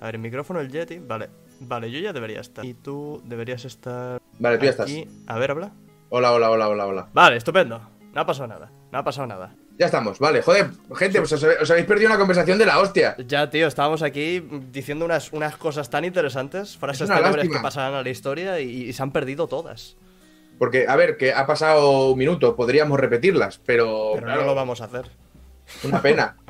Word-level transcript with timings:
A 0.00 0.06
ver, 0.06 0.14
el 0.16 0.20
micrófono, 0.20 0.60
el 0.60 0.70
Yeti. 0.70 0.98
Vale. 0.98 1.28
Vale, 1.60 1.90
yo 1.90 1.98
ya 1.98 2.12
debería 2.12 2.40
estar. 2.40 2.64
Y 2.64 2.74
tú 2.74 3.22
deberías 3.24 3.64
estar. 3.64 4.20
Vale, 4.38 4.58
tú 4.58 4.64
ya 4.66 4.70
aquí. 4.82 5.00
estás. 5.00 5.14
A 5.26 5.38
ver, 5.38 5.50
habla. 5.50 5.70
Hola, 6.10 6.32
hola, 6.32 6.50
hola, 6.50 6.68
hola, 6.68 6.86
hola. 6.86 7.08
Vale, 7.12 7.36
estupendo. 7.36 7.80
No 8.12 8.20
ha 8.20 8.26
pasado 8.26 8.46
nada. 8.48 8.70
No 8.92 8.98
ha 8.98 9.04
pasado 9.04 9.26
nada. 9.26 9.54
Ya 9.78 9.86
estamos, 9.86 10.18
vale. 10.18 10.40
Joder, 10.40 10.70
gente, 10.94 11.18
pues 11.18 11.32
os, 11.32 11.42
os 11.42 11.70
habéis 11.70 11.86
perdido 11.86 12.08
una 12.08 12.18
conversación 12.18 12.56
de 12.58 12.64
la 12.64 12.78
hostia. 12.78 13.14
Ya, 13.26 13.50
tío, 13.50 13.66
estábamos 13.66 14.00
aquí 14.02 14.40
diciendo 14.72 15.04
unas, 15.04 15.32
unas 15.32 15.56
cosas 15.58 15.90
tan 15.90 16.04
interesantes, 16.06 16.78
frases 16.78 17.10
lástima. 17.10 17.42
que 17.42 17.60
pasarán 17.60 17.92
a 17.94 18.02
la 18.02 18.08
historia 18.08 18.58
y, 18.60 18.84
y 18.84 18.92
se 18.94 19.02
han 19.02 19.12
perdido 19.12 19.48
todas. 19.48 19.96
Porque, 20.58 20.86
a 20.88 20.96
ver, 20.96 21.18
que 21.18 21.34
ha 21.34 21.46
pasado 21.46 22.10
un 22.10 22.18
minuto, 22.18 22.56
podríamos 22.56 22.98
repetirlas, 22.98 23.60
pero, 23.66 24.12
Pero 24.14 24.24
claro, 24.26 24.40
no 24.42 24.46
lo 24.46 24.54
vamos 24.54 24.80
a 24.80 24.84
hacer. 24.84 25.10
una 25.84 26.00
pena. 26.00 26.36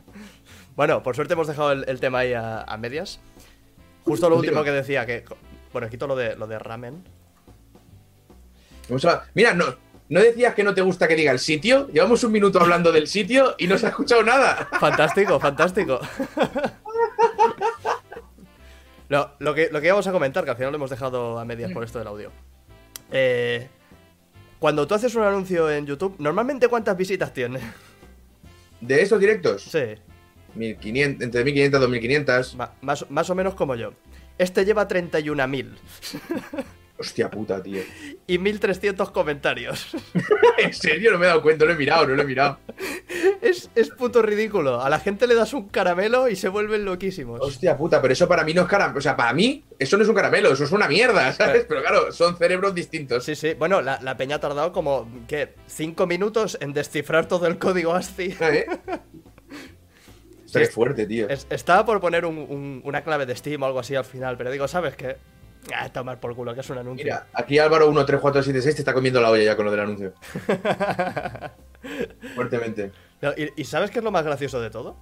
Bueno, 0.76 1.02
por 1.02 1.16
suerte 1.16 1.32
hemos 1.32 1.46
dejado 1.46 1.72
el, 1.72 1.86
el 1.88 2.00
tema 2.00 2.18
ahí 2.18 2.34
a, 2.34 2.60
a 2.60 2.76
medias. 2.76 3.18
Justo 4.07 4.30
lo 4.30 4.36
último 4.36 4.64
que 4.64 4.70
decía, 4.73 5.04
que. 5.04 5.24
Bueno, 5.73 5.88
quito 5.91 6.06
lo 6.06 6.16
de, 6.16 6.34
lo 6.37 6.46
de 6.46 6.59
ramen. 6.59 7.05
Vamos 8.88 9.05
a- 9.05 9.24
Mira, 9.34 9.52
no, 9.52 9.65
no 10.09 10.20
decías 10.20 10.55
que 10.55 10.62
no 10.65 10.73
te 10.74 10.80
gusta 10.80 11.06
que 11.09 11.16
diga 11.16 11.32
el 11.32 11.38
sitio. 11.41 11.88
Llevamos 11.88 12.23
un 12.24 12.32
minuto 12.32 12.60
hablando 12.60 12.92
del 12.92 13.09
sitio 13.09 13.55
y 13.59 13.66
no 13.66 13.77
se 13.77 13.87
ha 13.87 13.88
escuchado 13.91 14.23
nada. 14.23 14.69
Fantástico, 14.80 15.38
fantástico. 15.41 16.01
Lo, 19.09 19.30
lo 19.38 19.55
que, 19.55 19.69
lo 19.70 19.80
que 19.80 19.87
íbamos 19.87 20.07
a 20.07 20.12
comentar, 20.12 20.45
que 20.45 20.51
al 20.51 20.57
final 20.57 20.73
lo 20.73 20.77
hemos 20.77 20.91
dejado 20.91 21.38
a 21.38 21.45
medias 21.45 21.70
por 21.73 21.84
esto 21.84 21.98
del 21.98 22.09
audio. 22.09 22.32
Eh, 23.12 23.68
cuando 24.59 24.87
tú 24.87 24.95
haces 24.95 25.15
un 25.15 25.23
anuncio 25.23 25.70
en 25.70 25.87
YouTube, 25.87 26.16
¿normalmente 26.18 26.66
cuántas 26.68 26.96
visitas 26.96 27.32
tiene? 27.32 27.60
De 28.80 29.01
estos 29.01 29.20
directos, 29.20 29.62
Sí, 29.62 29.95
1500, 30.56 31.23
entre 31.24 31.45
1500 31.45 31.78
y 31.78 31.83
2500. 31.83 32.55
ma- 32.56 32.73
más, 32.80 33.06
más 33.10 33.30
o 33.30 33.34
menos 33.34 33.55
como 33.55 33.74
yo. 33.77 33.92
Este 34.38 34.65
lleva 34.65 34.87
31.000 34.88 35.70
Hostia 36.98 37.30
puta, 37.30 37.62
tío. 37.62 37.82
y 38.26 38.38
1.300 38.38 39.12
comentarios. 39.12 39.88
En 40.59 40.73
serio, 40.73 41.12
no 41.12 41.18
me 41.18 41.27
he 41.27 41.29
dado 41.29 41.43
cuenta, 41.43 41.65
no 41.66 41.68
lo 41.68 41.74
he 41.74 41.79
mirado, 41.79 42.07
no 42.07 42.15
lo 42.15 42.23
he 42.23 42.24
mirado. 42.24 42.59
Es, 43.43 43.68
es 43.74 43.90
puto 43.90 44.23
ridículo. 44.23 44.80
A 44.80 44.88
la 44.88 44.99
gente 44.99 45.27
le 45.27 45.34
das 45.34 45.52
un 45.52 45.68
caramelo 45.68 46.29
y 46.30 46.37
se 46.37 46.49
vuelven 46.49 46.87
loquísimos. 46.87 47.38
Hostia 47.43 47.77
puta, 47.77 48.01
pero 48.01 48.15
eso 48.15 48.27
para 48.27 48.43
mí 48.43 48.54
no 48.54 48.62
es 48.62 48.68
caramelo. 48.68 48.99
O 48.99 49.02
sea, 49.02 49.15
para 49.16 49.34
mí, 49.34 49.62
eso 49.79 49.99
no 49.99 50.02
es 50.04 50.09
un 50.09 50.15
caramelo, 50.15 50.51
eso 50.51 50.65
es 50.65 50.73
una 50.73 50.88
mierda, 50.88 51.30
¿sabes? 51.34 51.66
Pero 51.68 51.82
claro, 51.82 52.10
son 52.10 52.38
cerebros 52.38 52.74
distintos. 52.74 53.24
Sí, 53.24 53.34
sí. 53.37 53.52
Bueno, 53.52 53.82
la, 53.82 54.01
la 54.01 54.16
peña 54.16 54.37
ha 54.37 54.40
tardado 54.40 54.73
como, 54.73 55.07
¿qué? 55.29 55.52
Cinco 55.66 56.07
minutos 56.07 56.57
en 56.62 56.73
descifrar 56.73 57.27
todo 57.29 57.46
el 57.46 57.59
código 57.59 57.93
ASCII. 57.95 58.34
¿Eh? 58.40 58.66
Hostia, 60.57 60.68
qué 60.68 60.73
fuerte, 60.74 61.07
tío. 61.07 61.29
Es- 61.29 61.46
estaba 61.51 61.85
por 61.85 62.01
poner 62.01 62.24
un- 62.24 62.38
un- 62.38 62.80
una 62.85 63.02
clave 63.02 63.26
de 63.26 63.35
Steam 63.37 63.62
o 63.62 63.66
algo 63.66 63.79
así 63.79 63.95
al 63.95 64.04
final, 64.04 64.37
pero 64.37 64.50
digo, 64.50 64.66
¿sabes 64.69 64.97
qué? 64.97 65.16
Ah, 65.75 65.88
tomar 65.88 66.21
por 66.21 66.34
culo, 66.37 66.54
que 66.54 66.60
es 66.60 66.71
un 66.71 66.78
anuncio. 66.78 67.04
Mira, 67.04 67.26
aquí 67.32 67.59
Álvaro 67.59 67.87
13476 67.87 68.77
te 68.77 68.82
está 68.82 68.93
comiendo 68.94 69.21
la 69.21 69.31
olla 69.31 69.43
ya 69.43 69.56
con 69.56 69.65
lo 69.65 69.71
del 69.72 69.81
anuncio. 69.81 70.12
Fuertemente. 72.34 72.93
No, 73.21 73.31
¿Y, 73.37 73.53
y 73.56 73.65
sabes 73.65 73.91
qué 73.91 73.99
es 73.99 74.04
lo 74.04 74.10
más 74.10 74.25
gracioso 74.25 74.60
de 74.60 74.71
todo? 74.71 74.97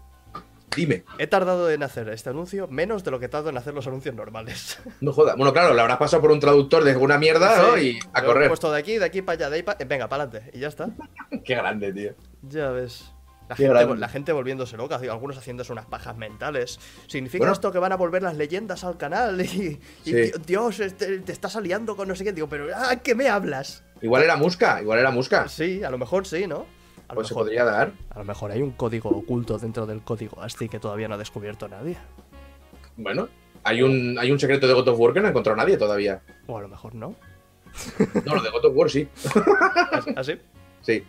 Dime, 0.77 1.05
He 1.19 1.29
tardado 1.29 1.71
en 1.71 1.85
hacer 1.85 2.09
este 2.09 2.31
anuncio 2.31 2.67
menos 2.67 3.05
de 3.05 3.13
lo 3.13 3.21
que 3.21 3.29
tardo 3.29 3.49
en 3.49 3.57
hacer 3.57 3.75
los 3.75 3.87
anuncios 3.87 4.13
normales. 4.15 4.81
no 5.01 5.13
jodas. 5.13 5.37
Bueno, 5.37 5.53
claro, 5.53 5.73
lo 5.73 5.81
habrás 5.81 5.99
pasado 5.99 6.21
por 6.23 6.33
un 6.33 6.41
traductor 6.41 6.83
de 6.83 6.97
una 6.97 7.17
mierda, 7.17 7.63
¿no? 7.63 7.79
Y 7.79 7.99
a 8.13 8.21
lo 8.21 8.25
he 8.25 8.33
correr. 8.33 8.49
puesto 8.49 8.73
de 8.73 8.79
aquí, 8.81 8.99
de 8.99 9.05
aquí 9.05 9.23
para 9.23 9.37
allá, 9.37 9.51
de 9.51 9.57
ahí 9.57 9.63
para... 9.63 9.85
Venga, 9.85 10.09
para 10.09 10.25
adelante. 10.25 10.51
Y 10.57 10.61
ya 10.61 10.69
está. 10.69 10.89
Qué 11.45 11.55
grande, 11.55 11.93
tío. 11.93 12.15
Ya 12.43 12.71
ves. 12.71 13.14
La 13.49 13.57
gente, 13.57 13.73
grande. 13.73 13.97
la 13.99 14.09
gente 14.09 14.33
volviéndose 14.33 14.77
loca, 14.77 14.97
algunos 14.97 15.37
haciéndose 15.37 15.71
unas 15.73 15.85
pajas 15.87 16.17
mentales. 16.17 16.81
¿Significa 17.07 17.43
Bueno. 17.43 17.53
esto 17.53 17.71
que 17.73 17.79
van 17.79 17.93
a 17.93 17.97
volver 17.97 18.23
las 18.23 18.37
leyendas 18.37 18.85
al 18.85 18.97
canal? 18.97 19.41
Y, 19.45 19.47
y, 19.47 19.79
Sí. 20.05 20.33
Dios, 20.47 20.81
este, 20.81 21.19
te 21.19 21.33
estás 21.33 21.55
aliando 21.57 21.95
con 21.97 22.09
no 22.09 22.15
sé 22.17 22.25
qué. 22.25 22.33
Digo, 22.33 22.49
pero 22.49 22.67
¿a 22.75 22.97
qué 22.97 23.15
me 23.15 23.29
hablas? 23.29 23.85
Igual 24.01 24.23
era 24.23 24.37
musca, 24.37 24.81
igual 24.81 24.99
era 24.99 25.11
musca. 25.11 25.47
Sí, 25.49 25.83
a 25.85 25.91
lo 25.91 25.99
mejor 25.99 26.27
sí, 26.27 26.47
¿no? 26.47 26.67
A 27.07 27.13
lo, 27.13 27.17
Pues 27.17 27.29
se 27.29 27.35
mejor, 27.35 27.45
podría 27.47 27.65
dar. 27.65 27.93
a 28.11 28.19
lo 28.19 28.25
mejor 28.25 28.51
hay 28.51 28.63
un 28.63 28.71
código 28.71 29.11
oculto 29.11 29.59
dentro 29.59 29.85
del 29.85 30.01
código 30.03 30.41
ASCII 30.41 30.69
que 30.71 30.79
todavía 30.81 31.07
no 31.09 31.15
ha 31.15 31.19
descubierto 31.19 31.69
nadie. 31.69 31.99
Bueno, 32.97 33.29
hay 33.63 33.83
un, 33.83 34.17
hay 34.19 34.31
un 34.31 34.39
secreto 34.41 34.67
de 34.67 34.73
God 34.73 34.89
of 34.89 34.99
War 34.99 35.13
que 35.13 35.21
no 35.21 35.27
ha 35.27 35.31
encontrado 35.31 35.57
nadie 35.57 35.77
todavía. 35.77 36.23
O 36.47 36.57
a 36.57 36.63
lo 36.63 36.69
mejor 36.69 36.95
no. 36.95 37.15
No, 38.25 38.35
lo 38.37 38.43
de 38.43 38.51
God 38.51 38.65
of 38.67 38.73
War 38.75 38.91
sí. 38.91 39.07
¿Así? 40.17 40.33
Sí. 40.85 41.03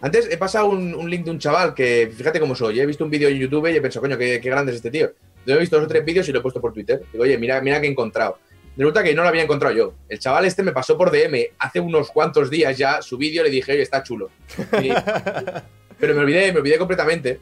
Antes 0.00 0.28
he 0.30 0.36
pasado 0.36 0.68
un, 0.68 0.94
un 0.94 1.10
link 1.10 1.24
de 1.24 1.30
un 1.32 1.38
chaval 1.38 1.74
que, 1.74 2.10
fíjate 2.16 2.38
cómo 2.38 2.54
soy, 2.54 2.78
he 2.80 2.86
visto 2.86 3.04
un 3.04 3.10
vídeo 3.10 3.28
en 3.28 3.36
YouTube 3.38 3.66
y 3.72 3.76
he 3.76 3.80
pensado, 3.80 4.02
coño, 4.02 4.16
qué, 4.16 4.40
qué 4.40 4.48
grande 4.50 4.70
es 4.72 4.76
este 4.76 4.90
tío. 4.90 5.10
Yo 5.44 5.54
he 5.54 5.58
visto 5.58 5.76
dos 5.76 5.86
o 5.86 5.88
tres 5.88 6.04
vídeos 6.04 6.28
y 6.28 6.32
lo 6.32 6.38
he 6.38 6.42
puesto 6.42 6.60
por 6.60 6.72
Twitter. 6.72 7.02
Digo, 7.12 7.24
oye, 7.24 7.36
mira, 7.38 7.60
mira 7.60 7.80
que 7.80 7.86
he 7.86 7.90
encontrado. 7.90 8.38
Resulta 8.76 9.02
que 9.02 9.12
no 9.14 9.22
lo 9.22 9.28
había 9.28 9.42
encontrado 9.42 9.74
yo. 9.74 9.94
El 10.08 10.20
chaval 10.20 10.44
este 10.44 10.62
me 10.62 10.70
pasó 10.72 10.96
por 10.96 11.10
DM 11.10 11.46
hace 11.58 11.80
unos 11.80 12.10
cuantos 12.12 12.48
días 12.48 12.78
ya 12.78 13.02
su 13.02 13.16
vídeo 13.18 13.42
le 13.42 13.50
dije, 13.50 13.72
oye, 13.72 13.82
está 13.82 14.02
chulo. 14.04 14.30
Y- 14.82 14.90
pero 15.98 16.14
me 16.14 16.20
olvidé, 16.20 16.52
me 16.52 16.60
olvidé 16.60 16.78
completamente. 16.78 17.40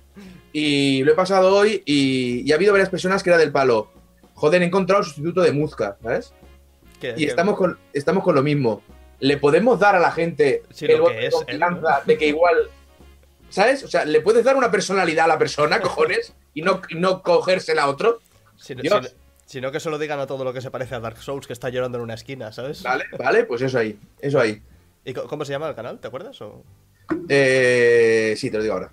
Y 0.53 1.03
lo 1.05 1.13
he 1.13 1.15
pasado 1.15 1.55
hoy 1.55 1.83
y, 1.85 2.43
y 2.47 2.53
ha 2.53 2.55
habido 2.55 2.73
varias 2.73 2.89
personas 2.89 3.23
que 3.23 3.29
era 3.29 3.39
del 3.39 3.53
palo. 3.53 3.91
Joder, 4.33 4.63
he 4.63 4.65
encontrado 4.65 5.01
el 5.03 5.07
sustituto 5.07 5.43
de 5.43 5.53
Muzca, 5.53 5.99
¿sabes? 6.03 6.33
Que- 7.01 7.11
Y 7.11 7.15
que- 7.17 7.25
estamos 7.27 7.57
con, 7.59 7.79
estamos 7.93 8.25
con 8.25 8.35
lo 8.35 8.43
mismo. 8.43 8.83
¿Le 9.21 9.37
podemos 9.39 9.79
dar 9.81 9.97
a 9.97 9.99
la 10.01 10.13
gente 10.13 10.63
Sí, 10.71 10.85
el 10.87 11.03
que 11.05 11.27
es 11.27 11.35
confianza 11.35 12.03
de 12.05 12.19
que 12.19 12.27
igual. 12.29 12.69
¿Sabes? 13.49 13.83
O 13.85 13.89
sea, 13.89 14.05
¿le 14.05 14.21
puedes 14.21 14.45
dar 14.45 14.57
una 14.57 14.71
personalidad 14.71 15.25
a 15.27 15.29
la 15.29 15.39
persona, 15.39 15.81
cojones? 15.83 16.35
Y 16.55 16.63
no, 16.63 16.81
no 16.97 17.23
cogérsela 17.23 17.85
a 17.85 17.89
otro. 17.89 18.21
Si, 18.57 18.75
Dios. 18.75 19.07
si- 19.07 19.15
si 19.47 19.61
no 19.61 19.71
que 19.71 19.79
se 19.81 19.89
lo 19.91 19.99
digan 19.99 20.19
a 20.19 20.27
todo 20.27 20.43
lo 20.43 20.53
que 20.53 20.61
se 20.61 20.71
parece 20.73 20.97
a 20.97 21.01
Dark 21.01 21.19
Souls 21.19 21.47
que 21.47 21.53
está 21.53 21.69
llorando 21.69 21.99
en 21.99 22.03
una 22.05 22.15
esquina, 22.15 22.51
¿sabes? 22.53 22.83
Vale, 22.83 23.05
vale, 23.17 23.45
pues 23.45 23.63
eso 23.63 23.79
ahí. 23.79 23.97
Eso 24.21 24.41
ahí. 24.41 24.61
¿Y 25.05 25.13
cómo 25.15 25.45
se 25.45 25.53
llama 25.53 25.69
el 25.69 25.77
canal? 25.77 26.01
¿Te 26.01 26.09
acuerdas? 26.09 26.41
O... 26.43 26.65
Eh, 27.29 28.35
sí, 28.37 28.51
te 28.51 28.57
lo 28.57 28.63
digo 28.65 28.75
ahora. 28.75 28.91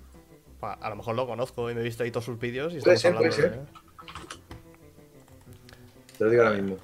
A 0.80 0.88
lo 0.88 0.96
mejor 0.96 1.16
lo 1.16 1.26
conozco 1.26 1.70
y 1.70 1.74
me 1.74 1.80
he 1.80 1.84
visto 1.84 2.04
ahí 2.04 2.12
todos 2.12 2.24
sus 2.26 2.38
vídeos 2.38 2.72
y 2.72 2.76
estamos 2.78 3.00
ser, 3.00 3.16
hablando 3.16 3.36
de... 3.36 3.50
Te 6.18 6.24
lo 6.24 6.30
digo 6.30 6.42
ahora 6.44 6.54
mismo. 6.56 6.78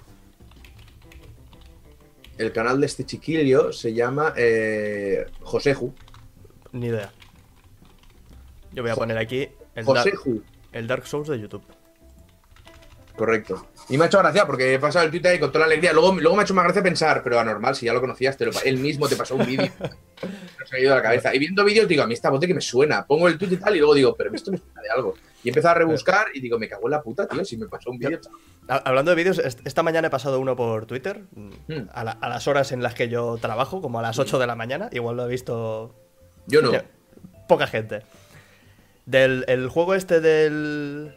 El 2.40 2.52
canal 2.52 2.80
de 2.80 2.86
este 2.86 3.04
chiquillo 3.04 3.70
se 3.72 3.92
llama 3.92 4.32
eh, 4.36 5.26
Joseju. 5.42 5.92
Ni 6.72 6.86
idea. 6.86 7.12
Yo 8.72 8.82
voy 8.82 8.90
a 8.90 8.94
Jo- 8.94 9.00
poner 9.00 9.18
aquí 9.18 9.48
el, 9.74 9.84
Dark- 9.84 9.98
Joseju. 9.98 10.42
el 10.72 10.86
Dark 10.86 11.06
Souls 11.06 11.28
de 11.28 11.38
YouTube. 11.38 11.62
Correcto. 13.16 13.66
Y 13.90 13.98
me 13.98 14.04
ha 14.04 14.06
hecho 14.06 14.18
gracia 14.20 14.46
porque 14.46 14.72
he 14.72 14.78
pasado 14.78 15.04
el 15.04 15.10
Twitter 15.10 15.32
ahí 15.32 15.38
con 15.38 15.50
toda 15.52 15.60
la 15.60 15.72
alegría. 15.72 15.92
Luego, 15.92 16.14
luego 16.14 16.34
me 16.36 16.40
ha 16.40 16.44
hecho 16.44 16.54
más 16.54 16.64
gracia 16.64 16.82
pensar, 16.82 17.22
pero 17.22 17.38
anormal, 17.38 17.74
si 17.76 17.84
ya 17.84 17.92
lo 17.92 18.00
conocías, 18.00 18.36
te 18.38 18.46
lo, 18.46 18.52
él 18.64 18.78
mismo 18.78 19.06
te 19.08 19.16
pasó 19.16 19.34
un 19.34 19.44
vídeo. 19.44 19.70
Me 20.72 20.78
ha 20.78 20.80
ido 20.80 20.92
a 20.92 20.96
la 20.96 21.02
cabeza. 21.02 21.34
Y 21.34 21.38
viendo 21.38 21.64
vídeos 21.64 21.88
digo, 21.88 22.02
a 22.02 22.06
mí 22.06 22.14
esta 22.14 22.30
voz 22.30 22.40
de 22.40 22.46
que 22.46 22.54
me 22.54 22.60
suena. 22.60 23.04
Pongo 23.04 23.26
el 23.28 23.36
tweet 23.36 23.52
y 23.52 23.56
tal, 23.56 23.74
y 23.74 23.78
luego 23.80 23.94
digo, 23.94 24.14
pero 24.16 24.32
esto 24.34 24.52
me 24.52 24.58
suena 24.58 24.80
de 24.80 24.88
algo. 24.90 25.14
Y 25.42 25.48
empiezo 25.48 25.68
a 25.70 25.74
rebuscar 25.74 26.26
y 26.34 26.40
digo, 26.40 26.58
me 26.58 26.68
cago 26.68 26.86
en 26.86 26.90
la 26.90 27.02
puta, 27.02 27.26
tío, 27.26 27.44
si 27.44 27.56
me 27.56 27.66
pasó 27.66 27.90
un 27.90 27.98
vídeo. 27.98 28.20
Ha- 28.68 28.76
Hablando 28.84 29.10
de 29.10 29.14
vídeos, 29.16 29.38
est- 29.38 29.60
esta 29.66 29.82
mañana 29.82 30.08
he 30.08 30.10
pasado 30.10 30.38
uno 30.38 30.54
por 30.54 30.86
Twitter, 30.86 31.22
mm, 31.34 31.48
Hmm. 31.68 31.88
a, 31.92 32.04
la- 32.04 32.12
a 32.12 32.28
las 32.28 32.46
horas 32.46 32.72
en 32.72 32.82
las 32.82 32.94
que 32.94 33.08
yo 33.08 33.38
trabajo, 33.40 33.80
como 33.80 33.98
a 33.98 34.02
las 34.02 34.18
8 34.18 34.38
de 34.38 34.46
la 34.46 34.54
mañana, 34.54 34.88
igual 34.92 35.16
lo 35.16 35.24
he 35.26 35.28
visto 35.28 35.94
Yo 36.46 36.60
no. 36.62 36.70
Poca 37.48 37.66
gente. 37.66 38.02
Del 39.06 39.44
el 39.48 39.68
juego 39.68 39.94
este 39.94 40.20
del... 40.20 41.14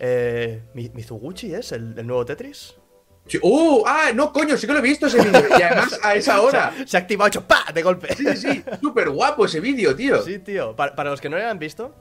Eh, 0.00 0.62
Mi- 0.74 0.90
Mizuguchi 0.94 1.52
es 1.54 1.72
el, 1.72 1.94
el 1.98 2.06
nuevo 2.06 2.24
Tetris. 2.24 2.76
Sí, 3.26 3.38
¡Uh! 3.42 3.82
¡Ah! 3.86 4.10
No, 4.14 4.32
coño, 4.32 4.56
sí 4.56 4.66
que 4.66 4.72
lo 4.72 4.78
he 4.78 4.82
visto 4.82 5.06
ese 5.08 5.18
vídeo. 5.22 5.42
Y 5.58 5.62
además 5.62 5.98
a 6.02 6.14
esa 6.14 6.40
hora. 6.42 6.72
Se 6.86 6.96
ha 6.96 7.00
activado 7.00 7.28
hecho 7.28 7.44
¡pa! 7.46 7.64
de 7.74 7.82
golpe. 7.82 8.14
Sí, 8.14 8.24
sí, 8.34 8.36
sí. 8.36 8.64
Súper 8.80 9.10
guapo 9.10 9.44
ese 9.44 9.60
vídeo, 9.60 9.94
tío. 9.94 10.22
Sí, 10.22 10.38
tío. 10.38 10.74
Para, 10.76 10.94
para 10.94 11.10
los 11.10 11.20
que 11.20 11.28
no 11.28 11.36
lo 11.36 11.42
hayan 11.42 11.58
visto, 11.58 11.94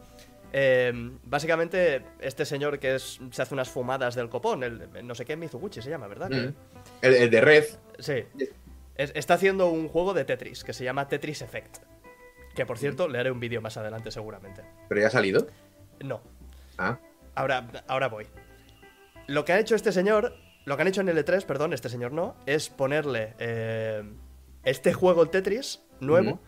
eh, 0.53 0.91
básicamente 1.23 2.03
este 2.19 2.45
señor 2.45 2.79
que 2.79 2.95
es, 2.95 3.19
se 3.31 3.41
hace 3.41 3.53
unas 3.53 3.69
fumadas 3.69 4.15
del 4.15 4.29
copón, 4.29 4.63
el, 4.63 4.87
el 4.95 5.05
no 5.07 5.15
sé 5.15 5.25
qué 5.25 5.35
Mizuguchi 5.35 5.81
se 5.81 5.89
llama, 5.89 6.07
¿verdad? 6.07 6.29
Mm. 6.29 6.53
El, 7.01 7.13
el 7.15 7.29
de 7.29 7.41
Red. 7.41 7.65
Sí. 7.99 8.23
Es- 8.95 9.11
está 9.15 9.35
haciendo 9.35 9.69
un 9.69 9.87
juego 9.87 10.13
de 10.13 10.25
Tetris 10.25 10.63
que 10.63 10.73
se 10.73 10.83
llama 10.83 11.07
Tetris 11.07 11.41
Effect. 11.41 11.77
Que 12.55 12.65
por 12.65 12.77
cierto, 12.79 13.07
le 13.07 13.19
haré 13.19 13.29
un 13.31 13.39
vídeo 13.39 13.61
más 13.61 13.77
adelante 13.77 14.09
seguramente. 14.11 14.63
Pero 14.89 15.01
ya 15.01 15.07
ha 15.07 15.11
salido. 15.11 15.47
No. 16.03 16.21
Ah. 16.77 16.97
Ahora, 17.35 17.67
ahora 17.87 18.07
voy. 18.07 18.25
Lo 19.27 19.45
que 19.45 19.53
ha 19.53 19.59
hecho 19.59 19.75
este 19.75 19.91
señor, 19.91 20.33
lo 20.65 20.75
que 20.75 20.81
han 20.81 20.87
hecho 20.87 21.01
en 21.01 21.07
L3, 21.09 21.45
perdón, 21.45 21.73
este 21.73 21.89
señor 21.89 22.13
no, 22.13 22.35
es 22.47 22.69
ponerle 22.69 23.35
eh, 23.37 24.01
este 24.63 24.93
juego, 24.93 25.21
el 25.21 25.29
Tetris, 25.29 25.83
nuevo, 25.99 26.31
Ujú. 26.31 26.39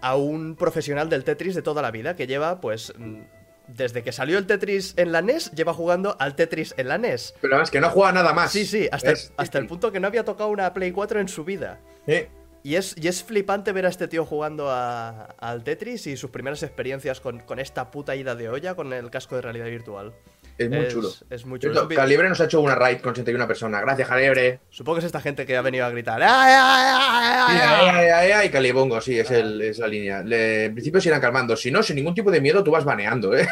a 0.00 0.16
un 0.16 0.56
profesional 0.56 1.08
del 1.08 1.22
Tetris 1.24 1.54
de 1.54 1.62
toda 1.62 1.82
la 1.82 1.90
vida, 1.92 2.16
que 2.16 2.26
lleva, 2.26 2.60
pues, 2.60 2.92
mm, 2.98 3.20
desde 3.68 4.02
que 4.02 4.12
salió 4.12 4.38
el 4.38 4.46
Tetris 4.46 4.94
en 4.96 5.12
la 5.12 5.22
NES, 5.22 5.52
lleva 5.52 5.72
jugando 5.74 6.16
al 6.18 6.34
Tetris 6.36 6.74
en 6.76 6.88
la 6.88 6.98
NES. 6.98 7.34
Pero 7.40 7.54
además 7.54 7.70
que 7.70 7.80
no 7.80 7.90
juega 7.90 8.12
nada 8.12 8.32
más. 8.32 8.52
Sí, 8.52 8.64
sí, 8.66 8.88
hasta, 8.92 9.08
el, 9.10 9.14
¿Ves? 9.14 9.32
hasta 9.36 9.58
el 9.58 9.66
punto 9.66 9.92
que 9.92 10.00
no 10.00 10.06
había 10.08 10.24
tocado 10.24 10.50
una 10.50 10.72
Play 10.74 10.92
4 10.92 11.20
en 11.20 11.28
su 11.28 11.44
vida. 11.44 11.80
Eh, 12.06 12.28
Y 12.64 12.76
es, 12.76 12.94
y 12.96 13.08
es 13.08 13.24
flipante 13.24 13.72
ver 13.72 13.86
a 13.86 13.88
este 13.88 14.06
tío 14.06 14.24
jugando 14.24 14.70
a- 14.70 15.24
al 15.38 15.64
Tetris 15.64 16.06
y 16.06 16.16
sus 16.16 16.30
primeras 16.30 16.62
experiencias 16.62 17.20
con, 17.20 17.40
con 17.40 17.58
esta 17.58 17.90
puta 17.90 18.14
ida 18.14 18.36
de 18.36 18.48
olla 18.48 18.76
con 18.76 18.92
el 18.92 19.10
casco 19.10 19.34
de 19.34 19.42
realidad 19.42 19.66
virtual. 19.66 20.12
Es 20.58 20.68
muy 20.70 20.88
chulo. 20.88 21.08
Es 21.30 21.44
muy 21.46 21.58
Cierto, 21.58 21.74
chulo. 21.80 21.82
Es 21.84 21.88
vi- 21.88 21.96
Calibre 21.96 22.28
nos 22.28 22.40
ha 22.40 22.44
hecho 22.44 22.60
una 22.60 22.74
raid 22.74 22.98
con 23.00 23.14
61 23.14 23.46
personas. 23.48 23.80
Gracias, 23.82 24.08
Calibre. 24.08 24.60
Supongo 24.70 24.96
que 24.96 25.00
es 25.00 25.06
esta 25.06 25.20
gente 25.20 25.44
que 25.46 25.56
ha 25.56 25.62
venido 25.62 25.84
a 25.86 25.90
gritar. 25.90 26.20
¡Ay, 26.22 26.52
ay, 26.56 28.08
ay, 28.12 28.30
ay, 28.32 28.48
Calibongo, 28.50 29.00
sí, 29.00 29.18
es, 29.18 29.30
el- 29.30 29.60
es 29.62 29.78
la 29.78 29.86
línea. 29.88 30.22
Le- 30.22 30.66
en 30.66 30.74
principio 30.74 31.00
se 31.00 31.08
irán 31.08 31.20
calmando. 31.20 31.56
Si 31.56 31.70
no, 31.70 31.82
sin 31.82 31.96
ningún 31.96 32.14
tipo 32.14 32.30
de 32.30 32.40
miedo, 32.40 32.62
tú 32.62 32.70
vas 32.70 32.84
baneando, 32.84 33.34
¿eh? 33.36 33.46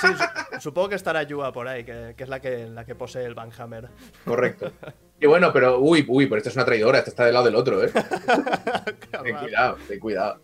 Sí, 0.00 0.06
su- 0.08 0.60
supongo 0.60 0.88
que 0.90 0.94
estará 0.96 1.22
Yua 1.22 1.52
por 1.52 1.68
ahí, 1.68 1.84
que, 1.84 2.14
que 2.16 2.22
es 2.24 2.28
la 2.28 2.40
que, 2.40 2.66
la 2.66 2.84
que 2.84 2.94
posee 2.94 3.24
el 3.24 3.34
Van 3.34 3.50
Hammer. 3.58 3.88
Correcto. 4.24 4.72
Y 5.20 5.26
bueno, 5.26 5.52
pero 5.52 5.78
uy, 5.78 6.04
uy, 6.08 6.26
pero 6.26 6.38
esta 6.38 6.50
es 6.50 6.56
una 6.56 6.64
traidora, 6.64 6.98
esta 6.98 7.10
está 7.10 7.24
del 7.24 7.34
lado 7.34 7.46
del 7.46 7.54
otro, 7.54 7.82
¿eh? 7.82 7.90
Ten 9.24 9.36
cuidado, 9.36 9.78
ten 9.88 9.98
cuidado. 9.98 10.40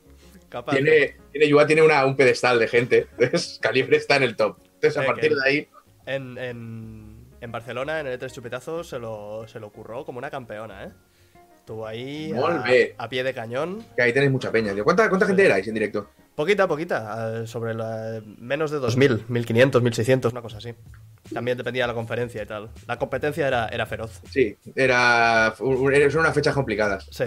Capaz. 0.49 0.73
Tiene, 0.73 1.17
tiene, 1.31 1.49
Yua 1.49 1.67
tiene 1.67 1.82
una- 1.82 2.05
un 2.05 2.17
pedestal 2.17 2.58
de 2.58 2.69
gente. 2.69 3.06
Entonces, 3.19 3.58
Calibre 3.61 3.97
está 3.97 4.17
en 4.17 4.23
el 4.25 4.37
top. 4.37 4.58
Entonces, 4.75 4.97
a 4.99 5.00
Sí, 5.03 5.06
partir 5.06 5.29
que- 5.31 5.35
de 5.37 5.41
ahí, 5.44 5.69
En, 6.07 6.37
en, 6.39 7.27
en 7.41 7.53
Barcelona, 7.53 8.01
en 8.01 8.07
el 8.09 8.19
E3 8.19 8.31
Chupetazos, 8.33 8.89
se 8.89 8.99
lo, 8.99 9.47
se 9.49 9.61
lo 9.61 9.71
curró 9.71 10.05
como 10.05 10.19
una 10.19 10.31
campeona, 10.31 10.85
¿eh? 10.85 10.91
Estuvo 11.59 11.87
ahí 11.87 12.33
a, 12.99 13.09
pie 13.09 13.23
de 13.23 13.33
cañón. 13.33 13.85
que 13.95 14.03
ahí 14.03 14.13
tenéis 14.13 14.33
mucha 14.33 14.51
peña, 14.51 14.73
tío. 14.75 14.83
¿Cuánta, 14.83 15.09
cuánta 15.09 15.27
gente 15.27 15.45
erais 15.47 15.67
en 15.69 15.75
directo? 15.75 16.11
Poquita, 16.35 16.67
poquita, 16.67 17.47
sobre 17.47 17.73
la, 17.75 18.21
menos 18.39 18.73
de 18.73 18.79
2.000, 18.81 19.27
1.500, 19.29 19.71
1.600, 19.81 20.33
una 20.33 20.43
cosa 20.43 20.57
así. 20.57 20.75
También 21.33 21.57
dependía 21.57 21.85
de 21.85 21.89
la 21.89 21.95
conferencia 21.95 22.43
y 22.43 22.47
tal. 22.47 22.71
La 22.89 22.99
competencia 22.99 23.47
era, 23.47 23.69
era 23.69 23.87
feroz. 23.87 24.21
Sí, 24.29 24.57
era, 24.75 25.55
son 25.57 26.19
unas 26.21 26.35
fechas 26.35 26.53
complicadas. 26.55 27.07
Sí. 27.13 27.25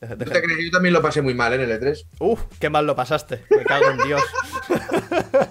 De- 0.00 0.06
de 0.06 0.08
¿No 0.08 0.18
te 0.18 0.24
gente- 0.26 0.42
crees? 0.42 0.64
Yo 0.66 0.70
también 0.70 0.92
lo 0.92 1.00
pasé 1.00 1.22
muy 1.22 1.32
mal 1.34 1.52
¿eh? 1.54 1.56
en 1.56 1.62
el 1.70 1.80
E3. 1.80 2.04
Uf, 2.20 2.42
qué 2.60 2.68
mal 2.68 2.84
lo 2.86 2.94
pasaste. 2.94 3.42
Me 3.50 3.64
cago 3.64 3.88
en 3.90 3.98
Dios. 4.06 4.22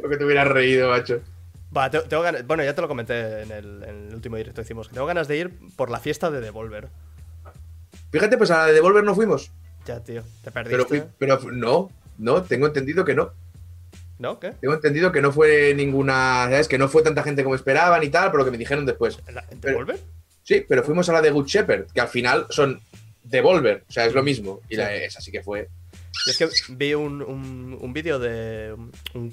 Porque 0.00 0.16
te 0.16 0.24
hubieras 0.24 0.48
reído, 0.48 0.90
macho. 0.90 1.20
Va, 1.76 1.90
te- 1.90 2.00
tengo 2.02 2.22
ganas. 2.22 2.46
Bueno, 2.46 2.64
ya 2.64 2.74
te 2.74 2.80
lo 2.82 2.88
comenté 2.88 3.42
en 3.42 3.52
el, 3.52 3.82
en 3.84 4.06
el 4.08 4.14
último 4.14 4.36
directo 4.36 4.60
que 4.60 4.66
hicimos. 4.66 4.88
Que 4.88 4.94
tengo 4.94 5.06
ganas 5.06 5.28
de 5.28 5.36
ir 5.36 5.50
por 5.76 5.90
la 5.90 6.00
fiesta 6.00 6.30
de 6.30 6.40
Devolver. 6.40 6.88
Fíjate, 8.10 8.36
pues 8.36 8.50
a 8.50 8.58
la 8.58 8.66
de 8.66 8.72
Devolver 8.72 9.04
no 9.04 9.14
fuimos. 9.14 9.50
Ya, 9.86 10.00
tío. 10.02 10.22
Te 10.42 10.50
Pero, 10.50 10.86
perdiste. 10.86 10.86
fui- 10.86 11.02
pero 11.18 11.38
no, 11.52 11.90
no, 12.18 12.42
tengo 12.42 12.66
entendido 12.66 13.04
que 13.04 13.14
no. 13.14 13.30
¿No? 14.18 14.38
¿Qué? 14.38 14.52
Tengo 14.60 14.74
entendido 14.74 15.12
que 15.12 15.22
no 15.22 15.32
fue 15.32 15.72
ninguna, 15.74 16.44
¿sabes? 16.50 16.68
Que 16.68 16.76
no 16.76 16.88
fue 16.88 17.02
tanta 17.02 17.22
gente 17.22 17.42
como 17.42 17.54
esperaban 17.54 18.02
y 18.02 18.08
tal, 18.10 18.30
por 18.30 18.40
lo 18.40 18.44
que 18.44 18.50
me 18.50 18.58
dijeron 18.58 18.84
después. 18.84 19.18
¿En, 19.26 19.36
la- 19.36 19.44
Pero- 19.48 19.60
Devolver? 19.78 20.00
Sí, 20.42 20.64
pero 20.68 20.82
fuimos 20.82 21.08
a 21.08 21.12
la 21.12 21.22
de 21.22 21.30
Good 21.30 21.46
Shepherd, 21.46 21.86
que 21.92 22.00
al 22.00 22.08
final 22.08 22.46
son 22.50 22.80
Devolver, 23.22 23.84
o 23.88 23.92
sea, 23.92 24.06
es 24.06 24.14
lo 24.14 24.22
mismo. 24.22 24.60
Y 24.68 24.76
la, 24.76 24.88
Sí. 24.88 24.94
esa 25.04 25.20
sí 25.20 25.30
que 25.30 25.42
fue. 25.42 25.68
Y 26.26 26.30
es 26.30 26.36
que 26.38 26.48
vi 26.70 26.92
un, 26.94 27.22
un, 27.22 27.78
un 27.80 27.92
vídeo 27.92 28.18
de 28.18 28.74
un, 28.76 28.90
un 29.14 29.30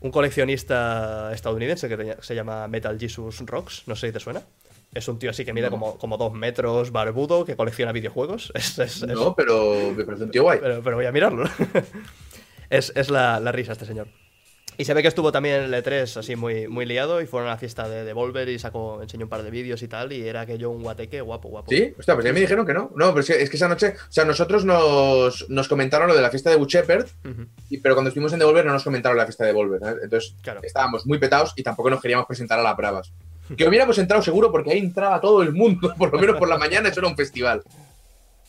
Un 0.00 0.10
coleccionista 0.10 1.32
estadounidense 1.32 1.88
que 1.88 2.16
se 2.20 2.34
llama 2.34 2.66
Metal 2.68 2.98
Jesus 2.98 3.40
Rocks. 3.46 3.84
No 3.86 3.94
sé 3.96 4.08
si 4.08 4.12
te 4.12 4.20
suena. 4.20 4.42
Es 4.92 5.06
un 5.06 5.18
tío 5.20 5.30
así 5.30 5.44
que 5.44 5.52
mide 5.52 5.66
No. 5.66 5.70
como, 5.70 5.98
como 5.98 6.16
dos 6.16 6.32
metros, 6.32 6.90
barbudo, 6.90 7.44
que 7.44 7.54
colecciona 7.56 7.92
videojuegos. 7.92 8.50
Es, 8.56 8.78
es- 8.78 9.02
es- 9.02 9.08
No, 9.08 9.34
pero 9.36 9.92
me 9.96 10.04
parece 10.04 10.24
un 10.24 10.30
tío 10.32 10.42
guay. 10.42 10.58
pero, 10.60 10.82
pero 10.82 10.96
voy 10.96 11.06
a 11.06 11.12
mirarlo. 11.12 11.44
es 12.70 12.92
es 12.96 13.10
la, 13.10 13.38
la 13.40 13.52
risa 13.52 13.72
este 13.72 13.84
señor. 13.86 14.08
Y 14.80 14.84
se 14.86 14.94
ve 14.94 15.02
que 15.02 15.08
estuvo 15.08 15.30
también 15.30 15.56
en 15.56 15.74
el 15.74 15.84
E3 15.84 16.16
así 16.16 16.36
muy, 16.36 16.66
muy 16.66 16.86
liado 16.86 17.20
y 17.20 17.26
fueron 17.26 17.48
a 17.50 17.52
la 17.52 17.58
fiesta 17.58 17.86
de 17.86 18.02
Devolver 18.02 18.48
y 18.48 18.58
sacó, 18.58 19.02
enseñó 19.02 19.24
un 19.26 19.28
par 19.28 19.42
de 19.42 19.50
vídeos 19.50 19.82
y 19.82 19.88
tal 19.88 20.10
y 20.10 20.26
era 20.26 20.40
aquello 20.40 20.70
un 20.70 20.82
guateque 20.82 21.20
guapo, 21.20 21.50
guapo. 21.50 21.70
Sí, 21.70 21.92
hostia, 21.98 22.14
pues 22.14 22.24
ya 22.24 22.32
me 22.32 22.40
dijeron 22.40 22.64
que 22.64 22.72
no. 22.72 22.90
No, 22.96 23.08
pero 23.08 23.20
es 23.20 23.26
que, 23.26 23.42
es 23.42 23.50
que 23.50 23.56
esa 23.56 23.68
noche, 23.68 23.88
o 24.08 24.10
sea, 24.12 24.24
nosotros 24.24 24.64
nos, 24.64 25.50
nos 25.50 25.68
comentaron 25.68 26.08
lo 26.08 26.14
de 26.14 26.22
la 26.22 26.30
fiesta 26.30 26.48
de 26.48 26.56
Ujú. 26.56 26.70
y- 27.68 27.76
pero 27.76 27.94
cuando 27.94 28.08
estuvimos 28.08 28.32
en 28.32 28.38
Devolver 28.38 28.64
no 28.64 28.72
nos 28.72 28.82
comentaron 28.82 29.18
la 29.18 29.24
fiesta 29.26 29.44
de 29.44 29.48
Devolver. 29.48 29.80
¿sabes? 29.80 30.02
Entonces 30.02 30.34
Claro. 30.40 30.60
estábamos 30.62 31.04
muy 31.06 31.18
petados 31.18 31.52
y 31.56 31.62
tampoco 31.62 31.90
nos 31.90 32.00
queríamos 32.00 32.24
presentar 32.26 32.58
a 32.58 32.62
las 32.62 32.74
bravas. 32.74 33.12
Que 33.58 33.68
hubiéramos 33.68 33.98
entrado 33.98 34.22
seguro 34.22 34.50
porque 34.50 34.70
ahí 34.70 34.78
entraba 34.78 35.20
todo 35.20 35.42
el 35.42 35.52
mundo, 35.52 35.92
por 35.98 36.10
lo 36.10 36.18
menos 36.18 36.38
por 36.38 36.48
la 36.48 36.56
mañana, 36.56 36.88
eso 36.88 37.00
era 37.00 37.08
un 37.08 37.16
festival. 37.16 37.62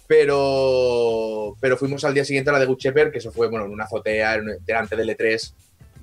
Pero, 0.08 1.56
pero 1.60 1.76
fuimos 1.76 2.04
al 2.06 2.14
día 2.14 2.24
siguiente 2.24 2.50
a 2.50 2.54
la 2.54 2.60
de 2.60 2.68
Good 2.68 2.78
Shepherd, 2.80 3.12
que 3.12 3.18
eso 3.18 3.32
fue, 3.34 3.50
bueno, 3.50 3.66
en 3.66 3.72
una 3.72 3.84
azotea, 3.86 4.40
delante 4.66 4.96
del 4.96 5.10
E3, 5.10 5.54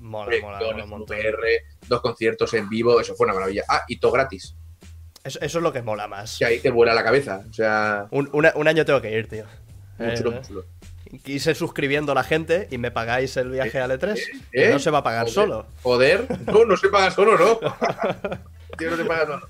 Mola, 0.09 0.35
mola, 0.41 0.83
un 0.83 0.89
montón. 0.89 1.17
VR, 1.17 1.63
dos 1.87 2.01
conciertos 2.01 2.53
en 2.55 2.67
vivo, 2.67 2.99
eso 2.99 3.15
fue 3.15 3.25
una 3.25 3.33
maravilla. 3.35 3.63
Ah, 3.69 3.83
y 3.87 3.97
todo 3.99 4.11
gratis, 4.13 4.55
Eso, 5.23 5.39
eso 5.41 5.57
es 5.59 5.63
lo 5.63 5.71
que 5.71 5.81
mola 5.81 6.07
más. 6.07 6.37
que 6.37 6.45
ahí 6.45 6.59
te 6.59 6.69
vuela 6.71 6.93
la 6.93 7.03
cabeza. 7.03 7.43
O 7.49 7.53
sea, 7.53 8.07
Un, 8.11 8.29
una- 8.33 8.53
un 8.55 8.67
año 8.67 8.85
tengo 8.85 9.01
que 9.01 9.11
ir, 9.11 9.27
tío. 9.27 9.45
muy 9.97 10.09
Eh, 10.09 10.13
chulo, 10.17 10.31
eh. 10.31 10.35
muy 10.35 10.43
chulo. 10.43 10.65
Quise 11.23 11.55
suscribiendo 11.55 12.11
a 12.11 12.15
la 12.15 12.23
gente 12.23 12.67
y 12.69 12.77
me 12.77 12.91
pagáis 12.91 13.35
el 13.37 13.49
viaje 13.49 13.79
al 13.79 13.91
E3. 13.91 14.15
¿Eh? 14.17 14.21
que 14.51 14.69
no 14.69 14.79
se 14.79 14.91
va 14.91 14.99
a 14.99 15.03
pagar 15.03 15.21
Joder. 15.25 15.33
solo. 15.33 15.65
Joder, 15.81 16.27
no, 16.45 16.65
no 16.65 16.77
se 16.77 16.87
paga 16.89 17.09
solo, 17.11 17.35
¿no? 17.37 17.59
Tío, 18.77 18.91
no 18.91 18.97
se 18.97 19.05
paga 19.05 19.25
solo. 19.25 19.47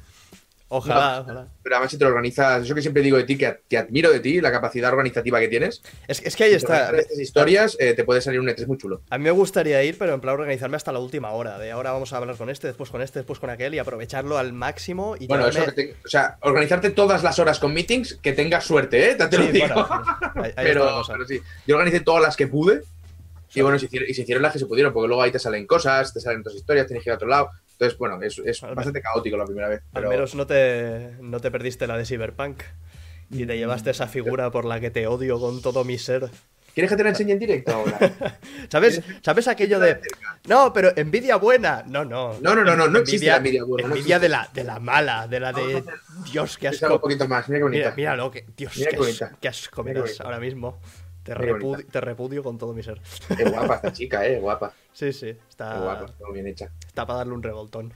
Ojalá, 0.71 1.21
ojalá. 1.21 1.47
Pero 1.63 1.75
además 1.75 1.91
si 1.91 1.97
te 1.97 2.03
lo 2.03 2.11
organizas, 2.11 2.63
eso 2.63 2.75
que 2.75 2.81
siempre 2.81 3.01
digo 3.01 3.17
de 3.17 3.23
ti, 3.23 3.37
que, 3.37 3.61
que 3.67 3.77
admiro 3.77 4.11
de 4.11 4.19
ti, 4.19 4.39
la 4.39 4.51
capacidad 4.51 4.91
organizativa 4.91 5.39
que 5.39 5.47
tienes. 5.47 5.81
Es, 6.07 6.21
es 6.23 6.35
que 6.35 6.43
ahí 6.43 6.49
Si 6.51 6.55
está. 6.57 6.95
estas 6.95 7.17
historias, 7.19 7.75
eh, 7.79 7.93
te 7.95 8.03
puede 8.03 8.21
salir 8.21 8.39
un 8.39 8.47
E3 8.47 8.67
muy 8.67 8.77
chulo. 8.77 9.01
A 9.09 9.17
mí 9.17 9.23
me 9.23 9.31
gustaría 9.31 9.83
ir, 9.83 9.97
pero 9.97 10.13
en 10.13 10.21
plan 10.21 10.35
organizarme 10.35 10.77
hasta 10.77 10.91
la 10.91 10.99
última 10.99 11.31
hora. 11.31 11.57
De 11.57 11.71
ahora 11.71 11.91
vamos 11.91 12.13
a 12.13 12.17
hablar 12.17 12.35
con 12.37 12.49
este, 12.51 12.67
después 12.67 12.89
con 12.91 13.01
este, 13.01 13.19
después 13.19 13.39
con 13.39 13.49
aquel 13.49 13.73
y 13.73 13.79
aprovecharlo 13.79 14.37
al 14.37 14.53
máximo. 14.53 15.15
Y 15.19 15.25
Bueno, 15.27 15.47
eso 15.47 15.65
que 15.65 15.71
te- 15.71 15.95
o 16.05 16.07
sea, 16.07 16.37
organizarte 16.41 16.91
todas 16.91 17.23
las 17.23 17.39
horas 17.39 17.57
con 17.59 17.73
meetings, 17.73 18.19
que 18.21 18.33
tengas 18.33 18.63
suerte, 18.63 19.11
¿eh? 19.11 19.15
Te, 19.15 19.37
lo 19.37 19.45
Sí, 19.45 19.51
digo. 19.51 19.65
bueno, 19.73 20.03
ahí- 20.35 20.53
pero, 20.55 21.01
pero 21.07 21.25
sí, 21.27 21.41
yo 21.65 21.75
organicé 21.77 22.01
todas 22.01 22.21
las 22.21 22.37
que 22.37 22.45
pude. 22.47 22.83
Y 23.55 23.61
bueno, 23.61 23.79
se 23.79 23.85
hicieron, 23.87 24.07
y 24.07 24.13
se 24.13 24.21
hicieron 24.21 24.43
las 24.43 24.53
que 24.53 24.59
se 24.59 24.67
pudieron, 24.67 24.93
porque 24.93 25.07
luego 25.07 25.23
ahí 25.23 25.31
te 25.31 25.39
salen 25.39 25.65
cosas, 25.65 26.13
te 26.13 26.19
salen 26.19 26.41
otras 26.41 26.53
historias, 26.53 26.85
tienes 26.85 27.03
que 27.03 27.09
ir 27.09 27.13
a 27.13 27.15
otro 27.15 27.27
lado. 27.27 27.49
Entonces, 27.79 27.97
bueno, 27.97 28.21
es, 28.21 28.37
es 28.39 28.59
bastante 28.61 29.01
caótico 29.01 29.37
la 29.37 29.45
primera 29.45 29.69
vez. 29.69 29.81
Al 29.93 30.07
menos 30.09 30.35
no 30.35 30.45
te, 30.45 31.11
no 31.21 31.39
te 31.39 31.49
perdiste 31.49 31.87
la 31.87 31.97
de 31.97 32.05
Cyberpunk. 32.05 32.61
Y 33.31 33.45
te 33.45 33.57
llevaste 33.57 33.91
esa 33.91 34.07
figura 34.07 34.51
por 34.51 34.65
la 34.65 34.79
que 34.81 34.89
te 34.91 35.07
odio 35.07 35.39
con 35.39 35.61
todo 35.61 35.85
mi 35.85 35.97
ser. 35.97 36.29
¿Quieres 36.73 36.91
que 36.91 36.97
te 36.97 37.03
la 37.03 37.09
enseñe 37.09 37.31
en 37.31 37.39
directo 37.39 37.71
ahora? 37.73 37.97
¿Sabes, 38.69 39.01
¿Sabes 39.21 39.47
aquello 39.47 39.79
de.? 39.79 39.99
No, 40.47 40.73
pero 40.73 40.91
envidia 40.97 41.37
buena. 41.37 41.83
No, 41.87 42.03
no. 42.03 42.33
No, 42.41 42.53
no, 42.55 42.63
no, 42.65 42.75
no, 42.75 42.87
no 42.87 42.99
existe 42.99 43.27
la 43.27 43.37
envidia 43.37 43.63
buena, 43.63 43.87
Envidia 43.87 44.19
de, 44.19 44.29
la, 44.29 44.49
de 44.53 44.63
la 44.65 44.79
mala, 44.79 45.27
de 45.27 45.39
la 45.39 45.53
de. 45.53 45.83
Dios, 46.31 46.57
qué 46.57 46.67
algo 46.67 46.77
un 46.79 46.85
asco. 46.85 47.01
poquito 47.01 47.27
más, 47.27 47.47
mira 47.47 47.59
qué 47.59 47.63
bonita. 47.63 47.83
Mira, 47.83 47.95
míralo, 47.95 48.31
que, 48.31 48.45
Dios, 48.57 48.75
Mira 48.77 48.89
qué, 48.91 48.97
qué 48.97 49.01
as- 49.01 49.07
bonita. 49.07 49.37
qué 49.39 49.47
asco 49.47 49.83
Mira 49.83 50.03
ahora 50.19 50.39
mismo. 50.39 50.81
Te, 51.23 51.33
repudio 52.01 52.41
con 52.43 52.57
todo 52.57 52.73
mi 52.73 52.81
ser. 52.81 53.01
Es 53.37 53.51
guapa 53.51 53.75
esta 53.75 53.93
chica, 53.93 54.25
eh, 54.25 54.39
guapa. 54.39 54.73
Sí, 54.91 55.13
sí, 55.13 55.29
Es 55.29 55.37
está, 55.49 55.77
guapa, 55.79 56.05
está 56.05 56.25
muy 56.25 56.33
bien 56.33 56.47
hecha. 56.47 56.69
está 56.85 57.05
para 57.05 57.19
darle 57.19 57.33
un 57.33 57.43
revoltón. 57.43 57.93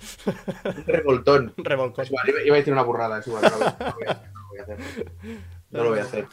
Un 0.66 0.84
revoltón. 0.86 1.54
Un 1.58 1.66
revolcón. 1.66 2.04
Es 2.06 2.12
igual, 2.12 2.26
iba, 2.46 2.56
a 2.56 2.58
decir 2.60 2.72
una 2.72 2.84
burrada, 2.84 3.20
es 3.20 3.28
igual. 3.28 3.44
No 3.44 3.50
lo, 3.50 3.66
no 3.66 3.90
lo 3.90 3.94
voy 3.98 4.08
a 4.08 4.14
hacer, 4.14 4.30
no 4.30 4.42
lo 4.42 4.48
voy 4.48 4.60
a 4.60 4.64
hacer. 4.64 5.12
No 5.72 5.84
lo 5.84 5.90
voy 5.90 6.00
a 6.00 6.04
hacer. 6.04 6.28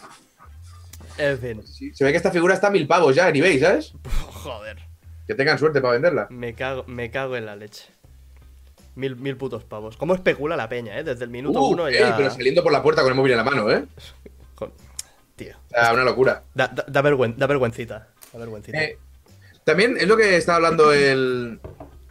En 1.18 1.38
fin, 1.38 1.66
Sí, 1.66 1.92
se 1.94 2.04
ve 2.04 2.10
que 2.12 2.18
esta 2.18 2.30
figura 2.30 2.54
está 2.54 2.68
a 2.68 2.70
mil 2.70 2.86
pavos 2.86 3.14
ya 3.16 3.28
en 3.28 3.36
eBay, 3.36 3.58
¿sabes? 3.58 3.92
joder. 4.32 4.78
Que 5.26 5.34
tengan 5.34 5.58
suerte 5.58 5.80
para 5.80 5.94
venderla. 5.94 6.26
Me 6.30 6.54
cago, 6.54 6.84
me 6.86 7.10
cago 7.10 7.36
en 7.36 7.46
la 7.46 7.56
leche. 7.56 7.86
Mil, 8.94 9.16
mil 9.16 9.36
putos 9.36 9.64
pavos. 9.64 9.96
¿Cómo 9.96 10.14
especula 10.14 10.56
la 10.56 10.68
peña, 10.68 10.98
eh? 10.98 11.04
Desde 11.04 11.24
el 11.24 11.30
minuto 11.30 11.60
Uh, 11.60 11.68
uno 11.72 11.88
ey, 11.88 11.98
ya. 11.98 12.16
pero 12.16 12.30
saliendo 12.30 12.62
por 12.62 12.72
la 12.72 12.82
puerta 12.82 13.02
con 13.02 13.10
el 13.10 13.16
móvil 13.16 13.32
en 13.32 13.38
la 13.38 13.44
mano, 13.44 13.70
¿eh? 13.70 13.84
Con- 14.54 14.72
Tío. 15.40 15.56
Sea, 15.70 15.94
una 15.94 16.04
locura. 16.04 16.42
Da, 16.54 16.68
da, 16.68 16.84
da 16.86 17.02
vergüen- 17.02 17.34
da 17.36 17.46
vergüencita. 17.46 18.08
Da 18.32 18.38
vergüencita. 18.38 18.78
Eh, 18.82 18.98
también 19.64 19.96
es 19.98 20.06
lo 20.06 20.14
que 20.18 20.36
estaba 20.36 20.56
hablando 20.56 20.92
el, 20.92 21.58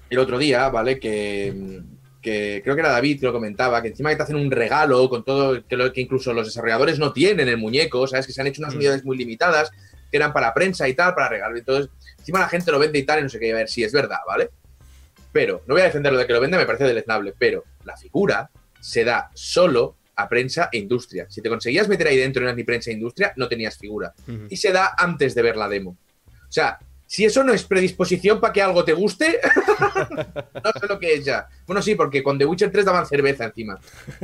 el 0.10 0.18
otro 0.20 0.40
día, 0.40 0.70
¿vale? 0.70 1.00
Que, 1.00 1.82
que 2.24 2.62
creo 2.64 2.74
que 2.76 2.82
era 2.82 2.90
David 2.92 3.20
que 3.20 3.28
lo 3.28 3.32
comentaba, 3.34 3.84
que 3.84 3.90
encima 3.90 4.10
que 4.10 4.16
te 4.16 4.24
hacen 4.24 4.36
un 4.36 4.50
regalo 4.50 5.08
con 5.10 5.24
todo, 5.24 5.64
que, 5.68 5.78
lo, 5.78 5.94
que 5.94 6.02
incluso 6.02 6.34
los 6.34 6.48
desarrolladores 6.48 6.98
no 6.98 7.14
tienen 7.14 7.48
el 7.48 7.58
muñeco, 7.58 8.08
¿sabes? 8.08 8.26
Que 8.26 8.34
se 8.34 8.42
han 8.42 8.48
hecho 8.48 8.62
unas 8.64 8.74
Mm. 8.74 8.78
unidades 8.78 9.06
muy 9.06 9.16
limitadas, 9.16 9.70
que 10.10 10.18
eran 10.18 10.34
para 10.34 10.52
prensa 10.56 10.88
y 10.88 10.96
tal, 10.96 11.14
para 11.14 11.30
regalar. 11.30 11.56
Entonces, 11.56 11.92
encima 12.18 12.40
la 12.40 12.50
gente 12.50 12.72
lo 12.72 12.80
vende 12.80 12.98
y 12.98 13.04
tal, 13.04 13.20
y 13.20 13.24
no 13.24 13.30
sé 13.30 13.40
qué, 13.40 13.52
a 13.52 13.56
ver 13.58 13.70
si 13.70 13.84
es 13.84 13.94
verdad, 13.94 14.18
¿vale? 14.26 14.50
Pero, 15.32 15.62
no 15.68 15.76
voy 15.76 15.82
a 15.82 15.86
defender 15.86 16.12
lo 16.12 16.18
de 16.18 16.26
que 16.26 16.34
lo 16.34 16.42
vende, 16.42 16.58
me 16.58 16.66
parece 16.66 16.86
deleznable, 16.86 17.36
pero 17.38 17.64
la 17.86 17.96
figura 17.96 18.50
se 18.80 19.04
da 19.04 19.30
solo 19.36 19.96
a 20.22 20.30
prensa 20.30 20.70
e 20.72 20.78
industria. 20.78 21.26
Si 21.30 21.42
te 21.42 21.50
conseguías 21.50 21.88
meter 21.88 22.08
ahí 22.08 22.18
dentro 22.18 22.42
y 22.42 22.44
no 22.44 22.50
eras 22.50 22.58
ni 22.58 22.64
prensa 22.64 22.90
e 22.90 22.94
industria, 22.94 23.34
no 23.36 23.48
tenías 23.48 23.78
figura 23.78 24.14
y 24.50 24.58
se 24.58 24.72
da 24.72 24.94
antes 24.98 25.34
de 25.36 25.42
ver 25.42 25.56
la 25.56 25.68
demo. 25.70 25.92
O 26.48 26.52
sea, 26.52 26.78
si 27.06 27.26
eso 27.26 27.44
no 27.44 27.54
es 27.54 27.64
predisposición 27.64 28.40
para 28.40 28.54
que 28.54 28.62
algo 28.62 28.84
te 28.84 28.94
guste, 28.94 29.40
no 30.64 30.72
sé 30.80 30.88
lo 30.88 31.00
que 31.00 31.14
es 31.16 31.26
ya. 31.26 31.48
Bueno, 31.66 31.82
sí, 31.82 31.96
porque 31.96 32.22
con 32.22 32.38
The 32.38 32.46
Witcher 32.46 32.72
3 32.72 32.86
daban 32.86 33.06
cerveza 33.08 33.46
encima. 33.46 33.80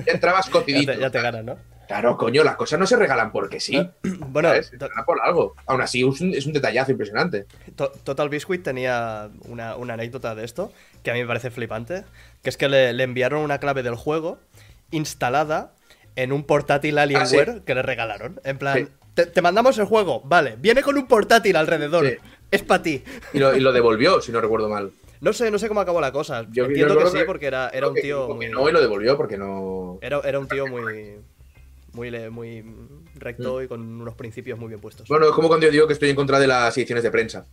Ya 0.05 0.13
entrabas 0.13 0.45
Ya 0.47 0.51
cocidito. 0.51 0.91
te, 0.93 0.99
ya 0.99 1.09
te 1.09 1.21
ganan, 1.21 1.45
¿no? 1.45 1.57
Claro, 1.87 2.17
coño, 2.17 2.43
las 2.43 2.55
cosas 2.55 2.79
no 2.79 2.87
se 2.87 2.95
regalan 2.95 3.31
porque 3.31 3.59
sí. 3.59 3.77
Bueno, 4.27 4.49
¿sabes? 4.49 4.67
Se 4.67 4.77
por 5.05 5.19
algo. 5.21 5.55
Aún 5.67 5.81
así, 5.81 6.07
es 6.07 6.21
un, 6.21 6.33
es 6.33 6.45
un 6.45 6.53
detallazo 6.53 6.91
impresionante. 6.91 7.45
To- 7.75 7.91
Total 8.03 8.29
Biscuit 8.29 8.63
tenía 8.63 9.29
una, 9.45 9.75
una 9.75 9.93
anécdota 9.93 10.33
de 10.35 10.45
esto 10.45 10.71
que 11.03 11.11
a 11.11 11.13
mí 11.13 11.21
me 11.21 11.27
parece 11.27 11.51
flipante, 11.51 12.03
que 12.43 12.49
es 12.49 12.57
que 12.57 12.67
le, 12.69 12.93
le 12.93 13.03
enviaron 13.03 13.41
una 13.41 13.59
clave 13.59 13.81
del 13.83 13.95
juego 13.95 14.39
instalada 14.91 15.71
en 16.15 16.31
un 16.31 16.43
portátil 16.43 16.97
Alienware 16.97 17.49
Ah, 17.49 17.53
sí. 17.55 17.61
que 17.65 17.75
le 17.75 17.81
regalaron. 17.81 18.39
En 18.43 18.57
plan, 18.57 18.77
Sí. 18.77 18.87
te, 19.13 19.25
te 19.25 19.41
mandamos 19.41 19.77
el 19.77 19.85
juego, 19.85 20.21
vale, 20.25 20.55
viene 20.59 20.81
con 20.81 20.97
un 20.97 21.07
portátil 21.07 21.55
alrededor, 21.55 22.07
Sí. 22.07 22.15
es 22.51 22.63
para 22.63 22.81
ti. 22.83 23.03
Y 23.33 23.39
lo, 23.39 23.55
y 23.55 23.59
lo 23.59 23.71
devolvió, 23.73 24.21
si 24.21 24.31
no 24.31 24.39
recuerdo 24.41 24.69
mal. 24.69 24.91
No 25.21 25.33
sé, 25.33 25.49
no 25.49 25.57
sé 25.57 25.67
cómo 25.67 25.79
acabó 25.81 26.01
la 26.01 26.11
cosa. 26.11 26.45
Yo- 26.51 26.65
Entiendo 26.65 26.97
que 26.99 27.07
sí, 27.07 27.17
que- 27.19 27.25
porque 27.25 27.47
era, 27.47 27.69
era 27.69 27.87
un 27.87 27.95
tío 27.95 28.27
que 28.27 28.33
muy. 28.33 28.49
no 28.49 28.69
y 28.69 28.71
lo 28.71 28.81
devolvió 28.81 29.15
porque 29.17 29.37
no. 29.37 29.97
Era, 30.01 30.19
era 30.23 30.39
un 30.39 30.47
tío 30.47 30.67
muy. 30.67 31.15
Muy, 31.93 32.11
muy 32.29 32.65
recto 33.15 33.63
y 33.63 33.69
con 33.69 33.79
unos 34.01 34.15
principios 34.15 34.59
muy 34.59 34.67
bien 34.67 34.81
puestos. 34.81 35.09
Mm. 35.09 35.13
Bueno, 35.13 35.27
es 35.27 35.31
como 35.31 35.47
cuando 35.47 35.65
yo 35.65 35.71
digo 35.71 35.87
que 35.87 35.93
estoy 35.93 36.09
en 36.09 36.15
contra 36.17 36.39
de 36.39 36.47
las 36.47 36.75
ediciones 36.77 37.03
de 37.05 37.09
prensa. 37.11 37.45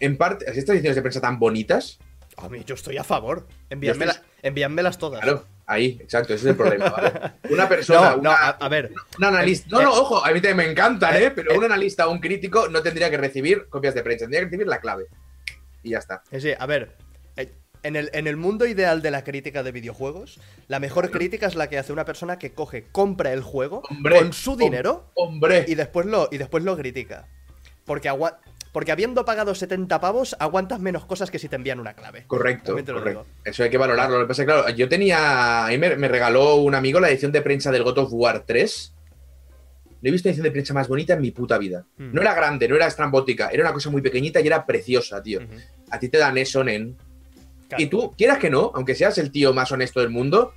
En 0.00 0.16
parte, 0.16 0.44
estas 0.50 0.74
ediciones 0.74 0.96
de 0.96 1.02
prensa 1.02 1.20
tan 1.20 1.38
bonitas, 1.38 1.98
A 2.36 2.48
mí, 2.48 2.62
yo 2.66 2.74
estoy 2.74 2.96
a 2.98 3.04
favor. 3.04 3.46
Envíenmela- 3.70 4.12
estoy- 4.12 4.26
envíenmelas 4.42 4.98
todas. 4.98 5.20
claro, 5.22 5.44
ahí, 5.68 5.98
exacto, 6.00 6.34
ese 6.34 6.46
es 6.46 6.50
el 6.50 6.56
problema. 6.56 6.88
¿vale? 6.90 7.12
Una 7.50 7.68
persona, 7.68 8.00
No, 8.00 8.10
no, 8.16 8.20
una- 8.22 8.32
a, 8.34 8.48
a 8.50 8.68
ver. 8.68 8.90
un 9.18 9.24
analista. 9.24 9.68
No, 9.70 9.80
eh, 9.80 9.84
no, 9.84 9.92
ojo, 9.92 10.24
a 10.24 10.28
mí 10.30 10.40
también 10.40 10.56
me 10.56 10.70
encantan, 10.70 11.14
eh, 11.16 11.26
¿eh? 11.26 11.30
Pero 11.30 11.52
eh. 11.52 11.58
un 11.58 11.64
analista 11.64 12.08
o 12.08 12.10
un 12.10 12.18
crítico 12.18 12.68
no 12.68 12.82
tendría 12.82 13.10
que 13.10 13.16
recibir 13.18 13.68
copias 13.68 13.94
de 13.94 14.02
prensa, 14.02 14.24
tendría 14.24 14.40
que 14.40 14.46
recibir 14.46 14.66
la 14.66 14.80
clave. 14.80 15.06
Y 15.82 15.90
ya 15.90 15.98
está. 15.98 16.22
eh, 16.32 16.40
sí, 16.40 16.50
a 16.58 16.66
ver. 16.66 16.96
eh, 17.36 17.52
En 17.84 17.94
el, 17.94 18.10
en 18.12 18.26
el 18.26 18.36
mundo 18.36 18.66
ideal 18.66 19.02
de 19.02 19.10
la 19.12 19.22
crítica 19.22 19.62
de 19.62 19.70
videojuegos, 19.70 20.40
la 20.66 20.80
mejor 20.80 21.10
crítica 21.12 21.46
es 21.46 21.54
la 21.54 21.68
que 21.68 21.78
hace 21.78 21.92
una 21.92 22.04
persona 22.04 22.38
que 22.38 22.52
coge, 22.52 22.86
compra 22.90 23.32
el 23.32 23.42
juego 23.42 23.82
Hombre, 23.88 24.18
con 24.18 24.32
su 24.32 24.56
dinero 24.56 25.12
Hombre, 25.14 25.64
y 25.68 25.76
después 25.76 26.04
lo, 26.06 26.28
y 26.32 26.38
después 26.38 26.64
lo 26.64 26.76
critica. 26.76 27.28
Porque, 27.84 28.08
agua- 28.08 28.40
porque 28.72 28.92
habiendo 28.92 29.24
pagado 29.24 29.54
70 29.54 30.00
pavos, 30.00 30.36
aguantas 30.38 30.80
menos 30.80 31.04
cosas 31.06 31.30
que 31.30 31.38
si 31.38 31.48
te 31.48 31.56
envían 31.56 31.80
una 31.80 31.94
clave. 31.94 32.24
correcto. 32.74 33.26
Eso 33.44 33.62
hay 33.64 33.70
que 33.70 33.78
valorarlo. 33.78 34.16
Lo 34.18 34.24
que 34.24 34.28
pasa 34.28 34.42
es 34.42 34.46
que, 34.48 34.52
claro, 34.52 34.68
yo 34.70 34.88
tenía. 34.88 35.66
A 35.66 35.68
mí 35.68 35.78
me, 35.78 35.96
me 35.96 36.08
regaló 36.08 36.56
un 36.56 36.74
amigo 36.74 37.00
la 37.00 37.08
edición 37.10 37.32
de 37.32 37.42
prensa 37.42 37.70
del 37.70 37.82
God 37.82 37.98
of 37.98 38.08
War 38.12 38.44
3. 38.46 38.94
No 40.00 40.08
he 40.08 40.12
visto 40.12 40.28
edición 40.28 40.44
de 40.44 40.52
prensa 40.52 40.72
más 40.74 40.86
bonita 40.86 41.14
en 41.14 41.20
mi 41.20 41.32
puta 41.32 41.58
vida. 41.58 41.84
Mm. 41.96 42.12
No 42.14 42.20
era 42.20 42.32
grande, 42.34 42.68
no 42.68 42.76
era 42.76 42.86
estrambótica, 42.86 43.48
era 43.48 43.64
una 43.64 43.72
cosa 43.72 43.90
muy 43.90 44.00
pequeñita 44.00 44.40
y 44.40 44.46
era 44.46 44.64
preciosa, 44.64 45.20
tío. 45.22 45.40
A 45.90 45.98
ti 45.98 46.08
te 46.08 46.18
dan 46.18 46.38
eso, 46.38 46.62
nen. 46.62 46.96
Claro. 47.68 47.82
Y 47.82 47.86
tú, 47.88 48.14
quieras 48.16 48.38
que 48.38 48.48
no, 48.48 48.70
aunque 48.74 48.94
seas 48.94 49.18
el 49.18 49.32
tío 49.32 49.52
más 49.52 49.72
honesto 49.72 50.00
del 50.00 50.10
mundo, 50.10 50.54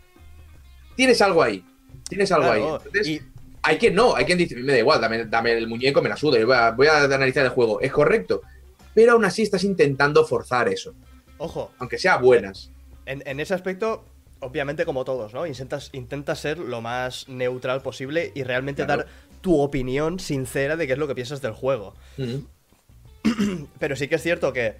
tienes 0.95 1.21
algo 1.21 1.41
ahí. 1.41 1.65
Tienes 2.07 2.31
algo 2.31 2.51
ahí. 2.51 2.61
Entonces, 2.61 3.07
y- 3.07 3.21
hay 3.63 3.77
quien 3.77 3.93
no, 3.95 4.15
hay 4.15 4.25
quien 4.25 4.37
dice, 4.37 4.55
me 4.55 4.71
da 4.73 4.79
igual, 4.79 4.99
dame, 5.01 5.25
dame 5.25 5.53
el 5.53 5.67
muñeco, 5.67 6.01
me 6.01 6.09
la 6.09 6.17
suda, 6.17 6.43
voy 6.45 6.55
a, 6.55 6.71
voy 6.71 6.87
a 6.87 7.03
analizar 7.03 7.43
el 7.45 7.51
juego. 7.51 7.79
Es 7.81 7.91
correcto. 7.91 8.41
Pero 8.93 9.13
aún 9.13 9.23
así 9.25 9.41
estás 9.43 9.63
intentando 9.63 10.25
forzar 10.25 10.67
eso, 10.67 10.93
ojo, 11.37 11.71
aunque 11.79 11.97
sea 11.97 12.17
buenas. 12.17 12.71
en, 13.05 13.23
en 13.25 13.39
ese 13.39 13.53
aspecto, 13.53 14.03
obviamente 14.39 14.83
como 14.85 15.05
todos, 15.05 15.33
¿no? 15.33 15.45
Intentas, 15.45 15.89
intentas 15.93 16.39
ser 16.39 16.57
lo 16.57 16.81
más 16.81 17.27
neutral 17.29 17.81
posible 17.81 18.31
y 18.35 18.43
realmente 18.43 18.83
Claro. 18.85 19.03
dar 19.03 19.11
tu 19.41 19.59
opinión 19.59 20.19
sincera 20.19 20.75
de 20.75 20.85
qué 20.87 20.93
es 20.93 20.99
lo 20.99 21.07
que 21.07 21.15
piensas 21.15 21.41
del 21.41 21.53
juego. 21.53 21.93
Pero 23.79 23.95
sí 23.95 24.07
que 24.07 24.15
es 24.15 24.23
cierto 24.23 24.51
que, 24.53 24.75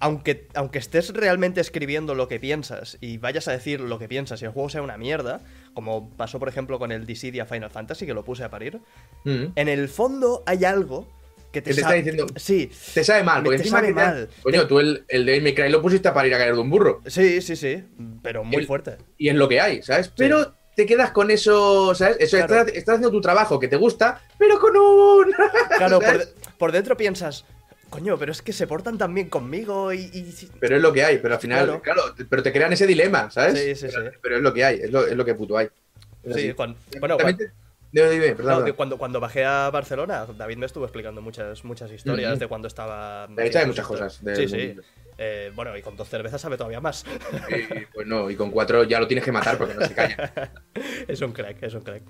aunque, 0.00 0.46
aunque 0.54 0.78
estés 0.78 1.12
realmente 1.12 1.60
escribiendo 1.60 2.14
lo 2.14 2.28
que 2.28 2.38
piensas 2.40 2.98
y 3.00 3.18
vayas 3.18 3.48
a 3.48 3.52
decir 3.52 3.80
lo 3.80 3.98
que 3.98 4.08
piensas 4.08 4.40
y 4.42 4.44
el 4.44 4.52
juego 4.52 4.68
sea 4.68 4.82
una 4.82 4.96
mierda, 4.96 5.40
como 5.74 6.10
pasó 6.10 6.38
por 6.38 6.48
ejemplo 6.48 6.78
con 6.78 6.92
el 6.92 7.06
Dissidia 7.06 7.46
Final 7.46 7.70
Fantasy, 7.70 8.06
que 8.06 8.14
lo 8.14 8.24
puse 8.24 8.44
a 8.44 8.50
parir, 8.50 8.80
Mm. 9.24 9.46
en 9.56 9.68
el 9.68 9.88
fondo 9.88 10.42
hay 10.46 10.64
algo 10.64 11.06
que 11.52 11.62
te, 11.62 11.70
Que 11.70 11.74
te 11.76 11.80
está 11.80 11.94
diciendo- 11.94 12.26
Sí, 12.36 12.70
Te 12.94 13.02
sabe 13.02 13.22
mal, 13.24 13.42
porque 13.42 13.56
te 13.56 13.62
encima 13.62 13.78
sabe 13.78 13.88
que 13.88 13.94
te- 13.94 14.00
mal. 14.06 14.28
Coño, 14.42 14.66
tú 14.66 14.80
el, 14.80 15.04
el 15.08 15.24
de 15.24 15.54
Cry 15.54 15.70
lo 15.70 15.80
pusiste 15.80 16.12
para 16.12 16.28
ir 16.28 16.34
a 16.34 16.38
caer 16.38 16.54
de 16.54 16.60
un 16.60 16.68
burro. 16.70 17.00
sí, 17.06 17.40
sí, 17.40 17.56
sí, 17.56 17.82
pero 18.22 18.44
muy 18.44 18.56
El- 18.58 18.66
fuerte. 18.66 18.98
Y 19.16 19.28
es 19.30 19.34
lo 19.34 19.48
que 19.48 19.60
hay, 19.60 19.82
¿sabes? 19.82 20.12
Pero 20.14 20.54
te 20.76 20.84
quedas 20.86 21.10
con 21.10 21.30
eso, 21.30 21.94
¿sabes? 21.94 22.18
Eso 22.20 22.36
Claro. 22.36 22.54
estás, 22.60 22.74
estás 22.76 22.94
haciendo 22.96 23.10
tu 23.10 23.20
trabajo 23.22 23.58
que 23.58 23.66
te 23.66 23.76
gusta, 23.76 24.20
pero 24.38 24.58
con 24.60 24.76
un. 24.76 25.32
Claro, 25.78 25.98
por, 25.98 26.08
¿sabes? 26.08 26.26
de- 26.36 26.50
por 26.58 26.70
dentro 26.70 26.96
piensas, 26.96 27.44
coño, 27.90 28.18
pero 28.18 28.32
es 28.32 28.42
que 28.42 28.52
se 28.52 28.66
portan 28.66 28.98
tan 28.98 29.14
bien 29.14 29.28
conmigo 29.28 29.92
y... 29.92 30.00
y- 30.12 30.48
Pero 30.60 30.76
es 30.76 30.82
lo 30.82 30.92
que 30.92 31.02
hay, 31.04 31.18
pero 31.18 31.34
al 31.34 31.40
final, 31.40 31.64
Claro. 31.64 31.82
claro, 31.82 32.02
pero 32.28 32.42
te 32.42 32.52
crean 32.52 32.72
ese 32.72 32.86
dilema, 32.86 33.30
¿sabes? 33.30 33.58
Sí, 33.58 33.74
sí, 33.74 33.86
pero, 33.94 34.10
sí. 34.10 34.16
pero 34.22 34.36
es 34.36 34.42
lo 34.42 34.52
que 34.54 34.64
hay, 34.64 34.80
es 34.80 34.90
lo, 34.90 35.06
es 35.06 35.16
lo 35.16 35.24
que 35.24 35.34
puto 35.34 35.56
hay. 35.58 35.68
Es 36.22 36.34
Sí, 36.34 36.46
así. 36.48 36.52
cuan- 36.54 36.76
bueno, 37.00 37.16
Dime, 37.90 38.10
dime, 38.10 38.34
perdón. 38.34 38.66
no, 38.66 38.76
cuando, 38.76 38.98
cuando 38.98 39.18
bajé 39.18 39.46
a 39.46 39.70
Barcelona, 39.70 40.26
David 40.36 40.58
me 40.58 40.66
estuvo 40.66 40.84
explicando 40.84 41.22
muchas, 41.22 41.64
muchas 41.64 41.90
historias 41.90 42.38
de 42.38 42.46
cuando 42.46 42.68
estaba... 42.68 43.26
David 43.30 43.50
sabe 43.50 43.66
muchas 43.66 43.86
cosas 43.86 44.22
del 44.22 44.36
Sí, 44.36 44.46
sí. 44.46 44.76
Eh, 45.16 45.50
bueno, 45.54 45.74
y 45.74 45.80
con 45.80 45.96
dos 45.96 46.06
cervezas 46.08 46.38
sabe 46.38 46.58
todavía 46.58 46.82
más. 46.82 47.06
Y, 47.48 47.86
pues 47.86 48.06
no, 48.06 48.28
y 48.30 48.36
con 48.36 48.50
cuatro 48.50 48.84
ya 48.84 49.00
lo 49.00 49.06
tienes 49.08 49.24
que 49.24 49.32
matar 49.32 49.56
porque 49.56 49.72
no 49.74 49.86
se 49.86 49.94
calla. 49.94 50.52
es 51.08 51.20
un 51.22 51.32
crack, 51.32 51.62
es 51.62 51.72
un 51.72 51.80
crack. 51.80 52.02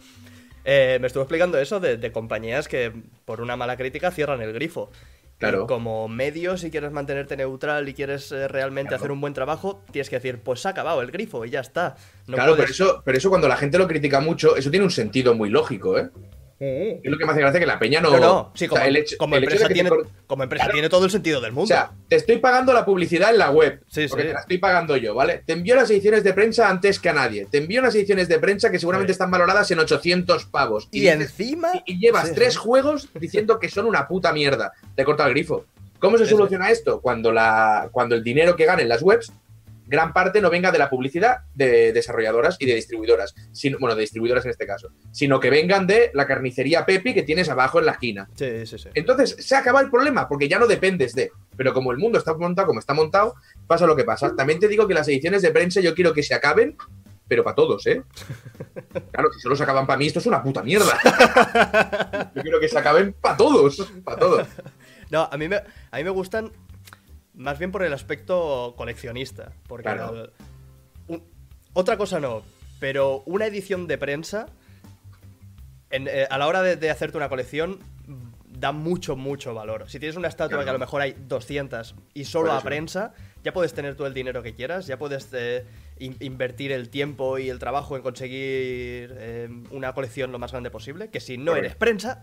Eh, 0.65 0.99
me 1.01 1.07
estuvo 1.07 1.23
explicando 1.23 1.57
eso 1.59 1.79
de, 1.79 1.97
de 1.97 2.11
compañías 2.13 2.67
que 2.67 2.93
por 3.25 3.41
una 3.41 3.57
mala 3.57 3.77
crítica 3.77 4.11
cierran 4.11 4.43
el 4.43 4.53
grifo. 4.53 4.91
Claro. 5.39 5.65
Y 5.65 5.67
como 5.69 6.09
medio, 6.09 6.57
si 6.57 6.71
quieres 6.71 6.91
mantenerte 6.91 7.37
neutral 7.37 7.89
y 7.89 7.95
quieres 7.95 8.33
eh, 8.33 8.49
realmente 8.49 8.89
Claro. 8.89 9.01
hacer 9.03 9.13
un 9.13 9.21
buen 9.21 9.35
trabajo, 9.35 9.83
tienes 9.93 10.11
que 10.11 10.17
decir, 10.17 10.41
pues 10.41 10.61
se 10.61 10.69
ha 10.69 10.73
acabado 10.73 11.01
el 11.01 11.11
grifo 11.13 11.45
y 11.45 11.51
ya 11.51 11.61
está. 11.61 11.97
No 12.27 12.35
claro, 12.35 12.57
pero 12.57 12.69
eso, 12.71 13.03
pero 13.05 13.17
eso 13.19 13.29
cuando 13.31 13.47
la 13.49 13.57
gente 13.57 13.79
lo 13.79 13.87
critica 13.87 14.21
mucho, 14.21 14.57
eso 14.57 14.71
tiene 14.71 14.85
un 14.85 14.91
sentido 14.91 15.35
muy 15.35 15.49
lógico, 15.49 15.97
¿eh? 15.97 16.11
Es 16.61 17.01
lo 17.05 17.17
que 17.17 17.25
me 17.25 17.31
hace 17.33 17.41
gracia 17.41 17.61
que 17.61 17.67
la 17.67 17.79
peña 17.79 18.01
no. 18.01 18.11
No, 18.11 18.19
no, 18.19 18.53
sí, 18.55 18.65
o 18.67 18.69
como, 18.71 18.83
sea, 18.83 18.91
hecho- 18.91 19.17
como 19.17 19.37
empresa, 19.37 19.69
tiene, 19.69 19.89
cor- 19.89 20.09
como 20.27 20.43
empresa 20.43 20.65
Claro. 20.65 20.73
tiene 20.75 20.89
todo 20.89 21.05
el 21.05 21.11
sentido 21.11 21.41
del 21.41 21.53
O 21.53 21.55
mundo. 21.55 21.69
sea, 21.69 21.93
te 22.09 22.17
estoy 22.17 22.39
pagando 22.39 22.73
la 22.73 22.85
publicidad 22.85 23.31
en 23.31 23.39
la 23.39 23.51
web. 23.51 23.81
Sí, 23.89 24.07
porque 24.09 24.23
sí. 24.25 24.29
te 24.29 24.35
la 24.35 24.41
estoy 24.41 24.59
pagando 24.59 24.97
yo, 24.97 25.15
¿vale? 25.15 25.43
Te 25.47 25.53
envío 25.53 25.77
las 25.77 25.89
ediciones 25.91 26.25
de 26.25 26.33
prensa 26.35 26.69
antes 26.69 26.99
que 26.99 27.09
a 27.11 27.13
nadie. 27.13 27.47
Te 27.51 27.59
envío 27.59 27.81
unas 27.81 27.95
ediciones 27.95 28.29
de 28.29 28.39
prensa 28.41 28.71
que 28.71 28.79
seguramente 28.81 29.13
Sí. 29.13 29.15
están 29.15 29.31
valoradas 29.31 29.71
en 29.71 29.79
800 29.79 30.47
pavos. 30.47 30.89
y 30.91 31.07
encima... 31.07 31.69
y, 31.87 31.95
y 31.95 32.01
llevas 32.01 32.33
tres 32.35 32.57
juegos 32.57 33.09
diciendo 33.15 33.59
que 33.61 33.69
son 33.69 33.87
una 33.87 34.09
puta 34.09 34.33
mierda. 34.33 34.73
Te 34.97 35.05
corta 35.05 35.25
el 35.27 35.31
grifo. 35.31 35.65
¿Cómo 36.01 36.19
se 36.19 36.27
soluciona 36.27 36.71
esto? 36.71 37.01
Cuando, 37.01 37.33
la, 37.33 37.89
cuando 37.93 38.15
el 38.15 38.23
dinero 38.25 38.55
que 38.57 38.65
ganen 38.67 38.89
las 38.89 39.03
webs, 39.03 39.33
gran 39.89 40.13
parte 40.13 40.41
no 40.41 40.51
venga 40.51 40.71
de 40.71 40.79
la 40.79 40.91
publicidad 40.91 41.39
de 41.55 41.93
desarrolladoras 41.93 42.57
y 42.61 42.67
de 42.67 42.75
distribuidoras. 42.75 43.35
Sino, 43.53 43.79
bueno, 43.79 43.97
de 43.97 44.03
distribuidoras 44.03 44.45
en 44.45 44.51
este 44.51 44.67
caso. 44.67 44.91
Sino 45.11 45.41
que 45.41 45.51
vengan 45.51 45.87
de 45.87 46.11
la 46.15 46.27
carnicería 46.27 46.85
Pepi 46.87 47.15
que 47.15 47.23
tienes 47.23 47.49
abajo 47.49 47.79
en 47.79 47.87
la 47.87 47.93
esquina. 47.93 48.29
Sí, 48.35 48.67
sí, 48.67 48.79
sí. 48.79 48.89
Entonces 48.95 49.37
se 49.39 49.57
acaba 49.57 49.81
el 49.81 49.91
problema, 49.91 50.29
porque 50.29 50.49
ya 50.49 50.59
no 50.59 50.67
dependes 50.67 51.15
de. 51.15 51.33
Pero 51.57 51.73
como 51.73 51.91
el 51.91 51.99
mundo 51.99 52.19
está 52.19 52.35
montado 52.35 52.69
como 52.69 52.81
está 52.81 52.95
montado, 52.95 53.35
pasa 53.67 53.87
lo 53.87 53.97
que 53.97 54.05
pasa. 54.05 54.37
También 54.37 54.61
te 54.61 54.69
digo 54.69 54.87
que 54.87 54.95
las 54.95 55.09
ediciones 55.09 55.43
de 55.43 55.51
prensa 55.51 55.81
yo 55.81 55.95
quiero 55.95 56.13
que 56.13 56.23
se 56.23 56.35
acaben, 56.35 56.77
pero 57.27 57.43
para 57.43 57.57
todos, 57.57 57.87
¿eh? 57.87 58.03
Claro, 59.13 59.33
si 59.33 59.41
solo 59.41 59.57
se 59.57 59.63
acaban 59.63 59.87
para 59.87 59.99
mí, 59.99 60.07
esto 60.07 60.19
es 60.19 60.27
una 60.27 60.43
puta 60.43 60.63
mierda. 60.63 60.99
Yo 62.35 62.43
quiero 62.43 62.61
que 62.61 62.69
se 62.69 62.79
acaben 62.79 63.13
para 63.21 63.37
todos, 63.37 63.93
para 64.05 64.19
todos. 64.19 64.47
No, 65.11 65.29
a 65.31 65.37
mí, 65.37 65.49
me, 65.49 65.57
a 65.57 65.97
mí 65.97 66.05
me 66.05 66.11
gustan 66.11 66.53
más 67.39 67.59
bien 67.59 67.73
por 67.73 67.83
el 67.83 67.93
aspecto 67.95 68.75
coleccionista. 68.77 69.53
Porque 69.67 69.85
Claro. 69.85 70.25
el- 70.25 70.31
un- 71.09 71.23
otra 71.73 71.97
cosa 71.97 72.21
no, 72.21 72.43
pero 72.81 73.23
una 73.25 73.47
edición 73.47 73.87
de 73.87 73.97
prensa, 73.97 74.47
en- 75.91 76.09
eh, 76.09 76.27
a 76.29 76.37
la 76.39 76.47
hora 76.47 76.63
de, 76.63 76.77
de 76.77 76.91
hacerte 76.91 77.17
una 77.17 77.29
colección, 77.29 77.79
da 78.47 78.73
mucho, 78.73 79.15
mucho 79.17 79.55
valor. 79.55 79.89
Si 79.89 79.99
tienes 80.01 80.17
una 80.17 80.29
estatua 80.29 80.49
Claro. 80.59 80.65
que 80.65 80.71
a 80.71 80.73
lo 80.73 80.79
mejor 80.81 81.01
hay 81.01 81.15
200 81.29 81.95
y 82.13 82.25
solo 82.25 82.53
a 82.53 82.61
prensa, 82.61 83.15
ya 83.45 83.53
puedes 83.53 83.73
tener 83.73 83.95
todo 83.95 84.07
el 84.09 84.15
dinero 84.15 84.43
que 84.43 84.53
quieras, 84.55 84.87
ya 84.89 84.99
puedes 84.99 85.29
eh, 85.33 85.65
in- 86.01 86.17
invertir 86.21 86.73
el 86.73 86.89
tiempo 86.91 87.39
y 87.39 87.51
el 87.51 87.61
trabajo 87.61 87.97
en 87.97 88.03
conseguir 88.03 89.15
eh, 89.17 89.49
una 89.71 89.93
colección 89.93 90.33
lo 90.33 90.41
más 90.41 90.51
grande 90.51 90.71
posible, 90.71 91.09
que 91.09 91.21
si 91.21 91.39
no 91.39 91.55
eres 91.55 91.77
prensa, 91.77 92.23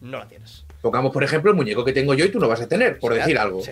no 0.00 0.18
la 0.18 0.28
tienes. 0.28 0.64
Pongamos, 0.82 1.12
por 1.12 1.24
ejemplo, 1.24 1.50
el 1.50 1.56
muñeco 1.56 1.84
que 1.84 1.92
tengo 1.92 2.14
yo 2.14 2.24
y 2.24 2.30
tú 2.30 2.38
no 2.38 2.48
vas 2.48 2.60
a 2.60 2.68
tener, 2.68 2.98
por 2.98 3.14
decir 3.14 3.38
algo. 3.38 3.62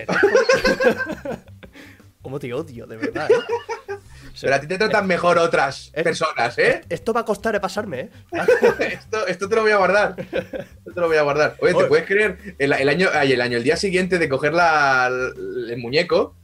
¿Cómo 2.21 2.39
te 2.39 2.51
odio, 2.53 2.87
de 2.87 2.97
verdad? 2.97 3.29
¿eh? 3.31 3.93
Pero 4.41 4.55
a 4.55 4.59
ti 4.59 4.67
te 4.67 4.77
tratan 4.77 5.07
mejor 5.07 5.37
otras 5.37 5.91
Eh, 5.93 6.03
personas, 6.03 6.57
¿eh? 6.57 6.81
Esto 6.89 7.13
va 7.13 7.21
a 7.21 7.25
costar 7.25 7.59
pasarme, 7.61 7.99
¿eh? 8.01 8.09
esto, 8.91 9.25
esto 9.27 9.47
te 9.47 9.55
lo 9.55 9.61
voy 9.61 9.71
a 9.71 9.77
guardar. 9.77 10.15
Esto 10.19 10.91
te 10.93 10.99
lo 10.99 11.07
voy 11.07 11.15
a 11.17 11.21
guardar. 11.21 11.55
Oye, 11.61 11.71
¿te 11.71 11.77
Oye. 11.79 11.87
puedes 11.87 12.05
creer? 12.05 12.55
El, 12.57 12.73
el 12.73 12.89
año, 12.89 13.07
ay, 13.13 13.31
el 13.31 13.39
año, 13.41 13.57
el 13.57 13.63
día 13.63 13.77
siguiente 13.77 14.17
de 14.19 14.27
coger 14.27 14.53
la, 14.53 15.07
el 15.07 15.77
muñeco, 15.77 16.35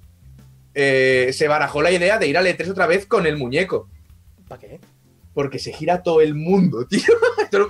eh, 0.73 1.31
se 1.33 1.47
barajó 1.49 1.81
la 1.81 1.91
idea 1.91 2.17
de 2.17 2.27
ir 2.27 2.37
al 2.37 2.45
E3 2.45 2.69
otra 2.69 2.87
vez 2.87 3.05
con 3.07 3.25
el 3.25 3.35
muñeco. 3.37 3.89
¿Para 4.47 4.61
qué? 4.61 4.79
Porque 5.33 5.59
se 5.59 5.71
gira 5.71 6.03
todo 6.03 6.21
el 6.21 6.35
mundo, 6.35 6.85
tío. 6.89 7.01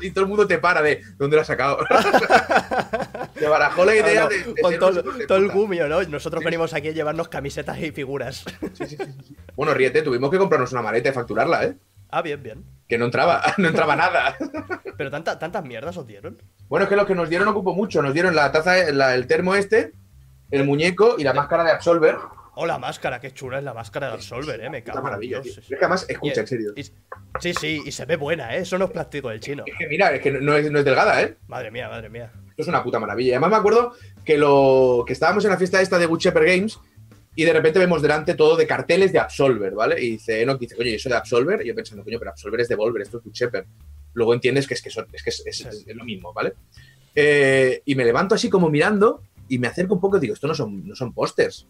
Y 0.01 0.12
todo, 0.12 0.24
el 0.24 0.30
mundo 0.30 0.48
te 0.48 0.58
para 0.60 0.82
de 0.82 1.01
¿dónde 1.18 1.36
lo 1.36 1.41
has 1.41 1.48
sacado? 1.48 1.80
se 3.36 3.48
barajó 3.48 3.86
la 3.86 3.96
idea 3.96 4.24
no, 4.24 4.30
de, 4.30 4.38
de 4.39 4.62
con 4.62 4.72
ser 4.72 4.80
todo, 4.80 5.03
todo 5.27 5.38
el 5.38 5.50
gumio, 5.50 5.88
¿no? 5.88 6.01
Nosotros 6.03 6.41
Sí. 6.41 6.46
venimos 6.46 6.74
aquí 6.74 6.89
a 6.89 6.91
llevarnos 6.91 7.27
camisetas 7.30 7.80
y 7.80 7.91
figuras. 7.91 8.44
Sí, 8.74 8.86
sí, 8.86 8.86
sí, 8.88 8.98
sí, 8.98 9.24
sí. 9.27 9.36
Bueno, 9.56 9.74
ríete, 9.74 10.01
tuvimos 10.01 10.30
que 10.32 10.38
comprarnos 10.38 10.72
una 10.72 10.82
maleta 10.82 11.10
y 11.10 11.13
facturarla, 11.13 11.65
¿eh? 11.65 11.75
ah, 12.10 12.22
bien, 12.22 12.41
bien. 12.44 12.63
Que 12.88 12.98
no 12.98 13.06
entraba, 13.06 13.41
no 13.58 13.68
entraba 13.70 13.96
nada. 13.96 14.36
Pero 14.98 15.10
tanta, 15.12 15.38
tantas 15.39 15.63
mierdas 15.63 15.96
os 15.98 16.06
dieron. 16.08 16.38
Bueno, 16.68 16.84
es 16.86 16.89
que 16.89 16.96
los 16.96 17.06
que 17.06 17.15
nos 17.15 17.30
dieron 17.30 17.48
ocupó 17.48 17.74
mucho. 17.74 18.01
Nos 18.01 18.13
dieron 18.13 18.36
la 18.36 18.51
taza, 18.51 18.91
la- 18.91 19.15
el 19.15 19.27
termo 19.27 19.56
este, 19.56 19.94
el 20.51 20.63
muñeco 20.65 21.15
y 21.18 21.24
la 21.24 21.34
máscara 21.34 21.63
de 21.63 21.72
Absolver. 21.72 22.18
Oh, 22.55 22.65
la 22.65 22.77
máscara, 22.77 23.20
qué 23.22 23.31
chula 23.34 23.60
es 23.60 23.63
la 23.63 23.74
máscara 23.74 24.08
de 24.08 24.13
Absolver, 24.13 24.60
¿eh? 24.62 24.70
Me 24.70 24.84
cago 24.84 24.98
Una 25.00 25.08
en 25.08 25.12
maravilla, 25.12 25.41
tío. 25.41 25.53
Es 25.53 25.65
que 25.67 25.75
además, 25.75 26.05
escucha, 26.10 26.41
en 26.41 26.48
serio. 26.48 26.74
y- 26.75 26.84
sí, 26.84 27.53
sí, 27.60 27.81
y 27.86 27.91
se 27.91 28.05
ve 28.05 28.17
buena, 28.17 28.55
¿eh? 28.55 28.60
Eso 28.62 28.77
no 28.77 28.86
es 28.86 28.91
plástico 28.91 29.29
del 29.29 29.39
chino. 29.39 29.63
Es 29.65 29.74
que 29.77 29.88
mira, 29.88 30.13
es 30.13 30.22
que 30.22 30.31
no 30.31 30.55
es, 30.58 30.70
no 30.70 30.79
es 30.79 30.86
delgada, 30.86 31.22
¿eh? 31.22 31.38
Madre 31.48 31.72
mía, 31.72 31.88
madre 31.88 32.10
mía. 32.10 32.29
Esto 32.50 32.63
es 32.63 32.67
una 32.67 32.84
puta 32.84 33.00
maravilla. 33.00 33.29
Y 33.29 33.31
además 33.34 33.51
me 33.51 33.55
acuerdo 33.58 33.93
que 34.25 34.38
lo 34.38 35.03
que 35.08 35.13
estábamos 35.13 35.46
en 35.46 35.51
la 35.51 35.58
fiesta 35.58 35.81
esta 35.81 35.98
de 35.98 36.05
Good 36.08 36.20
Shepherd 36.20 36.46
Games 36.46 36.77
y 37.36 37.46
de 37.46 37.53
repente 37.53 37.79
vemos 37.79 38.01
delante 38.01 38.34
todo 38.36 38.58
de 38.58 38.67
carteles 38.67 39.13
de 39.13 39.20
Absolver, 39.20 39.74
¿vale? 39.74 40.03
Y 40.03 40.12
dice 40.12 40.41
Enoch, 40.41 40.60
dice, 40.60 40.75
oye, 40.77 40.96
¿eso 40.96 41.08
de 41.08 41.15
Absolver? 41.15 41.62
Y 41.63 41.70
yo 41.70 41.75
pensando, 41.75 42.03
coño, 42.03 42.20
pero 42.20 42.31
Absolver 42.31 42.60
es 42.60 42.67
Devolver, 42.67 43.01
esto 43.01 43.20
es 43.20 43.24
Good 43.24 43.34
Shepherd. 43.34 43.65
Luego 44.13 44.34
entiendes 44.34 44.67
que 44.67 44.74
es 44.74 44.81
que, 44.81 44.89
son- 44.89 45.08
es, 45.13 45.24
que 45.24 45.29
es, 45.29 45.41
es- 45.46 45.65
es- 45.65 45.88
es 45.88 45.96
lo 45.96 46.03
mismo, 46.03 46.34
¿vale? 46.34 46.53
Eh, 47.15 47.81
y 47.86 47.96
me 47.96 48.03
levanto 48.03 48.36
así 48.36 48.50
como 48.50 48.70
mirando 48.70 49.24
y 49.48 49.58
me 49.58 49.67
acerco 49.67 49.93
un 49.96 50.01
poco 50.01 50.17
y 50.17 50.20
digo, 50.20 50.34
esto 50.34 50.48
no 50.48 50.53
son, 50.53 50.86
no 50.86 50.96
son 50.96 51.13
pósters. 51.13 51.65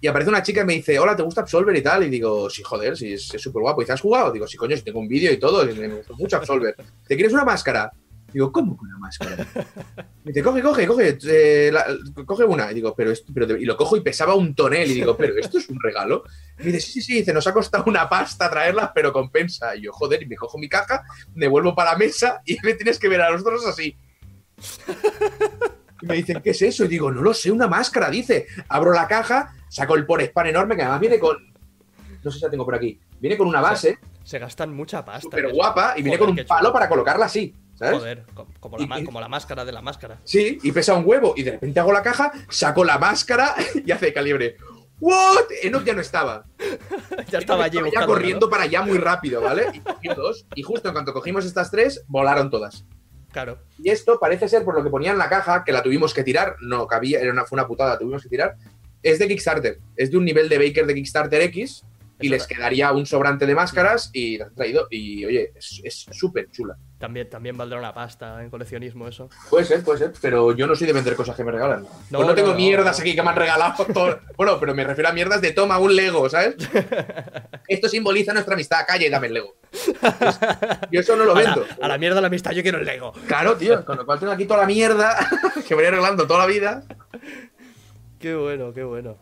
Y 0.00 0.06
aparece 0.08 0.28
una 0.30 0.42
chica 0.42 0.60
y 0.62 0.64
me 0.64 0.74
dice, 0.74 0.98
hola, 0.98 1.16
¿te 1.16 1.22
gusta 1.22 1.40
Absolver 1.40 1.74
y 1.76 1.82
tal? 1.82 2.04
Y 2.04 2.10
digo, 2.10 2.50
sí, 2.50 2.62
joder, 2.62 2.96
sí, 2.96 3.14
es 3.14 3.26
súper 3.28 3.62
guapo. 3.62 3.82
¿Y 3.82 3.86
te 3.86 3.92
has 3.92 4.00
jugado? 4.00 4.30
Digo, 4.30 4.46
sí, 4.46 4.56
coño, 4.56 4.76
si 4.76 4.82
tengo 4.82 5.00
un 5.00 5.08
vídeo 5.08 5.32
y 5.32 5.38
todo, 5.38 5.68
y 5.68 5.74
me 5.74 5.88
gustó 5.88 6.14
mucho 6.16 6.36
Absolver. 6.36 6.74
¿Te 7.06 7.14
quieres 7.16 7.32
una 7.32 7.44
máscara? 7.44 7.90
Digo, 8.32 8.52
¿cómo 8.52 8.76
que 8.76 8.84
una 8.84 8.98
máscara? 8.98 9.36
Me 10.24 10.32
dice, 10.32 10.42
coge, 10.42 10.60
coge, 10.60 10.86
coge, 10.86 11.16
eh, 11.28 11.70
la- 11.72 11.86
coge 12.26 12.44
una. 12.44 12.70
Y 12.70 12.74
digo, 12.74 12.92
pero 12.94 13.10
esto, 13.12 13.32
pero 13.32 13.56
y 13.56 13.64
lo 13.64 13.76
cojo 13.76 13.96
y 13.96 14.00
pesaba 14.00 14.34
un 14.34 14.54
tonel. 14.54 14.90
Y 14.90 14.94
digo, 14.94 15.16
pero 15.16 15.38
esto 15.38 15.56
es 15.58 15.68
un 15.70 15.80
regalo. 15.80 16.24
Y 16.58 16.64
me 16.64 16.72
dice, 16.72 16.80
sí, 16.80 16.92
sí, 16.92 17.00
sí, 17.02 17.14
dice, 17.20 17.32
nos 17.32 17.46
ha 17.46 17.54
costado 17.54 17.84
una 17.86 18.08
pasta 18.08 18.50
traerla, 18.50 18.92
pero 18.92 19.12
compensa. 19.12 19.74
Y 19.76 19.82
yo, 19.82 19.92
joder, 19.92 20.22
y 20.22 20.26
me 20.26 20.36
cojo 20.36 20.58
mi 20.58 20.68
caja, 20.68 21.04
me 21.34 21.46
vuelvo 21.48 21.74
para 21.74 21.92
la 21.92 21.98
mesa 21.98 22.42
y 22.44 22.58
me 22.62 22.74
tienes 22.74 22.98
que 22.98 23.08
ver 23.08 23.22
a 23.22 23.30
los 23.30 23.42
dos 23.44 23.64
así. 23.64 23.96
Y 26.02 26.06
me 26.06 26.14
dicen, 26.14 26.40
¿qué 26.42 26.50
es 26.50 26.62
eso? 26.62 26.84
Y 26.84 26.88
digo, 26.88 27.10
no 27.10 27.22
lo 27.22 27.32
sé, 27.34 27.50
una 27.50 27.68
máscara, 27.68 28.10
dice. 28.10 28.46
Abro 28.68 28.92
la 28.92 29.06
caja, 29.08 29.54
saco 29.68 29.94
el 29.94 30.04
por 30.06 30.20
spam 30.22 30.46
enorme, 30.46 30.76
que 30.76 30.82
además 30.82 31.00
viene 31.00 31.18
con. 31.18 31.36
No 32.22 32.30
sé 32.30 32.38
si 32.38 32.44
la 32.44 32.50
tengo 32.50 32.64
por 32.64 32.74
aquí. 32.74 32.98
Viene 33.20 33.36
con 33.38 33.46
una 33.48 33.60
base 33.60 33.98
Se 34.24 34.38
gastan 34.38 34.74
mucha 34.74 35.04
pasta. 35.04 35.38
en 35.38 35.46
eso. 35.46 35.54
guapa 35.54 35.94
y 35.96 36.02
viene 36.02 36.18
Joder, 36.18 36.34
con 36.34 36.38
un 36.40 36.46
palo 36.46 36.72
para 36.72 36.88
colocarla 36.88 37.26
así. 37.26 37.54
¿Sabes? 37.76 37.98
Joder, 37.98 38.24
co- 38.34 38.46
como 38.58 38.78
la, 38.78 38.84
Y- 38.84 38.86
ma- 38.86 39.00
y- 39.00 39.04
como 39.04 39.20
la 39.20 39.28
máscara 39.28 39.64
de 39.64 39.72
la 39.72 39.82
máscara. 39.82 40.18
Sí, 40.24 40.58
y 40.62 40.72
pesa 40.72 40.94
un 40.94 41.04
huevo. 41.06 41.34
Y 41.36 41.42
de 41.42 41.52
repente 41.52 41.78
hago 41.80 41.92
la 41.92 42.02
caja, 42.02 42.32
saco 42.48 42.84
la 42.84 42.98
máscara 42.98 43.54
y 43.84 43.90
hace 43.92 44.12
calibre. 44.12 44.56
¿What? 44.98 45.44
Enoch 45.62 45.84
ya 45.84 45.92
no 45.92 46.00
estaba. 46.00 46.46
ya 47.30 47.38
estaba 47.38 47.64
allí 47.64 47.78
ya 47.94 48.06
corriendo 48.06 48.46
¿no? 48.46 48.50
para 48.50 48.62
allá 48.64 48.80
muy 48.82 48.96
rápido, 48.98 49.42
¿vale? 49.42 49.66
Y 49.74 49.80
cogió 49.80 50.14
dos. 50.14 50.46
Y 50.54 50.62
justo 50.62 50.88
en 50.88 50.94
cuanto 50.94 51.12
cogimos 51.12 51.44
estas 51.44 51.70
tres, 51.70 52.02
volaron 52.08 52.50
todas. 52.50 52.84
Claro. 53.32 53.58
Y 53.78 53.90
esto 53.90 54.18
parece 54.18 54.48
ser, 54.48 54.64
por 54.64 54.74
lo 54.74 54.82
que 54.82 54.90
ponía 54.90 55.12
en 55.12 55.18
la 55.18 55.28
caja, 55.28 55.62
que 55.64 55.72
la 55.72 55.82
tuvimos 55.82 56.14
que 56.14 56.24
tirar. 56.24 56.56
No 56.60 56.86
cabía, 56.86 57.20
era 57.20 57.32
una, 57.32 57.44
fue 57.44 57.56
una 57.56 57.66
putada, 57.66 57.90
la 57.90 57.98
tuvimos 57.98 58.22
que 58.22 58.28
tirar. 58.28 58.56
Es 59.02 59.18
de 59.18 59.28
Kickstarter. 59.28 59.78
Es 59.96 60.10
de 60.10 60.16
un 60.16 60.24
nivel 60.24 60.48
de 60.48 60.58
Baker 60.58 60.86
de 60.86 60.94
Kickstarter 60.94 61.42
X. 61.42 61.84
Y 62.18 62.28
les 62.30 62.46
quedaría 62.46 62.92
un 62.92 63.04
sobrante 63.04 63.44
de 63.46 63.54
máscaras 63.54 64.08
y 64.12 64.38
las 64.38 64.50
he 64.52 64.54
traído. 64.54 64.86
Y 64.90 65.24
oye, 65.26 65.52
es 65.54 66.06
súper 66.12 66.50
chula. 66.50 66.76
También, 66.98 67.28
también 67.28 67.58
valdrá 67.58 67.78
una 67.78 67.92
pasta 67.92 68.42
en 68.42 68.48
coleccionismo 68.48 69.06
eso. 69.06 69.28
Puede 69.50 69.66
ser, 69.66 69.84
puede 69.84 69.98
ser, 69.98 70.12
pero 70.22 70.56
yo 70.56 70.66
no 70.66 70.74
soy 70.74 70.86
de 70.86 70.94
vender 70.94 71.14
cosas 71.14 71.36
que 71.36 71.44
me 71.44 71.52
regalan. 71.52 71.82
No, 71.82 71.88
No, 71.88 72.16
pues 72.18 72.28
no 72.28 72.34
tengo 72.34 72.50
no, 72.52 72.56
mierdas 72.56 72.98
aquí 72.98 73.14
que 73.14 73.22
me 73.22 73.28
han 73.28 73.36
regalado. 73.36 73.84
todo- 73.92 74.18
Bueno, 74.36 74.58
pero 74.58 74.74
me 74.74 74.82
refiero 74.84 75.10
a 75.10 75.12
mierdas 75.12 75.42
de 75.42 75.52
toma 75.52 75.78
un 75.78 75.94
Lego, 75.94 76.26
¿sabes? 76.30 76.56
Esto 77.68 77.88
simboliza 77.88 78.32
nuestra 78.32 78.54
amistad. 78.54 78.78
Calle, 78.86 79.10
dame 79.10 79.26
el 79.26 79.34
Lego. 79.34 79.56
Pues, 79.70 80.40
yo 80.90 81.00
eso 81.00 81.16
no 81.16 81.24
lo 81.26 81.36
A 81.36 81.42
la, 81.42 81.54
vendo. 81.54 81.66
a 81.82 81.88
la 81.88 81.98
mierda 81.98 82.20
la 82.22 82.28
amistad, 82.28 82.52
yo 82.52 82.62
quiero 82.62 82.78
el 82.78 82.86
Lego. 82.86 83.12
Claro, 83.26 83.56
tío, 83.58 83.84
con 83.84 83.98
lo 83.98 84.06
cual 84.06 84.18
tengo 84.18 84.32
aquí 84.32 84.46
toda 84.46 84.60
la 84.60 84.66
mierda 84.66 85.14
que 85.68 85.74
voy 85.74 85.84
arreglando 85.84 86.26
toda 86.26 86.40
la 86.40 86.46
vida. 86.46 86.82
Qué 88.18 88.34
bueno, 88.34 88.72
qué 88.72 88.84
bueno. 88.84 89.18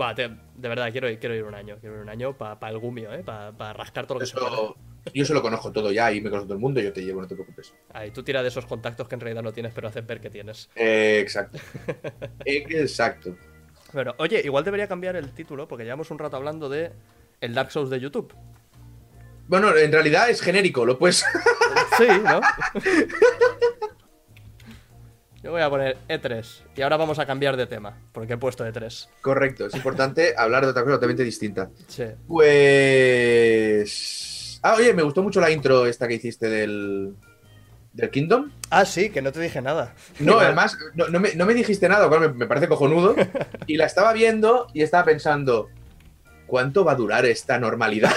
Va, 0.00 0.14
te- 0.14 0.30
de 0.62 0.68
verdad, 0.68 0.92
quiero 0.92 1.10
ir, 1.10 1.18
quiero 1.18 1.34
ir 1.34 1.42
un 1.42 1.56
año. 1.56 1.76
Quiero 1.80 1.96
ir 1.96 2.02
un 2.02 2.08
año 2.08 2.38
para 2.38 2.70
el 2.70 2.78
gumio, 2.78 3.12
¿eh? 3.12 3.24
Para 3.24 3.72
rascar 3.72 4.06
todo 4.06 4.14
lo 4.14 4.20
que 4.20 4.26
se. 4.26 4.36
Eso, 4.36 4.76
yo 5.12 5.24
se 5.24 5.34
lo 5.34 5.42
conozco 5.42 5.72
todo 5.72 5.90
ya 5.90 6.12
y 6.12 6.20
me 6.20 6.30
conozco 6.30 6.46
todo 6.46 6.54
el 6.54 6.60
mundo. 6.60 6.80
Yo 6.80 6.92
te 6.92 7.04
llevo, 7.04 7.20
no 7.20 7.26
te 7.26 7.34
preocupes. 7.34 7.74
Ahí, 7.92 8.12
tú 8.12 8.22
tira 8.22 8.42
de 8.42 8.48
esos 8.48 8.64
contactos 8.64 9.08
que 9.08 9.16
en 9.16 9.22
realidad 9.22 9.42
no 9.42 9.52
tienes, 9.52 9.74
pero 9.74 9.88
haces 9.88 10.06
ver 10.06 10.20
que 10.20 10.30
tienes. 10.30 10.70
Eh, 10.76 11.18
exacto. 11.20 11.58
Exacto. 12.44 13.36
Bueno, 13.92 14.14
oye, 14.18 14.40
igual 14.44 14.62
debería 14.62 14.86
cambiar 14.86 15.16
el 15.16 15.32
título, 15.32 15.66
porque 15.66 15.82
llevamos 15.82 16.12
un 16.12 16.20
rato 16.20 16.36
hablando 16.36 16.68
de 16.68 16.92
el 17.40 17.54
Dark 17.54 17.72
Souls 17.72 17.90
de 17.90 17.98
YouTube. 17.98 18.32
Bueno, 19.48 19.76
en 19.76 19.90
realidad 19.90 20.30
es 20.30 20.40
genérico, 20.40 20.86
lo 20.86 20.96
puedes. 20.96 21.24
Sí, 21.98 22.06
¿no? 22.24 22.40
Yo 25.42 25.50
voy 25.50 25.60
a 25.62 25.68
poner 25.68 25.96
E3. 26.08 26.46
Y 26.76 26.82
ahora 26.82 26.96
vamos 26.96 27.18
a 27.18 27.26
cambiar 27.26 27.56
de 27.56 27.66
tema, 27.66 27.98
porque 28.12 28.34
he 28.34 28.36
puesto 28.36 28.64
E 28.64 28.72
E3. 28.72 29.08
Correcto, 29.20 29.66
es 29.66 29.74
importante 29.74 30.34
hablar 30.38 30.64
de 30.64 30.70
otra 30.70 30.82
cosa 30.82 30.94
totalmente 30.96 31.24
distinta. 31.24 31.68
Sí. 31.88 32.04
Pues. 33.62 34.60
Ah, 34.62 34.74
oye, 34.78 34.94
me 34.94 35.02
gustó 35.02 35.22
mucho 35.22 35.40
la 35.40 35.50
intro 35.50 35.86
esta 35.86 36.06
que 36.06 36.14
hiciste 36.14 36.48
del. 36.48 37.14
del 37.92 38.10
Kingdom. 38.10 38.50
Ah, 38.70 38.84
sí, 38.84 39.10
que 39.10 39.20
no 39.22 39.32
te 39.32 39.40
dije 39.40 39.60
nada. 39.60 39.94
No, 40.20 40.38
además, 40.38 40.78
no, 40.94 41.08
no 41.08 41.18
me, 41.20 41.34
no 41.34 41.44
me 41.46 41.54
dijiste 41.54 41.88
nada, 41.88 42.08
cual 42.08 42.20
me, 42.20 42.28
me 42.28 42.46
parece 42.46 42.68
cojonudo. 42.68 43.14
Y 43.66 43.76
la 43.76 43.86
estaba 43.86 44.12
viendo 44.12 44.66
y 44.72 44.82
estaba 44.82 45.04
pensando. 45.04 45.68
¿Cuánto 46.46 46.84
va 46.84 46.92
a 46.92 46.96
durar 46.96 47.24
esta 47.24 47.58
normalidad? 47.58 48.12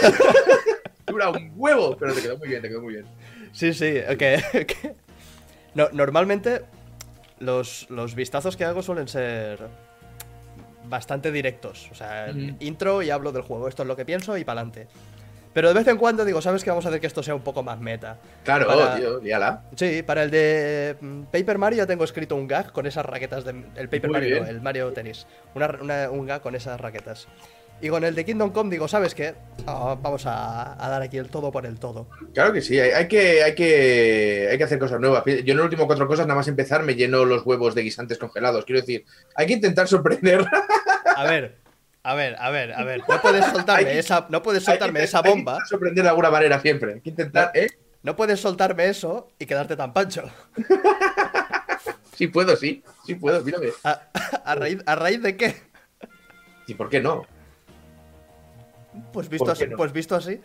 Dura 1.08 1.30
un 1.30 1.54
huevo, 1.56 1.96
pero 1.98 2.14
te 2.14 2.22
quedó 2.22 2.38
muy 2.38 2.50
bien, 2.50 2.62
te 2.62 2.68
quedó 2.68 2.82
muy 2.82 2.94
bien. 2.96 3.06
Sí, 3.54 3.74
sí, 3.74 3.94
que, 4.18 4.66
que- 4.68 4.96
No, 5.74 5.88
normalmente 5.94 6.64
los, 7.40 7.90
los 7.90 8.16
vistazos 8.16 8.56
que 8.58 8.66
hago 8.66 8.82
suelen 8.82 9.08
ser 9.08 9.60
bastante 10.86 11.32
directos. 11.32 11.90
O 11.92 11.96
sea, 11.96 12.28
Ujú. 12.30 12.56
intro 12.60 13.02
y 13.02 13.10
hablo 13.10 13.32
del 13.32 13.42
juego. 13.42 13.68
Esto 13.68 13.84
es 13.84 13.88
lo 13.88 13.96
que 13.96 14.06
pienso 14.06 14.38
y 14.38 14.44
para 14.44 14.62
adelante. 14.62 14.88
Pero 15.54 15.70
de 15.70 15.74
vez 15.74 15.88
en 15.88 15.98
cuando 15.98 16.26
digo, 16.26 16.42
¿sabes 16.42 16.66
qué? 16.66 16.70
Vamos 16.70 16.86
a 16.86 16.90
hacer 16.90 17.00
que 17.00 17.08
esto 17.08 17.24
sea 17.24 17.34
un 17.34 17.42
poco 17.42 17.64
más 17.64 17.80
meta. 17.80 18.18
Claro, 18.44 18.68
Para- 18.68 18.98
tío, 18.98 19.20
líala. 19.22 19.64
Sí, 19.78 20.04
para 20.04 20.24
el 20.24 20.30
de 20.32 20.98
mm, 21.00 21.22
Paper 21.32 21.58
Mario 21.58 21.78
ya 21.78 21.88
tengo 21.88 22.04
escrito 22.04 22.36
un 22.36 22.46
gag 22.46 22.74
con 22.74 22.86
esas 22.86 23.06
raquetas 23.06 23.46
de... 23.46 23.52
El 23.78 23.88
Paper 23.88 24.10
Muy 24.10 24.20
Mario, 24.20 24.42
no, 24.42 24.48
el 24.50 24.62
Mario 24.62 24.92
Tennis. 24.92 25.26
Una, 25.56 25.68
una- 25.82 26.10
un 26.12 26.26
gag 26.26 26.42
con 26.42 26.56
esas 26.56 26.80
raquetas. 26.80 27.28
Y 27.82 27.90
con 27.90 28.04
el 28.04 28.16
de 28.16 28.26
Kingdom 28.26 28.52
Come 28.52 28.72
digo, 28.72 28.88
¿sabes 28.88 29.14
qué? 29.14 29.36
Ah, 29.68 29.96
vamos 30.02 30.26
a, 30.26 30.84
a 30.84 30.90
dar 30.90 31.02
aquí 31.02 31.18
el 31.18 31.30
todo 31.30 31.52
por 31.52 31.66
el 31.66 31.78
todo. 31.78 32.08
Claro 32.34 32.54
que 32.54 32.62
sí, 32.62 32.80
hay, 32.80 32.92
hay 32.92 33.08
que, 33.08 33.44
hay, 33.44 33.54
que, 33.54 34.48
hay 34.50 34.58
que 34.58 34.64
hacer 34.64 34.80
cosas 34.80 35.00
nuevas. 35.00 35.24
Yo 35.26 35.32
en 35.34 35.50
el 35.50 35.60
último 35.60 35.86
cuatro 35.86 36.08
cosas, 36.08 36.26
nada 36.26 36.38
más 36.38 36.48
empezar, 36.48 36.84
me 36.84 36.96
lleno 36.96 37.26
los 37.26 37.46
huevos 37.46 37.76
de 37.76 37.84
guisantes 37.84 38.18
congelados. 38.18 38.66
Quiero 38.66 38.82
decir, 38.82 39.06
hay 39.36 39.46
que 39.46 39.54
intentar 39.54 39.88
sorprender. 39.88 40.46
A 41.16 41.24
ver, 41.26 41.58
a 42.02 42.16
ver, 42.16 42.36
a 42.40 42.50
ver, 42.50 42.74
a 42.74 42.84
ver. 42.86 43.02
No 43.08 43.22
puedes 43.22 43.46
soltarme 43.46 43.84
que- 43.92 44.00
esa, 44.00 44.26
no 44.30 44.42
puedes 44.42 44.64
soltarme 44.64 45.04
esa 45.04 45.18
hay 45.20 45.24
que 45.26 45.30
bomba. 45.30 45.60
sorprender 45.66 46.04
de 46.04 46.10
alguna 46.10 46.32
manera 46.32 46.60
siempre. 46.62 46.94
Hay 46.94 47.02
que 47.02 47.10
intentar, 47.10 47.52
¿eh? 47.54 47.68
No 48.04 48.16
puedes 48.16 48.40
soltarme 48.40 48.88
eso 48.88 49.28
y 49.38 49.46
quedarte 49.46 49.76
tan 49.76 49.94
pancho. 49.94 50.24
Sí 52.16 52.28
puedo, 52.28 52.56
sí. 52.56 52.82
Sí 53.06 53.16
puedo, 53.16 53.44
mírame. 53.44 53.68
¿A, 53.84 54.00
a 54.46 54.56
raíz, 54.56 54.80
¿A 54.86 54.96
raíz 54.96 55.22
de 55.22 55.36
qué? 55.36 55.54
¿Y 56.66 56.74
por 56.74 56.90
qué 56.90 57.02
no? 57.02 57.26
Pues 59.14 59.30
visto 59.30 59.46
¿Por 59.46 59.52
así, 59.54 59.68
no? 59.68 59.78
pues 59.78 59.92
visto 59.94 60.16
así. 60.16 60.40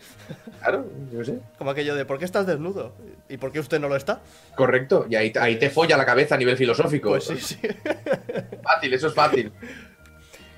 Claro, 0.59 0.85
yo 1.11 1.23
sé. 1.23 1.39
Como 1.57 1.71
aquello 1.71 1.95
de 1.95 2.05
¿por 2.05 2.17
qué 2.19 2.25
estás 2.25 2.45
desnudo? 2.47 2.93
¿Y 3.29 3.37
por 3.37 3.51
qué 3.51 3.59
usted 3.59 3.79
no 3.79 3.87
lo 3.89 3.95
está? 3.95 4.21
Correcto. 4.55 5.05
Y 5.09 5.15
ahí, 5.15 5.31
ahí 5.39 5.57
te 5.57 5.69
folla 5.69 5.97
la 5.97 6.05
cabeza 6.05 6.35
a 6.35 6.37
nivel 6.37 6.57
filosófico. 6.57 7.09
Pues 7.09 7.25
sí, 7.25 7.37
sí. 7.37 7.57
Fácil, 8.63 8.93
eso 8.93 9.07
es 9.07 9.13
fácil. 9.13 9.51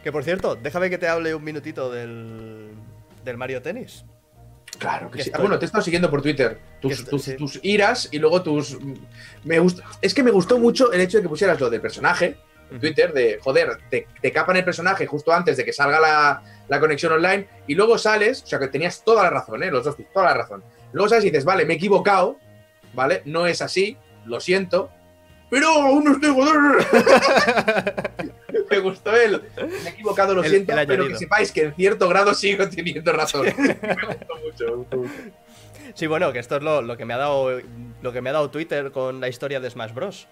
Que 0.04 0.12
por 0.12 0.24
cierto, 0.24 0.56
déjame 0.56 0.90
que 0.90 0.98
te 0.98 1.08
hable 1.08 1.34
un 1.34 1.44
minutito 1.44 1.92
del, 1.92 2.70
del 3.24 3.38
Mario 3.38 3.62
Tennis. 3.62 4.04
Claro 4.80 5.10
que 5.12 5.20
Que 5.20 5.24
sí. 5.26 5.32
Ah, 5.34 5.40
bueno, 5.40 5.58
te 5.60 5.66
he 5.66 5.68
estado 5.68 5.84
siguiendo 5.84 6.10
por 6.10 6.22
Twitter. 6.22 6.60
Tus, 6.82 6.94
estoy- 6.94 7.10
tus- 7.12 7.24
sí. 7.24 7.36
tus 7.36 7.60
iras 7.64 8.10
y 8.12 8.20
luego 8.20 8.42
tus. 8.44 8.78
Me 9.44 9.60
gustó. 9.60 9.84
Es 10.02 10.14
que 10.14 10.24
me 10.24 10.32
gustó 10.32 10.58
mucho 10.60 10.92
el 10.92 11.00
hecho 11.02 11.18
de 11.18 11.24
que 11.24 11.30
pusieras 11.30 11.60
lo 11.60 11.70
del 11.70 11.80
personaje 11.80 12.38
en. 12.74 12.80
Twitter, 12.80 13.14
de 13.14 13.40
joder, 13.42 13.78
te, 13.90 14.08
te 14.22 14.32
capan 14.32 14.58
el 14.58 14.66
personaje 14.66 15.06
justo 15.06 15.32
antes 15.34 15.58
de 15.58 15.66
que 15.66 15.74
salga 15.74 16.00
la, 16.00 16.42
la 16.68 16.80
conexión 16.80 17.14
online 17.14 17.48
y 17.68 17.76
luego 17.76 17.98
sales, 17.98 18.44
o 18.44 18.48
sea 18.48 18.60
que 18.60 18.68
tenías 18.68 19.04
toda 19.04 19.24
la 19.24 19.30
razón, 19.30 19.64
¿eh? 19.64 19.72
Los 19.72 19.84
dos, 19.86 19.96
toda 20.14 20.26
la 20.28 20.34
razón. 20.34 20.64
Luego 20.92 21.10
sales 21.10 21.26
y 21.26 21.30
dices, 21.30 21.46
vale, 21.46 21.66
me 21.66 21.74
he 21.74 21.78
equivocado, 21.78 22.38
¿vale? 22.94 23.22
No 23.26 23.48
es 23.48 23.62
así, 23.62 23.98
lo 24.26 24.40
siento, 24.40 24.90
pero 25.50 25.68
aún 25.70 26.04
no 26.04 26.14
estoy 26.14 26.32
joder. 26.34 26.86
me 28.70 28.80
gustó 28.80 29.16
el, 29.16 29.42
me 29.84 29.90
he 29.90 29.94
equivocado, 29.94 30.34
lo 30.34 30.44
El- 30.44 30.50
siento, 30.50 30.78
el 30.78 30.88
pero 30.88 31.08
que 31.08 31.16
sepáis 31.18 31.52
que 31.52 31.64
en 31.64 31.76
cierto 31.76 32.08
grado 32.10 32.34
sigo 32.34 32.68
teniendo 32.70 33.12
razón. 33.12 33.46
me 33.58 33.74
gustó 33.74 34.36
mucho, 34.44 34.66
me 34.66 34.72
gustó 34.76 34.98
mucho. 34.98 35.12
Sí, 35.96 36.08
bueno, 36.08 36.32
que 36.34 36.40
esto 36.40 36.56
es 36.58 36.64
lo, 36.64 36.82
lo 36.82 36.98
que 36.98 37.06
me 37.06 37.14
ha 37.14 37.18
dado 37.18 37.60
lo 38.02 38.12
que 38.12 38.22
me 38.22 38.30
ha 38.32 38.34
dado 38.34 38.50
Twitter 38.50 38.92
con 38.92 39.20
la 39.20 39.28
historia 39.28 39.60
de 39.60 39.70
Smash 39.70 39.94
Bros. 39.94 40.28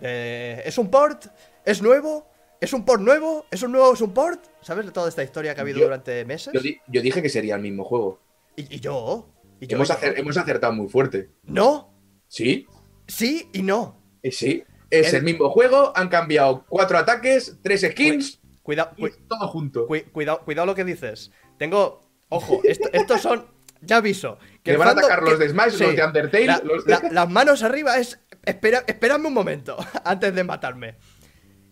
Eh, 0.00 0.62
¿Es 0.64 0.78
un 0.78 0.90
port? 0.90 1.26
¿Es 1.70 1.82
nuevo? 1.82 2.26
¿Es 2.60 2.72
un 2.72 2.84
port 2.84 3.00
nuevo? 3.00 3.46
¿Es 3.48 3.62
un 3.62 3.70
nuevo? 3.70 3.94
¿Es 3.94 4.00
un 4.00 4.12
port? 4.12 4.44
¿Sabes 4.60 4.86
de 4.86 4.90
toda 4.90 5.08
esta 5.08 5.22
historia 5.22 5.54
que 5.54 5.60
ha 5.60 5.62
habido 5.62 5.78
Yo- 5.78 5.84
durante 5.84 6.24
meses? 6.24 6.52
Yo, 6.52 6.60
di- 6.60 6.80
yo 6.88 7.00
dije 7.00 7.22
que 7.22 7.28
sería 7.28 7.54
el 7.54 7.62
mismo 7.62 7.84
juego. 7.84 8.20
Y, 8.56 8.74
y 8.74 8.80
yo. 8.80 9.28
Y 9.60 9.68
yo, 9.68 9.76
Hemos, 9.76 9.88
y 9.88 9.92
yo. 9.92 9.98
acer- 9.98 10.18
hemos 10.18 10.36
acertado 10.36 10.72
muy 10.72 10.88
fuerte. 10.88 11.30
No, 11.44 11.94
¿Sí? 12.26 12.66
sí 13.06 13.48
y 13.52 13.62
no. 13.62 14.02
Eh, 14.22 14.32
Sí. 14.32 14.64
Es 14.90 15.10
El- 15.10 15.18
el 15.20 15.22
mismo 15.22 15.48
juego, 15.50 15.92
han 15.94 16.08
cambiado 16.08 16.64
cuatro 16.68 16.98
ataques, 16.98 17.56
tres 17.62 17.82
skins, 17.82 18.40
Cuidado, 18.64 18.90
todo 19.28 19.46
junto. 19.46 19.86
cuidado, 19.86 20.40
cuidado 20.44 20.66
lo 20.66 20.74
que 20.74 20.82
dices. 20.84 21.30
Tengo. 21.56 22.00
Ojo, 22.30 22.60
esto- 22.64 22.88
estos 22.92 23.20
son. 23.20 23.46
Ya 23.80 23.98
aviso. 23.98 24.38
Que 24.64 24.76
van 24.76 24.88
a 24.88 24.90
atacar 24.90 25.22
los 25.22 25.34
que- 25.34 25.44
de 25.44 25.48
Smash, 25.50 25.72
sí, 25.74 25.84
los 25.84 25.94
de 25.96 26.04
Undertale, 26.04 26.46
la- 26.46 26.60
los 26.64 26.84
de... 26.84 26.90
la- 26.90 27.08
las 27.12 27.28
manos 27.30 27.62
arriba 27.62 27.96
es. 27.98 28.18
Espera, 28.44 28.82
esperadme 28.88 29.28
un 29.28 29.34
momento 29.34 29.76
antes 30.04 30.34
de 30.34 30.42
matarme. 30.44 30.96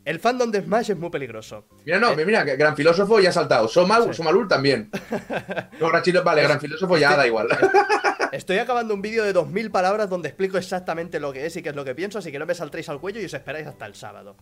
El 0.09 0.21
fandom 0.21 0.51
de 0.51 0.63
Smash 0.63 0.91
es 0.93 0.97
muy 0.97 1.11
peligroso. 1.11 1.67
Mira, 1.85 1.99
no, 1.99 2.17
mira, 2.17 2.43
que 2.43 2.57
gran 2.57 2.75
filósofo 2.75 3.21
ya 3.21 3.29
ha 3.29 3.33
saltado. 3.33 3.69
Somal, 3.69 4.05
Sí. 4.05 4.15
Somalur 4.15 4.49
también. 4.49 4.91
No, 5.81 5.89
gran 5.91 6.03
chilo- 6.03 6.25
vale, 6.25 6.43
gran 6.43 6.59
filósofo 6.59 6.97
ya 6.97 7.15
da 7.15 7.27
igual. 7.27 7.47
Estoy 8.33 8.57
acabando 8.59 8.95
un 8.95 9.03
vídeo 9.03 9.23
de 9.25 9.35
2000 9.35 9.71
palabras 9.71 10.09
donde 10.09 10.29
explico 10.29 10.57
exactamente 10.57 11.21
lo 11.21 11.31
que 11.33 11.45
es 11.45 11.55
y 11.57 11.63
qué 11.63 11.69
es 11.69 11.77
lo 11.77 11.85
que 11.85 11.95
pienso, 11.95 12.19
así 12.21 12.33
que 12.33 12.39
no 12.39 12.47
me 12.47 12.55
saltéis 12.55 12.89
al 12.89 13.01
cuello 13.01 13.21
y 13.21 13.27
os 13.27 13.35
esperáis 13.35 13.67
hasta 13.67 13.85
el 13.85 13.95
sábado. 13.95 14.35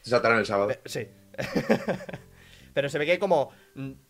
Se 0.00 0.10
saltaron 0.10 0.38
el 0.38 0.46
sábado. 0.46 0.68
Pe- 0.68 0.80
Sí. 0.86 1.06
pero 2.74 2.88
se 2.88 2.98
ve 2.98 3.06
que 3.06 3.12
hay 3.12 3.18
como 3.18 3.50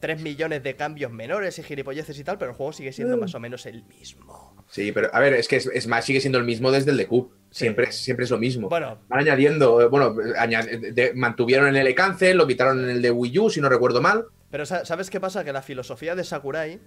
3 0.01 0.20
millones 0.22 0.62
de 0.62 0.77
cambios 0.77 1.11
menores 1.12 1.59
y 1.59 1.62
gilipolleces 1.62 2.18
y 2.18 2.25
tal, 2.25 2.38
pero 2.38 2.53
el 2.53 2.57
juego 2.57 2.72
sigue 2.72 2.92
siendo 2.92 3.16
más 3.18 3.35
o 3.35 3.40
menos 3.40 3.66
el 3.66 3.85
mismo. 3.85 4.52
Sí, 4.73 4.91
pero 4.91 5.11
a 5.15 5.21
ver, 5.21 5.35
es 5.35 5.49
que 5.49 5.61
Smash 5.61 6.05
sigue 6.05 6.21
siendo 6.21 6.39
el 6.39 6.45
mismo 6.45 6.71
desde 6.71 6.91
el 6.93 6.97
de 6.97 7.07
Cube. 7.07 7.29
Siempre, 7.51 7.85
es- 7.91 7.97
siempre 7.97 8.25
es 8.25 8.31
lo 8.31 8.39
mismo. 8.39 8.71
Bueno. 8.71 8.99
Van 9.09 9.21
añadiendo, 9.21 9.91
bueno, 9.91 10.15
añad- 10.39 10.67
de- 10.67 11.13
mantuvieron 11.15 11.69
en 11.69 11.77
el 11.77 11.95
Cancel, 11.95 12.39
lo 12.39 12.47
quitaron 12.47 12.83
en 12.83 12.89
el 12.89 13.03
de 13.03 13.11
Wii 13.11 13.39
U, 13.39 13.51
si 13.51 13.61
no 13.61 13.69
recuerdo 13.69 14.01
mal. 14.01 14.25
Pero 14.51 14.65
sa- 14.65 14.87
¿sabes 14.87 15.11
qué 15.11 15.21
pasa? 15.21 15.45
Que 15.45 15.53
la 15.53 15.61
filosofía 15.61 16.15
de 16.15 16.25
Sakurai 16.25 16.81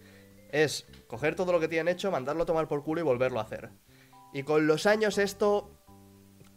es 0.51 0.87
coger 1.05 1.35
todo 1.35 1.51
lo 1.51 1.59
que 1.59 1.67
tienen 1.67 1.93
hecho, 1.93 2.09
mandarlo 2.09 2.41
a 2.43 2.45
tomar 2.47 2.67
por 2.67 2.83
culo 2.83 3.01
y 3.01 3.03
volverlo 3.03 3.39
a 3.39 3.43
hacer. 3.43 3.69
Y 4.33 4.41
con 4.41 4.65
los 4.65 4.87
años 4.87 5.19
esto 5.19 5.69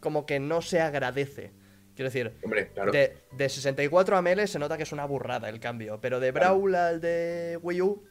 como 0.01 0.25
que 0.25 0.41
no 0.41 0.63
se 0.63 0.81
agradece. 0.81 1.53
Quiero 1.95 2.09
decir, 2.11 2.33
Hombre, 2.45 2.71
claro. 2.73 2.93
de, 2.93 3.17
de 3.33 3.49
64 3.51 4.17
a 4.17 4.23
Melee 4.23 4.47
se 4.47 4.59
nota 4.59 4.77
que 4.79 4.85
es 4.85 4.93
una 4.93 5.05
burrada 5.05 5.49
el 5.51 5.61
cambio, 5.61 5.99
pero 6.01 6.21
de 6.21 6.31
Brawl 6.31 6.75
al 6.75 7.01
de 7.01 7.59
Wii 7.61 7.83
U 7.83 8.05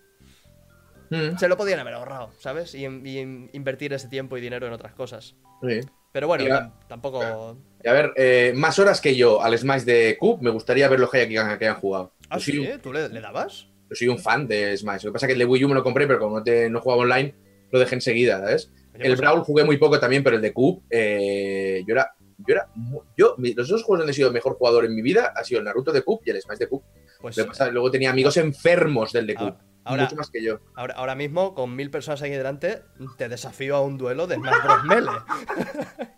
Mm, 1.10 1.38
se 1.38 1.48
lo 1.48 1.58
podían 1.58 1.80
haber 1.80 1.93
ahorrado, 1.93 2.32
¿sabes? 2.39 2.76
Y, 2.76 2.86
y 2.86 3.50
invertir 3.54 3.93
ese 3.93 4.08
tiempo 4.08 4.38
y 4.38 4.41
dinero 4.41 4.67
en 4.67 4.74
otras 4.74 4.93
cosas. 4.93 5.36
sí. 5.62 5.80
Pero 6.13 6.28
bueno, 6.28 6.74
tampoco... 6.88 7.58
Y 7.84 7.88
a 7.88 7.93
ver, 7.93 8.12
eh, 8.15 8.52
más 8.56 8.80
horas 8.80 9.02
que 9.02 9.15
yo 9.15 9.43
al 9.43 9.56
Smash 9.56 9.84
de 9.84 10.17
Cube, 10.20 10.41
me 10.41 10.50
gustaría 10.50 10.88
ver 10.88 11.00
los 11.00 11.12
que 11.12 11.20
hayan, 11.20 11.60
que 11.60 11.65
hayan 11.65 11.80
jugado. 11.80 12.13
Ah, 12.30 12.38
yo, 12.38 12.43
sí, 12.43 12.58
un, 12.58 12.80
¿tú 12.80 12.91
le, 12.91 13.08
le 13.10 13.22
dabas? 13.22 13.67
yo 13.88 13.96
soy 13.96 14.08
un 14.08 14.17
fan 14.17 14.48
de 14.48 14.76
Smash. 14.76 15.04
Lo 15.04 15.12
que 15.12 15.13
pasa 15.13 15.26
es 15.26 15.28
que 15.28 15.34
el 15.34 15.39
de 15.39 15.46
Wii 15.46 15.65
U 15.65 15.70
me 15.70 15.76
lo 15.76 15.84
compré, 15.84 16.08
pero 16.08 16.17
como 16.17 16.38
no, 16.39 16.43
te, 16.43 16.72
no 16.72 16.82
jugaba 16.82 17.04
online, 17.04 17.36
lo 17.72 17.78
dejé 17.80 17.96
enseguida, 17.96 18.39
¿sabes? 18.39 18.72
Oye, 18.96 19.04
El 19.04 19.10
pues, 19.12 19.20
Brawl 19.20 19.41
jugué 19.41 19.63
muy 19.63 19.78
poco 19.78 20.00
también, 20.00 20.24
pero 20.24 20.38
el 20.38 20.41
de 20.41 20.54
Cube, 20.54 20.82
eh, 20.89 21.84
yo 21.88 21.93
era. 21.93 22.12
Yo 22.39 22.56
era. 22.56 22.67
Yo, 23.15 23.36
los 23.38 23.67
dos 23.67 23.84
juegos 23.84 24.00
donde 24.00 24.12
he 24.12 24.15
sido 24.15 24.32
mejor 24.32 24.56
jugador 24.56 24.86
en 24.86 24.96
mi 24.96 25.04
vida 25.04 25.34
ha 25.36 25.43
sido 25.43 25.60
el 25.60 25.65
Naruto 25.65 25.91
de 25.91 26.02
Cube 26.02 26.22
y 26.26 26.30
el 26.32 26.41
Smash 26.41 26.58
de 26.58 26.67
Cube. 26.67 26.84
pues, 27.22 27.38
Lo 27.38 27.43
que 27.43 27.48
pasa, 27.50 27.70
luego 27.70 27.91
tenía 27.91 28.10
amigos 28.10 28.38
enfermos 28.38 29.12
del 29.13 29.28
de 29.28 29.36
Cube. 29.36 29.46
ahora, 29.50 29.60
ahora, 29.88 30.04
mucho 30.04 30.15
más 30.15 30.30
que 30.30 30.43
yo. 30.43 30.60
ahora, 30.76 30.93
ahora 30.95 31.15
mismo, 31.15 31.54
con 31.56 31.76
mil 31.76 31.89
personas 31.89 32.21
aquí 32.21 32.32
delante, 32.32 32.82
te 33.17 33.30
desafío 33.30 33.76
a 33.76 33.82
un 33.82 33.97
duelo 33.97 34.28
de 34.28 34.36
Smash 34.36 34.63
Bros. 34.63 34.84
Melee. 34.86 35.12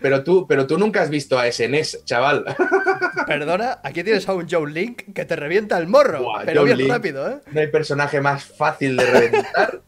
Pero 0.00 0.22
tú, 0.22 0.46
pero 0.46 0.66
tú 0.66 0.76
nunca 0.76 1.00
has 1.00 1.08
visto 1.08 1.38
a 1.38 1.50
SNES, 1.50 2.04
chaval. 2.04 2.44
Perdona, 3.26 3.78
aquí 3.82 4.04
tienes 4.04 4.28
a 4.28 4.34
un 4.34 4.46
Joe 4.46 4.70
Link 4.70 5.14
que 5.14 5.24
te 5.24 5.34
revienta 5.34 5.78
el 5.78 5.86
morro. 5.86 6.22
Buah, 6.24 6.42
pero 6.44 6.64
bien 6.64 6.76
Link. 6.76 6.90
rápido, 6.90 7.26
¿eh? 7.26 7.38
No 7.50 7.60
hay 7.60 7.68
personaje 7.68 8.20
más 8.20 8.44
fácil 8.44 8.98
de 8.98 9.04
reventar. 9.06 9.80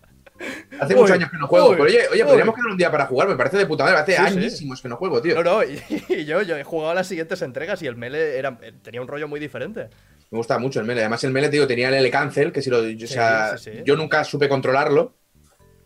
Hace 0.81 0.95
Uy, 0.95 1.01
muchos 1.03 1.15
años 1.17 1.31
que 1.31 1.37
no 1.37 1.47
juego, 1.47 1.69
uy, 1.69 1.73
pero 1.77 1.85
oye, 1.85 2.01
oye, 2.11 2.25
podríamos 2.25 2.55
quedar 2.55 2.71
un 2.71 2.77
día 2.79 2.91
para 2.91 3.07
jugar, 3.07 3.29
me 3.29 3.37
parece 3.37 3.59
de 3.59 3.67
puta 3.67 3.85
madre. 3.85 3.99
Hace 3.99 4.17
Sí, 4.17 4.23
sí. 4.33 4.39
añísimos 4.39 4.81
que 4.83 4.89
no 4.89 4.97
juego, 4.97 5.21
tío. 5.21 5.35
No, 5.35 5.43
no, 5.43 5.63
y, 5.65 5.79
y 6.09 6.25
yo, 6.25 6.41
yo 6.43 6.57
he 6.57 6.65
jugado 6.65 6.91
a 6.93 6.95
las 6.95 7.07
siguientes 7.07 7.43
entregas 7.43 7.83
y 7.83 7.87
el 7.87 7.95
Melee 7.97 8.39
era, 8.39 8.59
tenía 8.83 9.03
un 9.03 9.07
rollo 9.09 9.29
muy 9.29 9.39
diferente. 9.39 9.91
Me 10.33 10.39
gusta 10.39 10.59
mucho 10.59 10.81
el 10.81 10.87
Melee. 10.87 11.03
Además, 11.03 11.23
el 11.25 11.31
Melee, 11.31 11.51
tío, 11.51 11.67
tenía 11.67 11.89
el 11.89 11.95
L 11.95 12.11
cancel, 12.11 12.51
que 12.53 12.63
si 12.63 12.71
lo. 12.71 12.83
yo, 12.89 13.05
o 13.05 13.09
Sí, 13.09 13.15
sea, 13.15 13.57
sí, 13.59 13.71
sí. 13.71 13.83
yo 13.85 13.97
nunca 13.97 14.25
supe 14.25 14.49
controlarlo. 14.49 15.15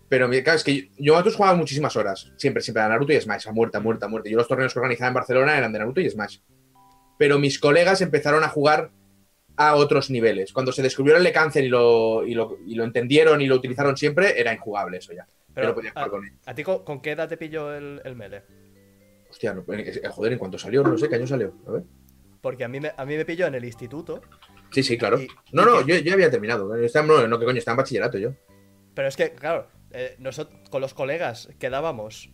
Pero 0.08 0.30
claro, 0.30 0.52
es 0.56 0.62
que 0.62 0.90
yo, 0.98 1.16
antes 1.16 1.34
jugaba 1.34 1.56
muchísimas 1.56 1.96
horas. 1.96 2.32
Siempre, 2.36 2.62
siempre 2.62 2.80
a 2.84 2.88
Naruto 2.88 3.12
y 3.12 3.20
Smash, 3.20 3.48
a 3.48 3.52
muerta, 3.52 3.80
muerta, 3.80 4.06
muerta. 4.06 4.30
Yo 4.30 4.36
los 4.36 4.46
torneos 4.46 4.72
que 4.72 4.78
organizaba 4.78 5.08
en 5.08 5.14
Barcelona 5.14 5.58
eran 5.58 5.72
de 5.72 5.80
Naruto 5.80 6.00
y 6.00 6.08
Smash. 6.08 6.38
Pero 7.18 7.40
mis 7.40 7.58
colegas 7.58 8.00
empezaron 8.02 8.44
a 8.44 8.48
jugar 8.48 8.92
a 9.56 9.74
otros 9.74 10.10
niveles. 10.10 10.52
Cuando 10.52 10.70
se 10.70 10.80
descubrió 10.82 11.16
el 11.16 11.22
L 11.22 11.32
cancel 11.32 11.64
y 11.64 11.68
lo, 11.68 12.24
y, 12.24 12.34
lo, 12.34 12.56
y 12.64 12.76
lo 12.76 12.84
entendieron 12.84 13.40
y 13.42 13.46
lo 13.46 13.56
utilizaron 13.56 13.96
siempre, 13.96 14.40
era 14.40 14.54
injugable 14.54 14.98
eso 14.98 15.12
ya. 15.12 15.26
Pero, 15.52 15.74
Pero, 15.74 15.90
jugar 15.90 16.06
a, 16.06 16.10
con 16.10 16.24
él. 16.24 16.32
¿a 16.46 16.54
ti 16.54 16.62
con, 16.62 16.84
con 16.84 17.00
qué 17.00 17.10
edad 17.12 17.28
te 17.28 17.36
pilló 17.36 17.74
el, 17.74 18.00
el 18.04 18.14
Melee? 18.14 18.42
Hostia, 19.28 19.54
no, 19.54 19.64
eh, 19.72 20.02
joder, 20.10 20.34
¿en 20.34 20.38
cuánto 20.38 20.56
salió? 20.56 20.84
No 20.84 20.96
sé, 20.96 21.08
¿qué 21.08 21.16
año 21.16 21.26
salió? 21.26 21.52
A 21.66 21.70
ver. 21.72 21.82
Porque 22.40 22.64
a 22.64 22.68
mí 22.68 22.80
me, 22.80 22.92
a 22.96 23.04
mí 23.04 23.16
me 23.16 23.24
pilló 23.24 23.46
en 23.46 23.54
el 23.54 23.64
instituto, 23.64 24.20
Sí, 24.72 24.82
sí, 24.82 24.98
claro. 24.98 25.20
Y- 25.20 25.28
no, 25.52 25.62
y 25.62 25.64
no, 25.66 25.86
que- 25.86 25.92
yo, 25.92 26.04
yo 26.04 26.12
había 26.14 26.30
terminado. 26.30 26.68
No, 26.68 27.26
no, 27.28 27.38
que 27.38 27.44
coño, 27.44 27.58
estaba 27.58 27.74
en 27.74 27.76
bachillerato 27.76 28.18
yo. 28.18 28.32
pero 28.94 29.06
es 29.08 29.16
que, 29.16 29.32
claro, 29.32 29.68
eh, 29.92 30.16
nosotros 30.18 30.58
con 30.70 30.80
los 30.80 30.92
colegas 30.92 31.48
quedábamos 31.60 32.30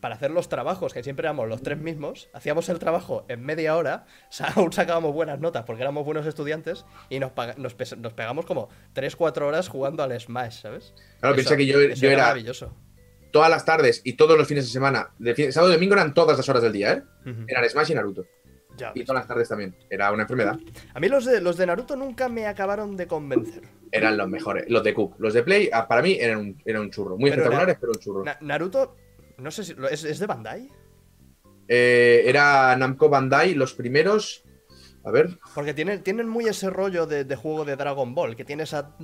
para 0.00 0.16
hacer 0.16 0.32
los 0.32 0.48
trabajos, 0.48 0.92
que 0.92 1.04
siempre 1.04 1.24
éramos 1.26 1.48
los 1.48 1.62
tres 1.62 1.78
mismos, 1.78 2.28
hacíamos 2.34 2.68
el 2.68 2.80
trabajo 2.80 3.24
en 3.28 3.42
media 3.44 3.76
hora, 3.76 4.06
aún 4.56 4.72
sacábamos 4.72 5.14
buenas 5.14 5.38
notas 5.38 5.62
porque 5.64 5.82
éramos 5.82 6.04
buenos 6.04 6.26
estudiantes 6.26 6.84
y 7.08 7.20
nos, 7.20 7.30
nos, 7.56 7.76
nos 7.98 8.12
pegamos 8.12 8.44
como 8.44 8.68
3-4 8.94 9.42
horas 9.42 9.68
jugando 9.68 10.02
al 10.02 10.18
Smash, 10.20 10.62
¿sabes? 10.62 10.92
Claro, 11.20 11.36
Eso- 11.36 11.50
piensa 11.50 11.56
que 11.56 11.66
yo, 11.66 11.80
yo 11.94 12.10
era 12.10 12.22
maravilloso. 12.24 12.74
todas 13.30 13.48
las 13.48 13.64
tardes 13.64 14.00
y 14.04 14.14
todos 14.14 14.36
los 14.36 14.48
fines 14.48 14.64
de 14.66 14.72
semana, 14.72 15.10
de 15.20 15.34
fin- 15.36 15.52
sábado 15.52 15.72
y 15.72 15.76
domingo 15.76 15.94
eran 15.94 16.12
todas 16.12 16.36
las 16.36 16.48
horas 16.48 16.62
del 16.64 16.72
día, 16.72 16.92
¿eh? 16.94 17.02
Ujú. 17.30 17.44
Eran 17.46 17.70
Smash 17.70 17.92
y 17.92 17.94
Naruto. 17.94 18.26
Ya 18.82 18.92
Y 18.94 19.04
todas 19.04 19.20
las 19.20 19.28
tardes 19.28 19.48
también. 19.48 19.76
Era 19.88 20.10
una 20.10 20.22
enfermedad. 20.22 20.58
A 20.94 20.98
mí 21.00 21.08
los 21.08 21.24
de, 21.24 21.40
los 21.40 21.56
de 21.56 21.66
Naruto 21.66 21.94
nunca 21.94 22.28
me 22.28 22.46
acabaron 22.46 22.96
de 22.96 23.06
convencer. 23.06 23.62
Eran 23.92 24.16
los 24.16 24.28
mejores. 24.28 24.64
Los 24.68 24.82
de 24.82 24.92
Cook. 24.94 25.16
Los 25.18 25.34
de 25.34 25.42
Play, 25.42 25.70
ah, 25.72 25.86
para 25.86 26.02
mí, 26.02 26.16
eran 26.18 26.38
un, 26.38 26.62
eran 26.64 26.82
un 26.82 26.90
churro. 26.90 27.16
Muy 27.16 27.30
Pero 27.30 27.42
espectaculares, 27.42 27.76
pero 27.80 27.92
un 27.92 27.98
churro. 27.98 28.24
Na- 28.24 28.38
Naruto, 28.40 28.96
no 29.38 29.50
sé 29.50 29.64
si. 29.64 29.76
¿es, 29.90 30.04
es 30.04 30.18
de 30.18 30.26
Bandai? 30.26 30.68
Eh, 31.68 32.22
era 32.26 32.74
Namco 32.76 33.08
Bandai, 33.08 33.54
los 33.54 33.74
primeros. 33.74 34.42
A 35.04 35.10
ver. 35.10 35.38
Porque 35.54 35.74
tienen, 35.74 36.02
tienen 36.02 36.28
muy 36.28 36.46
ese 36.46 36.70
rollo 36.70 37.06
de, 37.06 37.24
de 37.24 37.36
juego 37.36 37.64
de 37.64 37.76
Dragon 37.76 38.14
Ball, 38.14 38.36
que 38.36 38.44
tienes 38.44 38.72
a 38.74 38.96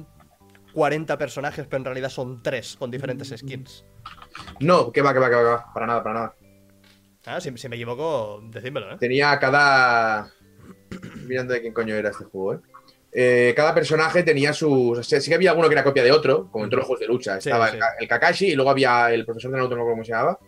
40 0.75 1.19
personajes, 1.19 1.67
pero 1.67 1.79
en 1.79 1.85
realidad 1.85 2.09
son 2.09 2.43
3 2.43 2.77
con 2.77 2.91
diferentes 2.91 3.35
skins. 3.37 3.85
No, 4.61 4.93
que 4.93 5.03
va, 5.03 5.13
que 5.13 5.19
va, 5.19 5.29
que 5.29 5.35
va, 5.37 5.41
que 5.43 5.49
va. 5.49 5.73
Para 5.75 5.87
nada, 5.87 6.03
para 6.03 6.15
nada. 6.15 6.35
Ah, 7.27 7.41
si, 7.41 7.57
si 7.57 7.69
me 7.69 7.77
equivoco, 7.77 8.41
decídmelo, 8.51 8.93
¿eh? 8.93 8.97
Tenía 8.99 9.39
cada. 9.39 10.33
Mirando 11.27 11.53
de 11.55 11.61
quién 11.61 11.73
coño 11.75 11.95
era 11.95 12.11
este 12.11 12.25
juego, 12.25 12.55
¿eh? 12.55 12.59
Eh, 13.11 13.53
cada 13.57 13.75
personaje 13.75 14.23
tenía 14.23 14.53
sus. 14.53 14.99
o 14.99 15.03
sea, 15.03 15.21
sí 15.21 15.31
que 15.31 15.35
había 15.35 15.51
alguno 15.51 15.69
que 15.69 15.75
era 15.75 15.85
copia 15.85 16.03
de 16.05 16.13
otro, 16.13 16.51
como 16.51 16.65
en 16.65 16.71
todos 16.71 16.81
los 16.81 16.87
juegos 16.87 17.01
de 17.01 17.07
lucha. 17.07 17.39
Estaba 17.39 17.69
sí. 17.69 17.75
El, 17.77 17.81
Ka- 17.81 17.95
el 18.01 18.09
Kakashi 18.09 18.47
y 18.49 18.55
luego 18.55 18.71
había 18.71 19.13
el 19.13 19.25
profesor 19.25 19.51
de 19.51 19.57
Naruto, 19.57 19.77
no 19.77 19.85
cómo 19.85 20.05
se 20.05 20.13
llamaba, 20.13 20.39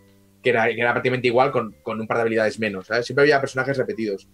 que 0.43 0.49
era, 0.51 0.65
que 0.67 0.79
era 0.79 0.91
prácticamente 0.93 1.27
igual 1.27 1.51
con, 1.51 1.75
con 1.81 1.99
un 1.99 2.07
par 2.07 2.17
de 2.17 2.21
habilidades 2.21 2.59
menos. 2.59 2.85
¿sabes? 2.87 3.05
Siempre 3.05 3.23
había 3.23 3.39
personajes 3.39 3.75
repetidos. 3.77 4.27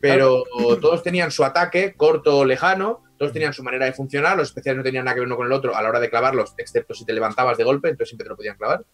Pero 0.00 0.42
todos 0.80 1.02
tenían 1.04 1.30
su 1.30 1.44
ataque 1.44 1.94
corto 1.96 2.38
o 2.38 2.44
lejano, 2.44 3.04
todos 3.16 3.32
tenían 3.32 3.52
su 3.52 3.62
manera 3.62 3.84
de 3.86 3.92
funcionar, 3.92 4.36
los 4.36 4.48
especiales 4.48 4.78
no 4.78 4.82
tenían 4.82 5.04
nada 5.04 5.14
que 5.14 5.20
ver 5.20 5.26
uno 5.28 5.36
con 5.36 5.46
el 5.46 5.52
otro 5.52 5.76
a 5.76 5.80
la 5.82 5.88
hora 5.88 6.00
de 6.00 6.10
clavarlos, 6.10 6.54
excepto 6.58 6.92
si 6.94 7.04
te 7.04 7.12
levantabas 7.12 7.56
de 7.56 7.62
golpe, 7.62 7.88
entonces 7.88 8.08
siempre 8.08 8.24
te 8.24 8.30
lo 8.30 8.36
podían 8.36 8.56
clavar. 8.56 8.84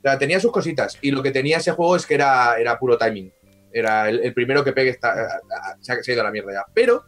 O 0.00 0.02
sea, 0.02 0.18
tenía 0.18 0.40
sus 0.40 0.50
cositas. 0.52 0.98
Y 1.02 1.10
lo 1.10 1.22
que 1.22 1.30
tenía 1.30 1.58
ese 1.58 1.72
juego 1.72 1.94
es 1.96 2.06
que 2.06 2.14
era, 2.14 2.58
era 2.58 2.78
puro 2.78 2.96
timing. 2.98 3.32
Era 3.72 4.08
el, 4.08 4.20
el 4.20 4.34
primero 4.34 4.64
que 4.64 4.72
pegue 4.72 4.90
está, 4.90 5.40
se, 5.80 5.92
ha, 5.92 6.02
se 6.02 6.10
ha 6.10 6.14
ido 6.14 6.22
a 6.22 6.24
la 6.24 6.30
mierda 6.30 6.52
ya. 6.52 6.64
Pero, 6.74 7.04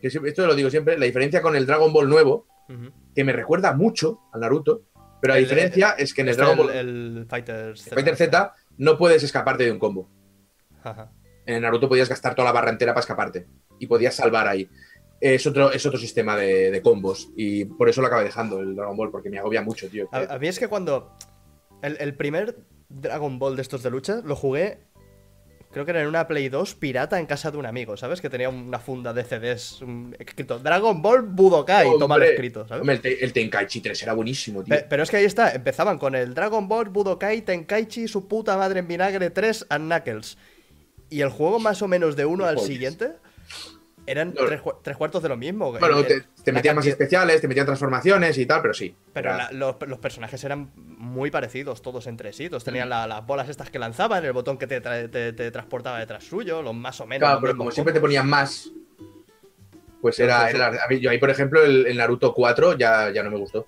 que 0.00 0.08
esto 0.08 0.46
lo 0.46 0.54
digo 0.54 0.70
siempre, 0.70 0.98
la 0.98 1.06
diferencia 1.06 1.40
con 1.42 1.56
el 1.56 1.66
Dragon 1.66 1.92
Ball 1.92 2.08
nuevo, 2.08 2.46
que 3.14 3.24
me 3.24 3.32
recuerda 3.32 3.72
mucho 3.72 4.20
al 4.32 4.42
Naruto, 4.42 4.82
pero 5.20 5.32
la 5.34 5.38
El- 5.38 5.44
diferencia 5.46 5.90
es 5.98 6.12
que 6.14 6.20
en 6.20 6.28
el 6.28 6.32
Este, 6.32 6.42
Dragon 6.44 6.58
Ball 6.66 6.76
el 6.76 7.26
Fighter 7.28 7.76
Z. 7.78 7.94
Fighter 7.94 8.14
Z 8.16 8.54
no 8.76 8.96
puedes 8.98 9.22
escaparte 9.22 9.64
de 9.64 9.72
un 9.72 9.78
combo. 9.78 10.08
Ajá. 10.84 11.10
En 11.46 11.56
el 11.56 11.62
Naruto 11.62 11.88
podías 11.88 12.08
gastar 12.10 12.34
toda 12.34 12.46
la 12.46 12.52
barra 12.52 12.70
entera 12.70 12.92
para 12.92 13.00
escaparte. 13.00 13.46
Y 13.80 13.86
podías 13.86 14.14
salvar 14.14 14.46
ahí. 14.46 14.68
Es 15.20 15.46
otro, 15.46 15.72
es 15.72 15.84
otro 15.86 15.98
sistema 15.98 16.36
de, 16.36 16.70
de 16.70 16.82
combos. 16.82 17.30
Y 17.36 17.64
por 17.64 17.88
eso 17.88 18.00
lo 18.02 18.06
acabé 18.06 18.22
dejando 18.24 18.60
el 18.60 18.76
Dragon 18.76 18.96
Ball, 18.96 19.10
porque 19.10 19.30
me 19.30 19.38
agobia 19.38 19.62
mucho, 19.62 19.88
tío. 19.88 20.08
A, 20.12 20.34
a 20.34 20.38
mí 20.38 20.46
es 20.46 20.58
que 20.60 20.68
cuando. 20.68 21.16
El, 21.82 21.96
el 22.00 22.14
primer 22.14 22.56
Dragon 22.88 23.38
Ball 23.38 23.56
de 23.56 23.62
estos 23.62 23.82
de 23.82 23.90
lucha 23.90 24.20
lo 24.24 24.34
jugué. 24.36 24.78
Creo 25.70 25.84
que 25.84 25.90
era 25.90 26.00
en 26.00 26.08
una 26.08 26.26
Play 26.26 26.48
2 26.48 26.74
pirata 26.76 27.20
en 27.20 27.26
casa 27.26 27.50
de 27.50 27.58
un 27.58 27.66
amigo, 27.66 27.96
¿sabes? 27.98 28.22
Que 28.22 28.30
tenía 28.30 28.48
una 28.48 28.78
funda 28.78 29.12
de 29.12 29.22
CDs 29.22 29.82
un- 29.82 30.16
escrito 30.18 30.58
Dragon 30.58 31.02
Ball 31.02 31.20
Budokai, 31.22 31.84
toma 31.98 32.14
el 32.16 32.22
Hombre, 32.22 32.30
escrito, 32.30 32.66
¿sabes? 32.66 32.80
Hombre, 32.80 32.94
el, 32.96 33.00
Te- 33.02 33.22
el 33.24 33.32
Tenkaichi 33.34 33.80
3 33.82 34.02
era 34.02 34.14
buenísimo, 34.14 34.64
tío. 34.64 34.74
Pe- 34.74 34.86
Pero 34.88 35.02
es 35.02 35.10
que 35.10 35.18
ahí 35.18 35.24
está, 35.26 35.52
empezaban 35.52 35.98
con 35.98 36.14
el 36.14 36.32
Dragon 36.32 36.66
Ball, 36.68 36.88
Budokai, 36.88 37.42
Tenkaichi, 37.42 38.08
su 38.08 38.26
puta 38.26 38.56
madre 38.56 38.80
en 38.80 38.88
vinagre 38.88 39.28
3 39.28 39.66
and 39.68 39.92
Knuckles. 39.92 40.38
Y 41.10 41.20
el 41.20 41.28
juego 41.28 41.58
más 41.58 41.82
o 41.82 41.86
menos 41.88 42.16
de 42.16 42.24
uno 42.24 42.46
al 42.46 42.56
Joder. 42.56 42.72
siguiente 42.72 43.12
eran 44.10 44.34
No. 44.34 44.46
tres, 44.46 44.60
cu- 44.60 44.74
tres 44.82 44.96
cuartos 44.96 45.22
de 45.22 45.28
lo 45.28 45.36
mismo. 45.36 45.72
Bueno, 45.72 45.98
El- 46.00 46.06
te, 46.06 46.24
te 46.44 46.52
metían 46.52 46.74
más 46.76 46.86
especiales, 46.86 47.40
te 47.40 47.48
metían 47.48 47.66
transformaciones 47.66 48.36
y 48.38 48.46
tal, 48.46 48.62
pero 48.62 48.74
sí. 48.74 48.94
Pero 49.12 49.30
Era- 49.30 49.44
la- 49.44 49.52
los, 49.52 49.76
los 49.86 49.98
personajes 49.98 50.42
eran 50.44 50.70
muy 50.76 51.30
parecidos 51.30 51.82
todos 51.82 52.06
entre 52.06 52.32
sí. 52.32 52.48
Todos 52.48 52.64
tenían 52.64 52.88
la- 52.88 53.06
las 53.06 53.24
bolas 53.26 53.48
estas 53.48 53.70
que 53.70 53.78
lanzaban, 53.78 54.24
el 54.24 54.32
botón 54.32 54.58
que 54.58 54.66
te, 54.66 54.82
tra- 54.82 55.10
te- 55.10 55.32
te 55.32 55.50
transportaba 55.50 55.98
detrás 55.98 56.24
suyo, 56.24 56.62
los 56.62 56.74
más 56.74 57.00
o 57.00 57.06
menos. 57.06 57.26
Claro, 57.28 57.40
pero 57.40 57.56
como 57.56 57.70
siempre 57.70 57.92
te 57.94 58.00
ponían 58.00 58.28
más, 58.28 58.70
pues 60.00 60.18
era. 60.20 60.46
a 60.46 60.88
mí, 60.88 61.00
yo 61.00 61.10
ahí, 61.10 61.18
por 61.18 61.30
ejemplo, 61.30 61.62
el, 61.64 61.86
el 61.86 61.96
Naruto 61.96 62.32
4 62.32 62.76
ya, 62.78 63.10
ya 63.10 63.22
no 63.22 63.30
me 63.30 63.38
gustó. 63.38 63.66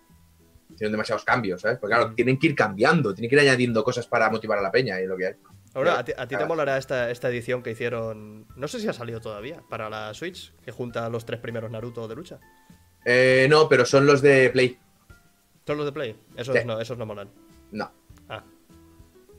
Tienen 0.77 0.93
demasiados 0.93 1.25
cambios, 1.25 1.61
¿sabes? 1.61 1.79
Porque 1.79 1.95
claro, 1.95 2.11
Mm. 2.11 2.15
tienen 2.15 2.39
que 2.39 2.47
ir 2.47 2.55
cambiando, 2.55 3.13
tienen 3.15 3.29
que 3.29 3.35
ir 3.37 3.41
añadiendo 3.43 3.85
cosas 3.85 4.07
para 4.07 4.31
motivar 4.31 4.59
a 4.59 4.63
la 4.63 4.71
peña 4.71 5.01
y 5.01 5.07
lo 5.07 5.17
que 5.17 5.27
hay. 5.27 5.35
Ahora, 5.75 5.99
a 6.01 6.05
ti, 6.05 6.13
a 6.17 6.27
ti 6.27 6.37
te 6.37 6.43
Ah. 6.43 6.47
molará 6.47 6.77
esta, 6.79 7.11
esta 7.11 7.29
edición 7.29 7.63
que 7.63 7.71
hicieron. 7.71 8.47
No 8.57 8.67
sé 8.69 8.81
si 8.81 8.89
ha 8.89 8.93
salido 8.93 9.21
todavía. 9.21 9.63
Para 9.71 9.89
la 9.89 10.13
Switch, 10.15 10.53
que 10.65 10.73
junta 10.73 11.09
los 11.09 11.25
tres 11.25 11.39
primeros 11.41 11.71
Naruto 11.71 12.09
de 12.09 12.17
lucha. 12.17 12.39
Eh, 13.05 13.47
no, 13.49 13.69
pero 13.69 13.85
son 13.87 14.05
los 14.07 14.21
de 14.21 14.51
Play. 14.51 14.79
Son 15.67 15.77
los 15.77 15.87
de 15.87 15.93
Play. 15.93 16.17
Esos, 16.37 16.57
Sí. 16.57 16.65
no, 16.67 16.81
esos 16.81 16.99
no 16.99 17.07
molan. 17.07 17.31
No. 17.71 17.91
Ah. 18.29 18.45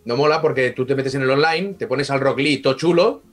No 0.05 0.15
mola 0.15 0.41
porque 0.41 0.71
tú 0.71 0.85
te 0.85 0.95
metes 0.95 1.13
en 1.15 1.21
el 1.23 1.29
online, 1.29 1.73
te 1.75 1.85
pones 1.87 2.09
al 2.09 2.19
Rock 2.21 2.39
Lee 2.39 2.61
todo 2.61 2.73
chulo, 2.75 3.23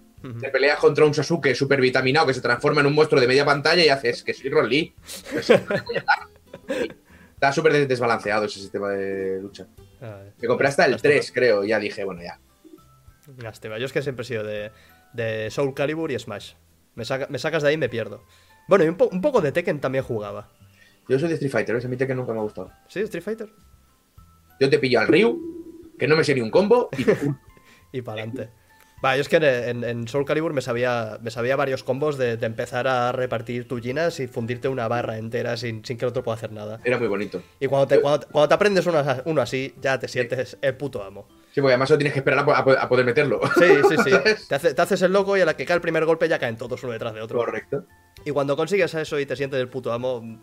te 0.40 0.48
peleas 0.50 0.78
contra 0.80 1.04
un 1.04 1.14
Sasuke 1.14 1.54
super 1.54 1.80
vitaminado 1.80 2.26
que 2.26 2.34
se 2.34 2.40
transforma 2.40 2.80
en 2.80 2.88
un 2.88 2.94
monstruo 2.94 3.20
de 3.20 3.28
media 3.28 3.44
pantalla 3.44 3.84
y 3.84 3.88
haces 3.88 4.22
que 4.24 4.34
soy 4.34 4.50
Rock 4.50 4.66
Lee. 4.66 4.94
Pues, 5.32 5.48
Está 7.34 7.52
súper 7.52 7.72
des- 7.72 7.88
desbalanceado 7.88 8.46
ese 8.46 8.58
sistema 8.58 8.88
de 8.90 9.40
lucha. 9.40 9.66
Ah, 10.02 10.22
Me 10.40 10.48
compré 10.48 10.66
hasta 10.68 10.84
el 10.86 10.90
lástima. 10.92 11.12
3, 11.14 11.32
creo, 11.32 11.64
y 11.64 11.68
ya 11.68 11.78
dije, 11.78 12.02
bueno, 12.04 12.20
ya. 12.22 12.38
Lástima. 13.36 13.78
Yo 13.78 13.86
es 13.86 13.92
que 13.92 14.02
siempre 14.02 14.22
he 14.22 14.26
sido 14.26 14.42
de, 14.44 14.70
de 15.12 15.50
Soul 15.50 15.74
Calibur 15.74 16.10
y 16.10 16.18
Smash. 16.18 16.52
Me, 16.94 17.04
saca- 17.04 17.26
me 17.28 17.38
sacas 17.38 17.62
de 17.62 17.68
ahí 17.68 17.74
y 17.74 17.78
me 17.78 17.88
pierdo. 17.88 18.24
Bueno, 18.68 18.84
y 18.84 18.88
un, 18.88 18.96
po- 18.96 19.08
un 19.12 19.20
poco 19.20 19.40
de 19.40 19.52
Tekken 19.52 19.80
también 19.80 20.04
jugaba. 20.04 20.48
Yo 21.08 21.18
soy 21.18 21.28
de 21.28 21.34
Street 21.34 21.52
Fighter, 21.52 21.76
ese 21.76 21.88
mite 21.88 22.06
que 22.06 22.14
nunca 22.14 22.32
me 22.32 22.38
ha 22.38 22.42
gustado. 22.42 22.70
¿Sí? 22.88 23.00
Street 23.00 23.22
Fighter. 23.22 23.48
Yo 24.60 24.68
te 24.68 24.78
pillo 24.78 25.00
al 25.00 25.08
Ryu, 25.08 25.92
que 25.98 26.06
no 26.08 26.16
me 26.16 26.24
sé 26.24 26.34
ni 26.34 26.40
un 26.40 26.50
combo, 26.50 26.88
y 26.98 27.04
Y 27.98 28.02
para 28.02 28.22
adelante. 28.22 28.50
Va, 29.02 29.14
yo 29.14 29.20
es 29.22 29.28
que 29.28 29.36
en, 29.36 30.08
Soul 30.08 30.24
Calibur 30.24 30.52
me 30.52 30.60
sabía, 30.60 31.18
me 31.22 31.30
sabía 31.30 31.54
varios 31.54 31.84
combos 31.84 32.18
de, 32.18 32.36
de 32.36 32.46
empezar 32.46 32.88
a 32.88 33.12
repartir 33.12 33.68
tullinas 33.68 34.18
y 34.18 34.26
fundirte 34.26 34.66
una 34.68 34.88
barra 34.88 35.18
entera 35.18 35.56
sin, 35.56 35.84
sin 35.84 35.96
que 35.96 36.04
el 36.04 36.08
otro 36.10 36.24
pueda 36.24 36.36
hacer 36.36 36.50
nada. 36.50 36.80
era 36.84 36.98
muy 36.98 37.06
bonito. 37.06 37.40
Y 37.60 37.68
cuando 37.68 37.86
te, 37.86 38.00
cuando, 38.00 38.26
cuando 38.26 38.48
te 38.48 38.54
aprendes 38.54 38.84
uno 39.24 39.40
así, 39.40 39.72
ya 39.80 40.00
te 40.00 40.08
sientes 40.08 40.58
el 40.60 40.76
puto 40.76 41.04
amo. 41.04 41.28
Sí, 41.58 41.60
porque 41.60 41.72
además 41.72 41.88
solo 41.88 41.98
tienes 41.98 42.12
que 42.12 42.20
esperar 42.20 42.38
a, 42.38 42.44
po- 42.44 42.54
a 42.54 42.64
po- 42.64 42.78
a 42.78 42.88
poder 42.88 43.04
meterlo. 43.04 43.40
Sí, 43.58 43.64
sí, 43.88 43.96
sí. 44.04 44.10
Te, 44.48 44.54
hace- 44.54 44.74
te 44.74 44.80
haces 44.82 45.02
el 45.02 45.12
loco 45.12 45.36
y 45.36 45.40
a 45.40 45.44
la 45.44 45.56
que 45.56 45.66
cae 45.66 45.74
el 45.74 45.80
primer 45.80 46.04
golpe 46.04 46.28
ya 46.28 46.38
caen 46.38 46.56
todos 46.56 46.80
uno 46.84 46.92
detrás 46.92 47.12
de 47.14 47.20
otro. 47.20 47.36
Correcto. 47.36 47.84
Y 48.24 48.30
cuando 48.30 48.56
consigues 48.56 48.94
eso 48.94 49.18
y 49.18 49.26
te 49.26 49.34
sientes 49.34 49.58
el 49.58 49.66
puto 49.68 49.92
amo, 49.92 50.38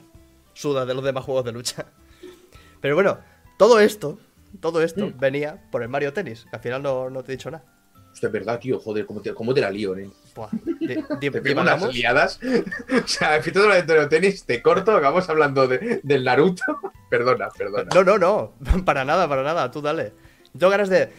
suda 0.53 0.85
de 0.85 0.93
los 0.93 1.05
demás 1.05 1.23
juegos 1.23 1.45
de 1.45 1.53
lucha. 1.53 1.85
Pero 2.81 2.95
bueno, 2.95 3.19
todo 3.57 3.79
esto, 3.79 4.19
todo 4.59 4.81
esto 4.81 5.05
Mm. 5.07 5.17
venía 5.19 5.63
por 5.71 5.83
el 5.83 5.87
Mario 5.87 6.11
Tennis, 6.11 6.45
que 6.49 6.55
al 6.57 6.61
final 6.61 6.83
no, 6.83 7.09
no 7.09 7.23
te 7.23 7.31
he 7.31 7.37
dicho 7.37 7.49
nada. 7.49 7.63
Hostia, 8.11 8.27
es 8.27 8.33
verdad, 8.33 8.59
tío, 8.59 8.77
joder, 8.79 9.05
cómo 9.05 9.21
te, 9.21 9.33
cómo 9.33 9.53
te 9.53 9.61
la 9.61 9.69
lío, 9.71 9.95
¿eh? 9.97 10.09
Buah, 10.35 10.49
di- 10.81 11.03
Te 11.21 11.31
pego 11.41 11.61
unas 11.61 11.93
liadas. 11.93 12.39
o 12.43 13.07
sea, 13.07 13.41
si 13.41 13.53
todo 13.53 13.69
lo 13.69 13.75
de 13.75 14.07
tenis, 14.07 14.45
te 14.45 14.61
corto, 14.61 14.91
acabamos 14.91 15.29
hablando 15.29 15.65
de- 15.65 16.01
del 16.03 16.25
Naruto. 16.25 16.63
perdona, 17.09 17.47
perdona. 17.57 17.89
No, 17.95 18.03
no, 18.03 18.17
no, 18.17 18.53
para 18.85 19.05
nada, 19.05 19.27
para 19.29 19.43
nada, 19.43 19.71
tú 19.71 19.81
dale. 19.81 20.13
Tengo 20.57 20.69
ganas 20.69 20.89
de... 20.89 21.09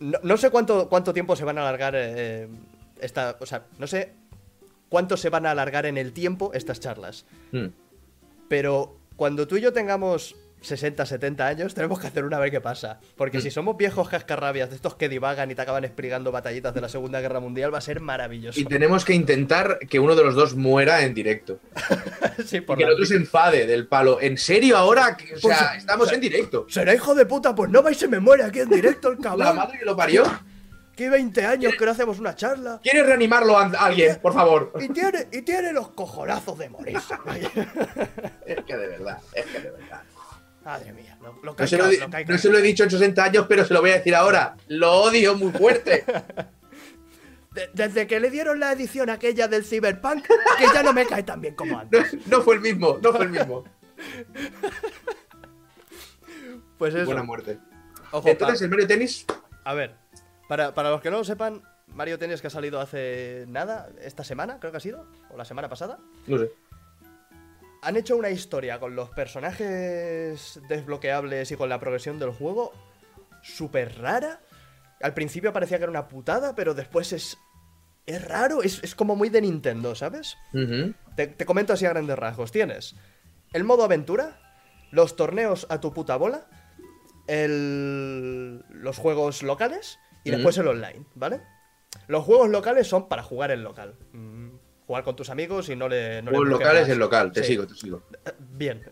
No, 0.00 0.18
no 0.22 0.36
sé 0.36 0.50
cuánto, 0.50 0.88
cuánto 0.88 1.12
tiempo 1.12 1.36
se 1.36 1.44
van 1.44 1.58
a 1.58 1.62
alargar 1.62 1.94
eh, 1.96 2.48
esta... 3.00 3.36
O 3.40 3.46
sea, 3.46 3.66
no 3.78 3.86
sé 3.86 4.14
cuánto 4.88 5.16
se 5.16 5.30
van 5.30 5.46
a 5.46 5.52
alargar 5.52 5.86
en 5.86 5.96
el 5.96 6.12
tiempo 6.12 6.52
estas 6.52 6.80
charlas. 6.80 7.24
Mm. 7.52 7.68
Pero 8.48 8.96
cuando 9.16 9.48
tú 9.48 9.56
y 9.56 9.60
yo 9.60 9.72
tengamos 9.72 10.36
60, 10.62 11.04
70 11.04 11.46
años, 11.46 11.74
tenemos 11.74 12.00
que 12.00 12.06
hacer 12.06 12.24
una 12.24 12.38
a 12.38 12.40
ver 12.40 12.50
qué 12.50 12.60
pasa. 12.60 12.98
Porque 13.16 13.40
si 13.40 13.50
somos 13.50 13.76
viejos 13.76 14.08
cascarrabias 14.08 14.70
de 14.70 14.76
estos 14.76 14.94
que 14.94 15.08
divagan 15.08 15.50
y 15.50 15.54
te 15.54 15.62
acaban 15.62 15.84
explicando 15.84 16.32
batallitas 16.32 16.72
de 16.74 16.80
la 16.80 16.88
Segunda 16.88 17.20
Guerra 17.20 17.40
Mundial, 17.40 17.72
va 17.74 17.78
a 17.78 17.82
ser 17.82 18.00
maravilloso. 18.00 18.58
Y 18.58 18.64
tenemos 18.64 19.04
que 19.04 19.12
intentar 19.14 19.78
que 19.88 19.98
uno 19.98 20.14
de 20.14 20.24
los 20.24 20.34
dos 20.34 20.54
muera 20.54 21.02
en 21.04 21.14
directo. 21.14 21.58
sí, 22.46 22.58
Y 22.58 22.60
que 22.64 22.72
el 22.74 22.80
la- 22.88 22.92
otro 22.94 23.04
se 23.06 23.16
enfade 23.16 23.66
del 23.66 23.86
palo. 23.86 24.20
¿En 24.20 24.38
serio 24.38 24.76
ahora? 24.76 25.16
O 25.20 25.40
Pues, 25.40 25.40
sea, 25.42 25.74
estamos 25.76 26.06
o 26.06 26.08
sea, 26.08 26.14
en 26.14 26.20
directo. 26.20 26.66
¿Será 26.68 26.94
hijo 26.94 27.14
de 27.14 27.26
puta? 27.26 27.54
Pues 27.54 27.70
no 27.70 27.82
vais 27.82 27.96
y 27.96 28.00
se 28.00 28.08
me 28.08 28.20
muere 28.20 28.44
aquí 28.44 28.60
en 28.60 28.68
directo 28.70 29.08
el 29.08 29.16
La 29.18 29.22
cabrón. 29.22 29.56
madre 29.56 29.78
que 29.78 29.84
lo 29.84 29.96
parió. 29.96 30.24
Que 30.94 31.08
20 31.08 31.46
años 31.46 31.74
que 31.78 31.86
no 31.86 31.90
hacemos 31.92 32.18
una 32.18 32.34
charla. 32.36 32.78
¿Quieres 32.82 33.06
reanimarlo 33.06 33.56
a 33.58 33.64
a 33.64 33.86
alguien, 33.86 34.18
por 34.20 34.34
favor? 34.34 34.72
Y 34.78 34.90
tiene, 34.90 35.26
y 35.32 35.40
tiene 35.40 35.72
los 35.72 35.88
cojonazos 35.88 36.58
de 36.58 36.68
morirse. 36.68 37.14
Es 38.46 38.62
que 38.66 38.76
de 38.76 38.86
verdad, 38.88 39.18
es 39.34 39.46
que 39.46 39.58
de 39.60 39.70
verdad. 39.70 40.02
Madre 40.64 40.92
mía, 40.92 41.18
lo, 41.20 41.38
lo 41.42 41.56
que 41.56 41.62
No 41.64 41.66
se, 41.68 41.76
lo, 41.78 41.88
que 42.10 42.24
no 42.26 42.38
se 42.38 42.48
lo 42.50 42.58
he 42.58 42.62
dicho 42.62 42.84
en 42.84 42.90
60 42.90 43.24
años, 43.24 43.46
pero 43.48 43.64
se 43.64 43.74
lo 43.74 43.80
voy 43.80 43.90
a 43.90 43.94
decir 43.94 44.14
ahora. 44.14 44.56
Lo 44.68 44.92
odio 45.02 45.34
muy 45.34 45.50
fuerte. 45.52 46.04
De- 47.52 47.68
desde 47.74 48.06
que 48.06 48.18
le 48.18 48.30
dieron 48.30 48.60
la 48.60 48.72
edición 48.72 49.10
aquella 49.10 49.46
del 49.48 49.64
Cyberpunk, 49.64 50.24
que 50.26 50.64
ya 50.72 50.82
no 50.82 50.92
me 50.94 51.04
cae 51.06 51.22
tan 51.22 51.40
bien 51.40 51.54
como 51.54 51.78
antes. 51.78 52.14
no 52.26 52.40
fue 52.40 52.54
el 52.54 52.60
mismo, 52.62 52.98
no 53.02 53.12
fue 53.12 53.24
el 53.26 53.30
mismo. 53.30 53.64
Pues 56.78 56.94
eso. 56.94 57.04
Buena 57.06 57.22
muerte. 57.22 57.58
Ojo, 58.10 58.28
Entonces, 58.28 58.60
el 58.62 58.68
Mario 58.70 58.86
Tennis, 58.86 59.24
a 59.64 59.74
ver, 59.74 59.94
para, 60.48 60.74
para 60.74 60.90
los 60.90 61.00
que 61.00 61.10
no 61.10 61.18
lo 61.18 61.24
sepan, 61.24 61.62
Mario 61.86 62.18
Tennis 62.18 62.40
que 62.40 62.48
ha 62.48 62.50
salido 62.50 62.80
hace 62.80 63.44
nada, 63.48 63.88
esta 64.00 64.24
semana, 64.24 64.58
creo 64.58 64.72
que 64.72 64.78
ha 64.78 64.80
sido, 64.80 65.06
o 65.30 65.36
la 65.36 65.44
semana 65.44 65.68
pasada, 65.68 65.98
no 66.26 66.38
sé. 66.38 66.50
Han 67.82 67.96
hecho 67.96 68.16
una 68.16 68.30
historia 68.30 68.78
con 68.80 68.94
los 68.96 69.10
personajes 69.10 70.60
desbloqueables 70.68 71.50
y 71.50 71.56
con 71.56 71.68
la 71.68 71.78
progresión 71.80 72.18
del 72.18 72.30
juego 72.30 72.72
súper 73.42 73.98
rara. 74.00 74.40
Al 75.00 75.14
principio 75.14 75.52
parecía 75.52 75.78
que 75.78 75.84
era 75.84 75.90
una 75.90 76.08
putada, 76.08 76.54
pero 76.54 76.74
después 76.74 77.12
es. 77.12 77.36
Es 78.04 78.24
raro, 78.26 78.62
es, 78.64 78.82
es 78.82 78.94
como 78.96 79.14
muy 79.14 79.28
de 79.28 79.40
Nintendo, 79.40 79.94
¿sabes? 79.94 80.36
Te, 81.14 81.28
te 81.28 81.44
comento 81.46 81.72
así 81.72 81.86
a 81.86 81.90
grandes 81.90 82.18
rasgos. 82.18 82.50
Tienes 82.50 82.96
el 83.52 83.62
modo 83.64 83.84
aventura, 83.84 84.40
los 84.90 85.14
torneos 85.14 85.66
a 85.70 85.80
tu 85.80 85.92
puta 85.92 86.16
bola, 86.16 86.46
el- 87.28 88.64
los 88.70 88.98
juegos 88.98 89.42
locales 89.42 89.98
y 90.24 90.30
después 90.36 90.58
el 90.58 90.68
online, 90.68 91.04
¿vale? 91.14 91.42
Los 92.08 92.24
juegos 92.24 92.48
locales 92.48 92.88
son 92.88 93.08
para 93.08 93.22
jugar 93.22 93.50
en 93.52 93.62
local. 93.62 93.94
Mm, 94.12 94.41
jugar 94.92 95.04
con 95.04 95.16
tus 95.16 95.30
amigos 95.30 95.70
y 95.70 95.76
no 95.76 95.88
le. 95.88 96.20
No 96.20 96.30
le 96.44 96.50
locales 96.50 96.82
más. 96.82 96.90
en 96.90 96.98
local, 96.98 97.32
te 97.32 97.40
Sí. 97.42 97.52
sigo, 97.52 97.66
te 97.66 97.74
sigo. 97.74 98.02
Bien, 98.50 98.82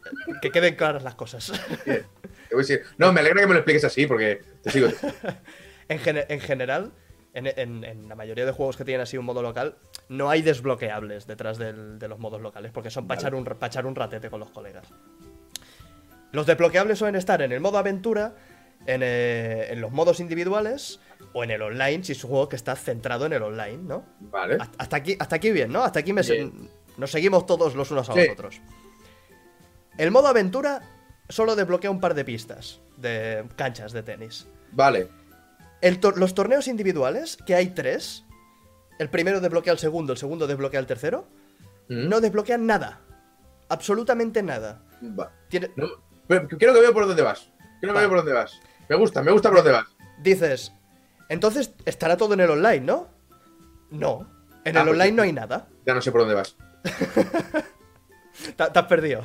que 0.40 0.50
queden 0.50 0.74
claras 0.74 1.02
las 1.02 1.14
cosas. 1.14 1.52
Bien. 1.84 2.06
Te 2.48 2.82
No, 2.96 3.12
me 3.12 3.20
alegra 3.20 3.42
que 3.42 3.46
me 3.46 3.52
lo 3.52 3.58
expliques 3.58 3.84
así, 3.84 4.06
porque 4.06 4.40
te 4.62 4.70
sigo. 4.70 4.88
en, 5.88 5.98
gene- 5.98 6.24
en 6.30 6.40
general, 6.40 6.92
en, 7.34 7.46
en- 7.48 7.84
en 7.84 8.08
la 8.08 8.14
mayoría 8.14 8.46
de 8.46 8.52
juegos 8.52 8.78
que 8.78 8.84
tienen 8.86 9.02
así 9.02 9.18
un 9.18 9.26
modo 9.26 9.42
local, 9.42 9.76
no 10.08 10.30
hay 10.30 10.40
desbloqueables 10.40 11.26
detrás 11.26 11.58
del- 11.58 11.98
de 11.98 12.08
los 12.08 12.18
modos 12.18 12.40
locales, 12.40 12.72
porque 12.72 12.88
son 12.90 13.06
para 13.06 13.18
Vale. 13.20 13.28
echar, 13.28 13.34
un, 13.52 13.58
pa' 13.58 13.66
echar 13.66 13.84
un 13.84 13.94
ratete 13.94 14.30
con 14.30 14.40
los 14.40 14.48
colegas. 14.50 14.86
Los 16.32 16.46
desbloqueables 16.46 16.98
suelen 16.98 17.16
estar 17.16 17.42
en 17.42 17.52
el 17.52 17.60
modo 17.60 17.76
aventura, 17.76 18.36
en, 18.86 19.02
eh, 19.04 19.66
en 19.70 19.82
los 19.82 19.92
modos 19.92 20.18
individuales 20.20 20.98
o 21.32 21.44
en 21.44 21.50
el 21.50 21.62
online, 21.62 22.02
si 22.04 22.12
es 22.12 22.24
un 22.24 22.30
juego 22.30 22.48
que 22.48 22.56
está 22.56 22.74
centrado 22.76 23.26
en 23.26 23.32
el 23.32 23.42
online, 23.42 23.78
¿no? 23.78 24.04
Vale. 24.20 24.58
Hasta- 24.78 24.96
aquí, 24.96 25.16
hasta 25.18 25.36
aquí 25.36 25.50
bien, 25.52 25.70
¿no? 25.72 25.82
Hasta 25.82 26.00
aquí 26.00 26.12
me 26.12 26.22
se- 26.22 26.34
Bien. 26.34 26.68
nos 26.96 27.10
seguimos 27.10 27.46
todos 27.46 27.74
los 27.74 27.90
unos 27.90 28.08
a 28.10 28.12
Sí. 28.14 28.20
los 28.20 28.28
otros. 28.30 28.60
El 29.98 30.10
modo 30.10 30.28
aventura 30.28 30.82
solo 31.28 31.54
desbloquea 31.56 31.90
un 31.90 32.00
par 32.00 32.14
de 32.14 32.24
pistas 32.24 32.80
de 32.96 33.44
canchas 33.56 33.92
de 33.92 34.02
tenis. 34.02 34.46
Vale. 34.72 35.08
El 35.80 35.98
los 36.16 36.34
torneos 36.34 36.68
individuales, 36.68 37.36
que 37.46 37.54
hay 37.54 37.68
tres, 37.70 38.24
el 38.98 39.08
primero 39.08 39.40
desbloquea 39.40 39.72
el 39.72 39.78
segundo, 39.78 40.12
el 40.12 40.18
segundo 40.18 40.46
desbloquea 40.46 40.80
el 40.80 40.86
tercero, 40.86 41.26
Mm. 41.88 42.08
no 42.08 42.20
desbloquean 42.20 42.66
nada. 42.66 43.00
Absolutamente 43.68 44.42
nada. 44.42 44.82
Va. 45.18 45.32
Tiene- 45.48 45.70
No, 45.76 45.86
pero 46.26 46.48
creo 46.48 46.74
que 46.74 46.80
veo 46.80 46.92
por 46.92 47.06
dónde 47.06 47.22
vas. 47.22 47.50
Creo 47.80 47.92
que 47.92 47.96
Va. 47.96 48.00
veo 48.00 48.08
por 48.08 48.18
dónde 48.18 48.32
vas. 48.32 48.60
Me 48.88 48.96
gusta, 48.96 49.22
me 49.22 49.30
gusta 49.32 49.48
por 49.48 49.58
dónde 49.58 49.72
vas. 49.72 49.86
dices, 50.22 50.72
entonces 51.30 51.72
estará 51.86 52.18
todo 52.18 52.34
en 52.34 52.40
el 52.40 52.50
online, 52.50 52.80
¿no? 52.80 53.08
No. 53.90 54.30
En 54.64 54.76
Ah, 54.76 54.80
el 54.80 54.86
pues 54.88 54.94
online 55.00 55.12
no 55.16 55.22
hay 55.22 55.32
nada. 55.32 55.68
Ya 55.86 55.94
no 55.94 56.02
sé 56.02 56.12
por 56.12 56.20
dónde 56.20 56.34
vas. 56.34 56.54
Te, 58.56 58.64
te 58.70 58.78
has 58.78 58.86
perdido. 58.86 59.22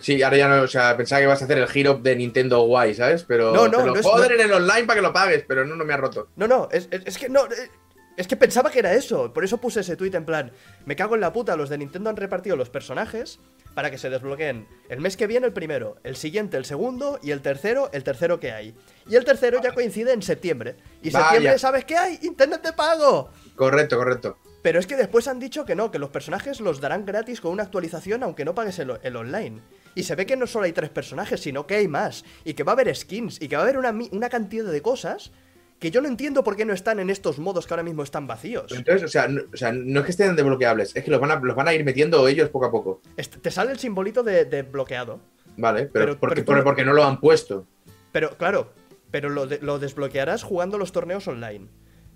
Sí, 0.00 0.20
ahora 0.22 0.36
ya 0.36 0.48
no, 0.48 0.62
o 0.62 0.66
sea, 0.66 0.96
pensaba 0.96 1.20
que 1.20 1.26
vas 1.26 1.40
a 1.40 1.44
hacer 1.44 1.58
el 1.58 1.68
giro 1.68 1.94
de 1.94 2.16
Nintendo 2.16 2.60
Guay, 2.62 2.94
¿sabes? 2.94 3.22
Pero 3.22 3.52
No, 3.52 3.68
no, 3.68 3.78
te 3.78 3.86
lo 3.86 3.94
no 3.94 4.00
puedo 4.00 4.24
en 4.24 4.40
el 4.40 4.52
online 4.52 4.84
para 4.84 4.96
que 4.98 5.02
lo 5.06 5.12
pagues, 5.12 5.44
pero 5.46 5.64
no, 5.64 5.76
no 5.76 5.84
me 5.84 5.92
ha 5.94 5.96
roto. 5.96 6.28
No, 6.36 6.48
no, 6.48 6.68
es, 6.72 6.88
es- 6.90 7.02
es 7.06 7.18
que 7.18 7.28
no. 7.28 7.44
eh, 7.46 7.70
Es 8.16 8.26
que 8.26 8.36
pensaba 8.36 8.70
que 8.70 8.80
era 8.80 8.94
eso. 8.94 9.32
Por 9.32 9.44
eso 9.44 9.58
puse 9.58 9.80
ese 9.80 9.94
tweet 9.96 10.14
en 10.14 10.24
plan. 10.24 10.50
Me 10.86 10.96
cago 10.96 11.14
en 11.14 11.20
la 11.20 11.32
puta. 11.32 11.54
Los 11.56 11.68
de 11.68 11.78
Nintendo 11.78 12.10
han 12.10 12.16
repartido 12.16 12.56
los 12.56 12.68
personajes 12.70 13.38
para 13.76 13.90
que 13.90 13.98
se 13.98 14.08
desbloqueen 14.08 14.66
el 14.88 15.02
mes 15.02 15.18
que 15.18 15.26
viene 15.26 15.46
el 15.46 15.52
primero, 15.52 15.98
el 16.02 16.16
siguiente 16.16 16.56
el 16.56 16.64
segundo 16.64 17.20
y 17.22 17.30
el 17.30 17.42
tercero 17.42 17.90
el 17.92 18.04
tercero 18.04 18.40
que 18.40 18.50
hay. 18.50 18.74
Y 19.06 19.16
el 19.16 19.24
tercero 19.26 19.60
ya 19.62 19.74
coincide 19.74 20.14
en 20.14 20.22
septiembre. 20.22 20.76
Y 21.02 21.10
Vaya. 21.10 21.26
septiembre, 21.28 21.58
¿sabes 21.58 21.84
qué 21.84 21.94
hay? 21.94 22.18
Internet 22.22 22.62
de 22.62 22.72
pago. 22.72 23.30
Correcto, 23.54 23.98
correcto. 23.98 24.38
Pero 24.62 24.80
es 24.80 24.86
que 24.86 24.96
después 24.96 25.28
han 25.28 25.38
dicho 25.38 25.66
que 25.66 25.74
no, 25.74 25.90
que 25.90 25.98
los 25.98 26.08
personajes 26.08 26.58
los 26.60 26.80
darán 26.80 27.04
gratis 27.04 27.42
con 27.42 27.52
una 27.52 27.64
actualización 27.64 28.22
aunque 28.22 28.46
no 28.46 28.54
pagues 28.54 28.78
el, 28.78 28.98
el 29.02 29.14
online. 29.14 29.60
Y 29.94 30.04
se 30.04 30.14
ve 30.14 30.24
que 30.24 30.38
no 30.38 30.46
solo 30.46 30.64
hay 30.64 30.72
tres 30.72 30.88
personajes, 30.88 31.40
sino 31.40 31.66
que 31.66 31.74
hay 31.74 31.86
más. 31.86 32.24
Y 32.44 32.54
que 32.54 32.62
va 32.62 32.72
a 32.72 32.76
haber 32.76 32.96
skins. 32.96 33.42
Y 33.42 33.48
que 33.48 33.56
va 33.56 33.62
a 33.62 33.64
haber 33.64 33.76
una, 33.76 33.94
una 34.10 34.30
cantidad 34.30 34.64
de 34.64 34.80
cosas 34.80 35.32
que 35.78 35.90
yo 35.90 36.00
no 36.00 36.08
entiendo 36.08 36.42
por 36.42 36.56
qué 36.56 36.64
no 36.64 36.72
están 36.72 37.00
en 37.00 37.10
estos 37.10 37.38
modos 37.38 37.66
que 37.66 37.74
ahora 37.74 37.82
mismo 37.82 38.02
están 38.02 38.26
vacíos. 38.26 38.72
Entonces, 38.72 39.02
o 39.04 39.08
sea, 39.08 39.28
no, 39.28 39.42
o 39.52 39.56
sea, 39.56 39.72
no 39.72 40.00
es 40.00 40.06
que 40.06 40.10
estén 40.12 40.34
desbloqueables, 40.36 40.96
es 40.96 41.04
que 41.04 41.10
los 41.10 41.20
van 41.20 41.30
a, 41.30 41.36
los 41.40 41.54
van 41.54 41.68
a 41.68 41.74
ir 41.74 41.84
metiendo 41.84 42.26
ellos 42.28 42.48
poco 42.48 42.66
a 42.66 42.70
poco. 42.70 43.00
Te 43.42 43.50
sale 43.50 43.72
el 43.72 43.78
simbolito 43.78 44.22
de, 44.22 44.44
de 44.46 44.62
bloqueado. 44.62 45.20
Vale, 45.58 45.86
pero, 45.86 46.06
Pero- 46.06 46.18
porque, 46.20 46.42
pero 46.44 46.64
porque, 46.64 46.84
no- 46.84 46.92
lo 46.92 47.04
han 47.04 47.20
puesto. 47.20 47.66
Pero 48.12 48.30
claro, 48.36 48.72
pero 49.10 49.28
lo, 49.28 49.46
de- 49.46 49.58
lo 49.60 49.78
desbloquearás 49.78 50.42
jugando 50.42 50.78
los 50.78 50.92
torneos 50.92 51.26
online. 51.28 51.68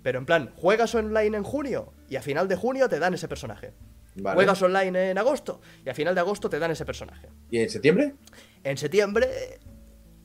Pero 0.03 0.17
en 0.17 0.25
plan, 0.25 0.51
juegas 0.55 0.95
online 0.95 1.37
en 1.37 1.43
junio 1.43 1.93
y 2.09 2.15
a 2.15 2.21
final 2.23 2.47
de 2.47 2.55
junio 2.55 2.89
te 2.89 2.97
dan 2.97 3.13
ese 3.13 3.27
personaje. 3.27 3.73
Vale. 4.15 4.35
Juegas 4.35 4.61
online 4.61 5.11
en 5.11 5.17
agosto 5.19 5.61
y 5.85 5.89
a 5.89 5.93
final 5.93 6.15
de 6.15 6.21
agosto 6.21 6.49
te 6.49 6.57
dan 6.59 6.71
ese 6.71 6.83
personaje. 6.85 7.27
¿Y 7.51 7.59
en 7.59 7.69
septiembre? 7.69 8.15
En 8.63 8.77
septiembre 8.77 9.29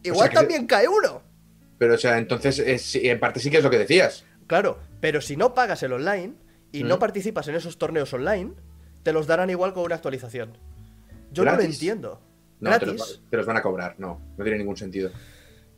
igual 0.03 0.31
también 0.31 0.67
cae 0.67 0.89
uno. 0.89 1.23
Pero, 1.79 1.95
o 1.95 1.99
sea, 1.99 2.19
entonces, 2.19 2.59
es- 2.59 2.95
en 2.97 3.21
parte 3.21 3.41
sí 3.41 3.51
que 3.51 3.59
es 3.59 3.65
lo 3.65 3.71
que 3.71 3.79
decías. 3.79 4.25
Claro, 4.47 4.79
pero 5.01 5.21
si 5.21 5.37
no 5.37 5.55
pagas 5.55 5.83
el 5.83 5.93
online 5.93 6.35
y 6.73 6.83
no 6.85 6.97
Mm. 6.97 7.01
participas 7.01 7.49
en 7.49 7.55
esos 7.57 7.79
torneos 7.79 8.13
online, 8.13 8.53
te 9.03 9.13
los 9.13 9.27
darán 9.27 9.51
igual 9.51 9.73
con 9.75 9.85
una 9.85 9.95
actualización. 9.97 10.57
Yo 11.33 11.45
no 11.45 11.55
lo 11.57 11.63
entiendo. 11.63 12.21
No, 12.61 12.71
te 12.79 12.87
los, 12.87 12.97
¿Gratis? 12.97 13.21
te 13.31 13.37
los 13.37 13.47
van 13.47 13.57
a 13.59 13.63
cobrar. 13.63 13.95
No, 13.99 14.21
no 14.37 14.45
tiene 14.45 14.59
ningún 14.59 14.77
sentido. 14.77 15.11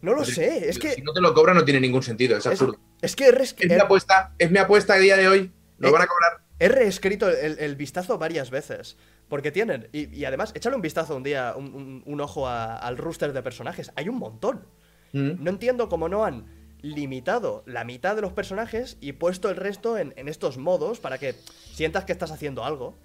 No 0.01 0.13
lo 0.13 0.19
No 0.19 0.25
sé, 0.25 0.69
es 0.69 0.79
que. 0.79 0.93
Si 0.93 1.03
no 1.03 1.13
te 1.13 1.21
lo 1.21 1.35
cobran, 1.35 1.57
no 1.57 1.65
tiene 1.65 1.81
ningún 1.81 2.03
sentido. 2.05 2.37
Es 2.37 2.47
es, 2.47 2.53
absurdo. 2.53 2.79
es 3.03 3.17
que 3.17 3.33
res- 3.33 3.57
Es 3.59 3.69
mi 3.69 3.75
apuesta, 3.81 4.33
es 4.39 4.51
mi 4.51 4.59
apuesta 4.59 4.95
a 4.95 4.99
día 4.99 5.17
de 5.17 5.27
hoy. 5.27 5.51
Lo 5.79 5.91
van 5.93 6.03
a 6.03 6.07
cobrar. 6.07 6.45
he 6.61 6.69
reescrito 6.69 7.29
el, 7.29 7.59
el 7.61 7.77
vistazo 7.77 8.19
varias 8.19 8.51
veces. 8.51 8.97
Porque 9.29 9.51
tienen. 9.53 9.89
Y, 9.93 10.15
y 10.17 10.25
además, 10.25 10.53
échale 10.55 10.75
un 10.77 10.83
vistazo 10.83 11.17
un 11.17 11.23
día, 11.23 11.55
un, 11.57 11.75
un- 11.75 12.03
un 12.07 12.21
ojo 12.21 12.47
a- 12.49 12.77
al 12.77 12.97
rooster 12.97 13.33
de 13.33 13.43
personajes. 13.43 13.91
Hay 13.97 14.09
un 14.09 14.17
montón. 14.19 14.65
Mm. 15.13 15.43
No 15.43 15.51
entiendo 15.51 15.89
cómo 15.89 16.09
no 16.09 16.25
han 16.25 16.47
limitado 16.81 17.63
la 17.67 17.85
mitad 17.85 18.15
de 18.15 18.23
los 18.23 18.33
personajes 18.33 18.97
y 19.01 19.13
puesto 19.13 19.51
el 19.51 19.57
resto 19.57 19.99
en, 19.99 20.15
en 20.17 20.29
estos 20.29 20.59
modos 20.59 21.01
para 21.01 21.19
que 21.19 21.35
sientas 21.73 22.05
que 22.05 22.13
estás 22.13 22.31
haciendo 22.31 22.65
algo. 22.65 22.97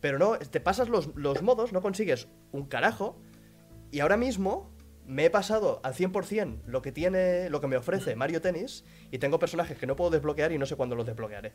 Pero 0.00 0.18
no, 0.18 0.38
te 0.38 0.60
pasas 0.60 0.88
los, 0.88 1.14
los 1.14 1.42
modos, 1.42 1.72
no 1.72 1.80
consigues 1.80 2.28
un 2.50 2.66
carajo. 2.66 3.16
Y 3.90 4.00
ahora 4.00 4.16
mismo 4.16 4.70
me 5.06 5.26
he 5.26 5.30
pasado 5.30 5.80
al 5.82 5.94
100% 5.94 6.62
lo 6.66 6.82
que 6.82 6.92
tiene, 6.92 7.50
lo 7.50 7.60
que 7.60 7.66
me 7.66 7.76
ofrece 7.76 8.16
Mario 8.16 8.40
Tennis 8.40 8.84
y 9.10 9.18
tengo 9.18 9.38
personajes 9.38 9.78
que 9.78 9.86
no 9.86 9.96
puedo 9.96 10.10
desbloquear 10.10 10.52
y 10.52 10.58
no 10.58 10.66
sé 10.66 10.76
cuándo 10.76 10.96
los 10.96 11.06
desbloquearé. 11.06 11.52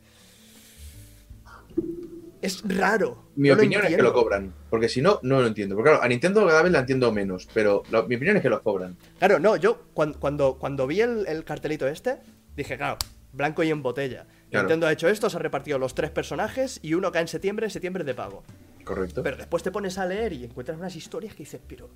Es 2.42 2.64
raro. 2.68 3.32
Mi 3.36 3.50
no 3.50 3.56
lo 3.56 3.62
opinión 3.62 3.84
es 3.86 3.96
que 3.96 4.02
lo 4.02 4.14
cobran. 4.14 4.54
Porque 4.70 4.88
si 4.90 5.02
no, 5.02 5.20
no 5.24 5.42
lo 5.42 5.48
entiendo. 5.48 5.76
Porque 5.76 5.90
claro, 5.90 6.04
a 6.04 6.08
Nintendo 6.08 6.46
cada 6.46 6.62
vez 6.62 6.72
la 6.72 6.80
entiendo 6.80 7.12
menos. 7.12 7.48
Pero 7.54 7.84
lo- 7.92 8.08
mi 8.08 8.16
opinión 8.16 8.38
es 8.38 8.44
que 8.44 8.50
los 8.50 8.62
cobran. 8.62 8.96
Claro, 9.18 9.40
no, 9.40 9.56
yo 9.56 9.88
cuan- 9.94 10.14
cuando, 10.14 10.58
cuando, 10.60 10.86
vi 10.88 11.02
el, 11.02 11.26
el 11.28 11.44
cartelito 11.44 11.88
este, 11.88 12.20
dije, 12.56 12.78
claro, 12.78 12.98
blanco 13.34 13.64
y 13.64 13.70
en 13.72 13.82
botella. 13.82 14.28
Claro. 14.52 14.66
Nintendo 14.68 14.88
ha 14.88 14.92
hecho 14.92 15.08
esto, 15.10 15.30
se 15.30 15.38
ha 15.38 15.40
repartido 15.40 15.80
los 15.80 15.96
tres 15.96 16.12
personajes 16.12 16.80
y 16.84 16.94
uno 16.94 17.12
cae 17.12 17.24
en 17.24 17.28
septiembre, 17.28 17.70
septiembre 17.70 18.04
de 18.04 18.14
pago. 18.14 18.44
Correcto. 18.84 19.24
Pero 19.24 19.38
después 19.38 19.64
te 19.64 19.72
pones 19.72 19.98
a 19.98 20.06
leer 20.06 20.34
y 20.34 20.46
encuentras 20.46 20.78
unas 20.78 20.96
historias 20.96 21.34
que 21.34 21.40
dices, 21.44 21.60
pero... 21.68 21.90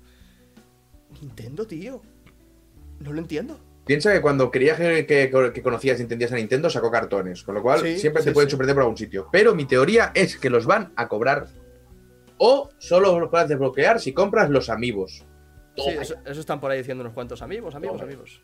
Nintendo, 1.20 1.66
tío. 1.66 2.02
No 3.00 3.12
lo 3.12 3.18
entiendo. 3.20 3.58
Piensa 3.84 4.12
que 4.12 4.20
cuando 4.20 4.50
creías 4.50 4.78
que, 4.78 5.06
que- 5.06 5.52
que 5.52 5.62
conocías 5.62 5.98
y 5.98 6.02
entendías 6.02 6.32
a 6.32 6.36
Nintendo, 6.36 6.70
sacó 6.70 6.90
cartones. 6.90 7.42
Con 7.42 7.54
lo 7.56 7.62
cual, 7.62 7.80
Sí, 7.80 7.98
siempre 7.98 8.22
te 8.22 8.32
pueden 8.32 8.48
sí. 8.48 8.52
sorprender 8.52 8.74
por 8.76 8.82
algún 8.82 8.96
sitio. 8.96 9.28
Pero 9.32 9.54
mi 9.54 9.64
teoría 9.64 10.12
es 10.14 10.36
que 10.36 10.50
los 10.50 10.66
van 10.66 10.92
a 10.96 11.08
cobrar. 11.08 11.46
O 12.38 12.70
solo 12.78 13.18
los 13.18 13.28
puedes 13.28 13.48
desbloquear 13.48 14.00
si 14.00 14.12
compras 14.12 14.50
los 14.50 14.68
amigos. 14.70 15.24
Sí, 15.76 15.90
eso, 16.00 16.14
eso 16.24 16.40
están 16.40 16.60
por 16.60 16.70
ahí 16.70 16.78
diciendo 16.78 17.02
unos 17.02 17.14
cuantos 17.14 17.40
amigos, 17.42 17.74
amigos, 17.74 17.96
Toma. 17.98 18.04
amigos. 18.12 18.42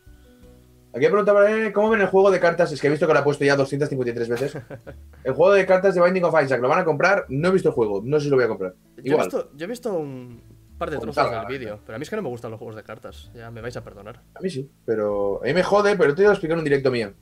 Aquí 0.93 1.05
he 1.05 1.09
preguntado 1.09 1.45
eh, 1.47 1.71
cómo 1.71 1.91
ven 1.91 2.01
el 2.01 2.07
juego 2.07 2.31
de 2.31 2.39
cartas. 2.39 2.71
Es 2.71 2.81
que 2.81 2.87
he 2.87 2.89
visto 2.89 3.05
que 3.05 3.13
lo 3.13 3.19
ha 3.19 3.23
puesto 3.23 3.45
ya 3.45 3.55
253 3.55 4.27
veces. 4.29 4.57
El 5.23 5.33
juego 5.33 5.53
de 5.53 5.63
cartas 5.65 5.93
de 5.93 6.01
Binding 6.01 6.23
of 6.23 6.33
Isaac, 6.43 6.59
¿lo 6.61 6.67
van 6.67 6.79
a 6.79 6.83
comprar? 6.85 7.25
No 7.29 7.49
he 7.49 7.51
visto 7.51 7.69
el 7.69 7.75
juego, 7.75 8.01
no 8.03 8.17
sé 8.17 8.23
si 8.23 8.29
lo 8.31 8.37
voy 8.37 8.45
a 8.45 8.47
comprar. 8.47 8.73
Yo 8.97 9.03
he, 9.03 9.07
Igual. 9.09 9.25
visto, 9.27 9.51
yo 9.55 9.65
he 9.65 9.67
visto 9.67 9.93
un 9.93 10.41
par 10.79 10.89
de 10.89 10.97
trozos 10.97 11.29
del 11.29 11.45
vídeo, 11.45 11.79
pero 11.85 11.95
a 11.95 11.99
mí 11.99 12.03
es 12.03 12.09
que 12.09 12.15
no 12.15 12.21
me 12.23 12.29
gustan 12.29 12.49
los 12.51 12.57
juegos 12.57 12.75
de 12.75 12.83
cartas. 12.83 13.29
Ya 13.35 13.51
me 13.51 13.61
vais 13.61 13.75
a 13.77 13.83
perdonar. 13.83 14.21
A 14.33 14.39
mí 14.41 14.49
sí, 14.49 14.67
pero 14.85 15.41
a 15.43 15.45
mí 15.45 15.53
me 15.53 15.61
jode, 15.61 15.95
pero 15.95 16.15
te 16.15 16.23
voy 16.23 16.29
a 16.29 16.31
explicar 16.33 16.55
en 16.55 16.59
un 16.59 16.63
directo 16.65 16.89
mío. 16.89 17.13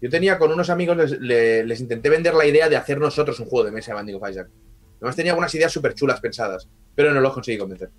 Yo 0.00 0.10
tenía 0.10 0.36
con 0.38 0.50
unos 0.50 0.68
amigos, 0.70 0.96
les, 0.96 1.20
le- 1.20 1.64
les 1.64 1.80
intenté 1.80 2.08
vender 2.08 2.34
la 2.34 2.44
idea 2.44 2.68
de 2.68 2.74
hacer 2.76 2.98
nosotros 2.98 3.38
un 3.38 3.46
juego 3.46 3.66
de 3.66 3.70
mesa 3.70 3.92
de 3.92 3.98
Binding 3.98 4.16
of 4.20 4.28
Isaac. 4.28 4.48
Además 4.96 5.14
tenía 5.16 5.32
algunas 5.32 5.54
ideas 5.54 5.70
súper 5.70 5.94
chulas 5.94 6.20
pensadas, 6.20 6.68
pero 6.94 7.12
no 7.12 7.20
los 7.20 7.32
conseguí 7.32 7.58
convencer. 7.58 7.90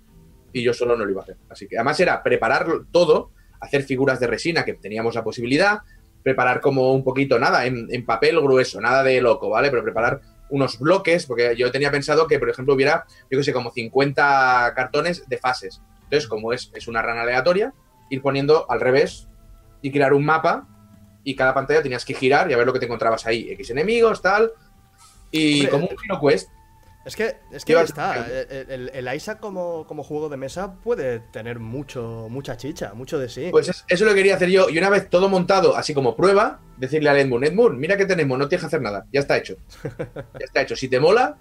Y 0.52 0.62
yo 0.62 0.74
solo 0.74 0.96
no 0.96 1.04
lo 1.04 1.10
iba 1.10 1.20
a 1.22 1.24
hacer. 1.24 1.36
Así 1.48 1.66
que 1.66 1.76
además 1.78 1.98
era 2.00 2.22
preparar 2.22 2.66
todo, 2.92 3.30
hacer 3.60 3.82
figuras 3.84 4.20
de 4.20 4.26
resina 4.26 4.64
que 4.64 4.74
teníamos 4.74 5.14
la 5.14 5.24
posibilidad, 5.24 5.78
preparar 6.22 6.60
como 6.60 6.92
un 6.92 7.04
poquito, 7.04 7.38
nada, 7.38 7.66
en, 7.66 7.86
en 7.90 8.04
papel 8.04 8.40
grueso, 8.40 8.80
nada 8.80 9.02
de 9.02 9.20
loco, 9.20 9.48
¿vale? 9.50 9.70
Pero 9.70 9.82
preparar 9.82 10.20
unos 10.54 10.78
bloques, 10.78 11.26
porque 11.26 11.56
yo 11.56 11.70
tenía 11.72 11.90
pensado 11.90 12.28
que, 12.28 12.38
por 12.38 12.48
ejemplo, 12.48 12.74
hubiera, 12.74 13.06
yo 13.28 13.38
que 13.38 13.42
sé, 13.42 13.52
como 13.52 13.72
50 13.72 14.72
cartones 14.76 15.28
de 15.28 15.36
fases. 15.36 15.82
Entonces, 16.04 16.28
como 16.28 16.52
es, 16.52 16.70
es 16.74 16.86
una 16.86 17.02
rana 17.02 17.22
aleatoria, 17.22 17.74
ir 18.08 18.22
poniendo 18.22 18.70
al 18.70 18.80
revés 18.80 19.26
y 19.82 19.90
crear 19.90 20.12
un 20.12 20.24
mapa 20.24 20.68
y 21.24 21.34
cada 21.34 21.54
pantalla 21.54 21.82
tenías 21.82 22.04
que 22.04 22.14
girar 22.14 22.48
y 22.48 22.54
a 22.54 22.56
ver 22.56 22.66
lo 22.66 22.72
que 22.72 22.78
te 22.78 22.84
encontrabas 22.84 23.26
ahí. 23.26 23.50
X 23.50 23.70
enemigos, 23.70 24.22
tal. 24.22 24.52
Y 25.32 25.66
Hombre, 25.66 25.70
como 25.70 25.86
un 25.86 25.96
Hero 26.04 26.20
Quest, 26.20 26.48
Es 27.04 27.16
que, 27.16 27.36
es 27.52 27.64
que 27.64 27.74
ahí 27.74 27.80
a- 27.80 27.84
está. 27.84 28.26
El, 28.26 28.70
el- 28.70 28.90
el 28.94 29.14
Isaac 29.14 29.38
como, 29.40 29.86
como 29.86 30.02
juego 30.02 30.28
de 30.30 30.36
mesa 30.38 30.74
puede 30.80 31.20
tener 31.20 31.58
mucho, 31.58 32.28
mucha 32.30 32.56
chicha, 32.56 32.94
mucho 32.94 33.18
de 33.18 33.28
sí. 33.28 33.48
pues 33.50 33.68
es- 33.68 33.84
eso 33.88 34.04
lo 34.06 34.14
quería 34.14 34.36
hacer 34.36 34.48
yo. 34.48 34.70
Y 34.70 34.78
una 34.78 34.88
vez 34.90 35.10
todo 35.10 35.28
montado, 35.28 35.76
así 35.76 35.92
como 35.92 36.16
prueba, 36.16 36.60
decirle 36.78 37.10
al 37.10 37.18
Edmund, 37.18 37.44
Edmund, 37.44 37.78
mira 37.78 37.96
que 37.96 38.06
tenemos, 38.06 38.38
no 38.38 38.48
tienes 38.48 38.62
que 38.62 38.66
hacer 38.68 38.80
nada, 38.80 39.06
ya 39.12 39.20
está 39.20 39.36
hecho. 39.36 39.56
Ya 40.40 40.44
está 40.46 40.62
hecho. 40.62 40.74
Si 40.76 40.88
te 40.88 40.98
mola, 40.98 41.36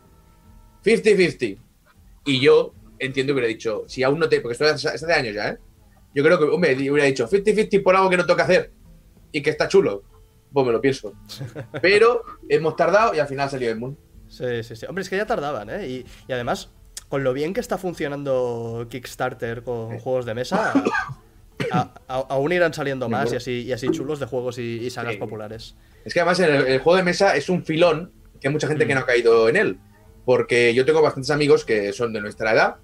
50-50. 0.84 1.58
Y 2.26 2.40
yo 2.40 2.74
entiendo 3.00 3.32
que 3.32 3.40
hubiera 3.40 3.48
dicho, 3.48 3.84
si 3.88 4.04
aún 4.04 4.20
no 4.20 4.30
te. 4.30 4.42
Porque 4.42 4.54
esto 4.54 4.90
es 4.90 5.02
de 5.02 5.14
años 5.14 5.34
ya, 5.36 5.50
¿eh? 5.50 5.58
Yo 6.16 6.24
creo 6.24 6.38
que, 6.38 6.46
hombre, 6.46 6.74
hubiera 6.76 7.06
dicho 7.06 7.28
50-50 7.28 7.82
por 7.84 7.96
algo 7.96 8.10
que 8.10 8.18
no 8.18 8.26
toca 8.26 8.44
hacer 8.44 8.72
y 9.32 9.42
que 9.42 9.50
está 9.50 9.68
chulo. 9.68 10.04
Pues 10.52 10.66
me 10.66 10.72
lo 10.72 10.80
pienso. 10.80 11.14
Pero 11.82 12.24
hemos 12.48 12.76
tardado 12.76 13.16
y 13.16 13.20
al 13.20 13.28
final 13.28 13.50
salió 13.50 13.70
Edmund. 13.72 13.98
Sí, 14.38 14.64
sí, 14.64 14.76
sí. 14.76 14.86
Hombre, 14.88 15.02
es 15.04 15.10
que 15.10 15.18
ya 15.18 15.26
tardaban, 15.26 15.70
¿eh? 15.70 15.88
Y, 15.88 16.06
y 16.28 16.34
además, 16.34 16.70
con 17.10 17.24
lo 17.24 17.34
bien 17.34 17.54
que 17.54 17.60
está 17.60 17.78
funcionando 17.78 18.88
Kickstarter 18.90 19.64
con 19.64 20.00
juegos 20.00 20.26
de 20.26 20.34
mesa, 20.34 20.74
a- 21.72 21.94
a- 22.08 22.26
aún 22.30 22.52
irán 22.52 22.74
saliendo 22.74 23.10
más 23.10 23.32
y 23.34 23.36
así, 23.36 23.62
y 23.64 23.72
así 23.74 23.90
chulos 23.90 24.20
de 24.20 24.26
juegos 24.26 24.58
y, 24.58 24.80
y 24.86 24.90
sagas 24.90 25.14
Sí. 25.14 25.20
populares. 25.20 25.76
Es 26.06 26.14
que 26.14 26.20
además 26.20 26.40
el, 26.40 26.50
el 26.68 26.80
juego 26.80 26.98
de 26.98 27.04
mesa 27.04 27.36
es 27.36 27.50
un 27.50 27.64
filón 27.64 28.12
que 28.42 28.48
hay 28.48 28.54
mucha 28.54 28.68
gente 28.68 28.86
que 28.88 28.94
no 28.94 29.02
ha 29.02 29.06
caído 29.06 29.48
en 29.50 29.56
él. 29.56 29.80
Porque 30.26 30.74
yo 30.74 30.86
tengo 30.86 31.02
bastantes 31.02 31.32
amigos 31.32 31.66
que 31.66 31.92
son 31.94 32.14
de 32.14 32.22
nuestra 32.22 32.54
edad. 32.54 32.76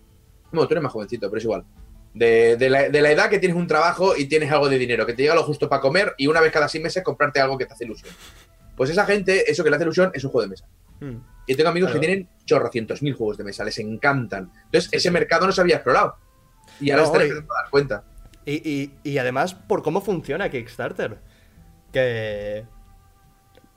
No, 0.51 0.67
tú 0.67 0.73
eres 0.73 0.83
más 0.83 0.91
jovencito, 0.91 1.29
pero 1.29 1.37
es 1.37 1.43
igual. 1.45 1.63
De, 2.13 2.57
de 2.57 2.69
la, 2.69 2.89
de 2.89 3.01
la 3.01 3.11
edad 3.11 3.29
que 3.29 3.39
tienes 3.39 3.55
un 3.57 3.67
trabajo 3.67 4.15
y 4.17 4.25
tienes 4.25 4.51
algo 4.51 4.67
de 4.67 4.77
dinero, 4.77 5.05
que 5.05 5.13
te 5.13 5.21
llega 5.21 5.35
lo 5.35 5.43
justo 5.43 5.69
para 5.69 5.81
comer 5.81 6.13
y 6.17 6.27
una 6.27 6.41
vez 6.41 6.51
cada 6.51 6.67
seis 6.67 6.83
meses 6.83 7.03
comprarte 7.03 7.39
algo 7.39 7.57
que 7.57 7.65
te 7.65 7.73
hace 7.73 7.85
ilusión. 7.85 8.13
Pues 8.75 8.89
esa 8.89 9.05
gente, 9.05 9.49
eso 9.49 9.63
que 9.63 9.69
le 9.69 9.75
hace 9.75 9.83
ilusión 9.85 10.11
es 10.13 10.23
un 10.23 10.31
juego 10.31 10.43
de 10.43 10.49
mesa. 10.49 10.65
Hmm. 10.99 11.17
Y 11.51 11.55
tengo 11.55 11.69
amigos 11.71 11.89
Claro. 11.89 11.99
que 12.01 12.05
tienen 12.07 12.29
chorrocientos 12.45 13.01
mil 13.01 13.15
juegos 13.15 13.37
de 13.39 13.43
mesa, 13.43 13.63
les 13.63 13.79
encantan. 13.79 14.51
Entonces, 14.65 14.87
ese 14.93 15.09
mercado 15.09 15.47
no 15.47 15.51
se 15.51 15.61
había 15.61 15.77
explorado. 15.77 16.15
Y 16.79 16.91
ahora 16.91 17.03
No, 17.07 17.15
empezando 17.15 17.53
a 17.53 17.61
dar 17.63 17.69
cuenta. 17.71 18.03
Y, 18.45 18.69
y- 18.69 18.93
y 19.03 19.17
además, 19.17 19.55
por 19.55 19.81
cómo 19.81 19.99
funciona 20.01 20.49
Kickstarter. 20.49 21.17
Que. 21.91 22.65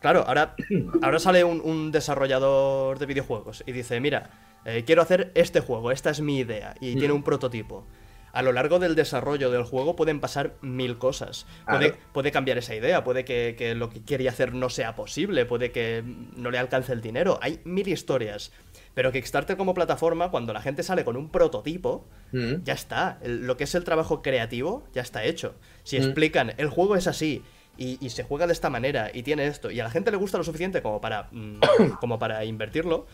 Claro, 0.01 0.23
ahora, 0.27 0.55
ahora 1.03 1.19
sale 1.19 1.45
un, 1.45 1.63
un 1.63 1.93
desarrollador 1.93 2.99
de 2.99 3.07
videojuegos 3.07 3.65
y 3.67 3.73
dice: 3.73 4.01
Mira, 4.01 4.31
eh, 4.67 4.85
quiero 4.85 5.01
hacer 5.01 5.33
este 5.35 5.61
juego, 5.61 5.91
esta 5.93 6.11
es 6.11 6.21
mi 6.21 6.39
idea, 6.41 6.75
y 6.79 6.95
tiene 6.97 7.15
un 7.15 7.23
prototipo. 7.23 7.87
A 8.33 8.42
lo 8.42 8.53
largo 8.53 8.79
del 8.79 8.95
desarrollo 8.95 9.51
del 9.51 9.62
juego 9.64 9.95
pueden 9.95 10.21
pasar 10.21 10.55
mil 10.62 10.97
cosas. 10.99 11.47
Puede, 11.66 11.90
Claro. 11.90 12.03
puede 12.12 12.33
cambiar 12.33 12.59
esa 12.59 12.75
idea, 12.75 13.05
puede 13.05 13.25
que, 13.25 13.55
que 13.59 13.75
lo 13.75 13.90
que 13.90 14.03
quería 14.03 14.31
hacer 14.31 14.55
no 14.55 14.71
sea 14.71 14.95
posible, 14.95 15.45
puede 15.45 15.71
que 15.71 16.03
no 16.37 16.51
le 16.51 16.59
alcance 16.59 16.92
el 16.92 17.01
dinero. 17.03 17.38
Hay 17.42 17.61
mil 17.64 17.87
historias. 17.88 18.53
Pero 18.95 19.12
Kickstarter 19.12 19.57
como 19.57 19.75
plataforma, 19.75 20.31
cuando 20.31 20.53
la 20.53 20.61
gente 20.62 20.83
sale 20.83 21.05
con 21.05 21.16
un 21.16 21.31
prototipo, 21.31 22.07
Mm. 22.33 22.62
ya 22.64 22.73
está. 22.75 23.18
El- 23.23 23.47
lo 23.47 23.57
que 23.59 23.64
es 23.64 23.75
el 23.75 23.85
trabajo 23.85 24.23
creativo 24.23 24.85
ya 24.95 25.03
está 25.03 25.25
hecho. 25.25 25.55
Si 25.85 25.99
Mm. 25.99 26.03
explican, 26.03 26.55
el 26.57 26.68
juego 26.68 26.97
es 26.97 27.07
así 27.07 27.42
y, 27.77 27.99
y 28.05 28.11
se 28.11 28.23
juega 28.23 28.47
de 28.47 28.53
esta 28.55 28.68
manera 28.71 29.11
y 29.12 29.23
tiene 29.23 29.47
esto, 29.47 29.71
y 29.71 29.81
a 29.81 29.85
la 29.85 29.90
gente 29.90 30.11
le 30.11 30.16
gusta 30.18 30.37
lo 30.38 30.45
suficiente 30.45 30.83
como 30.83 31.01
para, 31.01 31.29
mm, 31.33 31.61
como 32.01 32.18
para 32.18 32.45
invertirlo, 32.45 33.07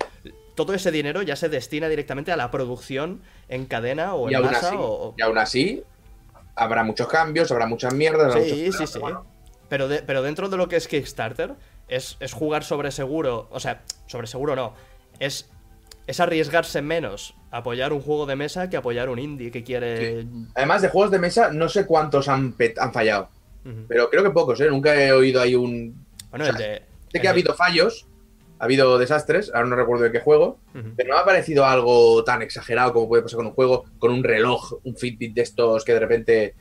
todo 0.58 0.74
ese 0.74 0.90
dinero 0.90 1.22
ya 1.22 1.36
se 1.36 1.48
destina 1.48 1.88
directamente 1.88 2.32
a 2.32 2.36
la 2.36 2.50
producción 2.50 3.22
en 3.48 3.64
cadena 3.66 4.14
o 4.14 4.28
Y 4.28 4.34
en 4.34 4.36
aún, 4.40 4.46
masa 4.46 4.68
así, 4.68 4.76
o... 4.78 5.14
y 5.16 5.22
aún 5.22 5.38
así, 5.38 5.82
habrá 6.56 6.82
muchos 6.84 7.06
cambios, 7.08 7.50
habrá 7.52 7.66
muchas 7.66 7.94
mierdas. 7.94 8.34
habrá 8.34 8.44
Sí, 8.44 8.64
muchos 8.66 8.76
sí, 8.76 8.86
sí. 8.86 8.98
bueno, 8.98 9.24
Pero, 9.68 9.88
de- 9.88 10.02
pero 10.02 10.22
dentro 10.22 10.48
de 10.48 10.56
lo 10.56 10.68
que 10.68 10.76
es 10.76 10.88
Kickstarter, 10.88 11.54
es, 11.88 12.16
es 12.20 12.32
jugar 12.32 12.64
sobre 12.64 12.90
seguro. 12.90 13.48
O 13.50 13.60
sea, 13.60 13.82
sobre 14.06 14.26
seguro 14.26 14.54
no. 14.56 14.74
Es, 15.20 15.48
es 16.06 16.20
arriesgarse 16.20 16.82
menos 16.82 17.34
apoyar 17.50 17.92
un 17.92 18.00
juego 18.00 18.26
de 18.26 18.36
mesa 18.36 18.68
que 18.68 18.76
apoyar 18.76 19.08
un 19.08 19.18
indie 19.18 19.50
que 19.50 19.62
quiere. 19.64 20.26
Además 20.54 20.82
de 20.82 20.88
juegos 20.88 21.10
de 21.10 21.18
mesa, 21.18 21.50
no 21.52 21.68
sé 21.68 21.86
cuántos 21.86 22.28
han, 22.28 22.54
han 22.78 22.92
fallado. 22.92 23.28
Pero 23.86 24.08
creo 24.10 24.22
que 24.24 24.30
pocos, 24.30 24.60
¿eh? 24.60 24.68
Nunca 24.70 24.94
he 25.00 25.12
oído 25.12 25.40
ahí 25.40 25.54
un. 25.54 26.04
Bueno, 26.30 26.44
o 26.44 26.48
sea, 26.48 26.56
el 26.56 26.58
de. 26.58 26.78
Sé 27.10 27.18
el 27.18 27.20
que 27.22 27.28
ha 27.28 27.32
de- 27.32 27.38
habido 27.40 27.54
fallos, 27.54 28.06
ha 28.58 28.64
habido 28.64 28.98
desastres, 28.98 29.50
ahora 29.54 29.68
no 29.68 29.76
recuerdo 29.76 30.04
de 30.04 30.12
qué 30.12 30.20
juego, 30.20 30.58
pero 30.96 31.08
no 31.08 31.14
me 31.14 31.20
ha 31.20 31.24
parecido 31.24 31.64
algo 31.64 32.24
tan 32.24 32.42
exagerado 32.42 32.92
como 32.92 33.08
puede 33.08 33.22
pasar 33.22 33.36
con 33.38 33.46
un 33.46 33.52
juego, 33.52 33.84
con 33.98 34.10
un 34.10 34.24
reloj, 34.24 34.74
un 34.84 34.96
Fitbit 34.96 35.34
de 35.34 35.42
estos 35.42 35.84
que 35.84 35.94
de 35.94 36.00
repente 36.00 36.54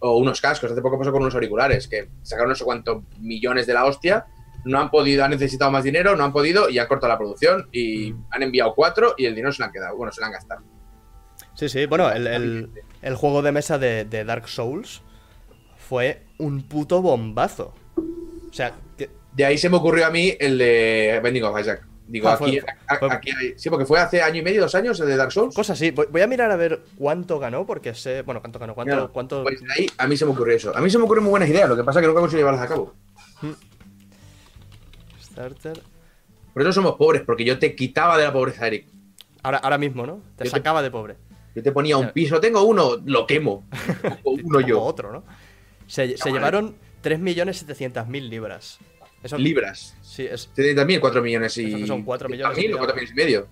O 0.00 0.18
unos 0.18 0.40
cascos. 0.40 0.70
Hace 0.70 0.82
poco 0.82 0.98
pasó 0.98 1.12
con 1.12 1.22
unos 1.22 1.34
auriculares 1.34 1.88
que 1.88 2.08
sacaron 2.22 2.50
no 2.50 2.54
sé 2.54 2.64
cuántos 2.64 3.02
millones 3.20 3.66
de 3.66 3.72
la 3.74 3.84
hostia. 3.86 4.26
No 4.66 4.78
han 4.80 4.90
podido, 4.90 5.24
han 5.24 5.30
necesitado 5.30 5.70
más 5.70 5.84
dinero, 5.84 6.14
no 6.16 6.24
han 6.24 6.32
podido 6.32 6.68
y 6.68 6.78
han 6.78 6.86
cortado 6.88 7.12
la 7.12 7.18
producción 7.18 7.68
y 7.72 8.12
Mm. 8.12 8.24
han 8.30 8.42
enviado 8.42 8.74
cuatro 8.74 9.14
y 9.16 9.24
el 9.26 9.34
dinero 9.34 9.52
se 9.52 9.60
lo 9.62 9.66
han 9.66 9.72
quedado. 9.72 9.96
Bueno, 9.96 10.12
se 10.12 10.20
lo 10.20 10.26
han 10.26 10.32
gastado. 10.32 10.62
Sí, 11.54 11.68
sí, 11.68 11.86
bueno, 11.86 12.10
el, 12.10 12.26
el- 12.26 12.70
el 13.02 13.14
juego 13.14 13.40
de 13.42 13.52
mesa 13.52 13.78
de, 13.78 14.04
de 14.04 14.24
Dark 14.24 14.48
Souls 14.48 15.02
fue 15.76 16.22
un 16.38 16.62
puto 16.62 17.00
bombazo. 17.02 17.72
O 17.96 18.52
sea, 18.52 18.72
De 19.34 19.44
ahí 19.44 19.58
se 19.58 19.68
me 19.68 19.76
ocurrió 19.76 20.06
a 20.06 20.10
mí 20.10 20.32
el 20.38 20.58
de 20.58 21.20
Bending 21.22 21.44
of 21.44 21.58
Isaac. 21.60 21.84
Digo, 22.06 22.28
Ah, 22.28 22.34
aquí, 22.34 22.60
fue- 22.98 23.10
aquí 23.10 23.30
Sí, 23.56 23.70
porque 23.70 23.86
fue 23.86 23.98
hace 23.98 24.20
año 24.20 24.40
y 24.40 24.42
medio, 24.42 24.60
dos 24.60 24.74
años 24.74 25.00
el 25.00 25.06
de 25.06 25.16
Dark 25.16 25.32
Souls. 25.32 25.54
cosas 25.54 25.78
así. 25.78 25.90
Voy, 25.90 26.06
voy 26.10 26.20
a 26.20 26.26
mirar 26.26 26.50
a 26.50 26.56
ver 26.56 26.82
cuánto 26.98 27.38
ganó, 27.38 27.64
porque 27.66 27.94
sé. 27.94 28.20
Bueno, 28.22 28.40
cuánto 28.42 28.58
ganó, 28.58 28.74
cuánto. 28.74 29.10
Cuánto... 29.10 29.42
Pues 29.42 29.60
de 29.62 29.72
ahí 29.72 29.86
a 29.96 30.06
mí 30.06 30.16
se 30.16 30.26
me 30.26 30.32
ocurrió 30.32 30.54
eso. 30.54 30.76
A 30.76 30.80
mí 30.82 30.90
se 30.90 30.98
me 30.98 31.04
ocurren 31.04 31.24
muy 31.24 31.30
buenas 31.30 31.48
ideas, 31.48 31.68
lo 31.68 31.76
que 31.76 31.82
pasa 31.82 32.00
es 32.00 32.02
que 32.02 32.08
nunca 32.08 32.20
consigo 32.20 32.38
llevarlas 32.40 32.62
a 32.62 32.68
cabo. 32.68 32.94
Starter. 35.22 35.80
Por 36.52 36.62
eso 36.62 36.72
somos 36.72 36.94
pobres, 36.96 37.22
porque 37.22 37.44
yo 37.44 37.58
te 37.58 37.74
quitaba 37.74 38.16
de 38.18 38.24
la 38.24 38.32
pobreza, 38.32 38.66
Eric. 38.66 38.86
Ahora, 39.42 39.58
ahora 39.58 39.78
mismo, 39.78 40.06
¿no? 40.06 40.16
Te 40.36 40.44
Yo 40.44 40.50
te- 40.50 40.56
sacaba 40.58 40.82
de 40.82 40.90
pobre. 40.90 41.16
Yo 41.54 41.62
te 41.62 41.72
ponía 41.72 41.96
un 41.96 42.10
piso, 42.10 42.40
tengo 42.40 42.62
uno, 42.64 42.96
lo 43.04 43.26
quemo. 43.26 43.64
O 44.24 44.32
uno 44.32 44.42
Como 44.42 44.60
yo. 44.60 44.82
otro, 44.82 45.12
¿no? 45.12 45.24
Se, 45.86 46.16
se 46.16 46.30
llevaron 46.30 46.76
3.700.000 47.02 48.28
libras. 48.28 48.78
Eso, 49.24 49.36
Libras. 49.38 49.96
Sí, 50.02 50.26
es. 50.26 50.48
70.000, 50.54 51.00
4 51.00 51.22
millones 51.22 51.56
y. 51.58 51.86
Son 51.86 52.02
cuatro 52.04 52.28
millones 52.28 52.56
y 52.58 52.60
4.000 52.60 52.64
o 52.64 52.66
medio. 52.68 52.78
4 52.78 52.94
millones 52.94 53.10
y 53.10 53.14
medio. 53.14 53.48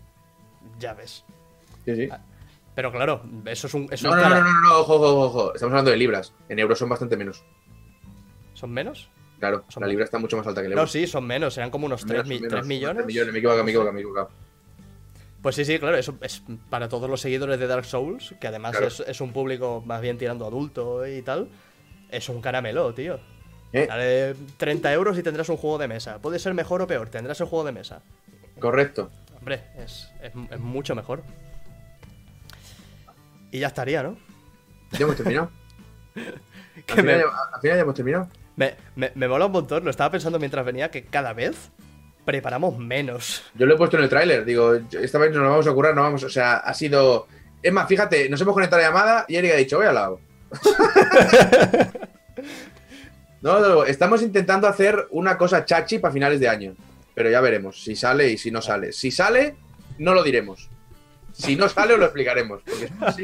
Ya 0.79 0.95
ves. 0.95 1.25
Sí, 1.85 1.97
sí. 1.97 2.09
Ah, 2.11 2.21
Pero 2.75 2.93
claro, 2.93 3.23
eso 3.47 3.67
es 3.67 3.75
un. 3.75 3.89
Eso 3.91 4.09
No, 4.09 4.17
no, 4.17 4.23
no, 4.23 4.29
cara- 4.29 4.41
no, 4.41 4.53
no, 4.53 4.61
no, 4.61 4.79
ojo, 4.81 4.95
ojo, 4.95 5.21
ojo. 5.21 5.55
Estamos 5.55 5.73
hablando 5.73 5.91
de 5.91 5.97
libras. 5.97 6.33
En 6.49 6.59
euros 6.59 6.79
son 6.79 6.89
bastante 6.89 7.17
menos. 7.17 7.43
¿Son 8.55 8.71
menos? 8.71 9.09
Claro, 9.41 9.65
Son 9.69 9.81
la 9.81 9.89
libra 9.89 10.05
está 10.05 10.19
mucho 10.19 10.37
más 10.37 10.47
alta 10.47 10.61
que 10.61 10.69
el 10.69 10.75
No, 10.75 10.83
euro. 10.83 10.91
sí, 10.93 11.07
son 11.09 11.27
menos. 11.27 11.55
Serán 11.55 11.71
como 11.71 11.87
unos 11.87 12.03
3, 12.07 12.25
Menos, 12.27 12.29
menos, 12.29 12.67
millones. 12.67 12.97
tres 12.97 13.07
millones. 13.07 13.33
Me 13.33 13.39
he 13.39 13.39
equivocado, 13.41 13.65
me 13.65 13.71
he 13.71 13.73
equivocado, 13.73 13.93
me 13.93 13.99
he 13.99 14.03
equivocado. 14.03 14.31
Pues 15.43 15.57
sí, 15.57 15.65
sí, 15.65 15.79
claro, 15.81 15.97
eso 15.97 16.17
es 16.21 16.45
para 16.71 16.89
todos 16.89 17.11
los 17.11 17.21
seguidores 17.21 17.59
de 17.59 17.67
Dark 17.67 17.85
Souls, 17.85 18.35
que 18.41 18.47
además 18.47 18.73
Claro. 18.73 18.87
es, 18.87 19.01
es 19.01 19.21
un 19.21 19.33
público 19.33 19.83
más 19.85 20.01
bien 20.01 20.17
tirando 20.17 20.47
adulto 20.47 21.05
y 21.05 21.23
tal. 21.23 21.49
Es 22.11 22.29
un 22.29 22.41
caramelo, 22.41 22.95
tío. 22.95 23.19
¿Eh? 23.73 23.87
Dale 23.87 24.35
30 24.59 24.93
euros 24.93 25.19
y 25.19 25.23
tendrás 25.23 25.49
un 25.49 25.57
juego 25.57 25.79
de 25.79 25.89
mesa. 25.89 26.19
Puede 26.19 26.39
ser 26.39 26.53
mejor 26.55 26.83
o 26.83 26.87
peor, 26.87 27.09
tendrás 27.09 27.41
el 27.41 27.47
juego 27.47 27.65
de 27.65 27.73
mesa. 27.73 28.03
Correcto. 28.61 29.11
Hombre, 29.39 29.63
es, 29.79 30.11
es- 30.23 30.33
es 30.51 30.61
mucho 30.61 30.95
mejor. 30.95 31.23
Y 33.51 33.59
ya 33.61 33.67
estaría, 33.69 34.03
¿no? 34.03 34.17
Ya 34.93 35.01
hemos 35.05 35.17
terminado. 35.17 35.51
Al 36.15 36.83
final, 36.97 37.05
me, 37.05 37.13
ya, 37.19 37.25
al 37.55 37.61
final 37.61 37.77
ya 37.77 37.83
hemos 37.83 37.95
terminado. 37.95 38.29
me, 38.57 38.75
me- 38.97 39.13
me 39.15 39.29
mola 39.29 39.47
un 39.47 39.53
montón, 39.53 39.85
lo 39.85 39.91
estaba 39.91 40.11
pensando 40.11 40.39
mientras 40.39 40.65
venía, 40.65 40.91
que 40.91 41.05
cada 41.05 41.33
vez 41.33 41.71
preparamos 42.25 42.79
menos. 42.79 43.43
Yo 43.55 43.67
lo 43.67 43.75
he 43.75 43.79
puesto 43.79 43.97
en 43.99 44.05
el 44.05 44.09
tráiler. 44.09 44.45
Digo, 44.45 44.75
esta 44.75 45.19
vez 45.19 45.33
nos 45.33 45.43
lo 45.43 45.51
vamos 45.51 45.67
a 45.67 45.73
curar, 45.73 45.95
no 45.95 46.03
vamos. 46.03 46.23
O 46.25 46.31
sea, 46.31 46.57
ha 46.59 46.73
sido. 46.75 47.27
Es 47.63 47.73
más, 47.73 47.87
fíjate, 47.89 48.29
nos 48.29 48.41
hemos 48.41 48.55
conectado 48.55 48.81
a 48.81 48.85
la 48.85 48.89
llamada 48.91 49.25
y 49.29 49.37
Eric 49.37 49.53
ha 49.53 49.57
dicho, 49.57 49.77
voy 49.79 49.87
al 49.87 49.95
lado. 49.95 50.21
no, 53.43 53.61
no, 53.61 53.85
estamos 53.85 54.23
intentando 54.23 54.67
hacer 54.69 55.07
una 55.11 55.37
cosa 55.37 55.65
chachi 55.65 55.99
para 55.99 56.13
finales 56.15 56.41
de 56.41 56.49
año. 56.49 56.75
Pero 57.15 57.29
ya 57.31 57.41
veremos 57.41 57.83
si 57.83 57.95
sale 57.95 58.31
y 58.31 58.39
si 58.39 58.51
no 58.51 58.63
sale. 58.63 58.93
Si 58.93 59.11
sale, 59.11 59.57
no 59.99 60.15
lo 60.15 60.23
diremos. 60.23 60.71
Si 61.33 61.57
no 61.57 61.69
sale, 61.69 61.95
os 61.95 61.99
lo 61.99 62.07
explicaremos. 62.07 62.63
Porque 62.65 62.85
es 62.87 62.93
así. 63.01 63.23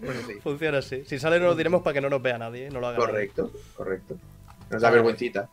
Bueno, 0.00 0.20
sí. 0.26 0.34
Funciona 0.42 0.78
así. 0.78 1.04
Si 1.04 1.18
sale 1.18 1.38
no 1.38 1.46
lo 1.46 1.54
diremos 1.54 1.82
para 1.82 1.94
que 1.94 2.00
no 2.00 2.08
nos 2.10 2.20
vea 2.22 2.38
nadie, 2.38 2.68
no 2.70 2.80
lo 2.80 2.88
haga 2.88 2.98
nadie. 2.98 3.10
Correcto, 3.10 3.52
correcto. 3.76 4.16
Nos 4.70 4.82
da 4.82 4.90
vergüencita. 4.90 5.48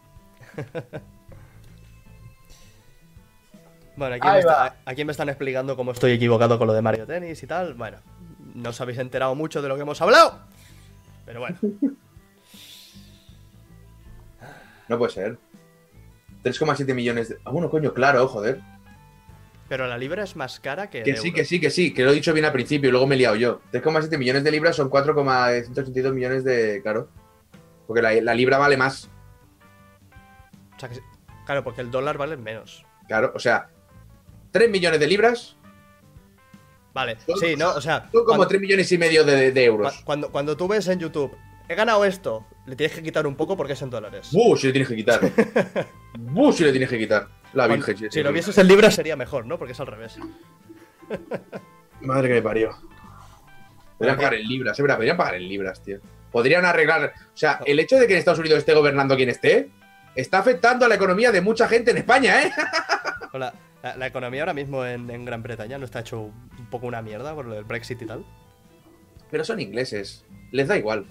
Bueno, 3.96 4.16
aquí 4.16 4.28
me, 4.28 4.40
está- 4.40 4.76
aquí 4.86 5.06
me 5.06 5.12
están 5.12 5.30
explicando 5.30 5.76
cómo 5.76 5.92
estoy 5.92 6.12
equivocado 6.12 6.58
con 6.60 6.68
lo 6.68 6.74
de 6.74 6.82
Mario 6.82 7.06
Tennis 7.08 7.42
y 7.42 7.48
tal. 7.48 7.74
Bueno, 7.74 7.98
no 8.54 8.70
os 8.70 8.80
habéis 8.82 9.00
enterado 9.00 9.34
mucho 9.36 9.62
de 9.62 9.68
lo 9.70 9.76
que 9.76 9.82
hemos 9.82 10.00
hablado. 10.02 10.40
Pero 11.26 11.40
bueno, 11.40 11.58
No 14.90 14.98
puede 14.98 15.12
ser. 15.14 15.38
3,7 16.44 16.94
millones 16.94 17.30
de. 17.30 17.38
Ah, 17.46 17.52
bueno, 17.52 17.70
coño, 17.70 17.94
claro, 17.94 18.28
joder. 18.28 18.62
pero 19.68 19.86
la 19.88 19.98
libra 19.98 20.24
es 20.24 20.36
más 20.36 20.60
cara 20.60 20.90
que. 20.90 21.04
Que 21.04 21.18
sí, 21.18 21.34
que 21.34 21.44
sí, 21.46 21.60
que 21.60 21.70
sí, 21.70 21.94
que 21.94 22.04
lo 22.04 22.12
he 22.12 22.16
dicho 22.16 22.34
bien 22.34 22.46
al 22.46 22.54
principio 22.54 22.88
y 22.90 22.92
luego 22.92 23.06
me 23.08 23.16
he 23.16 23.18
liado 23.18 23.36
yo. 23.36 23.62
3,7 23.74 24.18
millones 24.18 24.44
de 24.44 24.52
libras 24.52 24.76
son 24.76 24.90
4,182 24.90 26.14
millones 26.14 26.44
de. 26.44 26.80
Claro. 26.82 27.10
Porque 27.86 28.02
la, 28.02 28.14
la 28.22 28.34
libra 28.34 28.58
vale 28.58 28.78
más. 28.78 29.10
O 30.76 30.80
sea 30.80 30.90
que. 30.90 31.00
Claro, 31.46 31.64
porque 31.64 31.82
el 31.82 31.92
dólar 31.92 32.18
vale 32.18 32.38
menos. 32.38 32.86
Claro, 33.08 33.32
o 33.36 33.40
sea, 33.40 33.70
3 34.52 34.70
millones 34.70 35.00
de 35.00 35.08
libras 35.08 35.56
Vale, 36.94 37.16
Son- 37.28 37.38
sí, 37.40 37.56
¿no? 37.56 37.70
O 37.76 37.82
sea, 37.82 38.02
son 38.12 38.24
como 38.24 38.26
cuando, 38.26 38.48
3 38.48 38.60
millones 38.62 38.92
y 38.92 38.98
medio 38.98 39.24
de, 39.24 39.52
de 39.52 39.64
euros. 39.66 39.94
cua- 39.94 40.04
cuando, 40.04 40.32
cuando 40.32 40.58
tú 40.58 40.68
ves 40.68 40.88
en 40.88 41.00
YouTube, 41.00 41.36
he 41.70 41.76
ganado 41.76 42.04
esto, 42.06 42.44
le 42.68 42.76
tienes 42.76 42.96
que 42.96 43.02
quitar 43.02 43.26
un 43.26 43.36
poco 43.36 43.56
porque 43.56 43.74
es 43.74 43.82
en 43.82 43.90
dólares. 43.90 44.30
¡Buh! 44.34 44.58
Si 44.58 44.68
le 44.68 44.74
tienes 44.74 44.90
que 44.90 44.96
quitar. 44.96 45.22
¡Buh! 46.20 46.52
Si 46.52 46.64
le 46.66 46.72
tienes 46.72 46.90
que 46.90 47.00
quitar. 47.00 47.28
La 47.54 47.66
Virgen. 47.66 48.12
si 48.12 48.22
lo 48.22 48.34
vieses 48.34 48.58
en 48.58 48.68
libras 48.68 48.94
sería 48.94 49.16
mejor, 49.16 49.46
¿no? 49.46 49.58
Porque 49.58 49.72
es 49.72 49.80
al 49.80 49.88
revés. 49.88 50.18
Madre 52.02 52.28
que 52.28 52.34
me 52.36 52.42
parió. 52.42 52.72
Podrían 52.72 53.98
¿Pero 53.98 54.12
qué? 54.12 54.18
pagar 54.18 54.34
en 54.36 54.48
libras, 54.48 54.78
es 54.78 54.84
verdad, 54.84 54.98
podrían 54.98 55.18
pagar 55.18 55.36
en 55.36 55.48
libras, 55.48 55.82
tío. 55.82 56.00
Podrían 56.30 56.66
arreglar. 56.66 57.14
O 57.34 57.38
sea, 57.38 57.62
el 57.66 57.80
hecho 57.80 57.98
de 57.98 58.06
que 58.06 58.14
en 58.14 58.20
Estados 58.20 58.40
Unidos 58.40 58.60
esté 58.60 58.74
gobernando 58.74 59.16
quien 59.16 59.30
esté, 59.30 59.70
está 60.14 60.40
afectando 60.40 60.86
a 60.86 60.90
la 60.90 60.96
economía 60.96 61.32
de 61.32 61.40
mucha 61.40 61.70
gente 61.70 61.92
en 61.92 61.98
España, 61.98 62.44
¿eh? 62.44 62.52
Hola, 63.34 63.54
la, 63.82 63.96
la 63.96 64.08
economía 64.08 64.42
ahora 64.42 64.54
mismo 64.54 64.86
en, 64.86 65.10
en 65.10 65.24
Gran 65.24 65.42
Bretaña 65.42 65.78
no 65.78 65.86
está 65.86 66.02
hecho 66.02 66.20
un 66.22 66.70
poco 66.70 66.86
una 66.86 67.02
mierda 67.02 67.34
por 67.34 67.46
lo 67.46 67.56
del 67.56 67.64
Brexit 67.64 68.02
y 68.02 68.06
tal. 68.06 68.26
Pero 69.32 69.46
son 69.46 69.60
ingleses. 69.62 70.26
Les 70.52 70.68
da 70.68 70.78
igual. 70.78 71.06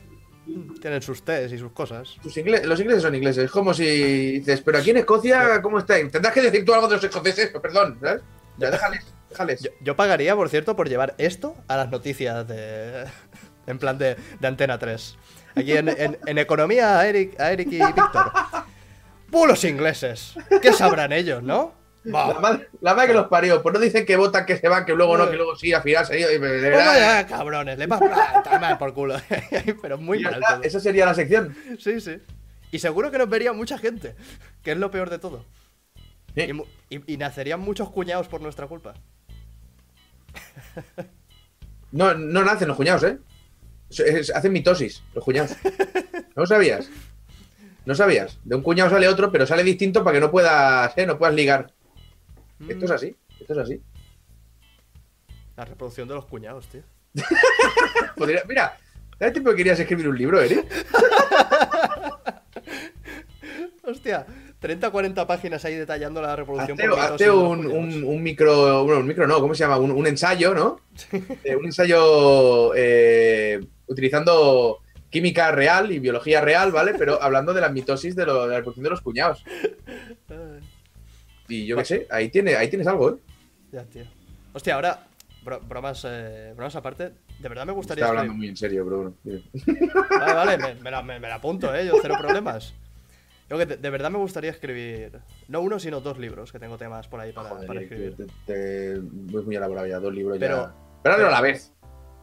Tienen 0.81 1.03
sus 1.03 1.25
test 1.25 1.53
y 1.53 1.59
sus 1.59 1.73
cosas. 1.73 2.17
Sus 2.23 2.37
los 2.37 2.81
ingleses 2.81 3.03
son 3.03 3.15
ingleses. 3.15 3.45
Es 3.45 3.51
como 3.51 3.75
si 3.75 4.39
dices, 4.39 4.61
pero 4.63 4.79
aquí 4.79 4.91
en 4.91 4.99
Escocia, 4.99 5.61
¿cómo 5.61 5.79
está? 5.81 5.95
Tendrás 6.09 6.33
que 6.33 6.43
decir 6.43 6.65
tú 6.65 6.73
algo 6.73 6.87
de 6.89 6.95
los 6.97 7.05
escoceses, 7.05 7.51
perdón, 7.61 7.99
¿sabes? 8.01 8.23
Ya, 8.59 8.71
déjales, 8.71 9.05
déjales. 9.29 9.61
Yo, 9.63 9.71
yo 9.81 9.97
pagaría, 9.97 10.35
por 10.37 10.49
cierto, 10.49 10.77
por 10.77 10.89
llevar 10.89 11.15
esto 11.19 11.57
a 11.69 11.77
las 11.77 11.91
noticias 11.91 12.47
de. 12.47 13.05
En 13.69 13.81
plan 13.81 13.99
de, 13.99 14.17
de 14.39 14.47
Antena 14.47 14.79
3. 14.79 15.19
Aquí 15.57 15.73
en, 15.73 15.89
en- 15.89 16.19
en 16.25 16.39
economía 16.39 17.01
a 17.01 17.09
Eric, 17.09 17.41
a 17.41 17.51
Eric 17.51 17.67
y 17.73 17.79
Víctor. 17.85 18.31
¡Pulos 19.29 19.65
ingleses! 19.65 20.35
¿Qué 20.63 20.73
sabrán 20.73 21.13
ellos, 21.13 21.43
no? 21.43 21.75
La 22.07 22.39
madre, 22.41 22.69
la 22.81 22.95
madre 22.95 23.09
que 23.09 23.15
los 23.15 23.27
parió. 23.29 23.63
Pues 23.63 23.73
no 23.75 23.81
dicen 23.81 24.07
que 24.07 24.17
votan, 24.17 24.47
que 24.47 24.57
se 24.57 24.69
van, 24.69 24.85
que 24.85 24.95
luego 24.95 25.17
no, 25.19 25.29
que 25.31 25.37
luego 25.37 25.57
sí, 25.57 25.73
al 25.73 25.83
final 25.83 26.07
se 26.07 26.15
de 26.15 26.39
Pues 26.39 26.63
verdad. 26.63 26.87
vaya, 26.87 27.27
cabrones! 27.27 27.79
Le 27.79 27.87
tomar 27.89 28.79
por 28.79 28.95
culo. 28.95 29.17
Pero 29.83 29.99
muy 29.99 30.19
Y 30.19 30.23
mal 30.23 30.35
está, 30.35 30.55
todo. 30.55 30.63
Esa 30.63 30.81
sería 30.81 31.05
la 31.07 31.15
sección. 31.15 31.57
Sí, 31.79 32.01
sí. 32.01 32.19
Y 32.71 32.79
seguro 32.79 33.11
que 33.11 33.19
nos 33.19 33.29
vería 33.29 33.53
mucha 33.53 33.79
gente, 33.79 34.15
que 34.63 34.73
es 34.73 34.79
lo 34.79 34.91
peor 34.91 35.11
de 35.11 35.19
todo. 35.19 35.45
Sí. 36.35 36.43
Y, 36.91 36.97
y- 36.97 37.13
y 37.15 37.17
nacerían 37.17 37.61
muchos 37.61 37.91
cuñados 37.91 38.29
por 38.29 38.41
nuestra 38.41 38.67
culpa. 38.67 38.95
No, 41.93 42.15
no 42.15 42.45
nacen 42.45 42.69
los 42.69 42.77
cuñados, 42.77 43.05
¿eh? 43.05 43.19
Hacen 44.35 44.53
mitosis, 44.53 45.03
los 45.15 45.25
cuñados. 45.25 45.53
¿No 46.35 46.43
lo 46.43 46.47
sabías? 46.47 46.89
¿No 47.85 47.95
sabías? 47.95 48.39
De 48.45 48.57
un 48.57 48.63
cuñado 48.63 48.91
sale 48.91 49.07
otro, 49.09 49.31
pero 49.31 49.47
sale 49.47 49.63
distinto 49.63 50.03
para 50.03 50.15
que 50.15 50.21
no 50.21 50.31
puedas, 50.31 50.93
¿eh? 50.99 51.07
No 51.07 51.19
puedas 51.19 51.35
ligar. 51.35 51.73
Esto 52.69 52.85
es 52.87 52.91
así, 52.91 53.17
esto 53.41 53.53
es 53.53 53.59
así. 53.59 53.83
La 55.57 55.65
reproducción 55.65 56.09
de 56.09 56.15
los 56.15 56.27
cuñados, 56.27 56.67
tío. 56.69 56.83
Podría- 58.17 58.43
mira, 58.49 58.77
¿sabes 59.19 59.33
tiempo 59.33 59.51
que 59.51 59.57
querías 59.57 59.79
escribir 59.81 60.09
un 60.09 60.19
libro, 60.19 60.41
Eric? 60.41 60.65
Hostia, 63.85 64.27
30 64.59 64.91
40 64.91 65.27
páginas 65.27 65.65
ahí 65.65 65.77
detallando 65.77 66.21
la 66.21 66.35
reproducción 66.35 66.79
Hazte, 66.81 67.01
hazte 67.01 67.31
un, 67.31 67.59
cuñados. 67.63 67.73
un- 67.95 68.05
un 68.05 68.23
micro, 68.23 68.85
bueno, 68.85 69.01
un 69.01 69.07
micro 69.07 69.27
no, 69.27 69.41
¿cómo 69.41 69.55
se 69.55 69.61
llama? 69.65 69.79
Un, 69.79 69.93
un 69.93 70.07
ensayo, 70.07 70.55
¿no? 70.55 70.81
Eh, 71.45 71.55
un 71.55 71.67
ensayo 71.67 72.73
eh, 72.75 73.61
utilizando 73.87 74.81
química 75.09 75.53
real 75.53 75.93
y 75.93 76.01
biología 76.01 76.41
real, 76.41 76.73
¿vale? 76.73 76.95
Pero 76.99 77.23
hablando 77.23 77.55
de 77.55 77.61
la 77.61 77.69
mitosis 77.69 78.17
de, 78.17 78.27
lo- 78.27 78.43
de 78.43 78.49
la 78.49 78.57
reproducción 78.57 78.85
de 78.85 78.91
los 78.91 79.01
cuñados. 79.03 79.45
Y 81.49 81.67
yo 81.67 81.77
qué 81.77 81.85
sé, 81.85 82.07
ahí, 82.11 82.29
tiene, 82.29 82.55
ahí 82.57 82.69
tienes 82.69 82.87
algo, 82.87 83.11
¿eh? 83.11 83.17
Ya, 83.73 83.85
tío. 83.85 84.05
Hostia, 84.53 84.75
ahora, 84.75 85.07
bro- 85.45 85.61
bromas, 85.61 86.05
eh, 86.09 86.53
bromas 86.57 86.75
aparte, 86.77 87.13
de 87.39 87.49
verdad 87.49 87.67
me 87.67 87.73
gustaría 87.73 88.05
Está 88.05 88.11
hablando 88.11 88.35
muy 88.35 88.49
en 88.49 88.57
serio, 88.57 89.13
dime. 89.23 89.43
Vale, 90.11 90.35
vale, 90.35 90.59
me, 90.59 90.75
me 90.83 90.91
la, 90.91 91.03
me- 91.03 91.21
me 91.21 91.29
la 91.29 91.35
apunto, 91.37 91.75
eh, 91.75 91.87
yo 91.87 91.95
cero 92.01 92.15
problemas. 92.19 92.75
Yo 93.49 93.57
que 93.59 93.67
de, 93.67 93.77
de 93.77 93.91
verdad 93.91 94.11
me 94.11 94.19
gustaría 94.19 94.51
escribir, 94.51 95.21
no 95.49 95.61
uno, 95.61 95.79
sino 95.79 96.01
dos 96.01 96.19
libros, 96.19 96.51
que 96.51 96.59
tengo 96.59 96.77
temas 96.79 97.07
por 97.07 97.21
ahí 97.21 97.33
para, 97.33 97.51
Joder, 97.51 97.67
para 97.69 97.79
te- 97.81 97.85
escribir. 97.85 98.17
te- 98.17 98.27
te- 98.95 99.01
muy, 99.01 99.43
muy 99.45 99.55
elaborado 99.57 99.87
ya, 99.87 100.01
dos 100.01 100.13
libros 100.13 100.37
Pero- 100.41 100.57
ya. 100.57 100.75
Pero 101.03 101.15
hazlo 101.15 101.27
a 101.29 101.31
la 101.31 101.41
vez. 101.41 101.73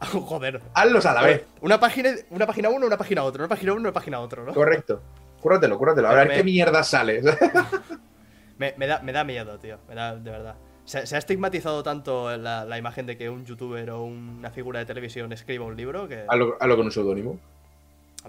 Joder. 0.12 0.60
Hazlos 0.74 1.06
a 1.06 1.14
la 1.14 1.22
vez. 1.22 1.44
Una 1.62 1.80
página, 1.80 2.10
una 2.28 2.46
página 2.46 2.68
uno, 2.68 2.86
una 2.86 2.98
página 2.98 3.22
otra, 3.22 3.42
una 3.44 3.48
página 3.48 3.72
uno, 3.72 3.80
una 3.80 3.92
página 3.92 4.20
otro, 4.20 4.44
¿no? 4.44 4.52
Correcto. 4.52 5.00
Cúrratelo, 5.40 5.78
cúrratelo. 5.78 6.08
A 6.08 6.14
ver 6.14 6.28
Me- 6.28 6.34
qué 6.36 6.44
mierda 6.44 6.82
sale. 6.82 7.22
Me, 8.58 8.74
me 8.76 8.86
da, 8.86 9.00
me 9.00 9.12
da 9.12 9.24
miedo, 9.24 9.58
tío. 9.58 9.78
Me 9.88 9.94
da, 9.94 10.16
de 10.16 10.30
verdad. 10.30 10.56
Se, 10.84 11.06
se 11.06 11.16
ha 11.16 11.18
estigmatizado 11.18 11.82
tanto 11.82 12.36
la, 12.36 12.64
la 12.64 12.78
imagen 12.78 13.06
de 13.06 13.16
que 13.16 13.30
un 13.30 13.44
youtuber 13.44 13.90
o 13.90 14.04
una 14.04 14.50
figura 14.50 14.80
de 14.80 14.86
televisión 14.86 15.32
escriba 15.32 15.64
un 15.64 15.76
libro 15.76 16.08
que. 16.08 16.24
hazlo, 16.28 16.56
hazlo 16.60 16.76
con 16.76 16.86
un 16.86 16.92
seudónimo. 16.92 17.40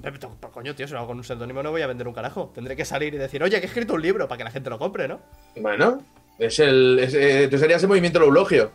Pero, 0.01 0.37
coño, 0.51 0.75
tío, 0.75 0.87
si 0.87 0.93
lo 0.93 0.99
hago 0.99 1.07
con 1.07 1.17
un 1.17 1.23
seudónimo 1.23 1.63
no 1.63 1.71
voy 1.71 1.81
a 1.81 1.87
vender 1.87 2.07
un 2.07 2.13
carajo. 2.13 2.51
Tendré 2.53 2.75
que 2.75 2.83
salir 2.83 3.13
y 3.13 3.17
decir, 3.17 3.41
oye, 3.41 3.59
que 3.59 3.65
he 3.65 3.69
escrito 3.69 3.93
un 3.93 4.01
libro 4.01 4.27
para 4.27 4.37
que 4.37 4.43
la 4.43 4.51
gente 4.51 4.69
lo 4.69 4.77
compre, 4.77 5.07
¿no? 5.07 5.21
Bueno, 5.55 6.03
es 6.37 6.59
el. 6.59 6.99
Es, 6.99 7.13
eh, 7.13 7.47
tú 7.49 7.57
serías 7.57 7.81
el 7.83 7.89
movimiento 7.89 8.19
Leulogio. 8.19 8.71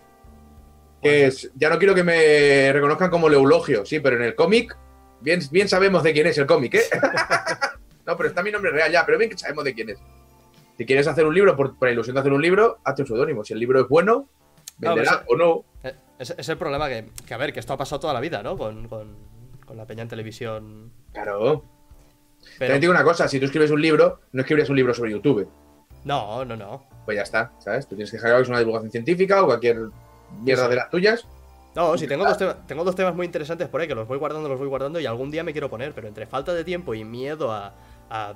Que 1.02 1.26
es, 1.26 1.50
ya 1.54 1.70
no 1.70 1.78
quiero 1.78 1.94
que 1.94 2.04
me 2.04 2.70
reconozcan 2.72 3.10
como 3.10 3.28
Leulogio, 3.28 3.86
sí, 3.86 4.00
pero 4.00 4.16
en 4.16 4.22
el 4.22 4.34
cómic, 4.34 4.76
bien, 5.22 5.40
bien 5.50 5.66
sabemos 5.66 6.02
de 6.02 6.12
quién 6.12 6.26
es 6.26 6.36
el 6.36 6.44
cómic, 6.44 6.74
¿eh? 6.74 6.82
no, 8.06 8.18
pero 8.18 8.28
está 8.28 8.42
mi 8.42 8.50
nombre 8.50 8.70
real 8.70 8.92
ya, 8.92 9.06
pero 9.06 9.16
bien 9.16 9.30
que 9.30 9.38
sabemos 9.38 9.64
de 9.64 9.72
quién 9.72 9.88
es. 9.88 9.98
Si 10.80 10.86
quieres 10.86 11.06
hacer 11.06 11.26
un 11.26 11.34
libro, 11.34 11.54
por, 11.56 11.76
por 11.78 11.88
la 11.88 11.92
ilusión 11.92 12.14
de 12.14 12.20
hacer 12.20 12.32
un 12.32 12.40
libro, 12.40 12.78
hazte 12.84 13.02
un 13.02 13.08
seudónimo. 13.08 13.44
Si 13.44 13.52
el 13.52 13.58
libro 13.60 13.82
es 13.82 13.86
bueno, 13.86 14.26
No, 14.78 14.94
venderá 14.94 15.24
o 15.28 15.36
no. 15.36 15.62
Eh, 15.84 15.94
Es, 16.18 16.30
es 16.38 16.48
el 16.48 16.56
problema 16.56 16.88
que, 16.88 17.10
que, 17.26 17.34
a 17.34 17.36
ver, 17.36 17.52
que 17.52 17.60
esto 17.60 17.74
ha 17.74 17.76
pasado 17.76 18.00
toda 18.00 18.14
la 18.14 18.20
vida, 18.20 18.42
¿no? 18.42 18.56
Con, 18.56 18.88
con, 18.88 19.14
con 19.66 19.76
la 19.76 19.84
peña 19.84 20.04
en 20.04 20.08
televisión. 20.08 20.90
Claro. 21.12 21.64
Pero, 22.58 22.58
También 22.60 22.72
te 22.76 22.80
digo 22.80 22.92
una 22.94 23.04
cosa, 23.04 23.28
si 23.28 23.38
tú 23.38 23.44
escribes 23.44 23.70
un 23.70 23.82
libro, 23.82 24.20
no 24.32 24.40
escribirías 24.40 24.70
un 24.70 24.76
libro 24.76 24.94
sobre 24.94 25.10
YouTube. 25.10 25.46
no, 26.06 26.46
no, 26.46 26.56
no. 26.56 26.82
Pues 27.04 27.14
ya 27.18 27.24
está, 27.24 27.52
¿sabes? 27.58 27.86
Tú 27.86 27.94
tienes 27.94 28.10
que 28.10 28.16
dejar 28.16 28.36
que 28.36 28.40
es 28.44 28.48
una 28.48 28.58
divulgación 28.60 28.90
científica 28.90 29.42
o 29.42 29.46
cualquier 29.48 29.80
mierda 30.42 30.64
Sí. 30.64 30.70
de 30.70 30.76
las 30.76 30.88
tuyas. 30.88 31.26
No, 31.74 31.98
si 31.98 32.06
tengo 32.06 32.24
dos, 32.24 32.38
temas, 32.38 32.66
tengo 32.66 32.84
dos 32.84 32.96
temas 32.96 33.14
muy 33.14 33.26
interesantes 33.26 33.68
por 33.68 33.82
ahí 33.82 33.86
que 33.86 33.94
los 33.94 34.08
voy 34.08 34.16
guardando, 34.16 34.48
los 34.48 34.58
voy 34.58 34.68
guardando 34.68 34.98
y 34.98 35.04
algún 35.04 35.30
día 35.30 35.44
me 35.44 35.52
quiero 35.52 35.68
poner, 35.68 35.92
pero 35.92 36.08
entre 36.08 36.26
falta 36.26 36.54
de 36.54 36.64
tiempo 36.64 36.94
y 36.94 37.04
miedo 37.04 37.52
a. 37.52 37.66
a 37.66 37.72
"Ah, 38.08 38.34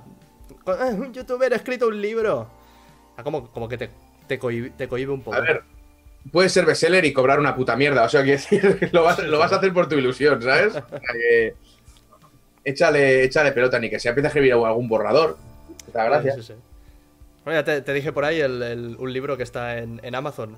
un 0.98 1.12
youtuber 1.12 1.52
ha 1.52 1.56
escrito 1.56 1.88
un 1.88 2.00
libro. 2.00 2.48
A 3.16 3.22
como, 3.22 3.50
como 3.50 3.68
que 3.68 3.78
te, 3.78 3.90
te, 4.26 4.38
cohibe, 4.38 4.70
te 4.70 4.88
cohibe 4.88 5.12
un 5.12 5.22
poco. 5.22 5.36
A 5.36 5.40
ver, 5.40 5.62
puedes 6.32 6.52
ser 6.52 6.64
bestseller 6.66 7.04
y 7.04 7.12
cobrar 7.12 7.38
una 7.40 7.54
puta 7.54 7.76
mierda. 7.76 8.04
O 8.04 8.08
sea, 8.08 8.22
decir, 8.22 8.88
lo 8.92 9.02
vas, 9.04 9.18
lo 9.20 9.38
vas 9.38 9.52
a 9.52 9.56
hacer 9.56 9.72
por 9.72 9.88
tu 9.88 9.96
ilusión, 9.96 10.40
¿sabes? 10.42 10.68
O 10.76 10.88
sea 10.88 11.00
que 11.12 11.54
échale, 12.64 13.24
échale 13.24 13.52
pelota, 13.52 13.78
ni 13.78 13.90
que 13.90 13.98
se 14.00 14.08
empiece 14.08 14.26
a 14.26 14.28
escribir 14.28 14.52
algún 14.54 14.88
borrador. 14.88 15.36
Muchas 15.86 16.06
gracias. 16.06 16.34
Sí, 16.36 16.42
sí. 16.42 16.54
Bueno, 17.44 17.60
ya 17.60 17.64
te, 17.64 17.80
te 17.82 17.92
dije 17.92 18.12
por 18.12 18.24
ahí 18.24 18.40
el- 18.40 18.62
el- 18.62 18.96
un 18.98 19.12
libro 19.12 19.36
que 19.36 19.42
está 19.42 19.78
en, 19.78 20.00
en 20.02 20.14
Amazon. 20.14 20.56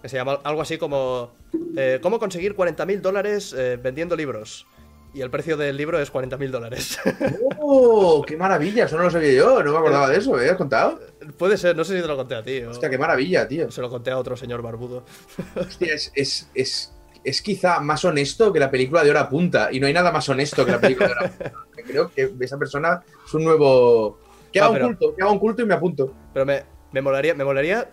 Que 0.00 0.08
se 0.08 0.16
llama 0.16 0.38
algo 0.44 0.62
así 0.62 0.78
como 0.78 1.30
eh, 1.76 1.98
¿Cómo 2.00 2.18
conseguir 2.18 2.54
40.000 2.56 3.00
dólares 3.00 3.54
eh, 3.58 3.78
vendiendo 3.82 4.16
libros? 4.16 4.66
Y 5.12 5.22
el 5.22 5.30
precio 5.30 5.56
del 5.56 5.76
libro 5.76 5.98
es 6.00 6.12
40.000 6.12 6.50
dólares. 6.50 6.98
¡Oh! 7.58 8.22
¡Qué 8.24 8.36
maravilla! 8.36 8.84
Eso 8.84 8.96
no 8.96 9.02
lo 9.04 9.10
sabía 9.10 9.32
yo, 9.32 9.62
no 9.62 9.72
me 9.72 9.78
acordaba 9.78 10.08
de 10.08 10.18
eso, 10.18 10.32
¿me 10.34 10.48
has 10.48 10.56
contado? 10.56 11.00
Puede 11.36 11.56
ser, 11.58 11.76
no 11.76 11.82
sé 11.84 11.96
si 11.96 12.02
te 12.02 12.06
lo 12.08 12.16
conté 12.16 12.36
a 12.36 12.42
ti 12.44 12.62
o 12.62 12.70
Hostia, 12.70 12.88
qué 12.88 12.96
maravilla, 12.98 13.46
tío. 13.48 13.70
se 13.72 13.80
lo 13.80 13.90
conté 13.90 14.12
a 14.12 14.18
otro 14.18 14.36
señor 14.36 14.62
barbudo. 14.62 15.04
Hostia, 15.56 15.94
es, 15.94 16.12
es, 16.14 16.48
es, 16.54 16.94
es 17.24 17.42
quizá 17.42 17.80
más 17.80 18.04
honesto 18.04 18.52
que 18.52 18.60
la 18.60 18.70
película 18.70 19.02
de 19.02 19.10
hora 19.10 19.28
punta. 19.28 19.68
Y 19.72 19.80
no 19.80 19.88
hay 19.88 19.92
nada 19.92 20.12
más 20.12 20.28
honesto 20.28 20.64
que 20.64 20.70
la 20.72 20.80
película 20.80 21.08
de 21.08 21.12
hora 21.14 21.28
punta. 21.30 21.52
Creo 21.86 22.10
que 22.12 22.30
esa 22.40 22.56
persona 22.58 23.02
es 23.26 23.34
un 23.34 23.42
nuevo. 23.44 24.18
Que 24.52 24.60
Ah, 24.60 24.66
haga 24.66 24.70
un 24.70 24.74
pero- 24.76 24.86
culto, 24.88 25.16
que 25.16 25.22
haga 25.22 25.32
un 25.32 25.38
culto 25.40 25.62
y 25.62 25.66
me 25.66 25.74
apunto. 25.74 26.14
Pero 26.32 26.46
me, 26.46 26.62
me, 26.92 27.02
molaría, 27.02 27.34
me 27.34 27.44
molaría 27.44 27.90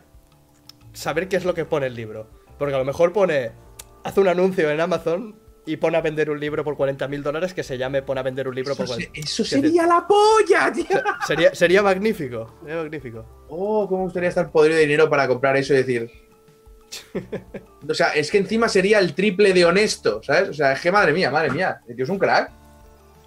saber 0.94 1.28
qué 1.28 1.38
es 1.38 1.46
lo 1.46 1.54
que 1.56 1.66
pone 1.66 1.88
el 1.88 1.96
libro. 1.96 2.28
Porque 2.60 2.76
a 2.76 2.78
lo 2.78 2.86
mejor 2.86 3.12
pone, 3.12 3.52
hace 4.04 4.20
un 4.20 4.28
anuncio 4.28 4.70
en 4.70 4.80
Amazon 4.82 5.36
y 5.68 5.78
pone 5.78 5.98
a 5.98 6.02
vender 6.02 6.30
un 6.32 6.40
libro 6.40 6.64
por 6.64 6.76
40.000 6.76 7.22
dólares 7.22 7.54
que 7.54 7.62
se 7.62 7.78
llame 7.78 8.02
pone 8.02 8.20
a 8.20 8.24
vender 8.24 8.48
un 8.48 8.56
libro 8.56 8.74
Eso, 8.74 8.78
por 8.86 8.88
se- 8.88 9.08
40. 9.10 9.20
eso 9.20 9.44
Sí, 9.44 9.50
sí. 9.56 9.62
sería 9.62 9.86
la 9.86 10.08
polla, 10.08 10.72
tío. 10.74 10.86
Se- 10.88 11.04
Sería, 11.28 11.54
sería 11.54 11.84
magnífico, 11.84 12.56
sería 12.64 12.78
magnífico. 12.82 13.26
Oh, 13.50 13.86
cómo 13.88 14.00
me 14.00 14.04
gustaría 14.06 14.30
estar 14.30 14.50
podrido 14.52 14.76
de 14.78 14.82
dinero 14.84 15.10
para 15.10 15.28
comprar 15.28 15.56
eso 15.58 15.74
y 15.74 15.78
decir. 15.78 16.10
O 17.90 17.94
sea, 17.94 18.10
es 18.10 18.32
que 18.32 18.38
encima 18.38 18.68
sería 18.70 19.00
el 19.00 19.14
triple 19.14 19.54
de 19.54 19.64
honesto, 19.66 20.22
¿sabes? 20.24 20.50
O 20.50 20.54
sea, 20.54 20.74
es 20.74 20.82
que 20.82 20.92
madre 20.92 21.14
mía, 21.14 21.30
madre 21.32 21.52
mía. 21.52 21.80
El 21.88 21.96
tío 21.96 22.04
es 22.04 22.10
un 22.10 22.18
crack. 22.20 22.52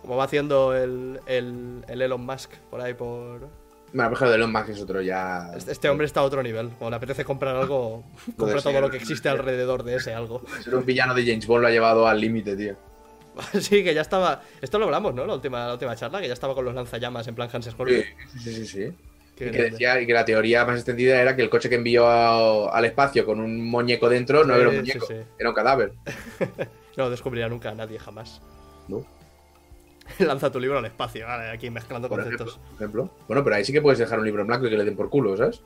Como 0.02 0.16
va 0.16 0.24
haciendo 0.24 0.74
el, 0.76 1.20
el, 1.26 1.84
el 1.88 2.02
Elon 2.02 2.24
Musk 2.24 2.50
por 2.70 2.80
ahí 2.80 2.94
por... 2.94 3.48
Bueno, 3.92 4.10
por 4.16 4.28
de 4.28 4.34
Elon 4.36 4.52
Musk 4.52 4.68
es 4.68 4.80
otro 4.80 5.00
ya. 5.02 5.50
Este, 5.56 5.72
este 5.72 5.88
hombre 5.88 6.06
está 6.06 6.20
a 6.20 6.22
otro 6.22 6.42
nivel. 6.42 6.68
Cuando 6.68 6.90
le 6.90 6.96
apetece 6.96 7.24
comprar 7.24 7.56
algo, 7.56 8.04
compra 8.36 8.60
todo 8.62 8.80
lo 8.80 8.90
que 8.90 8.98
existe 8.98 9.28
alrededor 9.28 9.82
de 9.82 9.96
ese 9.96 10.14
algo. 10.14 10.42
Ser 10.62 10.74
un 10.76 10.84
villano 10.86 11.14
de 11.14 11.24
James 11.26 11.46
Bond 11.46 11.62
lo 11.62 11.68
ha 11.68 11.70
llevado 11.72 12.06
al 12.06 12.20
límite, 12.20 12.56
tío. 12.56 12.74
Sí, 13.60 13.82
que 13.82 13.94
ya 13.94 14.02
estaba... 14.02 14.42
Esto 14.60 14.78
lo 14.78 14.84
hablamos, 14.86 15.14
¿no? 15.14 15.24
La 15.26 15.34
última, 15.34 15.66
la 15.66 15.72
última 15.72 15.96
charla, 15.96 16.20
que 16.20 16.26
ya 16.28 16.34
estaba 16.34 16.54
con 16.54 16.64
los 16.64 16.74
lanzallamas 16.74 17.26
en 17.26 17.34
plan 17.34 17.48
Hans 17.52 17.64
Sí, 17.64 17.70
Scorpio. 17.70 18.02
sí, 18.32 18.38
sí, 18.40 18.54
sí. 18.54 18.66
sí. 18.66 18.92
Y 19.36 19.50
que 19.50 19.62
decía 19.70 19.98
y 20.00 20.06
que 20.06 20.12
la 20.12 20.24
teoría 20.26 20.66
más 20.66 20.76
extendida 20.76 21.18
era 21.20 21.34
que 21.34 21.40
el 21.40 21.48
coche 21.48 21.70
que 21.70 21.76
envió 21.76 22.06
a- 22.06 22.70
al 22.76 22.84
espacio 22.84 23.24
con 23.24 23.40
un 23.40 23.64
muñeco 23.70 24.08
dentro 24.10 24.44
no 24.44 24.54
Sí, 24.54 24.60
era 24.60 24.68
un 24.68 24.74
sí, 24.74 24.80
muñeco, 24.82 25.06
sí. 25.06 25.14
era 25.38 25.48
un 25.48 25.54
cadáver. 25.54 25.92
No 26.96 27.04
lo 27.04 27.10
descubrirá 27.10 27.48
nunca 27.48 27.72
nadie 27.74 27.98
jamás. 27.98 28.42
¿No? 28.88 29.06
Lanza 30.26 30.50
tu 30.50 30.60
libro 30.60 30.78
al 30.78 30.84
espacio, 30.86 31.26
vale, 31.26 31.50
aquí 31.50 31.70
mezclando 31.70 32.08
Por 32.08 32.20
conceptos. 32.22 32.48
ejemplo, 32.48 32.68
por 32.70 32.76
ejemplo. 32.76 33.10
Bueno, 33.28 33.44
pero 33.44 33.56
ahí 33.56 33.64
sí 33.64 33.72
que 33.72 33.82
puedes 33.82 33.98
dejar 33.98 34.18
un 34.18 34.24
libro 34.24 34.42
en 34.42 34.48
blanco 34.48 34.66
y 34.66 34.70
que 34.70 34.76
le 34.76 34.84
den 34.84 34.96
por 34.96 35.08
culo, 35.10 35.36
¿sabes? 35.36 35.62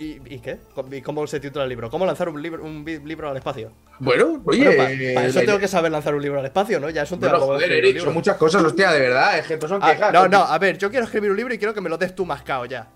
¿Y, 0.00 0.18
y 0.34 0.40
qué? 0.40 0.58
¿Y 0.90 1.00
cómo 1.00 1.24
se 1.28 1.38
titula 1.38 1.62
el 1.62 1.68
libro? 1.70 1.88
¿Cómo 1.90 2.04
lanzar 2.06 2.28
un 2.28 2.42
libro, 2.42 2.64
un 2.64 2.84
libro 2.84 3.30
al 3.30 3.36
espacio? 3.36 3.70
Bueno, 4.00 4.42
oye. 4.44 4.64
Bueno, 4.64 4.76
pa- 5.14 5.24
eso 5.26 5.38
tengo 5.38 5.52
idea- 5.52 5.60
que 5.60 5.68
saber 5.68 5.92
lanzar 5.92 6.12
un 6.16 6.22
libro 6.22 6.40
al 6.40 6.44
espacio, 6.46 6.80
¿no? 6.80 6.90
Ya 6.90 7.02
es 7.02 7.12
un 7.12 7.20
tema 7.20 7.34
Bueno, 7.38 7.46
joder, 7.54 7.70
Eric, 7.70 8.00
son 8.00 8.12
muchas 8.12 8.36
cosas, 8.36 8.64
hostia, 8.64 8.90
de 8.90 8.98
verdad. 8.98 9.38
Es 9.38 9.46
que 9.46 9.68
son 9.68 9.78
Ah, 9.80 9.92
quejas. 9.92 10.12
no, 10.12 10.26
no, 10.26 10.38
a 10.42 10.58
ver, 10.58 10.76
yo 10.76 10.90
quiero 10.90 11.04
escribir 11.04 11.30
un 11.30 11.36
libro 11.36 11.54
y 11.54 11.58
quiero 11.58 11.72
que 11.72 11.80
me 11.80 11.88
lo 11.88 11.96
des 11.98 12.14
tú 12.16 12.26
mascado 12.26 12.64
ya. 12.64 12.90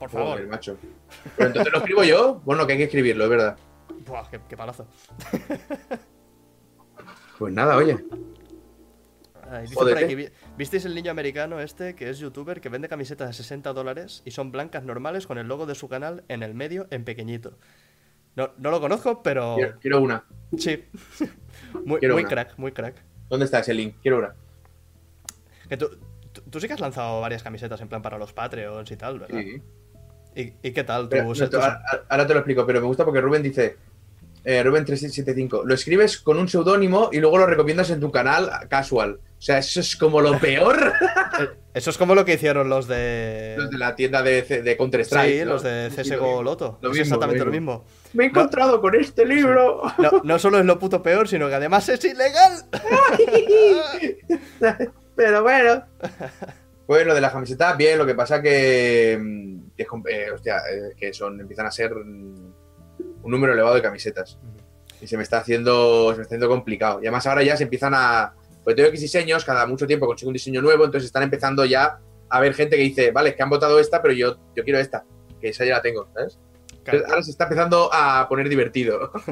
Por 0.00 0.10
Joder, 0.10 0.26
favor. 0.26 0.46
macho. 0.48 0.76
Pero 1.36 1.46
entonces 1.46 1.72
lo 1.72 1.78
escribo 1.78 2.02
yo. 2.02 2.40
Bueno, 2.44 2.66
que 2.66 2.72
hay 2.72 2.78
que 2.78 2.84
escribirlo, 2.86 3.22
es 3.22 3.30
verdad. 3.30 3.56
Buah, 4.04 4.28
qué, 4.28 4.40
qué 4.48 4.56
palazo. 4.56 4.88
Pues 7.38 7.52
nada, 7.52 7.76
oye. 7.76 7.96
Ay, 9.52 9.62
dice 9.62 9.74
Jódete. 9.74 9.94
por 9.96 10.04
aquí, 10.04 10.14
"Vi- 10.14 10.28
¿Visteis 10.56 10.84
el 10.84 10.94
niño 10.94 11.10
americano 11.10 11.60
este 11.60 11.94
que 11.94 12.08
es 12.08 12.18
youtuber 12.18 12.60
que 12.60 12.68
vende 12.68 12.88
camisetas 12.88 13.28
a 13.30 13.32
60 13.32 13.72
dólares 13.72 14.22
y 14.24 14.30
son 14.30 14.50
blancas 14.50 14.84
normales 14.84 15.26
con 15.26 15.36
el 15.38 15.46
logo 15.46 15.66
de 15.66 15.74
su 15.74 15.88
canal 15.88 16.24
en 16.28 16.42
el 16.42 16.54
medio 16.54 16.86
en 16.90 17.04
pequeñito? 17.04 17.58
No, 18.34 18.50
no 18.56 18.70
lo 18.70 18.80
conozco, 18.80 19.22
pero 19.22 19.56
Quiero, 19.56 19.78
quiero 19.80 20.00
una. 20.00 20.24
sí. 20.56 20.84
muy 21.84 21.98
Quiero 22.00 22.14
muy 22.14 22.22
una. 22.22 22.30
crack, 22.30 22.54
muy 22.58 22.72
crack. 22.72 22.94
¿Dónde 23.28 23.44
está 23.44 23.58
ese 23.58 23.74
link? 23.74 23.96
Quiero 24.00 24.18
una. 24.18 24.34
Que 25.68 25.76
tú, 25.76 25.90
tú, 26.32 26.40
tú 26.50 26.60
sí 26.60 26.66
que 26.66 26.72
has 26.74 26.80
lanzado 26.80 27.20
varias 27.20 27.42
camisetas 27.42 27.80
en 27.80 27.88
plan 27.88 28.00
para 28.02 28.18
los 28.18 28.32
Patreons 28.32 28.90
y 28.90 28.96
tal, 28.96 29.18
¿verdad? 29.20 29.38
Sí. 29.40 29.62
¿Y, 30.34 30.68
y 30.68 30.72
qué 30.72 30.82
tal? 30.84 31.08
Tú, 31.10 31.16
no, 31.16 31.32
tú- 31.50 31.56
ahora, 31.56 31.82
ahora 32.08 32.26
te 32.26 32.32
lo 32.32 32.40
explico, 32.40 32.64
pero 32.66 32.80
me 32.80 32.86
gusta 32.86 33.04
porque 33.04 33.20
Rubén 33.20 33.42
dice. 33.42 33.76
Eh, 34.44 34.64
Rubén3775. 34.64 35.62
Lo 35.64 35.72
escribes 35.74 36.18
con 36.18 36.36
un 36.36 36.48
seudónimo 36.48 37.10
y 37.12 37.20
luego 37.20 37.38
lo 37.38 37.46
recomiendas 37.46 37.90
en 37.90 38.00
tu 38.00 38.10
canal 38.10 38.50
casual. 38.68 39.20
O 39.42 39.44
sea, 39.44 39.58
eso 39.58 39.80
es 39.80 39.96
como 39.96 40.20
lo 40.20 40.38
peor. 40.38 40.92
Eso 41.74 41.90
es 41.90 41.98
como 41.98 42.14
lo 42.14 42.24
que 42.24 42.34
hicieron 42.34 42.68
los 42.68 42.86
de... 42.86 43.54
los 43.56 43.70
de 43.70 43.78
la 43.78 43.96
tienda 43.96 44.22
de, 44.22 44.76
Counter-Strike. 44.78 45.32
Sí, 45.32 45.44
¿no? 45.44 45.52
los 45.52 45.62
de 45.62 45.90
CSGO. 45.90 46.42
Loto. 46.42 46.78
Lo 46.80 46.90
es 46.90 46.98
mismo, 46.98 47.14
exactamente 47.14 47.38
lo 47.40 47.46
lo 47.46 47.50
mismo. 47.50 47.84
Me 48.12 48.24
he 48.24 48.26
encontrado 48.28 48.80
con 48.80 48.94
este 48.94 49.24
libro. 49.24 49.82
No, 49.98 50.20
no 50.22 50.38
solo 50.38 50.58
es 50.58 50.64
lo 50.64 50.78
puto 50.78 51.02
peor, 51.02 51.26
sino 51.26 51.48
que 51.48 51.54
además 51.56 51.88
es 51.88 52.04
ilegal. 52.04 52.66
Pero 55.16 55.42
bueno. 55.42 55.84
Pues 56.86 57.06
lo 57.06 57.14
de 57.14 57.20
las 57.20 57.32
camisetas, 57.32 57.76
bien, 57.76 57.96
lo 57.96 58.04
que 58.04 58.14
pasa 58.14 58.42
que, 58.42 59.18
mm, 59.18 59.70
que, 59.76 59.86
eh, 60.10 60.30
hostia, 60.30 60.58
eh, 60.70 60.94
que 60.96 61.14
son, 61.14 61.40
empiezan 61.40 61.64
a 61.66 61.70
ser 61.70 61.94
mm, 61.94 62.52
un 63.22 63.30
número 63.30 63.54
elevado 63.54 63.76
de 63.76 63.82
camisetas. 63.82 64.38
Y 65.00 65.06
se 65.06 65.16
me 65.16 65.22
está 65.22 65.38
haciendo, 65.38 66.10
se 66.10 66.16
me 66.16 66.22
está 66.22 66.34
haciendo 66.34 66.48
complicado. 66.48 66.98
Y 67.00 67.06
además 67.06 67.26
ahora 67.26 67.42
ya 67.42 67.56
se 67.56 67.64
empiezan 67.64 67.94
a. 67.94 68.34
Pues 68.64 68.76
tengo 68.76 68.88
X 68.88 69.00
diseños, 69.00 69.44
cada 69.44 69.66
mucho 69.66 69.86
tiempo 69.86 70.06
consigo 70.06 70.28
un 70.28 70.34
diseño 70.34 70.62
nuevo, 70.62 70.84
entonces 70.84 71.06
están 71.06 71.22
empezando 71.22 71.64
ya 71.64 71.98
a 72.28 72.36
haber 72.36 72.54
gente 72.54 72.76
que 72.76 72.82
dice, 72.82 73.10
vale, 73.10 73.30
es 73.30 73.36
que 73.36 73.42
han 73.42 73.50
votado 73.50 73.78
esta, 73.78 74.00
pero 74.00 74.14
yo, 74.14 74.36
yo 74.54 74.64
quiero 74.64 74.78
esta, 74.78 75.04
que 75.40 75.48
esa 75.48 75.64
ya 75.64 75.74
la 75.74 75.82
tengo, 75.82 76.08
¿sabes? 76.14 76.38
Entonces, 76.78 77.08
ahora 77.08 77.22
se 77.22 77.30
está 77.30 77.44
empezando 77.44 77.90
a 77.92 78.26
poner 78.28 78.48
divertido. 78.48 79.12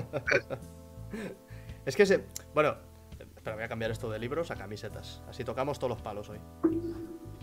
Es 1.87 1.97
que 1.97 2.07
se. 2.07 2.25
Bueno, 2.55 2.77
pero 3.43 3.57
voy 3.57 3.65
a 3.65 3.69
cambiar 3.69 3.91
esto 3.91 4.11
de 4.11 4.19
libros 4.19 4.51
a 4.51 4.55
camisetas. 4.55 5.23
Así 5.29 5.45
tocamos 5.45 5.79
todos 5.79 5.91
los 5.91 6.03
palos 6.03 6.29
hoy. 6.29 6.39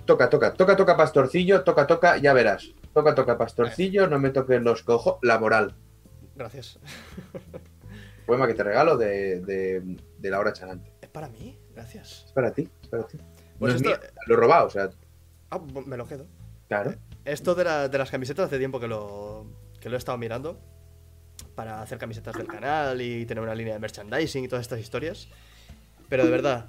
Toca, 0.06 0.30
toca, 0.30 0.54
toca, 0.54 0.76
toca, 0.76 0.96
pastorcillo, 0.96 1.64
toca, 1.64 1.88
toca, 1.88 2.18
ya 2.18 2.34
verás. 2.34 2.74
Toca, 2.94 3.14
toca, 3.14 3.38
pastorcillo, 3.38 4.08
no 4.08 4.20
me 4.20 4.30
toques 4.30 4.62
los 4.62 4.84
cojos. 4.84 5.18
La 5.22 5.40
moral. 5.40 5.76
Gracias. 6.36 6.80
Poema 8.26 8.48
que 8.48 8.54
te 8.54 8.64
regalo 8.64 8.96
de, 8.96 9.42
de, 9.42 9.98
de 10.18 10.30
Laura 10.30 10.54
Chanante. 10.54 10.94
¿Es 11.02 11.10
para 11.10 11.30
mí? 11.30 11.58
Gracias. 11.78 12.24
Es 12.26 12.32
para 12.34 12.52
ti, 12.52 12.68
es 12.82 12.88
para 12.90 13.06
ti. 13.08 13.18
Pues 13.60 13.74
no 13.74 13.76
es 13.76 13.76
esto- 13.76 13.90
mío, 13.90 14.10
lo 14.26 14.34
he 14.34 14.38
robado, 14.38 14.68
o 14.68 14.70
sea, 14.70 14.90
Ah, 15.52 15.60
me 15.86 15.96
lo 15.96 16.08
quedo. 16.08 16.26
claro. 16.68 16.94
Esto 17.24 17.54
de, 17.56 17.64
la- 17.64 17.88
de 17.88 17.98
las 17.98 18.10
camisetas 18.10 18.48
hace 18.48 18.58
tiempo 18.58 18.80
que 18.80 18.88
lo, 18.88 19.46
que 19.80 19.90
lo 19.90 19.96
he 19.96 20.00
estado 20.00 20.18
mirando. 20.18 20.60
Para 21.56 21.82
hacer 21.82 21.98
camisetas 22.00 22.36
del 22.36 22.48
canal 22.48 23.00
y 23.02 23.26
tener 23.26 23.44
una 23.44 23.54
línea 23.56 23.74
de 23.74 23.80
merchandising 23.80 24.44
y 24.44 24.48
todas 24.48 24.64
estas 24.64 24.80
historias. 24.80 25.28
pero 26.10 26.24
de 26.24 26.32
verdad, 26.32 26.68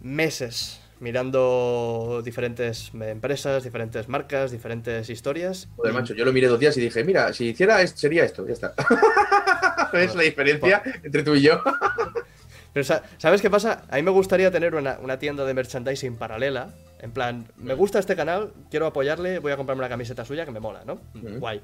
meses 0.00 0.80
mirando 1.00 2.22
diferentes 2.24 2.92
empresas, 2.94 3.64
diferentes 3.64 4.08
marcas, 4.08 4.50
diferentes 4.50 5.10
historias. 5.10 5.68
Joder, 5.76 5.92
macho, 5.92 6.14
yo 6.14 6.24
lo 6.24 6.32
miré 6.32 6.46
dos 6.48 6.58
días 6.60 6.76
y 6.76 6.80
dije, 6.80 7.04
mira, 7.04 7.32
si 7.32 7.48
hiciera 7.48 7.82
esto, 7.82 7.98
sería 7.98 8.24
esto, 8.24 8.46
ya 8.46 8.52
está. 8.54 8.74
¿Ves 9.92 10.14
la 10.14 10.22
diferencia 10.22 10.82
entre 11.02 11.22
tú 11.22 11.34
y 11.34 11.42
yo? 11.42 11.60
Pero, 12.74 12.84
¿sabes 13.18 13.40
qué 13.40 13.48
pasa? 13.48 13.84
A 13.88 13.96
mí 13.96 14.02
me 14.02 14.10
gustaría 14.10 14.50
tener 14.50 14.74
una, 14.74 14.98
una, 15.00 15.18
tienda 15.18 15.44
de 15.44 15.54
merchandising 15.54 16.16
paralela. 16.16 16.70
En 17.00 17.12
plan, 17.12 17.46
me 17.56 17.72
gusta 17.74 18.00
este 18.00 18.16
canal, 18.16 18.52
quiero 18.68 18.86
apoyarle, 18.86 19.38
voy 19.38 19.52
a 19.52 19.56
comprarme 19.56 19.80
una 19.80 19.88
camiseta 19.88 20.24
suya 20.24 20.44
que 20.44 20.50
me 20.50 20.58
mola, 20.58 20.84
¿no? 20.84 21.00
Guay. 21.14 21.62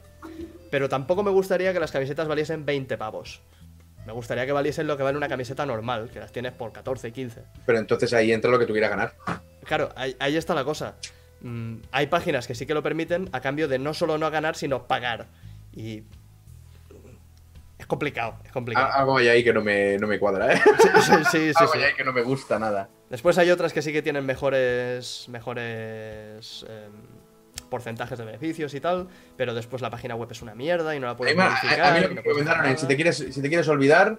Pero 0.71 0.89
tampoco 0.89 1.25
me 1.25 1.31
gustaría 1.33 1.73
que 1.73 1.81
las 1.81 1.91
camisetas 1.91 2.29
valiesen 2.29 2.65
20 2.65 2.97
pavos. 2.97 3.41
Me 4.07 4.13
gustaría 4.13 4.47
que 4.47 4.53
valiesen 4.53 4.87
lo 4.87 4.97
que 4.97 5.03
vale 5.03 5.19
una 5.19 5.29
camiseta 5.29 5.67
normal, 5.67 6.11
que 6.13 6.21
las 6.21 6.31
tienes 6.31 6.53
por 6.53 6.73
14, 6.73 7.11
15. 7.11 7.43
Pero 7.67 7.79
entonces 7.79 8.13
ahí 8.13 8.33
entra 8.33 8.51
lo 8.51 8.59
que 8.59 8.67
tú 8.67 8.73
quieras 8.73 8.91
ganar. 8.91 9.15
Claro, 9.65 9.91
ahí, 9.97 10.15
ahí 10.21 10.37
está 10.37 10.55
la 10.55 10.65
cosa. 10.65 10.95
Mm, 11.41 11.79
hay 11.91 12.07
páginas 12.07 12.47
que 12.47 12.55
sí 12.55 12.67
que 12.67 12.75
lo 12.75 12.85
permiten 12.85 13.29
a 13.33 13.41
cambio 13.41 13.67
de 13.67 13.81
no 13.81 13.95
solo 13.95 14.17
no 14.17 14.31
ganar, 14.31 14.55
sino 14.55 14.87
pagar. 14.87 15.27
Y 15.75 16.05
complicado, 17.91 18.37
es 18.45 18.53
complicado. 18.53 18.91
Algo 18.91 19.19
hay 19.19 19.29
ahí 19.29 19.45
que 19.45 19.53
no 19.53 19.61
me, 19.61 19.99
no 19.99 20.07
me 20.07 20.19
cuadra, 20.19 20.55
¿eh? 20.55 20.63
Sí, 20.79 21.13
sí, 21.31 21.53
sí. 21.53 21.53
Algo 21.57 21.73
sí. 21.73 21.79
hay 21.79 21.85
ahí 21.85 21.95
que 21.95 22.05
no 22.05 22.13
me 22.13 22.23
gusta 22.23 22.59
nada. 22.59 22.89
Después 23.11 23.37
hay 23.37 23.51
otras 23.51 23.75
que 23.75 23.83
sí 23.83 23.93
que 23.93 24.01
tienen 24.01 24.25
mejores, 24.25 25.27
mejores 25.29 26.65
eh, 26.69 26.89
porcentajes 27.69 28.19
de 28.19 28.25
beneficios 28.25 28.73
y 28.75 28.81
tal, 28.81 29.09
pero 29.37 29.53
después 29.53 29.83
la 29.83 29.91
página 29.91 30.15
web 30.15 30.29
es 30.31 30.41
una 30.41 30.55
mierda 30.55 30.95
y 30.95 31.01
no 31.01 31.07
la 31.07 31.17
puedes 31.17 31.37
modificar. 31.37 31.81
a 31.81 31.95
mí 31.95 32.01
no 32.01 32.09
me 32.09 32.15
recomendaron 32.23 32.79
si 32.79 32.87
te 32.87 32.97
quieres, 32.97 33.17
si 33.17 33.43
te 33.43 33.49
quieres 33.49 33.69
olvidar, 33.69 34.19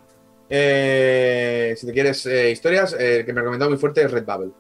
eh, 0.49 1.76
si 1.78 1.88
te 1.88 1.93
quieres 1.93 2.26
eh, 2.26 2.51
historias, 2.51 2.95
eh, 2.99 3.24
que 3.26 3.34
me 3.34 3.41
recomendado 3.41 3.72
muy 3.72 3.80
fuerte 3.80 4.03
es 4.03 4.11
Redbubble. 4.11 4.51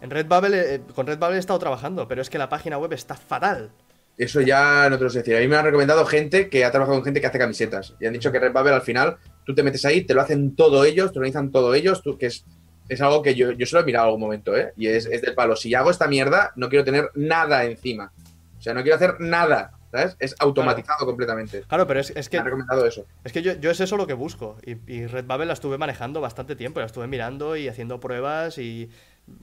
En 0.00 0.10
Redbubble, 0.10 0.74
eh, 0.74 0.80
con 0.94 1.06
Redbubble 1.06 1.36
he 1.36 1.40
estado 1.40 1.58
trabajando, 1.58 2.06
pero 2.08 2.22
es 2.22 2.30
que 2.30 2.38
la 2.38 2.48
página 2.48 2.78
web 2.78 2.92
está 2.92 3.14
fatal. 3.14 3.70
Eso 4.18 4.40
ya 4.40 4.90
no 4.90 4.98
te 4.98 5.04
lo 5.04 5.10
sé 5.10 5.18
decir. 5.18 5.36
A 5.36 5.40
mí 5.40 5.46
me 5.46 5.56
han 5.56 5.64
recomendado 5.64 6.04
gente 6.04 6.48
que 6.48 6.64
ha 6.64 6.70
trabajado 6.72 6.98
con 6.98 7.04
gente 7.04 7.20
que 7.20 7.28
hace 7.28 7.38
camisetas. 7.38 7.94
Y 8.00 8.06
han 8.06 8.12
dicho 8.12 8.32
que 8.32 8.40
Redbubble 8.40 8.72
al 8.74 8.82
final, 8.82 9.16
tú 9.46 9.54
te 9.54 9.62
metes 9.62 9.84
ahí, 9.84 10.02
te 10.02 10.12
lo 10.12 10.20
hacen 10.20 10.56
todo 10.56 10.84
ellos, 10.84 11.12
te 11.12 11.20
organizan 11.20 11.52
todo 11.52 11.72
ellos, 11.74 12.02
tú, 12.02 12.18
que 12.18 12.26
es, 12.26 12.44
es 12.88 13.00
algo 13.00 13.22
que 13.22 13.36
yo, 13.36 13.52
yo 13.52 13.64
se 13.64 13.76
lo 13.76 13.82
he 13.82 13.84
mirado 13.84 14.06
algún 14.06 14.20
momento, 14.20 14.56
¿eh? 14.56 14.72
Y 14.76 14.88
es, 14.88 15.06
es 15.06 15.22
del 15.22 15.34
palo. 15.34 15.54
Si 15.54 15.72
hago 15.74 15.90
esta 15.90 16.08
mierda, 16.08 16.52
no 16.56 16.68
quiero 16.68 16.84
tener 16.84 17.10
nada 17.14 17.64
encima. 17.64 18.12
O 18.58 18.60
sea, 18.60 18.74
no 18.74 18.82
quiero 18.82 18.96
hacer 18.96 19.20
nada, 19.20 19.78
¿sabes? 19.92 20.16
Es 20.18 20.34
automatizado 20.40 21.06
completamente. 21.06 21.62
Claro, 21.68 21.86
pero 21.86 22.00
es, 22.00 22.10
es 22.10 22.26
Me 22.26 22.30
que, 22.30 22.38
han 22.38 22.44
recomendado 22.44 22.84
eso. 22.86 23.06
es 23.22 23.32
que 23.32 23.42
yo, 23.42 23.52
yo 23.52 23.70
es 23.70 23.78
eso 23.78 23.96
lo 23.96 24.08
que 24.08 24.14
busco. 24.14 24.56
Y, 24.66 24.72
y 24.92 25.06
Redbubble 25.06 25.46
la 25.46 25.52
estuve 25.52 25.78
manejando 25.78 26.20
bastante 26.20 26.56
tiempo, 26.56 26.80
la 26.80 26.86
estuve 26.86 27.06
mirando 27.06 27.56
y 27.56 27.68
haciendo 27.68 28.00
pruebas 28.00 28.58
y 28.58 28.90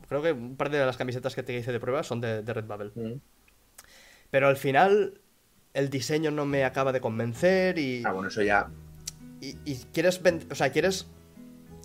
creo 0.09 0.21
que 0.21 0.33
un 0.33 0.57
par 0.57 0.69
de 0.69 0.85
las 0.85 0.97
camisetas 0.97 1.33
que 1.33 1.43
te 1.43 1.53
hice 1.53 1.71
de 1.71 1.79
pruebas 1.79 2.07
son 2.07 2.19
de, 2.19 2.41
de 2.41 2.53
Redbubble. 2.53 2.91
Mm. 2.95 3.21
Pero 4.35 4.49
al 4.49 4.57
final 4.57 5.21
el 5.73 5.89
diseño 5.89 6.29
no 6.29 6.45
me 6.45 6.65
acaba 6.65 6.91
de 6.91 6.99
convencer 6.99 7.77
y, 7.79 8.03
Ah, 8.03 8.11
bueno, 8.11 8.27
eso 8.27 8.41
ya. 8.41 8.67
y, 9.39 9.55
y 9.63 9.77
quieres, 9.93 10.19
o 10.51 10.55
sea, 10.55 10.73
quieres 10.73 11.07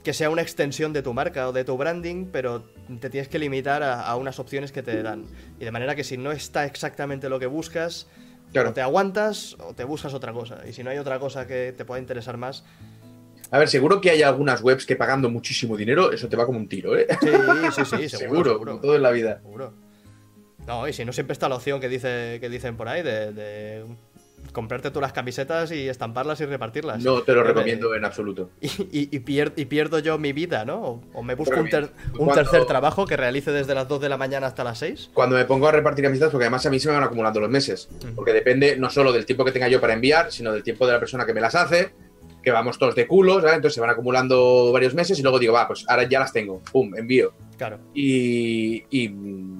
que 0.03 0.13
sea 0.13 0.31
una 0.31 0.43
extensión 0.43 0.93
de 0.93 1.01
tu 1.01 1.15
marca 1.15 1.49
o 1.49 1.53
de 1.53 1.63
tu 1.63 1.77
branding, 1.77 2.27
pero 2.33 2.65
te 3.01 3.09
tienes 3.09 3.29
que 3.29 3.39
limitar 3.39 3.85
a, 3.85 4.01
a 4.03 4.17
unas 4.17 4.41
opciones 4.41 4.73
que 4.73 4.83
te 4.83 5.01
dan. 5.01 5.27
Y 5.61 5.65
de 5.65 5.71
manera 5.71 5.95
que 5.95 6.03
si 6.03 6.17
no 6.17 6.33
está 6.33 6.65
exactamente 6.67 7.29
lo 7.29 7.39
que 7.39 7.47
buscas, 7.47 8.09
Claro. 8.53 8.71
o 8.71 8.73
te 8.73 8.81
aguantas 8.81 9.57
o 9.61 9.73
te 9.73 9.85
buscas 9.85 10.13
otra 10.13 10.33
cosa. 10.33 10.67
Y 10.69 10.73
si 10.73 10.83
no 10.83 10.91
hay 10.91 10.99
otra 10.99 11.21
cosa 11.21 11.47
que 11.47 11.73
te 11.77 11.85
pueda 11.85 12.01
interesar 12.01 12.37
más, 12.37 12.65
A 13.53 13.59
ver, 13.59 13.69
seguro 13.69 14.01
que 14.01 14.11
hay 14.11 14.23
algunas 14.23 14.61
webs 14.61 14.87
que 14.87 14.97
pagando 14.97 15.31
muchísimo 15.31 15.77
dinero, 15.77 16.11
eso 16.11 16.29
te 16.29 16.35
va 16.37 16.47
como 16.47 16.59
un 16.59 16.67
tiro, 16.69 16.99
¿eh? 16.99 17.07
sí, 17.21 17.29
sí, 17.29 17.85
sí, 17.85 18.09
seguro, 18.09 18.09
seguro, 18.17 18.51
seguro. 18.55 18.81
todo 18.81 18.97
en 18.97 19.03
la 19.03 19.13
vida. 19.13 19.39
Seguro. 19.41 19.73
No, 20.71 20.87
y 20.87 20.93
si 20.93 21.05
no 21.05 21.13
siempre 21.13 21.33
está 21.33 21.49
la 21.49 21.57
opción 21.57 21.81
que 21.81 21.89
dice 21.89 22.39
que 22.41 22.49
dicen 22.49 22.77
por 22.77 22.87
ahí 22.89 23.03
de, 23.03 23.33
de 23.33 23.85
comprarte 24.53 24.93
tú 24.93 25.01
las 25.01 25.13
camisetas 25.13 25.73
y 25.73 25.89
estamparlas 25.89 26.41
y 26.41 26.47
repartirlas. 26.47 27.03
No 27.03 27.23
te 27.23 27.33
lo 27.33 27.43
recomiendo 27.43 27.93
en 27.97 28.05
absoluto. 28.05 28.51
Y, 28.61 28.69
y- 28.93 29.09
y 29.11 29.19
pier- 29.21 29.53
y 29.57 29.65
pierdo 29.65 29.99
yo 29.99 30.17
mi 30.17 30.33
vida, 30.33 30.65
¿no? 30.65 30.81
O, 30.81 31.01
o 31.13 31.23
me 31.25 31.35
busco 31.35 31.59
un, 31.59 31.69
ter- 31.69 31.91
mira, 31.91 32.11
un 32.13 32.27
cuando- 32.27 32.35
tercer 32.35 32.65
trabajo 32.67 33.05
que 33.05 33.17
realice 33.17 33.51
desde 33.51 33.75
las 33.75 33.89
2 33.89 34.01
de 34.01 34.09
la 34.09 34.17
mañana 34.17 34.47
hasta 34.47 34.63
las 34.63 34.79
6. 34.79 35.11
Cuando 35.13 35.35
me 35.37 35.45
pongo 35.45 35.67
a 35.67 35.73
repartir 35.73 36.05
camisetas, 36.05 36.31
porque 36.31 36.45
además 36.45 36.65
a 36.65 36.71
mí 36.71 36.79
se 36.79 36.87
me 36.89 36.95
van 36.95 37.03
acumulando 37.03 37.41
los 37.41 37.51
meses. 37.51 37.89
Ujú. 38.05 38.15
Porque 38.15 38.33
depende 38.33 38.77
no 38.77 38.91
solo 38.91 39.13
del 39.13 39.27
tiempo 39.27 39.45
que 39.45 39.51
tenga 39.53 39.67
yo 39.69 39.81
para 39.81 39.93
enviar, 39.95 40.31
sino 40.31 40.53
del 40.53 40.63
tiempo 40.63 40.87
de 40.87 40.93
la 40.93 41.01
persona 41.01 41.27
que 41.27 41.35
me 41.35 41.41
las 41.41 41.57
hace, 41.57 41.91
que 42.43 42.51
vamos 42.53 42.79
todos 42.79 42.95
de 42.95 43.07
culos, 43.07 43.43
¿vale? 43.43 43.57
Entonces 43.57 43.75
se 43.75 43.81
van 43.81 43.91
acumulando 43.91 44.71
varios 44.73 44.95
meses 44.95 45.19
y 45.19 45.23
luego 45.23 45.39
digo, 45.41 45.53
va, 45.53 45.67
pues 45.69 45.85
ahora 45.89 46.05
ya 46.09 46.21
las 46.21 46.33
tengo. 46.33 46.61
Pum, 46.73 46.97
envío. 46.97 47.33
Claro. 47.59 47.79
Y, 47.93 48.85
y, 48.89 49.09
mm, 49.11 49.60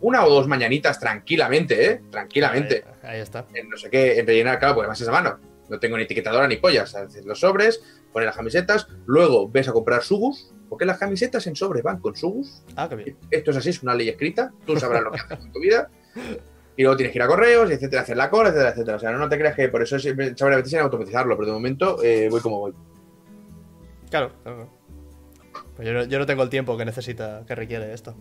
una 0.00 0.24
o 0.24 0.30
dos 0.30 0.46
mañanitas 0.46 0.98
tranquilamente, 0.98 1.90
¿eh? 1.90 2.00
Tranquilamente. 2.10 2.84
Ahí, 3.02 3.16
ahí 3.16 3.20
está. 3.20 3.46
en 3.54 3.68
no 3.68 3.76
sé 3.76 3.90
qué, 3.90 4.18
en 4.18 4.26
rellenar, 4.26 4.58
claro, 4.58 4.74
porque 4.74 4.86
además 4.86 5.00
es 5.00 5.08
a 5.08 5.12
mano. 5.12 5.38
No 5.68 5.78
tengo 5.78 5.96
ni 5.96 6.04
etiquetadora 6.04 6.48
ni 6.48 6.56
pollas. 6.56 6.94
Haces 6.94 7.24
los 7.24 7.40
sobres, 7.40 7.82
pones 8.12 8.26
las 8.26 8.36
camisetas, 8.36 8.88
luego 9.06 9.48
ves 9.48 9.68
a 9.68 9.72
comprar 9.72 10.02
sugus, 10.02 10.52
porque 10.68 10.84
las 10.84 10.98
camisetas 10.98 11.46
en 11.46 11.56
sobre 11.56 11.82
van 11.82 12.00
con 12.00 12.16
sugus. 12.16 12.62
Ah, 12.76 12.88
qué 12.88 12.96
bien. 12.96 13.16
Esto 13.30 13.50
es 13.50 13.56
así, 13.58 13.70
es 13.70 13.82
una 13.82 13.94
ley 13.94 14.08
escrita, 14.08 14.52
tú 14.66 14.76
sabrás 14.78 15.02
lo 15.02 15.10
que 15.12 15.20
haces 15.20 15.38
con 15.38 15.52
tu 15.52 15.60
vida. 15.60 15.90
Y 16.78 16.82
luego 16.82 16.96
tienes 16.96 17.12
que 17.12 17.18
ir 17.18 17.22
a 17.24 17.26
correos, 17.26 17.68
etcétera, 17.72 18.02
hacer 18.02 18.16
la 18.16 18.30
cola, 18.30 18.50
etcétera, 18.50 18.70
etcétera. 18.70 18.96
O 18.98 19.00
sea, 19.00 19.10
no, 19.10 19.18
no 19.18 19.28
te 19.28 19.36
creas 19.36 19.56
que 19.56 19.68
por 19.68 19.82
eso 19.82 19.98
siempre 19.98 20.32
sabré 20.36 20.54
a 20.54 20.58
veces 20.58 20.74
en 20.74 20.80
automatizarlo, 20.82 21.36
pero 21.36 21.48
de 21.48 21.52
momento 21.52 22.00
eh, 22.04 22.28
voy 22.30 22.40
como 22.40 22.60
voy. 22.60 22.72
Claro, 24.08 24.30
claro. 24.44 24.70
Pues 25.74 25.88
yo, 25.88 25.92
no, 25.92 26.04
yo 26.04 26.20
no 26.20 26.26
tengo 26.26 26.44
el 26.44 26.48
tiempo 26.48 26.76
que 26.78 26.84
necesita, 26.84 27.42
que 27.48 27.56
requiere 27.56 27.92
esto. 27.92 28.14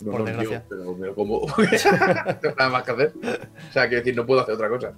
No, 0.00 0.10
Por 0.12 0.20
no, 0.20 0.26
desgracia. 0.26 0.64
pero, 0.68 0.96
pero 0.98 1.14
como. 1.14 1.40
no 1.56 2.36
tengo 2.36 2.54
nada 2.56 2.70
más 2.70 2.82
que 2.84 2.90
hacer. 2.92 3.12
O 3.16 3.72
sea, 3.72 3.88
quiero 3.88 4.02
decir, 4.04 4.16
no 4.16 4.26
puedo 4.26 4.40
hacer 4.40 4.54
otra 4.54 4.68
cosa. 4.68 4.92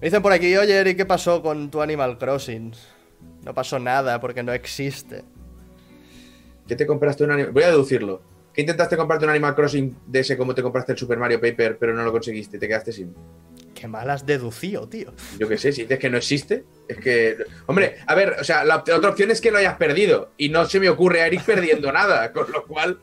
Me 0.00 0.06
dicen 0.06 0.22
por 0.22 0.32
aquí, 0.32 0.56
oye, 0.56 0.90
¿y 0.90 0.94
qué 0.96 1.06
pasó 1.06 1.42
con 1.42 1.70
tu 1.70 1.80
Animal 1.80 2.18
Crossing? 2.18 2.72
No 3.44 3.54
pasó 3.54 3.78
nada 3.78 4.20
porque 4.20 4.42
no 4.42 4.52
existe. 4.52 5.22
¿Qué 6.66 6.74
te 6.74 6.86
compraste 6.86 7.22
un 7.24 7.30
Animal 7.30 7.52
Voy 7.52 7.62
a 7.62 7.68
deducirlo. 7.68 8.22
¿Qué 8.52 8.60
intentaste 8.62 8.96
comprarte 8.96 9.24
un 9.24 9.30
Animal 9.30 9.54
Crossing 9.54 9.96
de 10.06 10.20
ese 10.20 10.36
como 10.36 10.54
te 10.54 10.62
compraste 10.62 10.92
el 10.92 10.98
Super 10.98 11.18
Mario 11.18 11.40
Paper, 11.40 11.78
pero 11.78 11.94
no 11.94 12.04
lo 12.04 12.12
conseguiste? 12.12 12.58
Te 12.58 12.68
quedaste 12.68 12.92
sin. 12.92 13.14
Qué 13.74 13.88
mal 13.88 14.10
has 14.10 14.26
deducido, 14.26 14.88
tío. 14.88 15.12
Yo 15.38 15.48
qué 15.48 15.56
sé, 15.56 15.72
si 15.72 15.82
dices 15.82 15.98
que 15.98 16.10
no 16.10 16.18
existe, 16.18 16.64
es 16.86 16.98
que. 16.98 17.36
Hombre, 17.66 17.96
a 18.06 18.14
ver, 18.14 18.36
o 18.40 18.44
sea, 18.44 18.64
la 18.64 18.76
otra 18.76 19.08
opción 19.10 19.30
es 19.30 19.40
que 19.40 19.50
lo 19.50 19.58
hayas 19.58 19.76
perdido. 19.76 20.32
Y 20.36 20.50
no 20.50 20.66
se 20.66 20.80
me 20.80 20.88
ocurre 20.88 21.22
a 21.22 21.26
Eric 21.28 21.44
perdiendo 21.44 21.90
nada, 21.92 22.32
con 22.32 22.50
lo 22.52 22.66
cual. 22.66 22.98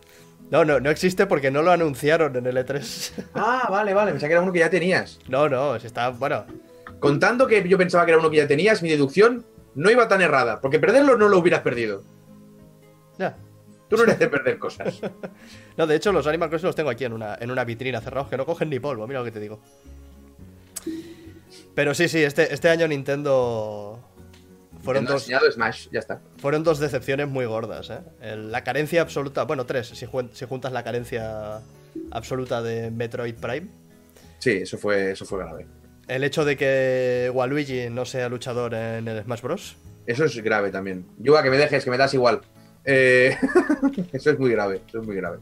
No, 0.52 0.66
no, 0.66 0.80
no 0.80 0.90
existe 0.90 1.28
porque 1.28 1.52
no 1.52 1.62
lo 1.62 1.72
anunciaron 1.72 2.36
en 2.36 2.46
el 2.48 2.58
E3. 2.58 3.12
Ah, 3.36 3.68
vale, 3.70 3.94
vale, 3.94 4.12
pensaba 4.12 4.28
que 4.28 4.34
era 4.34 4.42
uno 4.42 4.52
que 4.52 4.60
ya 4.60 4.70
tenías. 4.70 5.20
No, 5.28 5.48
no, 5.48 5.80
si 5.80 5.88
está, 5.88 6.10
bueno, 6.10 6.46
Contando 7.00 7.48
que 7.48 7.68
yo 7.68 7.78
pensaba 7.78 8.06
que 8.06 8.12
era 8.12 8.20
uno 8.20 8.30
que 8.30 8.38
ya 8.38 8.48
tenías, 8.48 8.84
mi 8.84 8.90
deducción 8.90 9.46
no 9.76 9.90
iba 9.90 10.08
tan 10.08 10.22
errada, 10.22 10.60
porque 10.60 10.80
perderlo 10.80 11.18
no 11.18 11.30
lo 11.30 11.38
hubieras 11.38 11.62
perdido. 11.62 12.04
ya. 13.18 13.38
Tú 13.88 13.98
no 13.98 14.04
eres 14.04 14.20
de 14.20 14.28
perder 14.28 14.60
cosas. 14.60 15.00
No, 15.78 15.88
de 15.88 15.96
hecho, 15.96 16.12
los 16.12 16.28
Animal 16.28 16.50
Crossing 16.50 16.68
los 16.68 16.76
tengo 16.76 16.90
aquí 16.90 17.06
en 17.06 17.14
una, 17.14 17.38
en 17.40 17.50
una 17.52 17.64
vitrina 17.64 18.02
cerrados 18.02 18.28
que 18.28 18.36
no 18.36 18.46
cogen 18.46 18.70
ni 18.70 18.80
polvo, 18.82 19.08
mira 19.08 19.20
lo 19.20 19.26
que 19.26 19.32
te 19.32 19.40
digo. 19.40 19.62
Pero 21.74 21.94
sí, 21.94 22.10
sí, 22.10 22.22
este, 22.22 22.54
este 22.54 22.68
año 22.70 22.86
Nintendo. 22.86 23.98
Fueron 24.82 25.06
dos, 25.06 25.28
Smash, 25.54 25.88
ya 25.92 26.00
está. 26.00 26.22
fueron 26.38 26.64
dos 26.64 26.80
decepciones 26.80 27.28
muy 27.28 27.46
gordas, 27.46 27.90
¿eh? 27.90 28.00
El- 28.22 28.52
la 28.52 28.64
carencia 28.64 29.02
absoluta. 29.02 29.44
Bueno, 29.44 29.66
tres, 29.66 29.88
si, 29.90 30.06
jun- 30.06 30.30
si 30.34 30.46
juntas 30.46 30.72
la 30.72 30.84
carencia 30.84 31.60
absoluta 32.12 32.62
de 32.62 32.90
Metroid 32.92 33.36
Prime. 33.36 33.68
Sí, 34.40 34.52
eso 34.52 34.78
fue, 34.78 35.12
eso 35.12 35.26
fue 35.26 35.40
grave. 35.40 35.68
El 36.08 36.24
hecho 36.24 36.46
de 36.46 36.56
que 36.58 37.30
Waluigi 37.34 37.90
no 37.90 38.06
sea 38.06 38.30
luchador 38.30 38.74
en 38.74 39.08
el 39.08 39.22
Smash 39.24 39.42
Bros. 39.42 39.76
Eso 40.08 40.26
es 40.26 40.36
grave 40.42 40.72
también. 40.72 41.06
Yuga, 41.20 41.44
que 41.44 41.50
me 41.52 41.58
dejes, 41.58 41.84
que 41.84 41.92
me 41.92 41.98
das 41.98 42.14
igual. 42.14 42.42
Eh, 42.86 43.36
eso 44.14 44.32
es 44.32 44.40
muy 44.40 44.50
grave, 44.52 44.82
eso 44.88 45.02
es 45.02 45.06
muy 45.06 45.16
grave. 45.18 45.40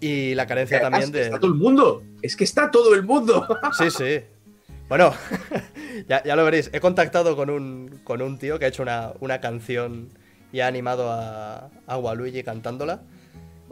Y 0.00 0.34
la 0.34 0.46
carencia 0.46 0.78
Además, 0.78 1.02
también 1.02 1.12
de. 1.12 1.22
Está 1.28 1.38
todo 1.38 1.52
el 1.52 1.56
mundo. 1.58 2.02
Es 2.20 2.34
que 2.36 2.44
está 2.44 2.70
todo 2.70 2.92
el 2.94 3.04
mundo. 3.04 3.46
Sí, 3.78 3.90
sí. 3.90 4.20
Bueno, 4.88 5.14
ya, 6.08 6.22
ya 6.24 6.36
lo 6.36 6.44
veréis. 6.44 6.70
He 6.72 6.80
contactado 6.80 7.36
con 7.36 7.50
un, 7.50 8.00
con 8.04 8.22
un 8.22 8.38
tío 8.38 8.58
que 8.58 8.64
ha 8.66 8.68
hecho 8.68 8.82
una, 8.82 9.12
una 9.20 9.40
canción 9.40 10.08
y 10.52 10.60
ha 10.60 10.66
animado 10.66 11.10
a, 11.10 11.70
a 11.86 11.98
Waluigi 11.98 12.42
cantándola 12.42 13.02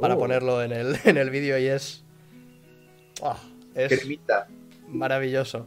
para 0.00 0.14
Oh. 0.14 0.18
ponerlo 0.18 0.62
en 0.62 0.72
el, 0.72 0.96
en 1.04 1.16
el 1.16 1.30
vídeo 1.30 1.58
y 1.58 1.66
es. 1.66 2.04
¡ah! 3.22 3.38
es 3.74 4.06
maravilloso. 4.88 5.66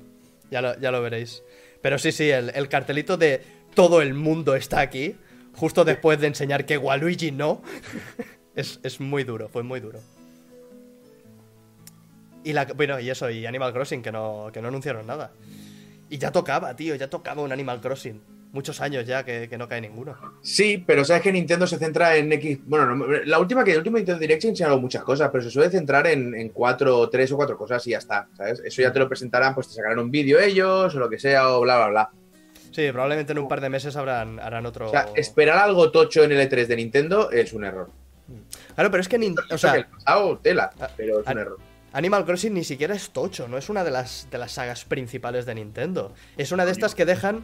Ya 0.52 0.62
lo, 0.62 0.80
ya 0.80 0.92
lo 0.92 1.02
veréis. 1.02 1.44
Pero 1.82 1.98
sí, 2.00 2.12
sí, 2.12 2.30
el, 2.30 2.52
el 2.56 2.68
cartelito 2.70 3.18
de 3.18 3.42
todo 3.76 4.02
el 4.02 4.14
mundo 4.14 4.56
está 4.56 4.80
aquí, 4.80 5.16
justo 5.56 5.84
después 5.84 6.20
de 6.20 6.28
enseñar 6.28 6.66
que 6.66 6.78
Waluigi 6.78 7.32
no, 7.32 7.62
es, 8.56 8.80
es 8.84 9.00
muy 9.00 9.24
duro, 9.24 9.50
fue 9.50 9.64
muy 9.64 9.80
duro. 9.80 10.00
Y 12.44 12.54
la, 12.54 12.66
bueno, 12.66 13.00
y 13.00 13.10
eso, 13.10 13.30
y 13.30 13.46
Animal 13.46 13.72
Crossing, 13.74 14.02
que 14.02 14.12
no, 14.12 14.50
que 14.54 14.62
no 14.62 14.68
anunciaron 14.68 15.08
nada. 15.08 15.32
Y 16.14 16.20
ya 16.20 16.32
tocaba, 16.32 16.76
tío, 16.76 16.94
ya 16.94 17.10
tocaba 17.10 17.42
un 17.42 17.52
Animal 17.52 17.82
Crossing. 17.82 18.22
muchos 18.52 18.80
años 18.82 19.04
ya 19.08 19.26
que, 19.26 19.50
que 19.50 19.58
no 19.58 19.68
cae 19.68 19.82
ninguno. 19.82 20.16
Sí, 20.44 20.78
pero 20.86 21.04
sabes 21.04 21.24
que 21.24 21.32
Nintendo 21.32 21.66
se 21.66 21.80
centra 21.80 22.16
en 22.18 22.32
X. 22.34 22.60
Bueno, 22.66 22.96
no, 22.96 23.08
la 23.26 23.40
última 23.40 23.64
que 23.64 23.72
el 23.72 23.78
último 23.80 23.98
Nintendo 23.98 24.20
Direct 24.20 24.44
se 24.44 24.50
enseñaron 24.50 24.80
muchas 24.80 25.04
cosas, 25.04 25.30
pero 25.32 25.44
se 25.44 25.50
suele 25.50 25.72
centrar 25.72 26.06
en, 26.06 26.36
en 26.36 26.50
cuatro, 26.50 27.10
tres 27.10 27.32
o 27.32 27.36
cuatro 27.36 27.58
cosas 27.58 27.88
y 27.88 27.92
ya 27.92 27.98
está, 27.98 28.28
¿sabes? 28.38 28.62
Eso 28.64 28.84
ya 28.84 28.94
te 28.94 29.00
lo 29.00 29.10
presentarán, 29.10 29.56
pues 29.56 29.70
te 29.70 29.74
sacarán 29.74 29.98
un 29.98 30.12
vídeo 30.12 30.40
ellos 30.40 30.94
o 30.94 31.00
lo 31.00 31.10
que 31.10 31.18
sea, 31.18 31.50
o 31.50 31.62
bla, 31.62 31.78
bla, 31.78 31.88
bla. 31.88 32.10
Sí, 32.72 32.92
probablemente 32.92 33.32
en 33.32 33.40
un 33.40 33.48
par 33.48 33.60
de 33.60 33.70
meses 33.70 33.96
habrán, 33.96 34.40
harán 34.40 34.68
otro. 34.68 34.86
O 34.88 34.92
sea, 34.92 35.08
esperar 35.16 35.58
algo 35.58 35.90
tocho 35.92 36.24
en 36.24 36.32
el 36.34 36.48
E3 36.48 36.68
de 36.68 36.76
Nintendo 36.76 37.32
es 37.32 37.54
un 37.54 37.66
error. 37.66 37.90
Claro, 38.76 38.92
pero 38.92 39.02
es 39.02 39.08
que. 39.08 39.18
nin- 39.20 39.36
O 39.52 39.58
sea, 39.58 39.76
el 39.78 39.86
pasado, 39.88 40.38
tela, 40.38 40.70
pero 40.96 41.22
es 41.22 41.26
un 41.28 41.38
error. 41.40 41.58
Animal 41.94 42.26
Crossing 42.26 42.54
ni 42.54 42.64
siquiera 42.64 42.96
es 42.96 43.12
tocho, 43.12 43.48
no 43.48 43.58
es 43.58 43.70
una 43.70 43.84
de 43.84 43.92
las, 43.92 44.28
de 44.32 44.38
las 44.40 44.52
sagas 44.54 44.84
principales 44.86 45.46
de 45.46 45.56
Nintendo. 45.56 46.14
Es 46.38 46.52
una 46.52 46.66
de 46.66 46.72
estas 46.72 46.96
que 46.96 47.06
dejan 47.06 47.44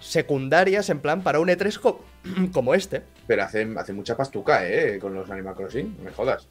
secundarias 0.00 0.90
en 0.90 1.00
plan 1.00 1.22
para 1.22 1.40
un 1.40 1.48
E3 1.48 1.78
co- 1.78 2.04
como 2.52 2.74
este. 2.74 3.02
Pero 3.26 3.44
hace, 3.44 3.66
hace 3.76 3.92
mucha 3.92 4.16
pastuca, 4.16 4.68
¿eh? 4.68 4.98
Con 4.98 5.14
los 5.14 5.30
Animal 5.30 5.54
Crossing, 5.54 5.96
no 5.98 6.04
me 6.04 6.12
jodas. 6.12 6.48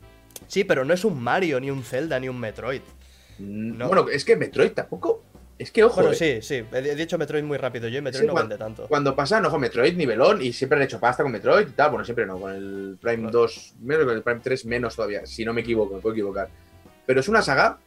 Sí, 0.48 0.64
pero 0.64 0.84
no 0.86 0.94
es 0.94 1.06
un 1.06 1.22
Mario, 1.22 1.60
ni 1.60 1.70
un 1.70 1.84
Zelda, 1.84 2.20
ni 2.20 2.28
un 2.30 2.40
Metroid. 2.40 2.82
Mm, 3.40 3.78
No. 3.78 3.88
Bueno, 3.88 4.10
es 4.10 4.26
que 4.26 4.36
Metroid 4.36 4.72
tampoco. 4.72 5.24
Es 5.60 5.70
que, 5.70 5.84
ojo, 5.84 5.98
Bueno, 6.02 6.14
eh, 6.14 6.42
sí, 6.42 6.42
sí. 6.42 6.64
He 6.76 6.96
dicho 6.96 7.20
Metroid 7.20 7.44
muy 7.44 7.58
rápido 7.60 7.88
yo 7.88 8.00
y 8.00 8.02
Metroid 8.02 8.22
Sí, 8.24 8.28
no 8.28 8.34
cuan- 8.34 8.48
vende 8.50 8.58
tanto. 8.58 8.88
Cuando 8.88 9.16
pasan, 9.16 9.46
ojo, 9.46 9.60
Metroid, 9.60 9.96
nivelón, 9.96 10.42
y 10.42 10.52
siempre 10.54 10.78
han 10.78 10.84
hecho 10.86 11.00
pasta 11.00 11.22
con 11.22 11.32
Metroid 11.32 11.68
y 11.68 11.72
tal. 11.74 11.92
Bueno, 11.92 12.04
siempre 12.04 12.26
no, 12.26 12.40
con 12.40 12.52
el 12.52 12.98
Prime 13.00 13.18
Claro. 13.24 13.32
2, 13.42 13.76
menos 13.82 14.06
con 14.06 14.16
el 14.16 14.24
Prime 14.24 14.40
3, 14.44 14.66
menos 14.66 14.96
todavía, 14.96 15.24
si 15.28 15.46
no 15.46 15.54
me 15.54 15.62
equivoco, 15.62 15.94
me 15.94 16.02
puedo 16.02 16.14
equivocar. 16.16 16.50
Pero 17.12 17.20
es 17.20 17.28
una 17.28 17.42
saga 17.42 17.78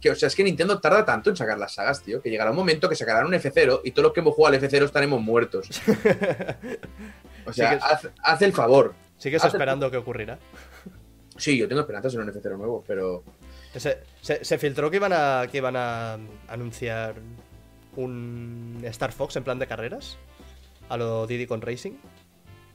que, 0.00 0.10
o 0.10 0.14
sea, 0.14 0.28
es 0.28 0.36
que 0.36 0.44
Nintendo 0.44 0.78
tarda 0.78 1.04
tanto 1.04 1.30
en 1.30 1.36
sacar 1.36 1.58
las 1.58 1.74
sagas, 1.74 2.00
tío, 2.00 2.22
que 2.22 2.30
llegará 2.30 2.50
un 2.52 2.56
momento 2.56 2.88
que 2.88 2.94
sacarán 2.94 3.26
un 3.26 3.32
F0 3.32 3.80
y 3.82 3.90
todos 3.90 4.04
los 4.04 4.12
que 4.12 4.20
hemos 4.20 4.34
jugado 4.34 4.54
al 4.56 4.62
F0 4.62 4.84
estaremos 4.84 5.20
muertos. 5.20 5.68
O 7.48 7.52
sea, 7.52 7.72
Sí 7.72 7.78
que- 7.78 7.84
haz, 7.84 8.08
haz 8.22 8.42
el 8.42 8.52
favor. 8.52 8.94
Sigues 9.18 9.44
esperando 9.44 9.90
que 9.90 9.96
ocurrirá. 9.96 10.38
Sí, 11.36 11.56
yo 11.56 11.68
tengo 11.68 11.80
esperanzas 11.82 12.14
en 12.14 12.20
un 12.20 12.28
F0 12.32 12.56
nuevo, 12.56 12.84
pero 12.86 13.22
Se, 13.76 13.98
se- 14.20 14.44
se 14.44 14.58
filtró 14.58 14.90
que 14.90 14.96
iban 14.96 15.12
a 15.12 15.46
que 15.50 15.58
iban 15.58 15.76
a 15.76 16.18
anunciar 16.48 17.14
un 17.96 18.80
Star 18.84 19.12
Fox 19.12 19.36
en 19.36 19.44
plan 19.44 19.58
de 19.58 19.66
carreras 19.66 20.18
a 20.88 20.96
lo 20.96 21.26
Diddy 21.26 21.46
con 21.46 21.60
Racing 21.62 21.92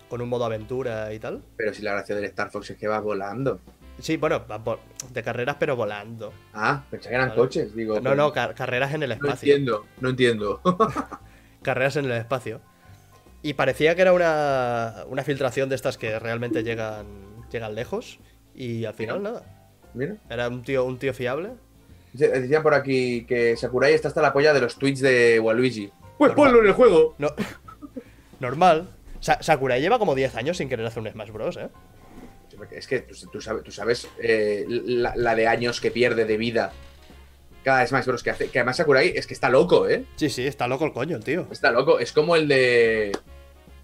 con 0.09 0.21
un 0.21 0.29
modo 0.29 0.45
aventura 0.45 1.13
y 1.13 1.19
tal. 1.19 1.41
pero 1.57 1.73
si 1.73 1.81
la 1.81 1.91
gracia 1.93 2.15
del 2.15 2.25
Star 2.25 2.49
Fox 2.51 2.69
es 2.71 2.77
que 2.77 2.87
va 2.87 2.99
volando. 2.99 3.59
Sí, 4.01 4.17
bueno, 4.17 4.43
de 5.11 5.23
carreras 5.23 5.55
pero 5.59 5.75
volando. 5.75 6.33
Ah, 6.53 6.83
pensé 6.89 7.09
que 7.09 7.15
eran 7.15 7.29
Vale. 7.29 7.39
coches, 7.41 7.75
digo. 7.75 7.99
No, 8.01 8.15
no, 8.15 8.31
car- 8.33 8.53
carreras 8.55 8.93
en 8.93 9.03
el 9.03 9.09
No 9.09 9.15
espacio. 9.15 9.53
entiendo, 9.53 9.85
no 9.99 10.09
entiendo. 10.09 10.61
Carreras 11.61 11.95
en 11.95 12.05
el 12.05 12.11
espacio. 12.13 12.59
Y 13.43 13.53
parecía 13.53 13.95
que 13.95 14.01
era 14.01 14.13
una, 14.13 15.03
una 15.07 15.23
filtración 15.23 15.69
de 15.69 15.75
estas 15.75 15.97
que 15.97 16.17
realmente 16.19 16.63
llegan, 16.63 17.05
llegan 17.51 17.75
lejos. 17.75 18.19
Y 18.55 18.85
al 18.85 18.93
final 18.95 19.21
nada. 19.23 19.43
Mira. 19.93 20.15
Era 20.29 20.47
un 20.49 20.63
tío, 20.63 20.83
un 20.85 20.97
tío 20.99 21.13
fiable. 21.13 21.51
Decía 22.13 22.61
por 22.63 22.73
aquí 22.73 23.25
que 23.25 23.55
Sakurai 23.55 23.93
está 23.93 24.07
hasta 24.09 24.21
la 24.21 24.33
polla 24.33 24.53
de 24.53 24.61
los 24.61 24.75
tweets 24.77 24.99
de 25.01 25.39
Waluigi. 25.39 25.91
Pues 26.17 26.33
ponlo 26.33 26.59
en 26.61 26.67
el 26.67 26.73
juego. 26.73 27.15
No, 27.19 27.29
normal. 28.39 28.89
Sa- 29.19 29.41
Sakurai 29.41 29.81
lleva 29.81 29.99
como 29.99 30.15
10 30.15 30.35
años 30.35 30.57
sin 30.57 30.67
querer 30.69 30.85
hacer 30.85 31.01
un 31.03 31.09
Smash 31.11 31.31
Bros, 31.31 31.57
¿eh? 31.57 31.69
Es 32.71 32.87
que 32.87 32.99
tú, 32.99 33.15
tú 33.31 33.41
sabes, 33.41 33.63
tú 33.63 33.71
sabes 33.71 34.07
eh, 34.21 34.65
la, 34.67 35.13
la 35.15 35.35
de 35.35 35.47
años 35.47 35.81
que 35.81 35.91
pierde 35.91 36.25
de 36.25 36.37
vida 36.37 36.71
cada 37.63 37.85
Smash 37.85 38.05
Bros. 38.05 38.23
que 38.23 38.29
hace. 38.31 38.49
Que 38.49 38.59
además 38.59 38.77
Sakurai 38.77 39.13
es 39.15 39.27
que 39.27 39.33
está 39.33 39.49
loco, 39.49 39.87
¿eh? 39.87 40.05
Sí, 40.15 40.29
sí, 40.29 40.45
está 40.45 40.67
loco 40.67 40.85
el 40.85 40.93
coño, 40.93 41.17
el 41.17 41.23
tío. 41.23 41.47
Está 41.51 41.71
loco. 41.71 41.99
Es 41.99 42.11
como 42.11 42.35
el 42.35 42.47
de. 42.47 43.11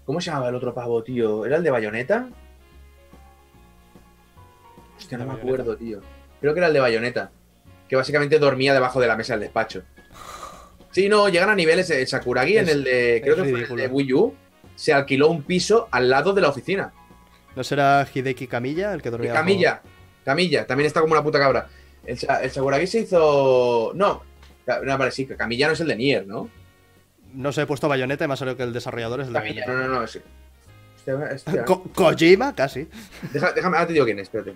¿Cómo 0.04 0.20
se 0.20 0.30
llamaba 0.30 0.48
el 0.48 0.54
otro 0.54 0.74
pavo, 0.74 1.02
tío? 1.02 1.44
¿Era 1.44 1.56
el 1.56 1.62
de 1.62 1.70
Bayonetta? 1.70 2.28
Hostia, 4.96 5.18
no 5.18 5.24
¿De 5.24 5.30
me 5.32 5.36
acuerdo, 5.36 5.76
tío. 5.76 6.00
Creo 6.40 6.54
que 6.54 6.60
era 6.60 6.68
el 6.68 6.72
de 6.74 6.80
Bayonetta. 6.80 7.30
Que 7.88 7.96
básicamente 7.96 8.38
dormía 8.38 8.74
debajo 8.74 9.00
de 9.00 9.06
la 9.06 9.16
mesa 9.16 9.34
del 9.34 9.40
despacho. 9.40 9.82
Sí, 10.90 11.08
no, 11.08 11.28
llegan 11.28 11.50
a 11.50 11.54
niveles. 11.54 11.90
El 11.90 12.06
Sakuragi 12.06 12.58
en 12.58 12.68
el 12.68 12.84
de. 12.84 13.20
Creo 13.22 13.36
que 13.36 13.44
fue 13.44 13.60
el 13.62 13.76
de 13.76 13.88
Wii 13.88 14.12
U. 14.14 14.34
Se 14.74 14.92
alquiló 14.92 15.28
un 15.28 15.42
piso 15.42 15.88
al 15.90 16.08
lado 16.08 16.32
de 16.32 16.40
la 16.40 16.48
oficina. 16.48 16.92
¿No 17.58 17.64
será 17.64 18.06
Hideki 18.14 18.46
Camilla 18.46 18.94
el 18.94 19.02
que 19.02 19.10
dormía? 19.10 19.32
Camilla. 19.32 19.82
Camilla. 20.24 20.64
También 20.64 20.86
está 20.86 21.00
como 21.00 21.14
una 21.14 21.24
puta 21.24 21.40
cabra. 21.40 21.66
El, 22.06 22.16
el 22.42 22.50
Sakuragi 22.52 22.86
se 22.86 23.00
hizo. 23.00 23.90
No. 23.96 24.22
No, 24.84 24.96
vale, 24.96 25.10
sí, 25.10 25.26
Camilla 25.26 25.66
no 25.66 25.72
es 25.72 25.80
el 25.80 25.88
de 25.88 25.96
Nier, 25.96 26.24
¿no? 26.24 26.48
No 27.34 27.50
sé, 27.50 27.62
he 27.62 27.66
puesto 27.66 27.88
bayoneta 27.88 28.24
y 28.24 28.28
me 28.28 28.34
ha 28.34 28.36
salido 28.36 28.56
que 28.56 28.62
el 28.62 28.72
desarrollador 28.72 29.22
es 29.22 29.26
el 29.26 29.32
de 29.32 29.40
Camilla, 29.40 29.66
no, 29.66 29.72
no, 29.74 29.88
no. 29.88 30.04
es- 30.04 30.20
hostia. 31.34 31.64
Ko- 31.64 31.82
Kojima, 31.92 32.54
casi. 32.54 32.86
Deja- 33.32 33.50
déjame, 33.52 33.76
ahora 33.76 33.88
te 33.88 33.92
digo 33.94 34.04
quién 34.04 34.20
es, 34.20 34.24
espérate. 34.28 34.54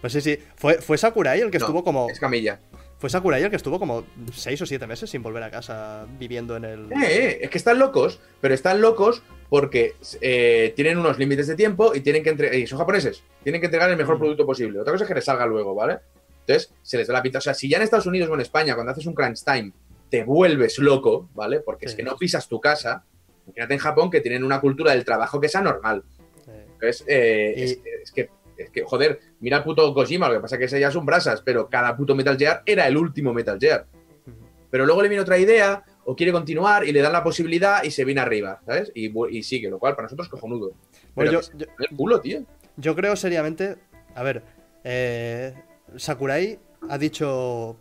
Pues 0.00 0.14
sí, 0.14 0.22
sí. 0.22 0.38
Fue, 0.56 0.76
fue 0.80 0.96
Sakurai 0.96 1.38
el 1.42 1.50
que 1.50 1.58
No, 1.58 1.66
estuvo 1.66 1.84
como. 1.84 2.08
Es 2.08 2.18
Camilla. 2.18 2.60
Fue 2.98 3.10
Sakurai 3.10 3.42
el 3.42 3.50
que 3.50 3.56
estuvo 3.56 3.78
como 3.78 4.04
6 4.32 4.62
o 4.62 4.64
7 4.64 4.86
meses 4.86 5.10
sin 5.10 5.22
volver 5.22 5.42
a 5.42 5.50
casa 5.50 6.06
viviendo 6.18 6.56
en 6.56 6.64
el. 6.64 6.92
Eh, 6.92 6.96
eh, 7.04 7.38
es 7.42 7.50
que 7.50 7.58
están 7.58 7.78
locos, 7.78 8.20
pero 8.40 8.54
están 8.54 8.80
locos 8.80 9.22
porque 9.48 9.94
eh, 10.20 10.72
tienen 10.76 10.98
unos 10.98 11.18
límites 11.18 11.46
de 11.46 11.54
tiempo 11.54 11.94
y 11.94 12.00
tienen 12.00 12.22
que 12.22 12.30
entregar. 12.30 12.54
Y 12.56 12.66
son 12.66 12.78
japoneses, 12.78 13.22
tienen 13.42 13.60
que 13.60 13.66
entregar 13.66 13.90
el 13.90 13.96
mejor 13.96 14.16
Mm. 14.16 14.20
producto 14.20 14.46
posible. 14.46 14.80
Otra 14.80 14.92
cosa 14.92 15.04
es 15.04 15.08
que 15.08 15.14
les 15.14 15.24
salga 15.24 15.46
luego, 15.46 15.74
¿vale? 15.74 15.98
Entonces, 16.46 16.72
se 16.82 16.98
les 16.98 17.06
da 17.06 17.14
la 17.14 17.22
pinta. 17.22 17.38
O 17.38 17.40
sea, 17.40 17.54
si 17.54 17.68
ya 17.68 17.76
en 17.78 17.84
Estados 17.84 18.06
Unidos 18.06 18.28
o 18.30 18.34
en 18.34 18.40
España, 18.40 18.74
cuando 18.74 18.92
haces 18.92 19.06
un 19.06 19.14
crunch 19.14 19.44
time, 19.44 19.72
te 20.10 20.24
vuelves 20.24 20.78
loco, 20.78 21.28
¿vale? 21.34 21.60
Porque 21.60 21.86
es 21.86 21.94
que 21.94 22.02
no 22.02 22.16
pisas 22.16 22.48
tu 22.48 22.60
casa. 22.60 23.04
Imagínate 23.46 23.74
en 23.74 23.80
Japón 23.80 24.10
que 24.10 24.20
tienen 24.20 24.44
una 24.44 24.60
cultura 24.60 24.92
del 24.92 25.04
trabajo 25.04 25.40
que 25.40 25.46
es 25.46 25.56
anormal. 25.56 26.02
Eh, 26.48 26.66
Entonces, 26.74 27.04
eh, 27.08 27.54
Y- 27.56 27.62
es, 27.62 27.78
es 28.04 28.12
que, 28.12 28.28
es 28.58 28.70
que, 28.70 28.82
joder, 28.84 29.20
mira 29.40 29.58
el 29.58 29.62
puto 29.64 29.92
Kojima, 29.94 30.28
lo 30.28 30.34
que 30.34 30.40
pasa 30.40 30.56
es 30.56 30.58
que 30.60 30.64
ese 30.66 30.80
ya 30.80 30.90
son 30.90 31.04
brasas, 31.06 31.40
pero 31.42 31.68
cada 31.68 31.96
puto 31.96 32.14
Metal 32.14 32.36
Gear 32.38 32.62
era 32.66 32.86
el 32.86 32.96
último 32.96 33.32
Metal 33.32 33.58
Gear. 33.58 33.86
Pero 34.70 34.86
luego 34.86 35.02
le 35.02 35.08
viene 35.08 35.22
otra 35.22 35.38
idea, 35.38 35.84
o 36.04 36.14
quiere 36.16 36.32
continuar, 36.32 36.86
y 36.86 36.92
le 36.92 37.00
dan 37.00 37.12
la 37.12 37.22
posibilidad 37.24 37.82
y 37.82 37.90
se 37.90 38.04
viene 38.04 38.20
arriba, 38.20 38.60
¿sabes? 38.66 38.92
Y, 38.94 39.42
sigue, 39.42 39.68
lo 39.70 39.78
cual 39.78 39.94
para 39.94 40.06
nosotros 40.06 40.26
es 40.26 40.30
cojonudo. 40.30 40.72
Bueno, 41.14 41.30
Pero 41.30 41.40
yo, 41.40 41.48
yo, 41.58 41.66
el 41.78 41.96
culo, 41.96 42.20
tío. 42.20 42.42
yo 42.76 42.94
creo 42.94 43.16
seriamente. 43.16 43.76
A 44.14 44.22
ver, 44.22 44.42
eh, 44.84 45.54
Sakurai 45.96 46.58
ha 46.88 46.98
dicho. 46.98 47.76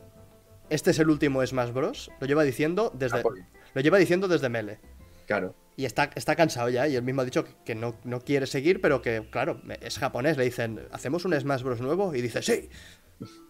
Este 0.69 0.91
es 0.91 0.99
el 0.99 1.09
último 1.09 1.45
Smash 1.45 1.71
Bros. 1.71 2.11
Lo 2.19 2.28
lleva 2.28 2.43
diciendo 2.43 2.91
desde. 2.95 3.19
Ah, 3.19 3.21
pues, 3.24 3.41
Lo 3.74 3.82
lleva 3.82 3.97
diciendo 3.97 4.28
desde 4.28 4.49
Mele. 4.49 4.80
Claro. 5.28 5.55
Y 5.76 5.86
está, 5.86 6.11
está 6.15 6.36
cansado 6.36 6.69
ya, 6.69 6.88
y 6.88 6.95
él 6.95 7.01
mismo 7.03 7.21
ha 7.21 7.26
dicho 7.26 7.43
que, 7.43 7.51
que 7.65 7.76
no, 7.76 7.95
no 8.03 8.21
quiere 8.21 8.45
seguir, 8.45 8.80
pero 8.80 9.01
que, 9.01 9.28
claro, 9.32 9.59
es 9.82 9.97
japonés. 9.97 10.38
Le 10.38 10.43
dicen, 10.43 10.80
¿hacemos 10.91 11.26
un 11.26 11.34
Smash 11.39 11.63
Bros. 11.63 11.82
nuevo? 11.82 12.13
Y 12.15 12.21
dice, 12.21 12.41
sí, 12.43 12.69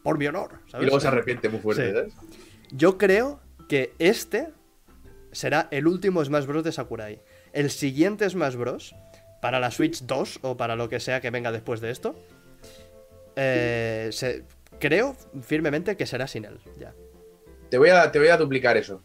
por 0.04 0.18
mi 0.18 0.28
honor. 0.28 0.60
Y 0.80 0.84
luego 0.84 1.00
se 1.00 1.08
arrepiente 1.10 1.50
muy 1.50 1.60
fuerte, 1.60 1.88
Sí. 1.88 1.94
¿sabes? 1.94 2.14
Yo 2.72 2.98
creo 2.98 3.42
que 3.68 3.94
este 4.00 4.50
será 5.34 5.68
el 5.72 5.88
último 5.88 6.24
Smash 6.24 6.46
Bros. 6.46 6.64
de 6.64 6.72
Sakurai. 6.72 7.22
El 7.52 7.70
siguiente 7.72 8.30
Smash 8.30 8.56
Bros. 8.56 8.96
para 9.42 9.60
la 9.60 9.72
Switch 9.72 10.04
2 10.04 10.40
o 10.42 10.56
para 10.56 10.76
lo 10.78 10.88
que 10.88 11.00
sea 11.02 11.20
que 11.20 11.30
venga 11.30 11.52
después 11.52 11.82
de 11.82 11.92
esto. 11.92 12.16
eh, 13.36 14.10
se- 14.12 14.46
creo 14.80 15.16
firmemente 15.42 15.98
que 15.98 16.06
será 16.06 16.28
sin 16.28 16.46
él. 16.46 16.60
Ya. 16.80 16.94
Te 17.70 17.78
voy, 17.78 17.90
a, 17.90 18.12
te 18.12 18.20
voy 18.20 18.28
a 18.30 18.38
duplicar 18.38 18.78
eso. 18.78 19.02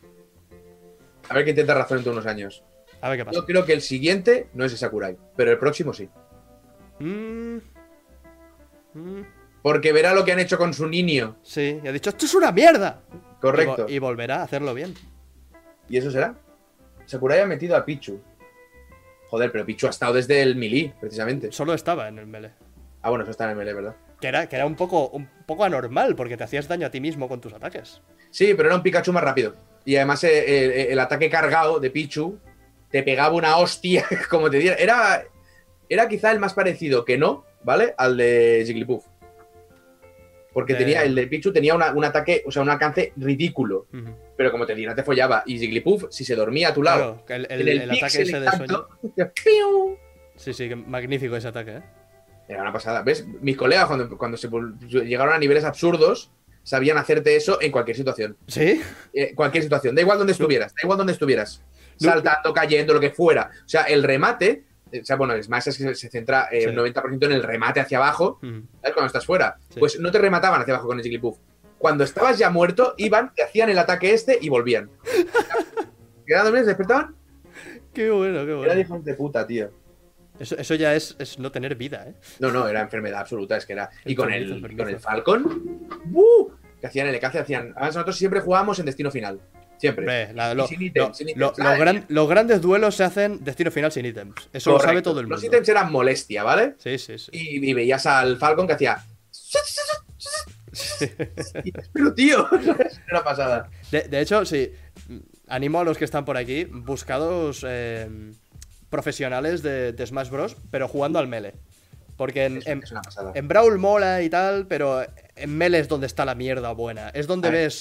A 1.28 1.34
ver 1.34 1.44
quién 1.44 1.56
te 1.56 1.64
da 1.64 1.74
razón 1.74 2.00
en 2.00 2.08
unos 2.08 2.26
años. 2.26 2.62
A 3.00 3.08
ver 3.08 3.18
qué 3.18 3.24
pasa. 3.24 3.36
Yo 3.38 3.46
creo 3.46 3.64
que 3.64 3.72
el 3.72 3.80
siguiente 3.82 4.48
no 4.54 4.64
es 4.64 4.72
el 4.72 4.78
Sakurai, 4.78 5.16
pero 5.36 5.50
el 5.50 5.58
próximo 5.58 5.92
sí. 5.92 6.08
Mm. 7.00 7.58
Mm. 8.94 9.22
Porque 9.62 9.92
verá 9.92 10.14
lo 10.14 10.24
que 10.24 10.32
han 10.32 10.38
hecho 10.40 10.56
con 10.58 10.72
su 10.74 10.86
niño. 10.88 11.36
Sí, 11.42 11.80
y 11.82 11.88
ha 11.88 11.92
dicho, 11.92 12.10
esto 12.10 12.26
es 12.26 12.34
una 12.34 12.52
mierda. 12.52 13.00
Correcto. 13.40 13.82
Y, 13.88 13.92
vo- 13.92 13.94
y 13.94 13.98
volverá 13.98 14.36
a 14.36 14.42
hacerlo 14.44 14.74
bien. 14.74 14.94
¿Y 15.88 15.96
eso 15.96 16.10
será? 16.10 16.34
Sakurai 17.06 17.40
ha 17.40 17.46
metido 17.46 17.76
a 17.76 17.84
Pichu. 17.84 18.20
Joder, 19.28 19.52
pero 19.52 19.64
Pichu 19.64 19.86
ha 19.86 19.90
estado 19.90 20.14
desde 20.14 20.42
el 20.42 20.56
Melee, 20.56 20.94
precisamente. 21.00 21.52
Solo 21.52 21.74
estaba 21.74 22.08
en 22.08 22.18
el 22.18 22.26
melee. 22.26 22.52
Ah, 23.02 23.10
bueno, 23.10 23.24
eso 23.24 23.30
está 23.30 23.44
en 23.44 23.50
el 23.50 23.56
Melee, 23.56 23.74
¿verdad? 23.74 23.96
Que 24.20 24.28
era, 24.28 24.48
que 24.48 24.56
era 24.56 24.66
un, 24.66 24.74
poco, 24.74 25.08
un 25.10 25.28
poco 25.46 25.64
anormal, 25.64 26.16
porque 26.16 26.36
te 26.36 26.44
hacías 26.44 26.66
daño 26.66 26.86
a 26.86 26.90
ti 26.90 27.00
mismo 27.00 27.28
con 27.28 27.40
tus 27.40 27.52
ataques. 27.52 28.00
Sí, 28.30 28.54
pero 28.54 28.68
era 28.68 28.76
un 28.76 28.82
Pikachu 28.82 29.12
más 29.12 29.22
rápido. 29.22 29.54
Y 29.84 29.96
además 29.96 30.24
eh, 30.24 30.30
eh, 30.30 30.88
el 30.90 30.98
ataque 30.98 31.30
cargado 31.30 31.78
de 31.78 31.90
Pichu 31.90 32.38
te 32.90 33.02
pegaba 33.02 33.34
una 33.34 33.56
hostia, 33.56 34.04
como 34.30 34.50
te 34.50 34.58
diera. 34.58 34.76
Era, 34.76 35.24
era 35.88 36.08
quizá 36.08 36.32
el 36.32 36.40
más 36.40 36.54
parecido 36.54 37.04
que 37.04 37.16
no, 37.16 37.44
¿vale? 37.62 37.94
Al 37.96 38.16
de 38.16 38.64
Jigglypuff. 38.66 39.06
Porque 40.58 40.74
tenía, 40.74 41.04
el 41.04 41.14
de 41.14 41.26
Pichu 41.28 41.52
tenía 41.52 41.74
una- 41.74 41.92
un 41.92 42.04
ataque, 42.04 42.42
o 42.46 42.50
sea, 42.50 42.62
un 42.62 42.70
alcance 42.70 43.12
ridículo. 43.16 43.86
Pero 44.36 44.50
como 44.50 44.66
te 44.66 44.74
diera, 44.74 44.94
te 44.94 45.02
follaba. 45.04 45.42
Y 45.46 45.58
Jigglypuff, 45.58 46.06
si 46.10 46.24
se 46.24 46.34
dormía 46.34 46.68
a 46.68 46.74
tu 46.74 46.82
lado, 46.82 47.22
Claro, 47.26 47.44
el, 47.48 47.52
el- 47.60 47.60
en 47.60 47.68
el, 47.68 47.82
el 47.82 47.90
ataque 47.90 48.22
ese 48.22 48.40
de 48.40 48.50
sueño. 48.50 48.86
¡piu! 49.34 49.96
Sí, 50.36 50.52
sí, 50.52 50.68
que 50.68 50.76
magnífico 50.76 51.36
ese 51.36 51.48
ataque, 51.48 51.76
¿eh? 51.76 51.82
Era 52.48 52.62
una 52.62 52.72
pasada. 52.72 53.02
¿Ves? 53.02 53.26
Mis 53.40 53.56
colegas, 53.56 53.86
cuando, 53.86 54.16
cuando 54.16 54.36
se 54.36 54.48
llegaron 55.04 55.34
a 55.34 55.38
niveles 55.38 55.64
absurdos, 55.64 56.30
sabían 56.62 56.96
hacerte 56.96 57.36
eso 57.36 57.60
en 57.60 57.70
cualquier 57.70 57.96
situación. 57.96 58.36
¿Sí? 58.46 58.80
Eh, 59.12 59.34
cualquier 59.34 59.62
situación. 59.64 59.94
Da 59.94 60.00
igual 60.02 60.18
donde 60.18 60.32
estuvieras. 60.32 60.72
Da 60.74 60.80
igual 60.82 60.98
donde 60.98 61.12
estuvieras. 61.12 61.62
saltando, 61.96 62.52
cayendo, 62.52 62.94
lo 62.94 63.00
que 63.00 63.10
fuera. 63.10 63.50
O 63.64 63.68
sea, 63.68 63.82
el 63.82 64.02
remate, 64.02 64.64
o 65.00 65.04
sea, 65.04 65.16
bueno, 65.16 65.34
el 65.34 65.42
Smash 65.42 65.68
es 65.68 65.78
que 65.78 65.94
se 65.94 66.08
centra 66.08 66.48
eh, 66.50 66.62
Sí. 66.62 66.66
un 66.68 66.74
90% 66.76 67.26
en 67.26 67.32
el 67.32 67.42
remate 67.42 67.80
hacia 67.80 67.98
abajo, 67.98 68.38
Mm. 68.42 68.60
¿sabes? 68.80 68.94
Cuando 68.94 69.06
estás 69.06 69.26
fuera. 69.26 69.56
Sí. 69.70 69.78
Pues 69.80 69.98
no 70.00 70.10
te 70.10 70.18
remataban 70.18 70.60
hacia 70.60 70.74
abajo 70.74 70.88
con 70.88 70.98
el 70.98 71.02
Jigglypuff. 71.02 71.38
Cuando 71.78 72.02
estabas 72.04 72.38
ya 72.38 72.50
muerto, 72.50 72.94
iban, 72.96 73.32
te 73.34 73.42
hacían 73.44 73.68
el 73.70 73.78
ataque 73.78 74.12
este 74.12 74.38
y 74.40 74.48
volvían. 74.48 74.90
Quedaban 76.26 76.46
dormidos, 76.46 76.66
despertaban. 76.66 77.14
Qué 77.94 78.10
bueno, 78.10 78.38
qué 78.44 78.50
Era 78.52 78.56
bueno. 78.56 78.80
hijos 78.80 79.04
de 79.04 79.14
puta, 79.14 79.46
tío. 79.46 79.70
Eso, 80.38 80.56
eso 80.56 80.74
ya 80.76 80.94
es, 80.94 81.16
es 81.18 81.38
no 81.38 81.50
tener 81.50 81.74
vida, 81.74 82.04
¿eh? 82.08 82.14
No, 82.38 82.52
no, 82.52 82.68
era 82.68 82.80
enfermedad 82.80 83.20
absoluta, 83.20 83.56
es 83.56 83.66
que 83.66 83.72
era. 83.72 83.90
Y 84.04 84.14
con 84.14 84.32
el, 84.32 84.60
con 84.76 84.88
el 84.88 85.00
Falcon, 85.00 85.88
¡buh! 86.04 86.52
que 86.80 86.86
hacían 86.86 87.08
el 87.08 87.14
EKC, 87.16 87.36
hacían. 87.40 87.72
Además, 87.74 87.94
nosotros 87.96 88.16
siempre 88.16 88.40
jugábamos 88.40 88.78
en 88.78 88.86
destino 88.86 89.10
final. 89.10 89.40
Siempre. 89.78 90.32
La- 90.34 90.54
lo- 90.54 90.66
sin 90.66 90.82
ítems, 90.82 91.08
lo- 91.08 91.14
sin 91.14 91.28
ítems. 91.30 91.40
lo- 91.58 91.64
Ah, 91.64 91.70
los 91.70 91.78
gran- 91.78 92.04
los 92.08 92.28
grandes 92.28 92.60
duelos 92.60 92.94
se 92.96 93.04
hacen 93.04 93.42
destino 93.44 93.70
final 93.70 93.92
sin 93.92 94.04
ítems. 94.06 94.48
Eso 94.52 94.72
lo 94.72 94.80
sabe 94.80 95.02
todo 95.02 95.20
el 95.20 95.26
mundo. 95.26 95.36
Los 95.36 95.44
ítems 95.44 95.68
eran 95.68 95.92
molestia, 95.92 96.42
¿vale? 96.42 96.74
Sí, 96.78 96.98
sí, 96.98 97.18
sí. 97.18 97.30
Y, 97.32 97.70
y 97.70 97.74
veías 97.74 98.04
al 98.06 98.36
Falcon 98.38 98.66
que 98.66 98.72
hacía. 98.74 98.98
Pero 101.92 102.14
tío, 102.14 102.48
es 102.80 103.00
una 103.10 103.24
pasada. 103.24 103.70
De, 103.90 104.02
de 104.02 104.20
hecho, 104.20 104.44
sí. 104.44 104.72
Animo 105.48 105.80
a 105.80 105.84
los 105.84 105.96
que 105.96 106.04
están 106.04 106.24
por 106.24 106.36
aquí, 106.36 106.64
buscados 106.66 107.64
eh, 107.66 108.08
profesionales 108.90 109.62
de, 109.62 109.92
de 109.92 110.06
Smash 110.06 110.28
Bros, 110.28 110.56
pero 110.70 110.88
jugando 110.88 111.18
al 111.18 111.26
melee. 111.28 111.54
Porque 112.16 112.44
en, 112.46 113.48
Brawl 113.48 113.78
mola 113.78 114.22
y 114.22 114.28
tal, 114.28 114.66
pero 114.66 115.02
en 115.36 115.56
melee 115.56 115.80
es 115.80 115.88
donde 115.88 116.06
está 116.08 116.24
la 116.24 116.34
mierda 116.34 116.72
buena. 116.72 117.08
Es 117.10 117.26
donde 117.28 117.48
A 117.48 117.50
ver. 117.52 117.72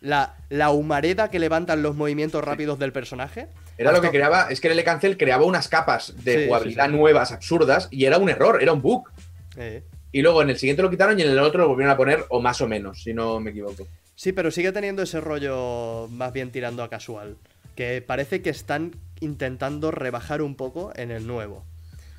La, 0.00 0.36
la 0.48 0.70
humareda 0.70 1.30
que 1.30 1.38
levantan 1.38 1.82
los 1.82 1.96
movimientos 1.96 2.42
rápidos 2.44 2.78
del 2.78 2.92
personaje. 2.92 3.48
Era 3.78 3.92
lo 3.92 4.00
que 4.00 4.10
creaba, 4.10 4.48
es 4.50 4.60
que 4.60 4.68
el 4.68 4.72
L-Cancel 4.74 5.16
creaba 5.16 5.44
unas 5.44 5.68
capas 5.68 6.14
de 6.24 6.40
Sí, 6.40 6.46
jugabilidad 6.46 6.86
sí, 6.86 6.90
sí. 6.92 6.96
nuevas, 6.96 7.32
absurdas, 7.32 7.88
y 7.90 8.04
era 8.04 8.18
un 8.18 8.28
error, 8.28 8.62
era 8.62 8.72
un 8.72 8.82
bug. 8.82 9.08
Eh. 9.56 9.82
Y 10.12 10.22
luego 10.22 10.42
en 10.42 10.50
el 10.50 10.58
siguiente 10.58 10.82
lo 10.82 10.90
quitaron 10.90 11.18
y 11.18 11.22
en 11.22 11.30
el 11.30 11.38
otro 11.38 11.60
lo 11.62 11.68
volvieron 11.68 11.92
a 11.92 11.96
poner, 11.96 12.24
o 12.28 12.40
más 12.40 12.60
o 12.60 12.68
menos, 12.68 13.02
si 13.02 13.14
no 13.14 13.40
me 13.40 13.50
equivoco. 13.50 13.86
Sí, 14.16 14.32
pero 14.32 14.50
sigue 14.50 14.72
teniendo 14.72 15.02
ese 15.02 15.20
rollo 15.20 16.08
más 16.08 16.32
bien 16.32 16.50
tirando 16.50 16.82
a 16.82 16.90
casual. 16.90 17.36
Que 17.74 18.02
parece 18.06 18.42
que 18.42 18.50
están 18.50 18.96
intentando 19.20 19.90
rebajar 19.90 20.42
un 20.42 20.56
poco 20.56 20.92
en 20.96 21.10
el 21.10 21.26
nuevo. 21.26 21.64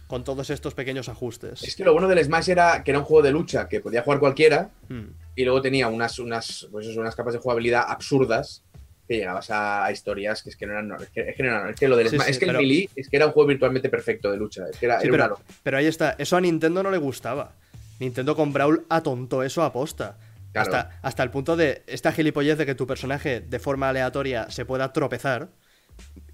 Con 0.07 0.23
todos 0.23 0.49
estos 0.49 0.73
pequeños 0.73 1.09
ajustes. 1.09 1.63
Es 1.63 1.75
que 1.75 1.83
lo 1.83 1.93
bueno 1.93 2.07
del 2.07 2.23
Smash 2.23 2.49
era 2.49 2.83
que 2.83 2.91
era 2.91 2.99
un 2.99 3.05
juego 3.05 3.21
de 3.23 3.31
lucha 3.31 3.67
que 3.69 3.79
podía 3.81 4.01
jugar 4.01 4.19
cualquiera, 4.19 4.69
Hmm. 4.89 5.09
Y 5.35 5.43
luego 5.45 5.61
tenía 5.61 5.87
unas, 5.87 6.19
unas, 6.19 6.67
pues 6.71 6.87
eso, 6.87 6.99
unas 6.99 7.15
capas 7.15 7.33
de 7.33 7.39
jugabilidad 7.39 7.83
absurdas 7.87 8.63
que 9.07 9.17
llegabas 9.17 9.49
a, 9.49 9.85
a 9.85 9.91
historias 9.91 10.41
que 10.43 10.49
es 10.51 10.55
que 10.55 10.65
no 10.65 10.73
eran. 10.73 10.87
no, 10.87 10.95
es, 10.97 11.09
que, 11.09 11.21
es 11.29 11.35
que 11.35 11.43
no 11.43 11.49
eran- 11.49 11.69
es 11.69 11.75
que 11.79 11.87
lo 11.87 11.97
del 11.97 12.09
Sí, 12.09 12.15
Smash- 12.17 12.25
sí, 12.25 12.31
es 12.31 12.39
que 12.39 12.45
pero- 12.45 12.59
el 12.59 12.65
Melee 12.65 12.89
es 12.95 13.09
que 13.09 13.15
era 13.17 13.25
un 13.27 13.31
juego 13.33 13.47
virtualmente 13.47 13.89
perfecto 13.89 14.31
de 14.31 14.37
lucha. 14.37 14.65
Es 14.69 14.77
que 14.77 14.85
era, 14.85 14.99
Sí, 15.01 15.07
era 15.07 15.33
pero, 15.63 15.77
ahí 15.77 15.85
está. 15.87 16.15
Eso 16.17 16.37
a 16.37 16.41
Nintendo 16.41 16.81
no 16.83 16.91
le 16.91 16.97
gustaba. 16.97 17.53
Nintendo 17.99 18.35
con 18.35 18.51
Brawl 18.53 18.85
atontó 18.89 19.43
eso 19.43 19.63
a 19.63 19.71
posta. 19.73 20.17
Claro. 20.53 20.65
Hasta, 20.75 20.99
hasta 21.01 21.23
el 21.23 21.29
punto 21.29 21.55
de 21.55 21.83
esta 21.87 22.11
gilipollez 22.11 22.57
de 22.57 22.65
que 22.65 22.75
tu 22.75 22.85
personaje 22.87 23.39
de 23.41 23.59
forma 23.59 23.89
aleatoria 23.89 24.49
se 24.49 24.65
pueda 24.65 24.91
tropezar. 24.91 25.49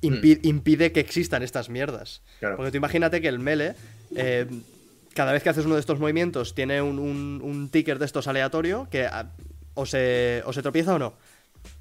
impi- 0.01 0.39
impide 0.43 0.91
que 0.91 0.99
existan 0.99 1.43
estas 1.43 1.69
mierdas. 1.69 2.21
Hmm. 2.23 2.39
Claro. 2.39 2.55
Porque 2.57 2.71
tú 2.71 2.77
imagínate 2.77 3.21
que 3.21 3.27
el 3.27 3.39
melee, 3.39 3.73
eh, 4.15 4.45
cada 5.17 5.33
vez 5.33 5.41
que 5.43 5.49
haces 5.49 5.65
uno 5.65 5.73
de 5.73 5.81
estos 5.81 5.99
movimientos, 5.99 6.53
tiene 6.55 6.81
un, 6.81 6.99
un- 6.99 7.69
ticker 7.69 7.97
de 7.99 8.05
estos 8.05 8.27
aleatorio 8.27 8.87
que 8.89 9.05
ah, 9.07 9.31
o, 9.73 9.85
se, 9.85 10.43
o 10.45 10.53
se 10.53 10.61
tropieza 10.61 10.93
o 10.93 10.99
no. 10.99 11.13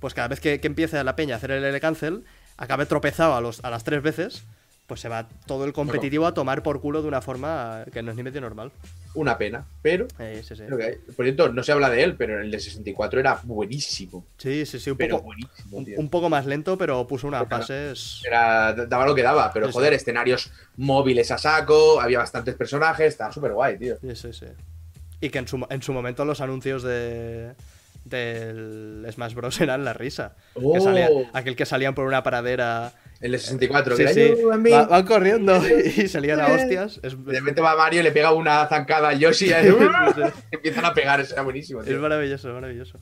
Pues 0.00 0.14
cada 0.14 0.26
vez 0.28 0.40
que, 0.40 0.58
que 0.58 0.66
empiece 0.66 1.02
la 1.04 1.14
peña 1.16 1.34
a 1.34 1.36
hacer 1.36 1.50
el 1.50 1.62
L 1.62 1.78
cancel, 1.80 2.24
acabe 2.56 2.86
tropezado 2.86 3.34
a, 3.36 3.40
los, 3.42 3.62
a 3.62 3.70
las 3.70 3.84
tres 3.84 4.02
veces, 4.02 4.42
pues 4.86 5.00
se 5.00 5.08
va 5.08 5.26
todo 5.46 5.64
el 5.64 5.72
competitivo 5.72 6.26
a 6.26 6.34
tomar 6.34 6.62
por 6.62 6.80
culo 6.80 7.02
de 7.02 7.08
una 7.08 7.20
forma 7.20 7.84
que 7.92 8.02
no 8.02 8.10
es 8.12 8.16
ni 8.16 8.22
medio 8.22 8.40
normal. 8.40 8.70
Una 9.14 9.36
pena, 9.38 9.64
pero. 9.82 10.06
Eh, 10.18 10.42
sí, 10.46 10.54
sí. 10.54 10.62
que. 10.64 11.00
Por 11.16 11.24
cierto, 11.24 11.48
no 11.52 11.62
se 11.62 11.72
habla 11.72 11.88
de 11.90 12.02
él, 12.04 12.14
pero 12.16 12.40
el 12.40 12.50
de 12.50 12.60
64 12.60 13.18
era 13.18 13.40
buenísimo. 13.42 14.24
Sí, 14.36 14.64
sí, 14.66 14.78
sí, 14.78 14.90
un 14.90 14.96
Pero 14.98 15.16
poco, 15.16 15.24
buenísimo, 15.26 15.76
un, 15.78 15.86
un 15.96 16.08
poco 16.10 16.28
más 16.28 16.46
lento, 16.46 16.76
pero 16.78 17.06
puso 17.06 17.26
unas. 17.26 17.46
Era, 18.24 18.74
daba 18.74 19.06
lo 19.06 19.14
que 19.14 19.22
daba, 19.22 19.52
pero 19.52 19.66
Sí, 19.68 19.72
joder, 19.72 19.94
escenarios 19.94 20.52
móviles 20.76 21.30
a 21.30 21.38
saco, 21.38 22.00
había 22.00 22.18
bastantes 22.18 22.54
personajes, 22.54 23.08
estaba 23.08 23.32
súper 23.32 23.52
guay, 23.54 23.78
tío. 23.78 23.96
Sí, 24.00 24.14
sí, 24.14 24.32
sí. 24.32 24.46
Y 25.20 25.30
que 25.30 25.38
en 25.38 25.48
su, 25.48 25.66
en 25.70 25.82
su 25.82 25.92
momento 25.94 26.24
los 26.24 26.40
anuncios 26.42 26.82
de 26.82 27.54
del 28.04 29.06
Smash 29.12 29.34
Bros. 29.34 29.60
eran 29.60 29.84
la 29.84 29.92
risa. 29.92 30.34
Que 30.54 30.60
Oh. 30.62 30.80
salía- 30.80 31.08
aquel 31.32 31.56
que 31.56 31.66
salían 31.66 31.94
por 31.94 32.06
una 32.06 32.22
paradera. 32.22 32.92
El 33.20 33.32
de 33.32 33.38
64, 33.38 33.96
Sí, 33.96 34.04
que 34.04 34.12
sí. 34.14 34.42
a 34.72 34.82
van 34.86 35.06
corriendo 35.06 35.60
y 35.68 36.06
salían 36.08 36.38
a 36.40 36.48
hostias. 36.48 37.00
Es, 37.02 37.24
De 37.24 37.32
repente 37.40 37.60
va 37.62 37.74
Mario 37.74 38.00
y 38.00 38.02
le 38.02 38.12
pega 38.12 38.32
una 38.32 38.66
zancada 38.66 39.08
al 39.08 39.18
Yoshi 39.18 39.46
y 39.46 39.52
empiezan 40.50 40.84
a 40.84 40.92
pegar, 40.92 41.20
eso 41.20 41.32
era 41.34 41.42
buenísimo. 41.42 41.80
es 41.80 41.86
tío. 41.86 42.00
maravilloso, 42.00 42.48
es 42.48 42.54
maravilloso. 42.54 42.98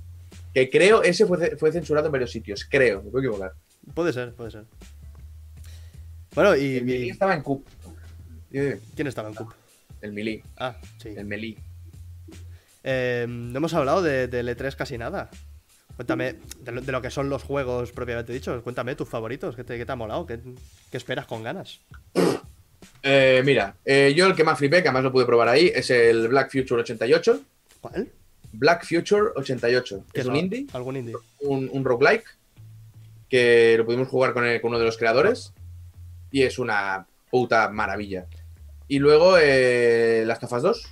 Que 0.52 0.70
creo, 0.70 1.02
ese 1.02 1.26
fue, 1.26 1.56
fue 1.56 1.72
censurado 1.72 2.06
en 2.06 2.12
varios 2.12 2.30
sitios, 2.30 2.64
creo, 2.64 3.02
me 3.02 3.10
puedo 3.10 3.24
equivocar. 3.24 3.52
Puede 3.92 4.12
ser, 4.12 4.32
puede 4.34 4.52
ser. 4.52 4.64
Bueno, 6.34 6.54
y. 6.56 6.76
El 6.76 6.88
y- 6.90 7.10
estaba 7.10 7.34
en 7.34 7.42
Cup. 7.42 7.66
¿Quién 8.50 9.06
estaba 9.08 9.28
en 9.28 9.34
Cup? 9.34 9.52
El 10.00 10.12
Melee, 10.12 10.44
Ah, 10.56 10.76
sí. 11.02 11.08
el 11.16 11.24
Melee. 11.24 11.56
Eh, 12.84 13.26
no 13.28 13.56
hemos 13.56 13.74
hablado 13.74 14.02
de, 14.02 14.28
de 14.28 14.42
E3 14.44 14.76
casi 14.76 14.96
nada. 14.98 15.30
Cuéntame 15.96 16.36
de 16.60 16.72
lo, 16.72 16.80
de 16.80 16.92
lo 16.92 17.00
que 17.02 17.10
son 17.10 17.28
los 17.28 17.42
juegos 17.44 17.92
propiamente 17.92 18.32
dichos. 18.32 18.62
Cuéntame 18.62 18.94
tus 18.96 19.08
favoritos. 19.08 19.54
¿Qué 19.56 19.64
te, 19.64 19.78
qué 19.78 19.86
te 19.86 19.92
ha 19.92 19.96
molado? 19.96 20.26
¿Qué, 20.26 20.40
qué 20.90 20.96
esperas 20.96 21.26
con 21.26 21.42
ganas? 21.42 21.80
Eh, 23.06 23.42
mira, 23.44 23.76
eh, 23.84 24.14
yo 24.16 24.26
el 24.26 24.34
que 24.34 24.44
más 24.44 24.58
flipé, 24.58 24.82
que 24.82 24.88
además 24.88 25.04
lo 25.04 25.12
pude 25.12 25.26
probar 25.26 25.48
ahí, 25.48 25.70
es 25.74 25.90
el 25.90 26.28
Black 26.28 26.50
Future 26.50 26.80
88. 26.82 27.40
¿Cuál? 27.80 28.08
Black 28.52 28.84
Future 28.86 29.30
88. 29.36 30.04
¿Qué 30.12 30.20
Es 30.22 30.26
un 30.26 30.36
indie, 30.36 30.66
¿Algún 30.72 30.96
indie? 30.96 31.14
un, 31.40 31.68
un 31.72 31.84
roguelike, 31.84 32.24
que 33.28 33.74
lo 33.76 33.84
pudimos 33.84 34.08
jugar 34.08 34.32
con, 34.32 34.44
el- 34.46 34.60
con 34.60 34.70
uno 34.70 34.78
de 34.78 34.86
los 34.86 34.96
creadores, 34.96 35.52
y 36.30 36.42
es 36.42 36.58
una 36.58 37.06
puta 37.30 37.68
maravilla. 37.70 38.26
Y 38.88 38.98
luego 39.00 39.36
eh, 39.40 40.24
Las 40.26 40.40
Tofas 40.40 40.62
2, 40.62 40.82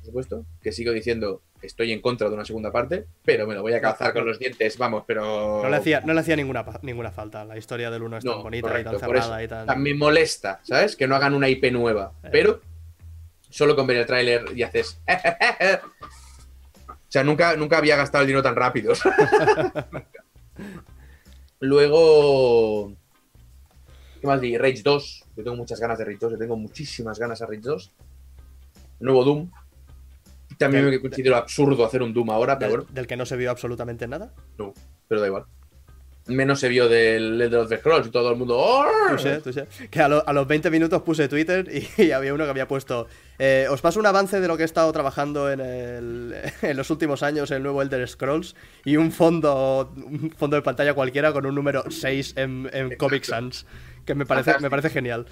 por 0.00 0.06
supuesto, 0.06 0.46
que 0.62 0.72
sigo 0.72 0.92
diciendo 0.92 1.40
estoy 1.62 1.92
en 1.92 2.00
contra 2.00 2.28
de 2.28 2.34
una 2.34 2.44
segunda 2.44 2.70
parte, 2.70 3.06
pero 3.24 3.46
me 3.46 3.54
lo 3.54 3.62
voy 3.62 3.72
a 3.72 3.80
calzar 3.80 4.12
con 4.12 4.26
los 4.26 4.38
dientes, 4.38 4.76
vamos, 4.78 5.04
pero... 5.06 5.62
No 5.62 5.68
le 5.68 5.76
hacía, 5.76 6.00
no 6.00 6.12
le 6.12 6.20
hacía 6.20 6.36
ninguna, 6.36 6.64
ninguna 6.82 7.10
falta. 7.10 7.44
La 7.44 7.56
historia 7.56 7.90
del 7.90 8.02
uno 8.02 8.18
es 8.18 8.24
tan 8.24 8.42
bonita 8.42 8.68
correcto, 8.68 8.96
y 8.96 8.98
tan 8.98 9.08
cerrada 9.08 9.42
y 9.42 9.48
tan. 9.48 9.82
Me 9.82 9.94
molesta, 9.94 10.60
¿sabes? 10.62 10.96
Que 10.96 11.06
no 11.06 11.14
hagan 11.14 11.34
una 11.34 11.48
IP 11.48 11.72
nueva. 11.72 12.12
Eh. 12.22 12.28
Pero 12.32 12.60
solo 13.52 13.76
con 13.76 13.86
ver 13.86 13.98
el 13.98 14.06
tráiler 14.06 14.44
y 14.54 14.62
haces. 14.62 14.98
o 16.88 16.94
sea, 17.08 17.22
nunca, 17.22 17.54
nunca 17.56 17.78
había 17.78 17.96
gastado 17.96 18.22
el 18.22 18.26
dinero 18.26 18.42
tan 18.42 18.56
rápido. 18.56 18.94
Luego. 21.60 22.92
¿Qué 24.20 24.26
más 24.26 24.40
di? 24.40 24.56
Rage 24.56 24.82
2. 24.82 25.24
Yo 25.36 25.44
tengo 25.44 25.56
muchas 25.56 25.78
ganas 25.80 25.98
de 25.98 26.04
Rage 26.04 26.18
2. 26.20 26.32
Yo 26.32 26.38
tengo 26.38 26.56
muchísimas 26.56 27.18
ganas 27.18 27.42
a 27.42 27.46
Rage 27.46 27.60
2. 27.60 27.92
Nuevo 29.00 29.24
Doom. 29.24 29.50
También 30.64 30.84
Del- 30.84 30.94
me 30.94 31.00
considero 31.00 31.36
absurdo 31.36 31.84
hacer 31.84 32.02
un 32.02 32.12
Doom 32.14 32.30
ahora, 32.30 32.58
pero 32.58 32.70
del, 32.70 32.80
bueno, 32.80 32.92
del 32.94 33.06
que 33.06 33.16
no 33.16 33.26
se 33.26 33.36
vio 33.36 33.50
absolutamente 33.50 34.06
nada. 34.08 34.32
no, 34.58 34.72
pero 35.08 35.20
da 35.20 35.26
igual. 35.26 35.44
Menos 36.28 36.60
se 36.60 36.68
vio 36.68 36.88
del 36.88 37.40
Elder 37.42 37.58
of 37.62 37.68
the 37.68 37.78
Scrolls 37.78 38.06
y 38.06 38.10
todo 38.10 38.30
el 38.30 38.36
mundo. 38.36 38.56
¡Oh! 38.56 38.84
Tú 39.10 39.18
sé, 39.18 39.40
tú 39.40 39.52
sé. 39.52 39.66
Que 39.90 40.00
a, 40.02 40.08
lo- 40.08 40.22
a 40.24 40.32
los 40.32 40.46
20 40.46 40.70
minutos 40.70 41.02
puse 41.02 41.26
Twitter 41.26 41.68
y, 41.68 41.88
y 42.02 42.12
había 42.12 42.32
uno 42.32 42.44
que 42.44 42.50
había 42.50 42.68
puesto. 42.68 43.08
eh, 43.40 43.66
os 43.68 43.80
paso 43.80 43.98
un 43.98 44.06
avance 44.06 44.40
de 44.40 44.46
lo 44.46 44.56
que 44.56 44.62
he 44.62 44.64
estado 44.64 44.92
trabajando 44.92 45.50
en, 45.50 45.58
el- 45.60 46.34
en 46.62 46.76
los 46.76 46.88
últimos 46.90 47.24
años 47.24 47.50
en 47.50 47.56
el 47.56 47.62
nuevo 47.64 47.82
Elder 47.82 48.08
Scrolls 48.08 48.54
y 48.84 48.96
un 48.98 49.10
fondo, 49.10 49.92
un 49.96 50.30
fondo 50.36 50.54
de 50.54 50.62
pantalla 50.62 50.94
cualquiera 50.94 51.32
con 51.32 51.44
un 51.44 51.56
número 51.56 51.82
6 51.90 52.34
en, 52.36 52.70
en 52.72 52.96
Comic 52.96 53.24
Sans. 53.24 53.66
Que 54.06 54.14
me 54.14 54.24
parece, 54.24 54.60
me 54.60 54.70
parece 54.70 54.90
genial. 54.90 55.26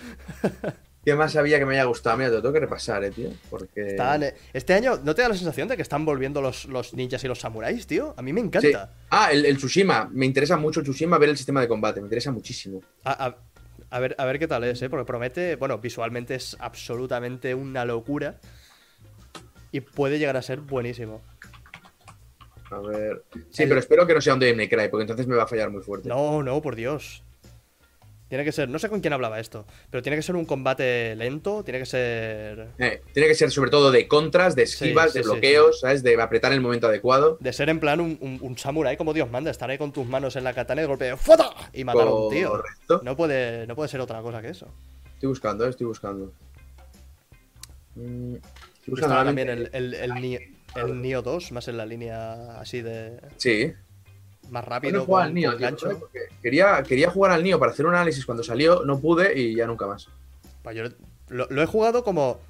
¿Qué 1.04 1.14
más 1.14 1.34
había 1.36 1.58
que 1.58 1.64
me 1.64 1.74
haya 1.74 1.84
gustado? 1.84 2.16
Mira, 2.18 2.28
te 2.28 2.36
lo 2.36 2.42
tengo 2.42 2.52
que 2.52 2.60
repasar, 2.60 3.02
eh, 3.04 3.10
tío. 3.10 3.30
Porque. 3.48 3.86
Están, 3.88 4.22
eh, 4.22 4.34
este 4.52 4.74
año, 4.74 5.00
¿no 5.02 5.14
te 5.14 5.22
da 5.22 5.30
la 5.30 5.34
sensación 5.34 5.66
de 5.66 5.76
que 5.76 5.82
están 5.82 6.04
volviendo 6.04 6.42
los, 6.42 6.66
los 6.66 6.92
ninjas 6.92 7.24
y 7.24 7.28
los 7.28 7.38
samuráis, 7.38 7.86
tío? 7.86 8.12
A 8.18 8.22
mí 8.22 8.32
me 8.34 8.40
Sí. 8.42 8.46
encanta. 8.48 8.92
Ah, 9.08 9.30
el, 9.32 9.46
el 9.46 9.56
Tsushima. 9.56 10.10
Me 10.12 10.26
interesa 10.26 10.58
mucho 10.58 10.80
el 10.80 10.84
Tsushima 10.84 11.16
ver 11.16 11.30
el 11.30 11.36
sistema 11.38 11.62
de 11.62 11.68
combate. 11.68 12.00
Me 12.00 12.06
interesa 12.06 12.30
muchísimo. 12.32 12.82
A, 13.04 13.26
a- 13.26 13.36
a 13.92 13.98
ver, 13.98 14.14
a 14.18 14.24
ver 14.26 14.38
qué 14.38 14.46
tal 14.46 14.62
es, 14.64 14.80
¿eh? 14.82 14.90
Porque 14.90 15.04
promete, 15.06 15.56
bueno, 15.56 15.78
visualmente 15.78 16.34
es 16.34 16.56
absolutamente 16.60 17.54
una 17.54 17.84
locura. 17.86 18.38
Y 19.72 19.80
puede 19.80 20.18
llegar 20.18 20.36
a 20.36 20.42
ser 20.42 20.60
buenísimo. 20.60 21.22
A 22.70 22.78
ver. 22.80 23.24
Sí, 23.50 23.62
El- 23.62 23.68
pero 23.70 23.80
espero 23.80 24.06
que 24.06 24.14
no 24.14 24.20
sea 24.20 24.34
un 24.34 24.40
Devil 24.40 24.56
May 24.56 24.68
Cry, 24.68 24.88
porque 24.90 25.02
entonces 25.04 25.26
me 25.26 25.34
va 25.34 25.44
a 25.44 25.46
fallar 25.48 25.70
muy 25.70 25.82
fuerte. 25.82 26.08
No, 26.10 26.42
no, 26.42 26.60
por 26.60 26.76
Dios. 26.76 27.24
Tiene 28.30 28.44
que 28.44 28.52
ser, 28.52 28.68
no 28.68 28.78
sé 28.78 28.88
con 28.88 29.00
quién 29.00 29.12
hablaba 29.12 29.40
esto, 29.40 29.66
pero 29.90 30.02
tiene 30.02 30.14
que 30.16 30.22
ser 30.22 30.36
un 30.36 30.44
combate 30.44 31.16
lento, 31.16 31.64
tiene 31.64 31.80
que 31.80 31.84
ser. 31.86 32.68
Eh, 32.78 33.02
tiene 33.12 33.28
que 33.28 33.34
ser 33.34 33.50
sobre 33.50 33.70
todo 33.70 33.90
de 33.90 34.06
contras, 34.06 34.54
de 34.54 34.62
esquivas, 34.62 35.10
Sí, 35.12 35.18
de 35.18 35.22
sí, 35.24 35.28
sí, 35.28 35.32
bloqueos, 35.32 35.80
¿sabes? 35.80 36.04
De 36.04 36.14
apretar 36.22 36.52
el 36.52 36.60
momento 36.60 36.86
adecuado. 36.86 37.36
De 37.40 37.52
ser 37.52 37.68
en 37.70 37.80
plan 37.80 38.00
un, 38.00 38.16
un, 38.20 38.38
un 38.40 38.56
samurái 38.56 38.96
como 38.96 39.12
Dios 39.12 39.28
manda, 39.28 39.50
estar 39.50 39.68
ahí 39.68 39.78
con 39.78 39.92
tus 39.92 40.06
manos 40.06 40.36
en 40.36 40.44
la 40.44 40.54
katana 40.54 40.80
y 40.80 40.84
de 40.84 40.88
golpe 40.88 41.16
¡Fota! 41.16 41.50
y 41.72 41.82
matar 41.82 42.06
a 42.06 42.10
un 42.14 42.30
tío. 42.32 42.50
Correcto. 42.50 43.00
No 43.02 43.16
puede, 43.16 43.66
no 43.66 43.74
puede 43.74 43.88
ser 43.88 44.00
otra 44.00 44.22
cosa 44.22 44.40
que 44.40 44.48
eso. 44.50 44.68
Estoy 45.14 45.28
buscando, 45.28 45.66
estoy 45.66 45.86
buscando. 45.88 46.32
Mm, 47.96 48.34
estoy 48.36 48.90
buscando 48.92 49.16
también 49.24 49.48
el, 49.48 49.70
el, 49.72 49.94
el, 49.94 50.10
Nio- 50.12 50.40
el 50.76 51.02
Nioh 51.02 51.22
2, 51.22 51.50
más 51.52 51.66
en 51.68 51.76
la 51.76 51.84
línea 51.84 52.60
así 52.60 52.80
de. 52.80 53.18
Sí. 53.38 53.72
Más 54.50 54.64
rápido. 54.64 55.06
con- 55.06 55.22
al 55.22 55.34
Nio, 55.34 55.50
tío, 55.50 55.58
gancho. 55.60 55.86
¿sabes? 55.86 55.98
Porque 55.98 56.18
quería, 56.42 56.82
quería 56.82 57.10
jugar 57.10 57.32
al 57.32 57.42
Nio 57.42 57.58
para 57.58 57.72
hacer 57.72 57.86
un 57.86 57.94
análisis 57.94 58.24
cuando 58.26 58.42
salió, 58.42 58.84
no 58.84 58.98
pude 59.00 59.38
y 59.38 59.54
ya 59.56 59.66
nunca 59.66 59.86
más. 59.86 60.08
Pues 60.62 60.76
yo 60.76 60.84
lo, 61.28 61.46
lo 61.48 61.62
he 61.62 61.66
jugado 61.66 62.04
como 62.04 62.40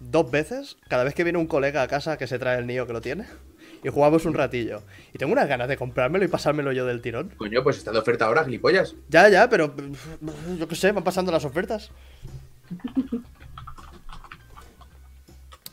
dos 0.00 0.30
veces, 0.30 0.76
cada 0.88 1.04
vez 1.04 1.14
que 1.14 1.24
viene 1.24 1.38
un 1.38 1.46
colega 1.46 1.82
a 1.82 1.88
casa 1.88 2.16
que 2.18 2.26
se 2.26 2.38
trae 2.38 2.58
el 2.58 2.66
Nio 2.66 2.86
que 2.86 2.92
lo 2.92 3.00
tiene. 3.00 3.26
Y 3.82 3.90
jugamos 3.90 4.24
un 4.24 4.32
ratillo. 4.32 4.80
Y 5.12 5.18
tengo 5.18 5.32
unas 5.34 5.46
ganas 5.46 5.68
de 5.68 5.76
comprármelo 5.76 6.24
y 6.24 6.28
pasármelo 6.28 6.72
yo 6.72 6.86
del 6.86 7.02
tirón. 7.02 7.28
Coño, 7.36 7.62
pues 7.62 7.76
está 7.76 7.92
de 7.92 7.98
oferta 7.98 8.24
ahora, 8.24 8.42
gilipollas. 8.44 8.94
Ya, 9.10 9.28
ya, 9.28 9.50
pero 9.50 9.74
yo 10.58 10.66
qué 10.66 10.74
sé, 10.74 10.90
van 10.92 11.04
pasando 11.04 11.30
las 11.30 11.44
ofertas. 11.44 11.90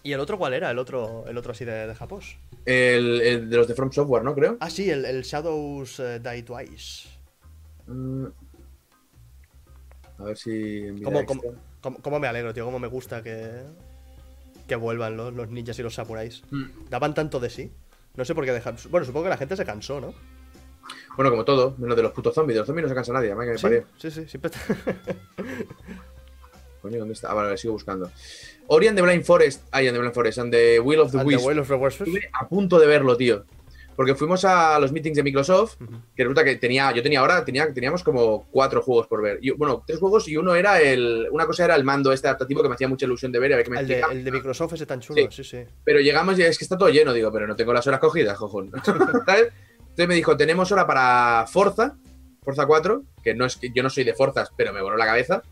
¿Y 0.03 0.13
el 0.13 0.19
otro 0.19 0.37
cuál 0.37 0.53
era? 0.53 0.71
El 0.71 0.79
otro, 0.79 1.25
el 1.27 1.37
otro 1.37 1.51
así 1.51 1.63
de, 1.65 1.87
de 1.87 1.95
Japos. 1.95 2.37
El, 2.65 3.21
el 3.21 3.49
de 3.49 3.57
los 3.57 3.67
de 3.67 3.75
From 3.75 3.91
Software, 3.91 4.23
¿no? 4.23 4.33
Creo. 4.33 4.57
Ah, 4.59 4.69
sí, 4.69 4.89
el, 4.89 5.05
el 5.05 5.21
Shadows 5.23 5.99
eh, 5.99 6.19
Die 6.19 6.43
Twice. 6.43 7.07
Mm. 7.87 8.25
A 10.19 10.23
ver 10.23 10.37
si. 10.37 10.49
mira 10.49 11.05
¿Cómo, 11.05 11.19
extra. 11.19 11.37
cómo, 11.39 11.57
cómo- 11.81 11.97
cómo 12.01 12.19
me 12.19 12.27
alegro, 12.27 12.53
tío? 12.53 12.65
¿Cómo 12.65 12.79
me 12.79 12.87
gusta 12.87 13.21
que, 13.23 13.61
que 14.67 14.75
vuelvan 14.75 15.17
los, 15.17 15.33
los 15.33 15.49
ninjas 15.49 15.77
y 15.79 15.83
los 15.83 15.93
samuráis? 15.95 16.43
Mm. 16.51 16.89
Daban 16.89 17.13
tanto 17.13 17.39
de 17.39 17.49
sí. 17.49 17.71
No 18.15 18.25
sé 18.25 18.33
por 18.35 18.43
qué 18.45 18.51
dejar. 18.53 18.75
Bueno, 18.89 19.05
supongo 19.05 19.25
que 19.25 19.29
la 19.29 19.37
gente 19.37 19.55
se 19.55 19.65
cansó, 19.65 20.01
¿no? 20.01 20.13
Bueno, 21.15 21.29
como 21.31 21.45
todo, 21.45 21.75
menos 21.77 21.95
de 21.95 22.03
los 22.03 22.11
putos 22.11 22.33
zombies. 22.33 22.55
De 22.55 22.59
los 22.59 22.67
zombies 22.67 22.83
no 22.83 22.89
se 22.89 22.95
cansa 22.95 23.13
nadie, 23.13 23.29
que 23.29 23.35
me 23.35 23.57
Sí, 23.57 23.61
parió. 23.61 23.85
sí, 23.97 24.09
sí, 24.11 24.27
siempre 24.27 24.51
está. 24.51 24.95
Coño, 26.81 26.99
¿dónde 26.99 27.13
está? 27.13 27.31
Ah, 27.31 27.33
vale, 27.33 27.57
sigo 27.57 27.73
buscando. 27.73 28.11
Ori 28.67 28.87
and 28.87 28.97
the 28.97 29.01
Blind 29.01 29.23
Forest. 29.23 29.67
Ay, 29.71 29.87
and 29.87 29.95
the 29.95 29.99
Blind 29.99 30.13
Forest. 30.13 30.39
And 30.39 30.51
the 30.51 30.79
Will 30.79 31.01
of 31.01 31.11
the 31.11 31.19
And 31.19 31.29
the 31.29 31.35
Wisp. 31.35 31.47
Will 31.47 31.59
of 31.59 31.67
the 31.67 31.75
Wisps. 31.75 32.01
Estuve 32.01 32.29
a 32.39 32.47
punto 32.47 32.79
de 32.79 32.87
verlo, 32.87 33.15
tío. 33.17 33.45
Porque 33.95 34.15
fuimos 34.15 34.45
a 34.45 34.79
los 34.79 34.91
meetings 34.91 35.17
de 35.17 35.23
Microsoft, 35.23 35.75
que 36.15 36.23
resulta 36.23 36.43
que 36.43 36.55
tenía, 36.55 36.91
yo 36.91 37.03
tenía 37.03 37.19
ahora, 37.19 37.43
tenía, 37.43 37.71
teníamos 37.73 38.03
como 38.03 38.47
cuatro 38.49 38.81
juegos 38.81 39.05
por 39.05 39.21
ver. 39.21 39.37
Y, 39.41 39.51
bueno, 39.51 39.83
tres 39.85 39.99
juegos 39.99 40.27
y 40.27 40.37
uno 40.37 40.55
era 40.55 40.81
el, 40.81 41.27
una 41.31 41.45
cosa 41.45 41.65
era 41.65 41.75
el 41.75 41.83
mando 41.83 42.11
este 42.11 42.27
adaptativo 42.27 42.63
que 42.63 42.69
me 42.69 42.75
hacía 42.75 42.87
mucha 42.87 43.05
ilusión 43.05 43.31
de 43.31 43.39
ver 43.39 43.51
y 43.51 43.53
a 43.53 43.57
ver 43.57 43.65
qué 43.65 43.71
me 43.71 43.79
El 43.79 43.87
de, 43.87 44.01
el 44.11 44.23
de 44.23 44.31
Microsoft 44.31 44.73
ese 44.73 44.85
tan 44.85 45.01
chulo, 45.01 45.29
sí, 45.29 45.43
sí. 45.43 45.59
Pero 45.83 45.99
llegamos 45.99 46.39
y 46.39 46.43
es 46.43 46.57
que 46.57 46.63
está 46.63 46.77
todo 46.77 46.89
lleno, 46.89 47.13
digo, 47.13 47.31
pero 47.31 47.45
no 47.45 47.55
tengo 47.55 47.73
las 47.73 47.85
horas 47.85 47.99
cogidas. 47.99 48.39
¿Sabes? 49.25 49.51
Entonces 49.79 50.07
me 50.07 50.15
dijo, 50.15 50.37
tenemos 50.37 50.71
hora 50.71 50.87
para 50.87 51.45
Forza, 51.47 51.97
Forza 52.41 52.65
4, 52.65 53.03
que 53.21 53.35
no 53.35 53.45
es 53.45 53.57
que 53.57 53.71
yo 53.75 53.83
no 53.83 53.89
soy 53.89 54.05
de 54.05 54.13
Forzas, 54.13 54.51
pero 54.55 54.73
me 54.73 54.81
voló 54.81 54.95
la 54.95 55.05
cabeza. 55.05 55.43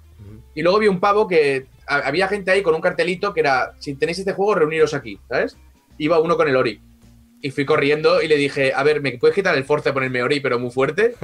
Y 0.56 0.62
luego 0.62 0.80
vi 0.80 0.88
un 0.88 1.00
pavo 1.00 1.28
que 1.28 1.68
ha- 1.88 2.00
había 2.08 2.28
gente 2.28 2.52
ahí 2.52 2.62
con 2.62 2.74
un 2.76 2.82
cartelito 2.82 3.34
que 3.34 3.40
era, 3.42 3.74
si 3.80 3.96
tenéis 3.96 4.20
este 4.20 4.34
juego, 4.34 4.56
reuniros 4.56 4.94
aquí, 4.94 5.20
¿sabes? 5.30 5.58
Iba 5.98 6.20
uno 6.20 6.36
con 6.38 6.48
el 6.48 6.56
Ori. 6.56 6.82
Y 7.42 7.52
fui 7.52 7.66
corriendo 7.66 8.22
y 8.22 8.28
le 8.28 8.36
dije, 8.36 8.74
a 8.74 8.84
ver, 8.84 9.02
¿me 9.02 9.18
puedes 9.18 9.36
quitar 9.36 9.56
el 9.56 9.64
Forza 9.64 9.90
y 9.90 9.94
ponerme 9.94 10.22
Ori, 10.24 10.40
pero 10.42 10.60
muy 10.60 10.72
fuerte? 10.72 11.16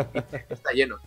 Y 0.50 0.54
está 0.54 0.72
lleno. 0.72 0.98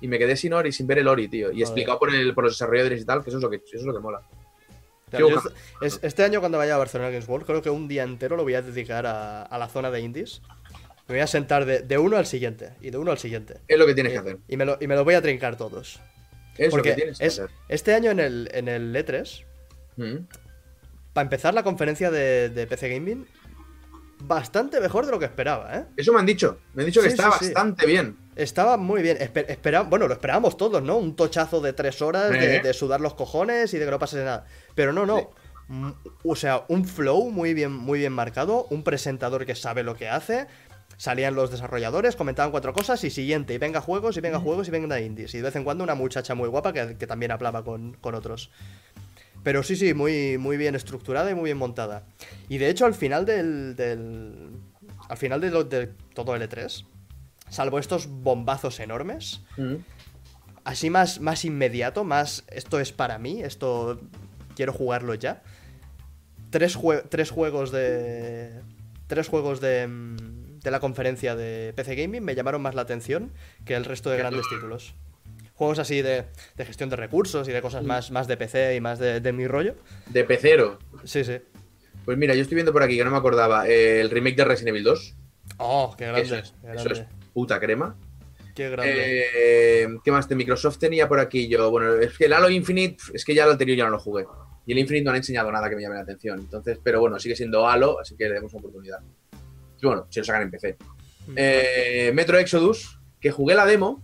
Y 0.00 0.08
me 0.08 0.18
quedé 0.18 0.36
sin 0.36 0.52
Ori, 0.54 0.72
sin 0.72 0.86
ver 0.86 0.98
el 0.98 1.08
Ori, 1.08 1.28
tío. 1.28 1.50
Y 1.52 1.60
explicado 1.62 1.98
por, 1.98 2.14
el, 2.14 2.32
por 2.34 2.44
los 2.44 2.54
desarrolladores 2.54 3.02
y 3.02 3.04
tal, 3.04 3.22
que 3.22 3.30
eso 3.30 3.38
es 3.38 3.42
lo 3.42 3.50
que, 3.50 3.56
eso 3.56 3.76
es 3.76 3.82
lo 3.84 3.92
que 3.94 4.00
mola. 4.00 4.22
Yo- 5.18 5.28
este, 5.28 5.48
es- 5.82 6.00
este 6.02 6.24
año 6.24 6.40
cuando 6.40 6.58
vaya 6.58 6.74
a 6.74 6.78
Barcelona 6.78 7.10
Games 7.10 7.28
World, 7.28 7.46
creo 7.46 7.62
que 7.62 7.70
un 7.70 7.86
día 7.88 8.02
entero 8.02 8.36
lo 8.36 8.42
voy 8.44 8.54
a 8.54 8.62
dedicar 8.62 9.06
a, 9.06 9.42
a 9.42 9.58
la 9.58 9.68
zona 9.68 9.90
de 9.90 10.00
indies. 10.00 10.40
Me 11.08 11.14
voy 11.14 11.20
a 11.22 11.26
sentar 11.26 11.64
de, 11.64 11.80
de 11.82 11.98
uno 11.98 12.16
al 12.16 12.26
siguiente 12.26 12.72
y 12.80 12.90
de 12.90 12.98
uno 12.98 13.12
al 13.12 13.18
siguiente. 13.18 13.58
Es 13.68 13.78
lo 13.78 13.86
que 13.86 13.94
tienes 13.94 14.12
que 14.12 14.18
hacer. 14.18 14.38
Y 14.48 14.56
me 14.56 14.64
lo, 14.64 14.76
y 14.80 14.86
me 14.88 14.96
lo 14.96 15.04
voy 15.04 15.14
a 15.14 15.22
trincar 15.22 15.56
todos. 15.56 16.00
Es 16.58 16.72
lo 16.74 16.82
que 16.82 16.90
Porque 16.90 16.92
tienes 16.94 17.18
que 17.18 17.26
es, 17.26 17.38
hacer. 17.38 17.50
este 17.68 17.94
año 17.94 18.10
en 18.10 18.20
el, 18.20 18.48
en 18.52 18.68
el 18.68 18.94
E3, 18.94 19.44
Mm. 19.96 20.26
para 21.12 21.22
empezar 21.24 21.54
la 21.54 21.62
conferencia 21.62 22.10
de, 22.10 22.50
de 22.50 22.66
PC 22.66 22.88
Gaming, 22.90 23.26
bastante 24.20 24.80
mejor 24.80 25.06
de 25.06 25.12
lo 25.12 25.18
que 25.18 25.26
esperaba, 25.26 25.74
¿eh? 25.76 25.84
Eso 25.96 26.12
me 26.12 26.20
han 26.20 26.26
dicho. 26.26 26.58
Me 26.74 26.82
han 26.82 26.86
dicho 26.86 27.02
que 27.02 27.08
está 27.08 27.30
sí, 27.32 27.38
sí. 27.40 27.44
bastante 27.46 27.86
bien. 27.86 28.16
Estaba 28.34 28.76
muy 28.76 29.02
bien. 29.02 29.16
Espe- 29.18 29.46
espera- 29.48 29.82
bueno, 29.82 30.08
lo 30.08 30.14
esperábamos 30.14 30.56
todos, 30.56 30.82
¿no? 30.82 30.96
Un 30.96 31.16
tochazo 31.16 31.60
de 31.60 31.72
tres 31.72 32.00
horas, 32.02 32.30
de, 32.30 32.56
¿Eh? 32.56 32.60
de 32.60 32.72
sudar 32.74 33.00
los 33.00 33.14
cojones 33.14 33.72
y 33.74 33.78
de 33.78 33.84
que 33.84 33.90
no 33.90 33.98
pasase 33.98 34.24
nada. 34.24 34.46
Pero 34.74 34.92
no, 34.92 35.06
no. 35.06 35.30
Mm, 35.68 35.90
O 36.24 36.36
sea, 36.36 36.64
un 36.68 36.84
flow 36.86 37.30
muy 37.30 37.52
bien, 37.54 37.72
muy 37.72 37.98
bien 38.00 38.12
marcado, 38.12 38.66
un 38.70 38.82
presentador 38.84 39.44
que 39.46 39.54
sabe 39.54 39.82
lo 39.82 39.96
que 39.96 40.08
hace. 40.08 40.46
Salían 40.98 41.34
los 41.34 41.50
desarrolladores, 41.50 42.16
comentaban 42.16 42.50
cuatro 42.50 42.72
cosas 42.72 43.02
y 43.04 43.10
siguiente, 43.10 43.52
y 43.54 43.58
venga 43.58 43.80
juegos, 43.80 44.16
y 44.16 44.20
venga 44.20 44.38
juegos, 44.38 44.68
y 44.68 44.70
venga 44.70 45.00
indies. 45.00 45.34
Y 45.34 45.38
de 45.38 45.42
vez 45.44 45.56
en 45.56 45.64
cuando 45.64 45.84
una 45.84 45.94
muchacha 45.94 46.34
muy 46.34 46.48
guapa 46.48 46.72
que, 46.72 46.96
que 46.96 47.06
también 47.06 47.32
hablaba 47.32 47.62
con, 47.64 47.94
con 47.94 48.14
otros. 48.14 48.50
Pero 49.42 49.62
sí, 49.62 49.76
sí, 49.76 49.92
muy, 49.94 50.38
muy 50.38 50.56
bien 50.56 50.74
estructurada 50.74 51.30
y 51.30 51.34
muy 51.34 51.44
bien 51.44 51.58
montada. 51.58 52.04
Y 52.48 52.58
de 52.58 52.68
hecho, 52.70 52.86
al 52.86 52.94
final 52.94 53.24
del. 53.26 53.76
del- 53.76 54.50
al 55.08 55.16
final 55.18 55.40
de, 55.40 55.50
lo- 55.50 55.62
de 55.64 55.88
todo 56.14 56.34
el 56.34 56.42
E3, 56.42 56.84
salvo 57.48 57.78
estos 57.78 58.08
bombazos 58.08 58.80
enormes, 58.80 59.42
Mm. 59.56 59.74
así 60.64 60.90
más, 60.90 61.20
más 61.20 61.44
inmediato, 61.44 62.02
más 62.02 62.42
esto 62.48 62.80
es 62.80 62.90
para 62.92 63.18
mí, 63.18 63.40
esto 63.42 64.00
quiero 64.56 64.72
jugarlo 64.72 65.14
ya. 65.14 65.42
Tres, 66.50 66.76
jue- 66.76 67.04
tres 67.08 67.30
juegos 67.30 67.70
de. 67.70 68.62
Tres 69.06 69.28
juegos 69.28 69.60
de. 69.60 69.86
Mm, 70.66 70.66
de 70.66 70.70
la 70.72 70.80
conferencia 70.80 71.36
de 71.36 71.72
PC 71.74 71.94
Gaming 71.94 72.24
me 72.24 72.34
llamaron 72.34 72.60
más 72.60 72.74
la 72.74 72.82
atención 72.82 73.32
que 73.64 73.74
el 73.74 73.84
resto 73.84 74.10
de 74.10 74.18
grandes 74.18 74.48
títulos. 74.48 74.94
Juegos 75.54 75.78
así 75.78 76.02
de, 76.02 76.24
de 76.56 76.64
gestión 76.66 76.90
de 76.90 76.96
recursos 76.96 77.48
y 77.48 77.52
de 77.52 77.62
cosas 77.62 77.82
más, 77.82 78.10
más 78.10 78.26
de 78.26 78.36
PC 78.36 78.74
y 78.74 78.80
más 78.80 78.98
de, 78.98 79.20
de 79.20 79.32
mi 79.32 79.46
rollo. 79.46 79.76
De 80.08 80.24
pecero. 80.24 80.78
Sí, 81.04 81.24
sí. 81.24 81.38
Pues 82.04 82.18
mira, 82.18 82.34
yo 82.34 82.42
estoy 82.42 82.56
viendo 82.56 82.72
por 82.72 82.82
aquí 82.82 82.96
que 82.96 83.04
no 83.04 83.10
me 83.10 83.16
acordaba 83.16 83.66
eh, 83.68 84.00
el 84.00 84.10
remake 84.10 84.36
de 84.36 84.44
Resident 84.44 84.68
Evil 84.68 84.84
2. 84.84 85.14
Oh, 85.58 85.94
qué 85.96 86.04
grande. 86.04 86.22
Eso 86.22 86.36
es, 86.36 86.54
qué 86.60 86.72
eso 86.72 86.84
grande. 86.84 87.00
es 87.00 87.06
puta 87.32 87.58
crema. 87.58 87.96
Qué 88.54 88.70
grande. 88.70 89.24
Eh, 89.34 89.88
¿Qué 90.04 90.10
más 90.10 90.28
de 90.28 90.34
Microsoft 90.34 90.78
tenía 90.78 91.08
por 91.08 91.20
aquí 91.20 91.48
yo? 91.48 91.70
Bueno, 91.70 91.94
es 91.94 92.16
que 92.16 92.26
el 92.26 92.32
Halo 92.32 92.50
Infinite, 92.50 92.96
es 93.14 93.24
que 93.24 93.34
ya 93.34 93.44
el 93.44 93.50
anterior 93.50 93.78
ya 93.78 93.84
no 93.84 93.90
lo 93.90 93.98
jugué. 93.98 94.26
Y 94.66 94.72
el 94.72 94.78
Infinite 94.78 95.04
no 95.04 95.10
han 95.10 95.16
enseñado 95.16 95.50
nada 95.50 95.68
que 95.68 95.76
me 95.76 95.82
llame 95.82 95.94
la 95.94 96.02
atención. 96.02 96.40
Entonces, 96.40 96.78
pero 96.82 97.00
bueno, 97.00 97.18
sigue 97.18 97.36
siendo 97.36 97.68
Halo, 97.68 98.00
así 98.00 98.16
que 98.16 98.28
le 98.28 98.34
demos 98.34 98.52
una 98.52 98.60
oportunidad. 98.60 98.98
Bueno, 99.82 100.06
si 100.10 100.20
lo 100.20 100.24
sacan 100.24 100.42
en 100.42 100.50
PC. 100.50 100.76
Eh, 101.36 102.10
Metro 102.14 102.38
Exodus, 102.38 102.98
que 103.20 103.30
jugué 103.30 103.54
la 103.54 103.66
demo, 103.66 104.00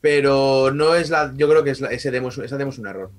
pero 0.00 0.70
no 0.72 0.94
es 0.94 1.10
la. 1.10 1.32
Yo 1.36 1.48
creo 1.48 1.62
que 1.62 1.70
es 1.70 1.80
la- 1.80 1.88
ese 1.90 2.10
demo, 2.10 2.28
es- 2.28 2.38
esa 2.38 2.56
demo 2.56 2.70
es 2.70 2.78
un 2.78 2.86
error. 2.86 3.10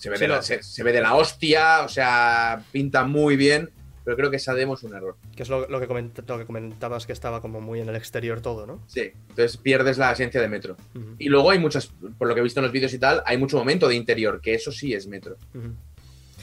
Se 0.00 0.10
ve, 0.10 0.16
Sí, 0.16 0.22
de 0.22 0.28
la, 0.28 0.42
se, 0.42 0.62
se 0.62 0.82
ve 0.84 0.92
de 0.92 1.00
la 1.00 1.14
hostia, 1.16 1.80
o 1.84 1.88
sea, 1.88 2.62
pinta 2.70 3.02
muy 3.04 3.36
bien, 3.36 3.70
pero 4.04 4.16
creo 4.16 4.30
que 4.30 4.36
esa 4.36 4.54
demo 4.54 4.74
es 4.74 4.82
un 4.84 4.94
error. 4.94 5.16
Que 5.34 5.42
es 5.42 5.48
lo, 5.48 5.66
lo 5.68 5.80
que 5.80 5.88
coment- 5.88 6.24
lo 6.26 6.38
que 6.38 6.46
comentabas 6.46 7.04
que 7.06 7.12
estaba 7.12 7.40
como 7.40 7.60
muy 7.60 7.80
en 7.80 7.88
el 7.88 7.96
exterior 7.96 8.40
todo, 8.40 8.64
¿no? 8.66 8.80
Sí, 8.86 9.10
entonces 9.30 9.56
pierdes 9.56 9.98
la 9.98 10.12
esencia 10.12 10.40
de 10.40 10.48
Metro. 10.48 10.76
Y 11.18 11.28
luego 11.28 11.50
hay 11.50 11.58
muchas, 11.58 11.90
por 12.16 12.28
lo 12.28 12.34
que 12.34 12.40
he 12.40 12.44
visto 12.44 12.60
en 12.60 12.64
los 12.64 12.72
vídeos 12.72 12.92
y 12.92 12.98
tal, 12.98 13.22
hay 13.26 13.38
mucho 13.38 13.56
momento 13.58 13.88
de 13.88 13.96
interior, 13.96 14.40
que 14.40 14.54
eso 14.54 14.70
sí 14.70 14.94
es 14.94 15.08
Metro. 15.08 15.36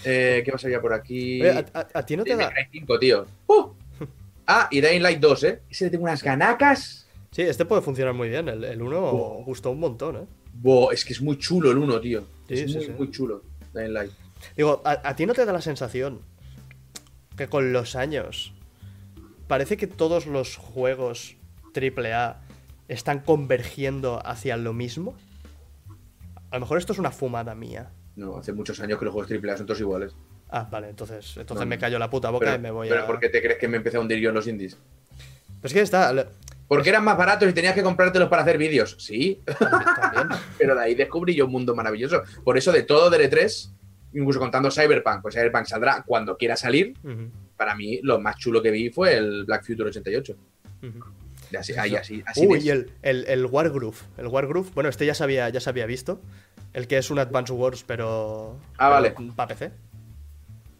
Eh, 0.03 0.41
¿Qué 0.43 0.51
más 0.51 0.63
había 0.65 0.81
por 0.81 0.93
aquí? 0.93 1.41
Oye, 1.41 1.51
¿a, 1.73 1.79
a- 1.79 1.87
a 1.93 2.05
ti 2.05 2.17
no 2.17 2.23
te 2.25 2.35
da...? 2.35 2.51
May 2.51 2.65
Cry 2.67 2.79
5, 2.79 2.99
tío. 2.99 3.25
¡Uh! 3.47 3.69
Ah, 4.47 4.67
y 4.71 4.81
Dying 4.81 5.01
Light 5.01 5.19
2, 5.19 5.43
¿eh? 5.43 5.61
Ese 5.69 5.85
le 5.85 5.91
tengo 5.91 6.03
unas 6.03 6.21
ganacas. 6.23 7.07
Sí, 7.31 7.41
este 7.41 7.65
puede 7.65 7.81
funcionar 7.81 8.13
muy 8.13 8.29
bien. 8.29 8.47
El, 8.47 8.63
el 8.63 8.81
1 8.81 8.97
Oh. 8.99 9.43
gustó 9.45 9.71
un 9.71 9.79
montón, 9.79 10.15
¿eh? 10.17 10.25
Buah, 10.53 10.93
es 10.93 11.03
que 11.03 11.13
es 11.13 11.21
muy 11.21 11.37
chulo 11.37 11.71
el 11.71 11.77
1, 11.77 11.99
tío. 12.01 12.25
Sí, 12.47 12.53
es 12.53 12.71
sí, 12.71 12.77
muy, 12.77 12.85
sí. 12.85 12.91
muy 12.97 13.11
chulo. 13.11 13.41
Dying 13.73 13.93
Light. 13.93 14.11
Digo, 14.55 14.81
¿a, 14.85 15.01
a 15.03 15.15
ti 15.15 15.25
no 15.25 15.33
te 15.33 15.45
da 15.45 15.51
la 15.51 15.61
sensación 15.61 16.19
que 17.35 17.47
con 17.47 17.73
los 17.73 17.95
años 17.95 18.53
parece 19.47 19.75
que 19.77 19.87
todos 19.87 20.27
los 20.27 20.55
juegos 20.57 21.35
AAA 21.75 22.41
están 22.87 23.19
convergiendo 23.19 24.21
hacia 24.25 24.55
lo 24.57 24.73
mismo? 24.73 25.15
A 26.51 26.55
lo 26.55 26.61
mejor 26.61 26.77
esto 26.77 26.93
es 26.93 26.99
una 26.99 27.11
fumada 27.11 27.53
mía. 27.55 27.91
No, 28.15 28.37
hace 28.37 28.53
muchos 28.53 28.79
años 28.79 28.97
que 28.99 29.05
los 29.05 29.13
juegos 29.13 29.29
AAA 29.31 29.57
son 29.57 29.65
todos 29.65 29.81
iguales. 29.81 30.15
Ah, 30.49 30.67
vale, 30.71 30.89
entonces, 30.89 31.35
entonces 31.37 31.65
No, 31.65 31.69
me 31.69 31.77
callo 31.79 31.97
la 31.99 32.09
puta 32.09 32.29
boca 32.29 32.45
Pero, 32.45 32.57
y 32.57 32.59
me 32.61 32.71
voy 32.71 32.87
pero 32.89 33.03
a... 33.03 33.07
¿por 33.07 33.19
qué 33.19 33.29
te 33.29 33.41
crees 33.41 33.57
que 33.57 33.67
me 33.67 33.77
empecé 33.77 33.97
a 33.97 33.99
hundir 33.99 34.19
yo 34.19 34.29
en 34.29 34.35
los 34.35 34.47
indies? 34.47 34.77
Pero 35.61 35.67
es 35.67 35.73
que 35.73 35.81
está... 35.81 36.27
Porque 36.67 36.89
eran 36.89 37.03
más 37.03 37.17
baratos 37.17 37.47
y 37.49 37.53
tenías 37.53 37.73
que 37.75 37.83
comprártelos 37.83 38.27
para 38.29 38.41
hacer 38.41 38.57
vídeos. 38.57 38.95
Sí, 38.99 39.41
También. 39.45 40.29
pero 40.57 40.75
de 40.75 40.81
ahí 40.83 40.95
descubrí 40.95 41.35
yo 41.35 41.45
un 41.45 41.51
mundo 41.51 41.75
maravilloso. 41.75 42.23
Por 42.43 42.57
eso 42.57 42.71
de 42.71 42.81
todo 42.83 43.09
del 43.11 43.29
E3, 43.29 43.69
incluso 44.13 44.39
contando 44.39 44.71
Cyberpunk, 44.71 45.21
pues 45.21 45.35
Cyberpunk 45.35 45.65
saldrá 45.65 46.03
cuando 46.05 46.35
quiera 46.37 46.55
salir. 46.55 46.95
Para 47.55 47.75
mí, 47.75 47.99
lo 48.01 48.19
más 48.19 48.37
chulo 48.37 48.61
que 48.63 48.71
vi 48.71 48.89
fue 48.89 49.15
el 49.15 49.45
Black 49.45 49.63
Future 49.65 49.89
88. 49.89 50.35
ujú. 50.81 51.03
De 51.51 51.59
así, 51.59 51.73
ahí, 51.73 51.95
así, 51.95 52.23
así 52.25 52.47
Uy, 52.47 52.57
de- 52.59 52.65
y 52.65 52.69
el, 52.69 52.91
el, 53.03 53.25
el 53.27 53.45
Wargroove. 53.45 53.97
El 54.17 54.25
Wargroove, 54.27 54.71
bueno, 54.73 54.89
este 54.89 55.05
ya 55.05 55.13
se 55.13 55.23
había, 55.23 55.47
ya 55.49 55.59
se 55.59 55.69
había 55.69 55.85
visto. 55.85 56.19
El 56.73 56.87
que 56.87 56.97
es 56.97 57.11
un 57.11 57.19
Advance 57.19 57.53
Wars, 57.53 57.83
pero. 57.85 58.57
Ah, 58.79 58.89
vale. 58.89 59.13
Para 59.35 59.49
PC. 59.49 59.71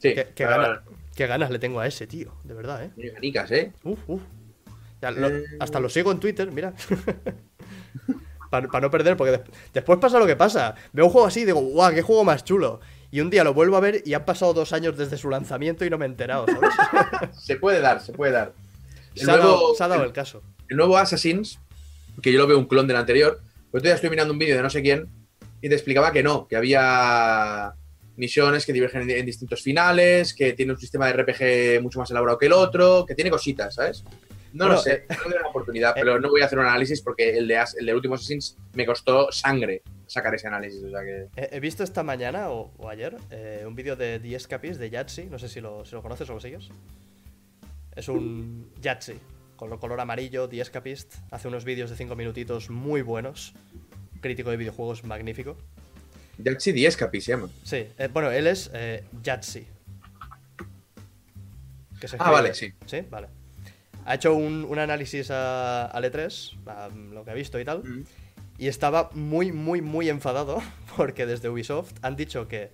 Sí, 0.10 0.16
Qué, 0.16 0.28
qué 0.36 0.46
vale, 0.46 0.58
gana- 0.58 0.68
vale. 0.86 0.98
qué 1.16 1.28
ganas 1.28 1.50
le 1.52 1.60
tengo 1.60 1.80
a 1.80 1.88
ese, 1.88 2.08
tío. 2.08 2.34
De 2.44 2.54
verdad, 2.54 2.84
¿eh? 2.84 2.92
Tiene 2.96 3.12
ganicas, 3.12 3.52
¿eh? 3.52 3.74
Uf, 3.84 4.00
uf. 4.08 4.22
Ya 5.02 5.12
lo- 5.12 5.28
Eh. 5.30 5.44
Hasta 5.60 5.80
lo 5.80 5.90
sigo 5.90 6.12
en 6.12 6.20
Twitter, 6.20 6.52
mira. 6.52 6.74
Para 8.50 8.80
no 8.80 8.92
perder, 8.92 9.18
porque 9.18 9.32
de- 9.32 9.44
después 9.74 10.00
pasa 10.00 10.18
lo 10.20 10.26
que 10.28 10.36
pasa. 10.36 10.76
Veo 10.94 11.06
un 11.06 11.12
juego 11.12 11.28
así 11.28 11.42
y 11.42 11.46
digo, 11.46 11.60
guau, 11.62 11.94
qué 11.94 12.02
juego 12.02 12.24
más 12.24 12.44
chulo. 12.44 12.80
Y 13.12 13.20
un 13.22 13.30
día 13.30 13.44
lo 13.44 13.54
vuelvo 13.54 13.76
a 13.76 13.80
ver 13.82 14.02
y 14.06 14.14
han 14.14 14.24
pasado 14.26 14.54
dos 14.54 14.72
años 14.74 14.98
desde 14.98 15.18
su 15.18 15.30
lanzamiento 15.30 15.84
y 15.86 15.90
no 15.90 15.98
me 15.98 16.06
he 16.06 16.08
enterado, 16.10 16.46
¿sabes? 16.48 16.70
Se 17.38 17.56
puede 17.58 17.82
dar, 17.82 18.02
se 18.02 18.14
puede 18.14 18.32
dar. 18.34 18.54
Se, 19.16 19.30
ha 19.30 19.38
dado, 19.38 19.74
se 19.76 19.84
ha 19.84 19.88
dado 19.88 20.02
el- 20.02 20.08
el 20.08 20.14
caso. 20.14 20.42
el 20.70 20.78
nuevo 20.78 20.98
Assassins, 20.98 21.60
que 22.22 22.32
yo 22.32 22.40
lo 22.40 22.48
veo 22.48 22.58
un 22.58 22.66
clon 22.66 22.88
del 22.88 22.98
anterior, 22.98 23.42
pero 23.72 23.82
todavía 23.82 23.96
estoy 23.96 24.10
mirando 24.10 24.34
un 24.34 24.40
vídeo 24.40 24.56
de 24.56 24.62
no 24.62 24.70
sé 24.70 24.82
quién 24.82 25.08
y 25.62 25.70
te 25.70 25.76
explicaba 25.76 26.12
que 26.12 26.24
no, 26.24 26.48
que 26.48 26.56
había 26.56 27.74
misiones 28.18 28.66
que 28.66 28.74
divergen 28.74 29.02
en, 29.04 29.10
en 29.12 29.26
distintos 29.26 29.62
finales, 29.62 30.34
que 30.34 30.54
tiene 30.54 30.72
un 30.74 30.80
sistema 30.80 31.08
de 31.08 31.14
RPG 31.14 31.82
mucho 31.82 32.00
más 32.00 32.10
elaborado 32.12 32.38
que 32.38 32.46
el 32.48 32.54
otro, 32.54 33.06
que 33.06 33.16
tiene 33.16 33.30
cositas, 33.30 33.76
¿sabes? 33.76 34.04
No 34.54 34.66
Bueno, 34.66 34.76
lo 34.76 34.82
sé, 34.82 34.94
eh, 34.94 35.06
no 35.10 35.24
doy 35.30 35.34
una 35.40 35.50
oportunidad, 35.50 35.92
eh. 35.92 36.00
pero 36.00 36.20
no 36.20 36.30
voy 36.30 36.42
a 36.42 36.46
hacer 36.46 36.58
un 36.60 36.66
análisis 36.66 37.02
porque 37.02 37.38
el 37.38 37.48
de, 37.48 37.62
el 37.78 37.86
de 37.86 37.94
último 37.94 38.16
Assassins 38.16 38.58
me 38.74 38.86
costó 38.86 39.30
sangre 39.32 39.82
sacar 40.08 40.34
ese 40.34 40.48
análisis, 40.48 40.82
o 40.84 40.90
sea 40.90 41.02
que... 41.04 41.28
He, 41.36 41.58
he 41.58 41.60
visto 41.60 41.84
esta 41.84 42.04
mañana 42.04 42.50
o, 42.52 42.72
o 42.78 42.88
ayer 42.90 43.18
eh, 43.32 43.64
un 43.68 43.76
vídeo 43.76 43.96
de 43.98 44.20
The 44.20 44.36
Escapist 44.36 44.80
de 44.80 44.90
Yahtzee, 44.90 45.26
no 45.26 45.38
sé 45.40 45.50
si 45.50 45.60
lo, 45.60 45.84
si 45.84 45.94
lo 45.94 46.02
conoces 46.02 46.30
o 46.30 46.34
lo 46.36 46.40
sigues. 46.40 46.70
Es 47.96 48.08
un 48.08 48.72
Yahtzee, 48.82 49.20
con 49.56 49.70
lo- 49.70 49.80
color 49.80 50.00
amarillo, 50.00 50.48
The 50.48 50.62
Escapist. 50.62 51.16
Hace 51.32 51.48
unos 51.48 51.66
vídeos 51.66 51.90
de 51.90 51.96
5 51.96 52.16
minutitos 52.16 52.70
muy 52.70 53.02
buenos. 53.02 53.54
Crítico 54.22 54.52
de 54.52 54.58
videojuegos 54.58 55.04
magnífico. 55.04 55.58
Jaxi 56.44 56.72
10 56.72 56.98
Capi 56.98 57.22
se 57.22 57.32
llama. 57.32 57.50
Sí, 57.64 57.88
eh, 57.98 58.10
bueno, 58.12 58.32
él 58.32 58.48
es 58.48 58.70
eh, 58.74 59.04
Yahtzee. 59.24 59.68
Que 62.00 62.08
se 62.08 62.18
Ah, 62.20 62.32
vale, 62.32 62.54
sí. 62.54 62.74
Sí, 62.86 63.02
vale. 63.10 63.28
Ha 64.06 64.16
hecho 64.16 64.36
un, 64.36 64.66
un 64.66 64.78
análisis 64.80 65.32
a, 65.32 65.86
al 65.86 66.04
E3, 66.04 66.58
a 66.68 66.90
lo 66.90 67.24
que 67.24 67.32
ha 67.32 67.34
visto 67.34 67.60
y 67.60 67.66
tal. 67.66 67.82
Y 68.58 68.68
estaba 68.68 69.10
muy, 69.14 69.52
muy, 69.52 69.82
muy 69.82 70.10
enfadado 70.10 70.62
porque 70.98 71.26
desde 71.26 71.50
Ubisoft 71.50 71.94
han 72.02 72.16
dicho 72.16 72.48
que 72.48 72.72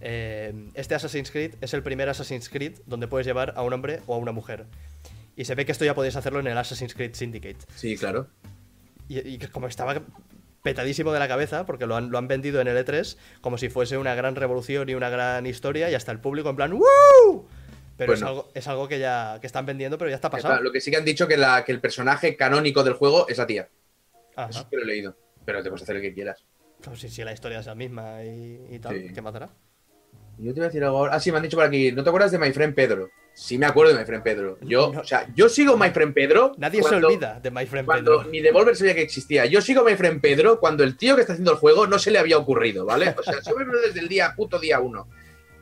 eh, 0.00 0.54
este 0.74 0.94
Assassin's 0.94 1.30
Creed 1.30 1.54
es 1.60 1.74
el 1.74 1.82
primer 1.82 2.08
Assassin's 2.08 2.48
Creed 2.48 2.78
donde 2.86 3.08
puedes 3.08 3.26
llevar 3.26 3.54
a 3.56 3.62
un 3.62 3.72
hombre 3.72 4.00
o 4.06 4.14
a 4.14 4.18
una 4.18 4.32
mujer. 4.32 4.66
Y 5.34 5.44
se 5.44 5.54
ve 5.54 5.64
que 5.64 5.72
esto 5.72 5.84
ya 5.84 5.94
podéis 5.94 6.16
hacerlo 6.16 6.40
en 6.40 6.46
el 6.46 6.58
Assassin's 6.58 6.94
Creed 6.94 7.14
Syndicate. 7.14 7.58
Sí, 7.74 7.96
claro. 7.96 8.28
Y, 9.08 9.26
y 9.26 9.38
que 9.38 9.48
como 9.48 9.66
estaba 9.66 10.00
petadísimo 10.72 11.12
de 11.12 11.18
la 11.18 11.28
cabeza, 11.28 11.64
porque 11.66 11.86
lo 11.86 11.96
han, 11.96 12.10
lo 12.10 12.18
han 12.18 12.28
vendido 12.28 12.60
en 12.60 12.68
el 12.68 12.76
E3 12.76 13.16
como 13.40 13.58
si 13.58 13.68
fuese 13.68 13.96
una 13.96 14.14
gran 14.14 14.34
revolución 14.36 14.88
y 14.88 14.94
una 14.94 15.08
gran 15.08 15.46
historia, 15.46 15.90
y 15.90 15.94
hasta 15.94 16.12
el 16.12 16.20
público 16.20 16.50
en 16.50 16.56
plan 16.56 16.72
¡Woo! 16.72 17.48
Pero 17.96 18.12
es, 18.12 18.22
algo, 18.22 18.48
es 18.54 18.68
algo 18.68 18.86
que 18.86 19.00
ya 19.00 19.38
que 19.40 19.46
están 19.48 19.66
vendiendo, 19.66 19.98
pero 19.98 20.08
ya 20.08 20.14
está 20.14 20.30
pasado. 20.30 20.62
Lo 20.62 20.70
que 20.70 20.80
sí 20.80 20.90
que 20.90 20.96
han 20.98 21.04
dicho 21.04 21.26
que, 21.26 21.36
la, 21.36 21.64
que 21.64 21.72
el 21.72 21.80
personaje 21.80 22.36
canónico 22.36 22.84
del 22.84 22.94
juego 22.94 23.26
es 23.28 23.38
la 23.38 23.46
tía. 23.46 23.68
Ajá. 24.36 24.50
Eso 24.50 24.60
sí 24.60 24.66
que 24.70 24.76
lo 24.76 24.82
he 24.84 24.86
leído. 24.86 25.16
Pero 25.44 25.62
te 25.64 25.68
puedes 25.68 25.82
hacer 25.82 25.96
el 25.96 26.02
que 26.02 26.14
quieras. 26.14 26.44
Pues 26.80 27.00
sí, 27.00 27.08
sí, 27.08 27.24
la 27.24 27.32
historia 27.32 27.58
es 27.58 27.66
la 27.66 27.74
misma 27.74 28.22
y, 28.22 28.66
y 28.70 28.78
tal, 28.78 28.94
Sí. 28.94 29.12
¿qué? 29.12 29.20
Y 30.38 30.44
Yo 30.46 30.54
te 30.54 30.60
voy 30.60 30.64
a 30.66 30.68
decir 30.68 30.84
algo 30.84 30.98
ahora. 30.98 31.14
Ah, 31.14 31.20
sí, 31.20 31.32
me 31.32 31.38
han 31.38 31.42
dicho 31.42 31.56
por 31.56 31.66
aquí. 31.66 31.90
¿No 31.90 32.04
te 32.04 32.10
acuerdas 32.10 32.30
de 32.30 32.38
My 32.38 32.52
Friend 32.52 32.74
Pedro? 32.74 33.10
Sí, 33.40 33.56
me 33.56 33.66
acuerdo 33.66 33.92
de 33.92 34.00
My 34.00 34.04
Friend 34.04 34.22
Pedro. 34.24 34.58
Yo, 34.62 34.90
No. 34.92 35.00
o 35.00 35.04
sea, 35.04 35.28
yo 35.36 35.48
sigo 35.48 35.76
My 35.76 35.90
Friend 35.90 36.12
Pedro. 36.12 36.52
Nadie 36.58 36.80
cuando- 36.80 37.08
se 37.08 37.14
olvida 37.14 37.38
de 37.40 37.50
My 37.52 37.66
Friend 37.66 37.86
Cuando 37.86 38.18
Pedro. 38.18 38.30
ni 38.32 38.40
Devolver 38.40 38.74
sabía 38.74 38.96
que 38.96 39.02
existía. 39.02 39.46
Yo 39.46 39.60
sigo 39.62 39.84
My 39.84 39.94
Friend 39.94 40.20
Pedro 40.20 40.58
cuando 40.58 40.82
el 40.82 40.96
tío 40.96 41.14
que 41.14 41.20
está 41.20 41.34
haciendo 41.34 41.52
el 41.52 41.58
juego 41.58 41.86
no 41.86 42.00
se 42.00 42.10
le 42.10 42.18
había 42.18 42.36
ocurrido, 42.36 42.84
¿vale? 42.84 43.14
O 43.16 43.22
sea, 43.22 43.34
yo 43.46 43.56
me 43.56 43.64
desde 43.86 44.00
el 44.00 44.08
día, 44.08 44.34
puto 44.36 44.58
día 44.58 44.80
uno. 44.80 45.08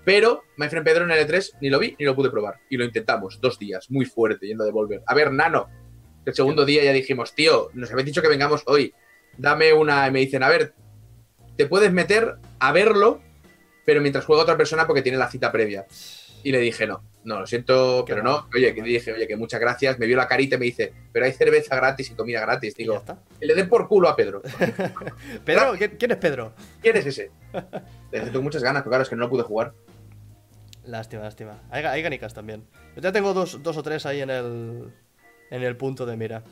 Pero 0.06 0.42
My 0.56 0.68
Friend 0.68 0.86
Pedro 0.86 1.04
en 1.04 1.10
el 1.10 1.18
E3 1.28 1.52
ni 1.60 1.68
lo 1.68 1.78
vi 1.78 1.94
ni 1.98 2.06
lo 2.06 2.16
pude 2.16 2.30
probar. 2.30 2.60
Y 2.70 2.78
lo 2.78 2.84
intentamos 2.84 3.40
dos 3.42 3.58
días, 3.58 3.90
muy 3.90 4.06
fuerte, 4.06 4.46
yendo 4.46 4.62
a 4.64 4.66
Devolver. 4.66 5.02
A 5.06 5.14
ver, 5.14 5.30
Nano. 5.30 5.68
El 6.24 6.34
segundo 6.34 6.64
día 6.64 6.82
ya 6.82 6.92
dijimos, 6.92 7.34
tío, 7.34 7.68
nos 7.74 7.92
habéis 7.92 8.06
dicho 8.06 8.22
que 8.22 8.28
vengamos 8.28 8.62
hoy. 8.66 8.94
Dame 9.36 9.72
una. 9.74 10.08
Y 10.08 10.10
me 10.12 10.20
dicen, 10.20 10.42
a 10.42 10.48
ver, 10.48 10.72
te 11.58 11.66
puedes 11.66 11.92
meter 11.92 12.36
a 12.58 12.72
verlo, 12.72 13.20
pero 13.84 14.00
mientras 14.00 14.24
juega 14.24 14.42
otra 14.42 14.56
persona 14.56 14.86
porque 14.86 15.02
tiene 15.02 15.18
la 15.18 15.30
cita 15.30 15.52
previa. 15.52 15.86
Y 16.42 16.52
le 16.52 16.58
dije, 16.58 16.86
no, 16.86 17.02
no, 17.26 17.40
lo 17.40 17.46
siento, 17.46 18.04
pero 18.06 18.22
no. 18.22 18.48
Oye, 18.54 18.72
que 18.72 18.82
dije, 18.82 19.12
oye, 19.12 19.26
que 19.26 19.36
muchas 19.36 19.60
gracias. 19.60 19.98
Me 19.98 20.06
vio 20.06 20.16
la 20.16 20.28
carita 20.28 20.54
y 20.54 20.58
me 20.58 20.64
dice, 20.66 20.92
pero 21.12 21.26
hay 21.26 21.32
cerveza 21.32 21.74
gratis 21.74 22.08
y 22.10 22.14
comida 22.14 22.40
gratis. 22.40 22.74
Y 22.78 22.84
ya 22.84 22.84
Digo, 22.84 22.96
está. 22.96 23.18
le 23.40 23.54
den 23.54 23.68
por 23.68 23.88
culo 23.88 24.08
a 24.08 24.14
Pedro. 24.14 24.42
Pedro, 25.44 25.74
¿quién, 25.98 26.10
es 26.12 26.16
Pedro? 26.18 26.54
¿Quién 26.80 26.96
es 26.96 27.06
ese? 27.06 27.32
Le 28.12 28.20
tengo 28.20 28.42
muchas 28.42 28.62
ganas, 28.62 28.82
pero 28.82 28.90
claro, 28.90 29.02
es 29.02 29.08
que 29.08 29.16
no 29.16 29.22
lo 29.22 29.28
pude 29.28 29.42
jugar. 29.42 29.74
Lástima, 30.84 31.22
lástima. 31.24 31.62
Hay, 31.70 31.84
hay 31.84 32.00
ganicas 32.00 32.32
también. 32.32 32.64
Yo 32.94 33.02
ya 33.02 33.10
tengo 33.10 33.34
dos, 33.34 33.60
dos 33.60 33.76
o 33.76 33.82
tres 33.82 34.06
ahí 34.06 34.20
en 34.20 34.30
el, 34.30 34.92
en 35.50 35.62
el 35.64 35.76
punto 35.76 36.06
de 36.06 36.16
mira. 36.16 36.44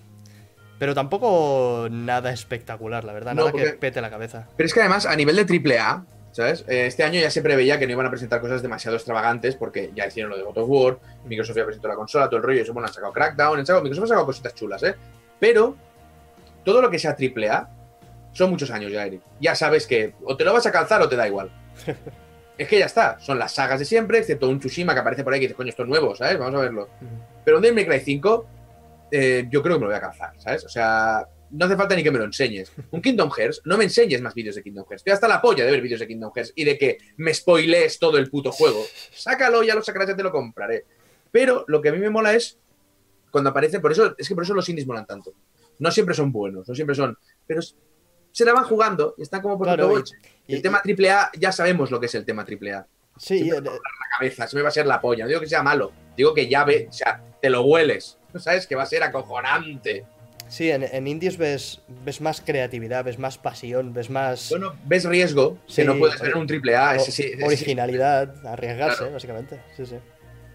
Pero 0.81 0.93
tampoco 0.93 1.87
nada 1.89 2.33
espectacular, 2.33 3.05
la 3.05 3.13
verdad. 3.13 3.35
No, 3.35 3.47
Nada 3.47 3.53
que 3.53 3.73
pete 3.75 4.01
la 4.01 4.11
cabeza. 4.11 4.49
Pero 4.57 4.67
es 4.67 4.75
que 4.75 4.81
además, 4.81 5.07
a 5.07 5.15
nivel 5.15 5.37
de 5.37 5.79
AAA, 5.79 6.05
¿sabes? 6.35 6.65
Eh, 6.67 6.87
Este 6.87 7.05
año 7.05 7.21
ya 7.21 7.31
se 7.31 7.43
preveía 7.43 7.79
que 7.79 7.87
no 7.87 7.93
iban 7.93 8.07
a 8.07 8.11
presentar 8.11 8.41
cosas 8.41 8.61
demasiado 8.61 8.97
extravagantes 8.97 9.55
porque 9.55 9.93
ya 9.95 10.07
hicieron 10.07 10.33
lo 10.33 10.37
de 10.37 10.43
God 10.43 10.59
of 10.59 10.69
War, 10.69 10.99
Microsoft 11.25 11.57
ya 11.57 11.65
presentó 11.65 11.87
la 11.87 11.95
consola, 11.95 12.27
todo 12.27 12.39
el 12.39 12.43
rollo, 12.43 12.59
y 12.59 12.63
eso, 12.63 12.73
bueno, 12.73 12.89
han 12.89 12.93
sacado 12.93 13.13
Crackdown, 13.13 13.61
han 13.61 13.67
sacado, 13.67 13.83
Microsoft 13.85 14.05
ha 14.05 14.09
sacado 14.09 14.27
cositas 14.27 14.55
chulas, 14.55 14.83
¿eh? 14.83 14.97
Pero 15.39 15.77
todo 16.65 16.83
lo 16.83 16.91
que 16.91 16.99
sea 16.99 17.17
AAA 17.17 17.69
son 18.33 18.51
muchos 18.51 18.71
años 18.73 18.91
ya, 18.91 19.07
Eric. 19.07 19.23
Ya 19.41 19.55
sabes 19.55 19.87
que 19.87 20.15
o 20.25 20.37
te 20.37 20.45
lo 20.45 20.53
vas 20.53 20.67
a 20.67 20.73
calzar 20.73 21.01
o 21.03 21.09
te 21.09 21.15
da 21.15 21.29
igual. 21.29 21.51
es 22.59 22.69
que 22.69 22.81
ya 22.81 22.87
está, 22.87 23.17
son 23.21 23.39
las 23.39 23.53
sagas 23.53 23.79
de 23.79 23.85
siempre, 23.85 24.19
excepto 24.19 24.49
un 24.49 24.59
Tsushima 24.59 24.93
que 24.93 25.01
aparece 25.01 25.23
por 25.23 25.33
ahí 25.33 25.39
que 25.39 25.47
dices, 25.47 25.57
coño, 25.57 25.71
esto 25.71 25.85
es 25.85 25.89
nuevo, 25.89 26.17
¿sabes? 26.17 26.37
Vamos 26.37 26.59
a 26.59 26.63
verlo. 26.65 26.89
Pero 27.45 27.59
un 27.59 27.63
Devil 27.63 27.77
May 27.77 27.87
Cry 27.87 28.01
5, 28.01 28.47
eh, 29.13 29.47
yo 29.49 29.63
creo 29.63 29.77
que 29.77 29.81
me 29.81 29.85
lo 29.87 29.91
voy 29.93 29.99
a 29.99 30.01
calzar, 30.01 30.33
¿sabes? 30.39 30.65
O 30.65 30.69
sea, 30.69 31.29
no 31.57 31.67
hace 31.67 31.77
falta 31.77 31.95
ni 31.97 32.03
que 32.03 32.11
me 32.11 32.19
lo 32.19 32.25
enseñes. 32.25 32.73
Un 32.91 33.01
Kingdom 33.01 33.31
Hearts, 33.31 33.63
no 33.65 33.77
me 33.79 33.85
enseñes 33.85 34.21
más 34.21 34.35
vídeos 34.35 34.55
de 34.57 34.63
Kingdom 34.63 34.85
Hearts. 34.85 35.01
Estoy 35.01 35.13
hasta 35.13 35.29
la 35.29 35.41
polla 35.41 35.65
de 35.65 35.71
ver 35.71 35.81
vídeos 35.81 36.01
de 36.01 36.07
Kingdom 36.09 36.33
Hearts 36.35 36.53
y 36.55 36.65
de 36.65 36.77
que 36.79 36.99
me 37.17 37.33
spoilees 37.33 37.99
todo 37.99 38.19
el 38.19 38.29
puto 38.31 38.51
juego. 38.53 38.83
Sácalo, 39.13 39.63
ya 39.63 39.75
lo 39.75 39.83
sacarás, 39.83 40.09
ya 40.09 40.17
te 40.17 40.23
lo 40.23 40.33
compraré. 40.33 40.85
Pero 41.31 41.65
lo 41.69 41.81
que 41.81 41.89
a 41.89 41.93
mí 41.93 41.99
me 41.99 42.11
mola 42.11 42.35
es 42.35 42.59
cuando 43.31 43.51
aparece, 43.51 43.81
por 43.81 43.93
eso, 43.93 44.15
es 44.19 44.29
que 44.29 44.35
por 44.35 44.45
eso 44.45 44.55
los 44.55 44.69
indies 44.69 44.87
molan 44.87 45.07
tanto. 45.07 45.33
No 45.79 45.91
siempre 45.91 46.15
son 46.15 46.31
buenos, 46.33 46.69
no 46.69 46.75
siempre 46.75 46.95
son. 46.95 47.17
Pero 47.47 47.61
se 48.33 48.45
la 48.45 48.53
van 48.53 48.65
jugando 48.65 49.15
y 49.19 49.23
están 49.23 49.41
como 49.43 49.57
por 49.59 49.67
Claro, 49.67 49.89
todo. 49.89 49.99
y- 50.47 50.53
El 50.53 50.59
y- 50.59 50.63
tema 50.63 50.81
AAA, 50.85 51.31
ya 51.39 51.51
sabemos 51.53 51.91
lo 51.91 51.99
que 52.01 52.07
es 52.07 52.15
el 52.15 52.25
tema 52.25 52.45
AAA. 52.45 52.87
Sí, 53.17 53.49
eh, 53.49 53.61
me 53.61 53.69
va 53.69 53.73
a 53.73 53.75
la 53.75 54.19
cabeza, 54.19 54.47
se 54.47 54.57
me 54.57 54.63
va 54.63 54.69
a 54.69 54.73
ser 54.73 54.87
la 54.87 55.01
polla. 55.01 55.25
No 55.25 55.29
digo 55.29 55.41
que 55.41 55.47
sea 55.49 55.63
malo, 55.63 55.93
digo 56.17 56.35
que 56.35 56.49
ya 56.49 56.65
ve, 56.65 56.87
o 56.89 56.93
sea, 56.93 57.23
te 57.41 57.49
lo 57.51 57.63
hueles. 57.63 58.19
¿Sabes? 58.37 58.67
Que 58.67 58.75
va 58.75 58.83
a 58.83 58.87
ser 58.87 59.03
acojonante. 59.05 60.05
Sí 60.55 60.71
en, 60.71 60.83
en 60.85 61.07
indies 61.07 61.37
ves, 61.37 61.81
ves 62.05 62.21
más 62.21 62.41
creatividad, 62.41 63.05
ves 63.05 63.19
más 63.19 63.39
pasión, 63.39 63.93
ves 63.93 64.09
más 64.11 64.51
Bueno, 64.51 64.75
ves 64.85 65.05
riesgo 65.05 65.59
Sí, 65.67 65.83
que 65.83 65.89
no 65.89 65.99
puedes 65.99 66.21
ver 66.21 66.35
un 66.37 66.47
triple 66.47 66.77
A. 66.77 66.95
Ese 66.97 67.11
sí, 67.13 67.23
ese 67.25 67.37
sí. 67.39 67.43
originalidad, 67.45 68.47
arriesgarse, 68.47 68.99
Claro. 68.99 69.13
básicamente. 69.15 69.61
Sí, 69.77 69.87
sí. 69.87 69.97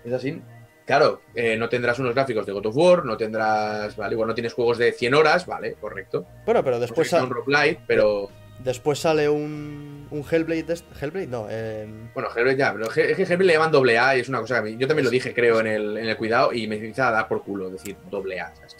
Es 0.05 0.13
así. 0.13 0.41
Claro, 0.85 1.21
eh, 1.35 1.55
no 1.57 1.69
tendrás 1.69 1.99
unos 1.99 2.15
gráficos 2.15 2.45
de 2.47 2.51
God 2.51 2.65
of 2.65 2.75
War, 2.75 3.05
no 3.05 3.15
tendrás, 3.15 3.95
vale, 3.95 4.13
igual 4.13 4.27
no 4.29 4.33
tienes 4.33 4.53
juegos 4.53 4.77
de 4.79 4.91
100 4.91 5.13
horas, 5.13 5.45
vale, 5.45 5.73
correcto. 5.73 6.25
Bueno, 6.45 6.63
pero 6.63 6.79
Después 6.79 7.11
roguelite, 7.11 7.81
pero 7.85 8.31
después 8.59 8.97
sale 8.97 9.29
un, 9.29 10.07
un 10.09 10.25
Hellblade. 10.29 10.63
de 10.63 10.73
este- 10.73 11.05
Hellblade, 11.05 11.27
no. 11.27 11.45
eh, 11.47 11.87
bueno, 12.15 12.29
Hellblade 12.35 12.57
ya, 12.57 12.73
pero 12.73 12.87
es 12.87 12.93
que 12.93 13.21
Hellblade 13.21 13.43
le 13.45 13.53
llaman 13.53 13.71
doble 13.71 13.99
A 13.99 14.17
y 14.17 14.21
es 14.21 14.29
una 14.29 14.39
cosa 14.41 14.55
que 14.55 14.59
a 14.59 14.63
mí, 14.63 14.77
yo 14.79 14.87
también 14.87 15.05
lo 15.05 15.11
dije, 15.11 15.31
creo, 15.31 15.59
en 15.59 15.67
el, 15.67 15.97
en 15.97 16.07
el 16.09 16.17
cuidado 16.17 16.51
y 16.53 16.65
me 16.67 16.75
empieza 16.77 17.09
a 17.09 17.11
dar 17.11 17.27
por 17.27 17.43
culo 17.43 17.69
decir 17.69 17.95
doble 18.09 18.39
A. 18.39 18.51
¿sabes? 18.55 18.75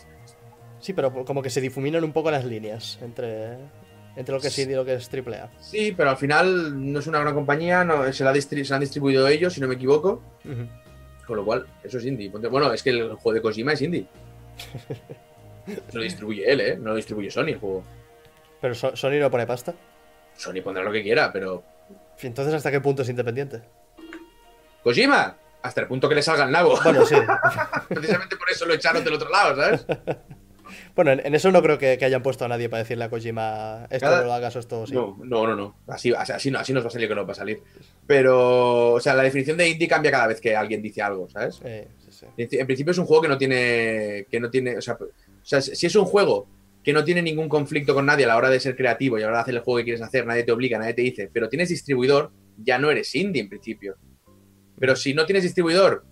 Sí, 0.79 0.93
pero 0.93 1.25
como 1.25 1.41
que 1.41 1.49
se 1.49 1.61
difuminan 1.61 2.03
un 2.03 2.11
poco 2.13 2.31
las 2.31 2.45
líneas 2.45 2.97
entre, 3.01 3.57
entre 4.15 4.33
lo 4.35 4.39
que 4.41 4.47
es 4.47 4.59
indie 4.59 4.73
y 4.73 4.77
lo 4.77 4.85
que 4.85 4.93
es 4.95 5.09
AAA. 5.13 5.49
Sí, 5.59 5.93
pero 5.95 6.09
al 6.11 6.17
final 6.17 6.91
no 6.91 6.99
es 6.99 7.07
una 7.07 7.19
gran 7.19 7.33
compañía, 7.33 7.83
no, 7.83 8.11
se, 8.13 8.23
la 8.23 8.33
distri- 8.33 8.63
se 8.63 8.69
la 8.71 8.75
han 8.77 8.81
distribuido 8.81 9.27
ellos, 9.27 9.53
si 9.53 9.61
no 9.61 9.67
me 9.67 9.75
equivoco, 9.75 10.21
con 11.25 11.37
lo 11.37 11.45
cual, 11.45 11.65
eso 11.83 11.97
es 11.99 12.05
indie. 12.05 12.29
Bueno, 12.29 12.71
es 12.73 12.81
que 12.83 12.89
el 12.91 13.09
juego 13.15 13.33
de 13.33 13.41
Kojima 13.41 13.73
es 13.73 13.81
indie. 13.81 14.05
Lo 15.93 16.01
distribuye 16.01 16.51
él, 16.51 16.59
¿eh? 16.61 16.77
No 16.77 16.89
lo 16.91 16.95
distribuye 16.95 17.29
Sony 17.29 17.49
el 17.49 17.59
juego. 17.59 17.83
Pero 18.59 18.73
So- 18.73 18.95
Sony 18.95 19.19
no 19.19 19.29
pone 19.29 19.45
pasta. 19.45 19.75
Sony 20.35 20.61
pondrá 20.63 20.83
lo 20.83 20.91
que 20.91 21.03
quiera, 21.03 21.31
pero 21.31 21.63
Entonces, 22.21 22.53
¿hasta 22.55 22.71
qué 22.71 22.81
punto 22.81 23.03
es 23.03 23.09
independiente? 23.09 23.61
Kojima, 24.83 25.35
hasta 25.61 25.81
el 25.81 25.87
punto 25.87 26.09
que 26.09 26.15
le 26.15 26.21
salga 26.23 26.45
el 26.45 26.51
nabo. 26.51 26.79
Bueno, 26.83 27.05
sí. 27.05 27.15
Precisamente 27.89 28.35
por 28.35 28.49
eso 28.49 28.65
lo 28.65 28.73
echaron 28.73 29.03
del 29.03 29.13
otro 29.13 29.29
lado, 29.29 29.55
¿sabes? 29.57 29.85
bueno, 30.95 31.11
en, 31.11 31.25
en 31.25 31.35
eso 31.35 31.51
no 31.51 31.61
creo 31.61 31.77
que, 31.77 31.97
que 31.97 32.05
hayan 32.05 32.21
puesto 32.23 32.45
a 32.45 32.47
nadie 32.47 32.69
para 32.69 32.83
decirle 32.83 33.03
a 33.05 33.09
Kojima 33.09 33.87
esto 33.89 34.05
Cada- 34.05 34.21
no 34.21 34.27
lo 34.27 34.33
hagas 34.33 34.55
o 34.55 34.59
esto 34.59 34.85
sí. 34.87 34.93
No, 34.93 35.17
no, 35.23 35.47
no, 35.47 35.55
no. 35.55 35.75
Así, 35.87 36.13
así, 36.15 36.51
no. 36.51 36.59
así 36.59 36.73
nos 36.73 36.83
va 36.83 36.87
a 36.87 36.91
salir 36.91 37.07
que 37.07 37.15
no 37.15 37.25
va 37.25 37.31
a 37.31 37.35
salir. 37.35 37.61
Pero, 38.07 38.93
o 38.93 38.99
sea, 38.99 39.13
la 39.13 39.23
definición 39.23 39.57
de 39.57 39.69
indie 39.69 39.87
cambia 39.87 40.11
cada 40.11 40.27
vez 40.27 40.41
que 40.41 40.55
alguien 40.55 40.81
dice 40.81 41.01
algo, 41.01 41.29
¿sabes? 41.29 41.59
Eh, 41.63 41.87
sí, 42.09 42.11
sí. 42.11 42.25
En 42.57 42.65
principio 42.65 42.91
es 42.91 42.97
un 42.97 43.05
juego 43.05 43.21
que 43.23 43.29
no 43.29 43.37
tiene, 43.37 44.25
que 44.29 44.39
no 44.39 44.49
tiene, 44.49 44.77
o 44.77 44.81
sea, 44.81 44.97
sea, 45.43 45.61
si 45.61 45.85
es 45.85 45.95
un 45.95 46.05
juego 46.05 46.47
que 46.83 46.93
no 46.93 47.03
tiene 47.03 47.21
ningún 47.21 47.49
conflicto 47.49 47.93
con 47.93 48.05
nadie 48.05 48.25
a 48.25 48.29
la 48.29 48.37
hora 48.37 48.49
de 48.49 48.59
ser 48.59 48.75
creativo 48.75 49.19
y 49.19 49.21
a 49.21 49.25
la 49.25 49.29
hora 49.29 49.37
de 49.39 49.41
hacer 49.43 49.55
el 49.55 49.61
juego 49.61 49.77
que 49.79 49.83
quieres 49.83 50.01
hacer, 50.01 50.25
nadie 50.25 50.43
te 50.43 50.51
obliga, 50.51 50.79
nadie 50.79 50.93
te 50.93 51.01
dice, 51.01 51.29
pero 51.31 51.49
tienes 51.49 51.69
distribuidor, 51.69 52.31
ya 52.57 52.79
no 52.79 52.89
eres 52.89 53.13
indie 53.15 53.41
en 53.41 53.49
principio. 53.49 53.95
Pero 54.79 54.95
si 54.95 55.13
no 55.13 55.25
tienes 55.25 55.43
distribuidor, 55.43 56.05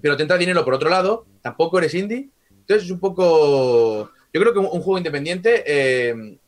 pero 0.00 0.16
te 0.16 0.22
entra 0.22 0.36
dinero 0.36 0.64
por 0.64 0.74
otro 0.74 0.90
lado, 0.90 1.24
tampoco 1.40 1.78
eres 1.78 1.94
indie. 1.94 2.30
Entonces 2.62 2.84
es 2.86 2.90
un 2.90 3.00
poco... 3.00 4.10
Yo 4.32 4.40
creo 4.40 4.52
que 4.52 4.58
un, 4.58 4.66
un 4.66 4.80
juego 4.80 4.96
independiente 4.98 5.62
eh, 5.66 6.38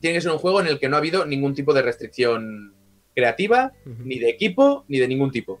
tiene 0.00 0.16
que 0.16 0.20
ser 0.20 0.32
un 0.32 0.38
juego 0.38 0.60
en 0.60 0.66
el 0.66 0.78
que 0.80 0.88
no 0.88 0.96
ha 0.96 0.98
habido 0.98 1.24
ningún 1.24 1.54
tipo 1.54 1.72
de 1.72 1.82
restricción 1.82 2.74
creativa, 3.14 3.72
ni 4.04 4.18
de 4.18 4.28
equipo, 4.30 4.84
ni 4.88 4.98
de 4.98 5.08
ningún 5.08 5.30
tipo. 5.30 5.60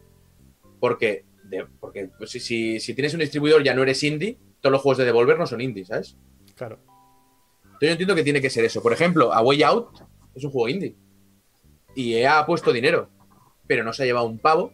Porque, 0.80 1.24
de- 1.44 1.66
porque 1.80 2.10
pues, 2.18 2.30
si, 2.30 2.40
si- 2.40 2.80
si 2.80 2.94
tienes 2.94 3.14
un 3.14 3.20
distribuidor 3.20 3.62
ya 3.62 3.74
no 3.74 3.82
eres 3.82 4.02
indie, 4.02 4.36
todos 4.60 4.72
los 4.72 4.82
juegos 4.82 4.98
de 4.98 5.04
Devolver 5.04 5.38
no 5.38 5.46
son 5.46 5.60
indie, 5.60 5.84
¿sabes? 5.84 6.16
Claro. 6.56 6.78
Entonces 7.64 7.88
yo 7.88 7.92
entiendo 7.92 8.14
que 8.14 8.24
tiene 8.24 8.40
que 8.40 8.50
ser 8.50 8.64
eso. 8.64 8.82
Por 8.82 8.92
ejemplo, 8.92 9.32
A 9.32 9.40
Way 9.42 9.62
Out 9.62 10.00
es 10.34 10.44
un 10.44 10.50
juego 10.50 10.68
indie. 10.68 10.96
Y 11.94 12.14
EA 12.14 12.40
ha 12.40 12.46
puesto 12.46 12.72
dinero, 12.72 13.08
pero 13.66 13.84
no 13.84 13.92
se 13.92 14.02
ha 14.02 14.06
llevado 14.06 14.26
un 14.26 14.38
pavo 14.38 14.72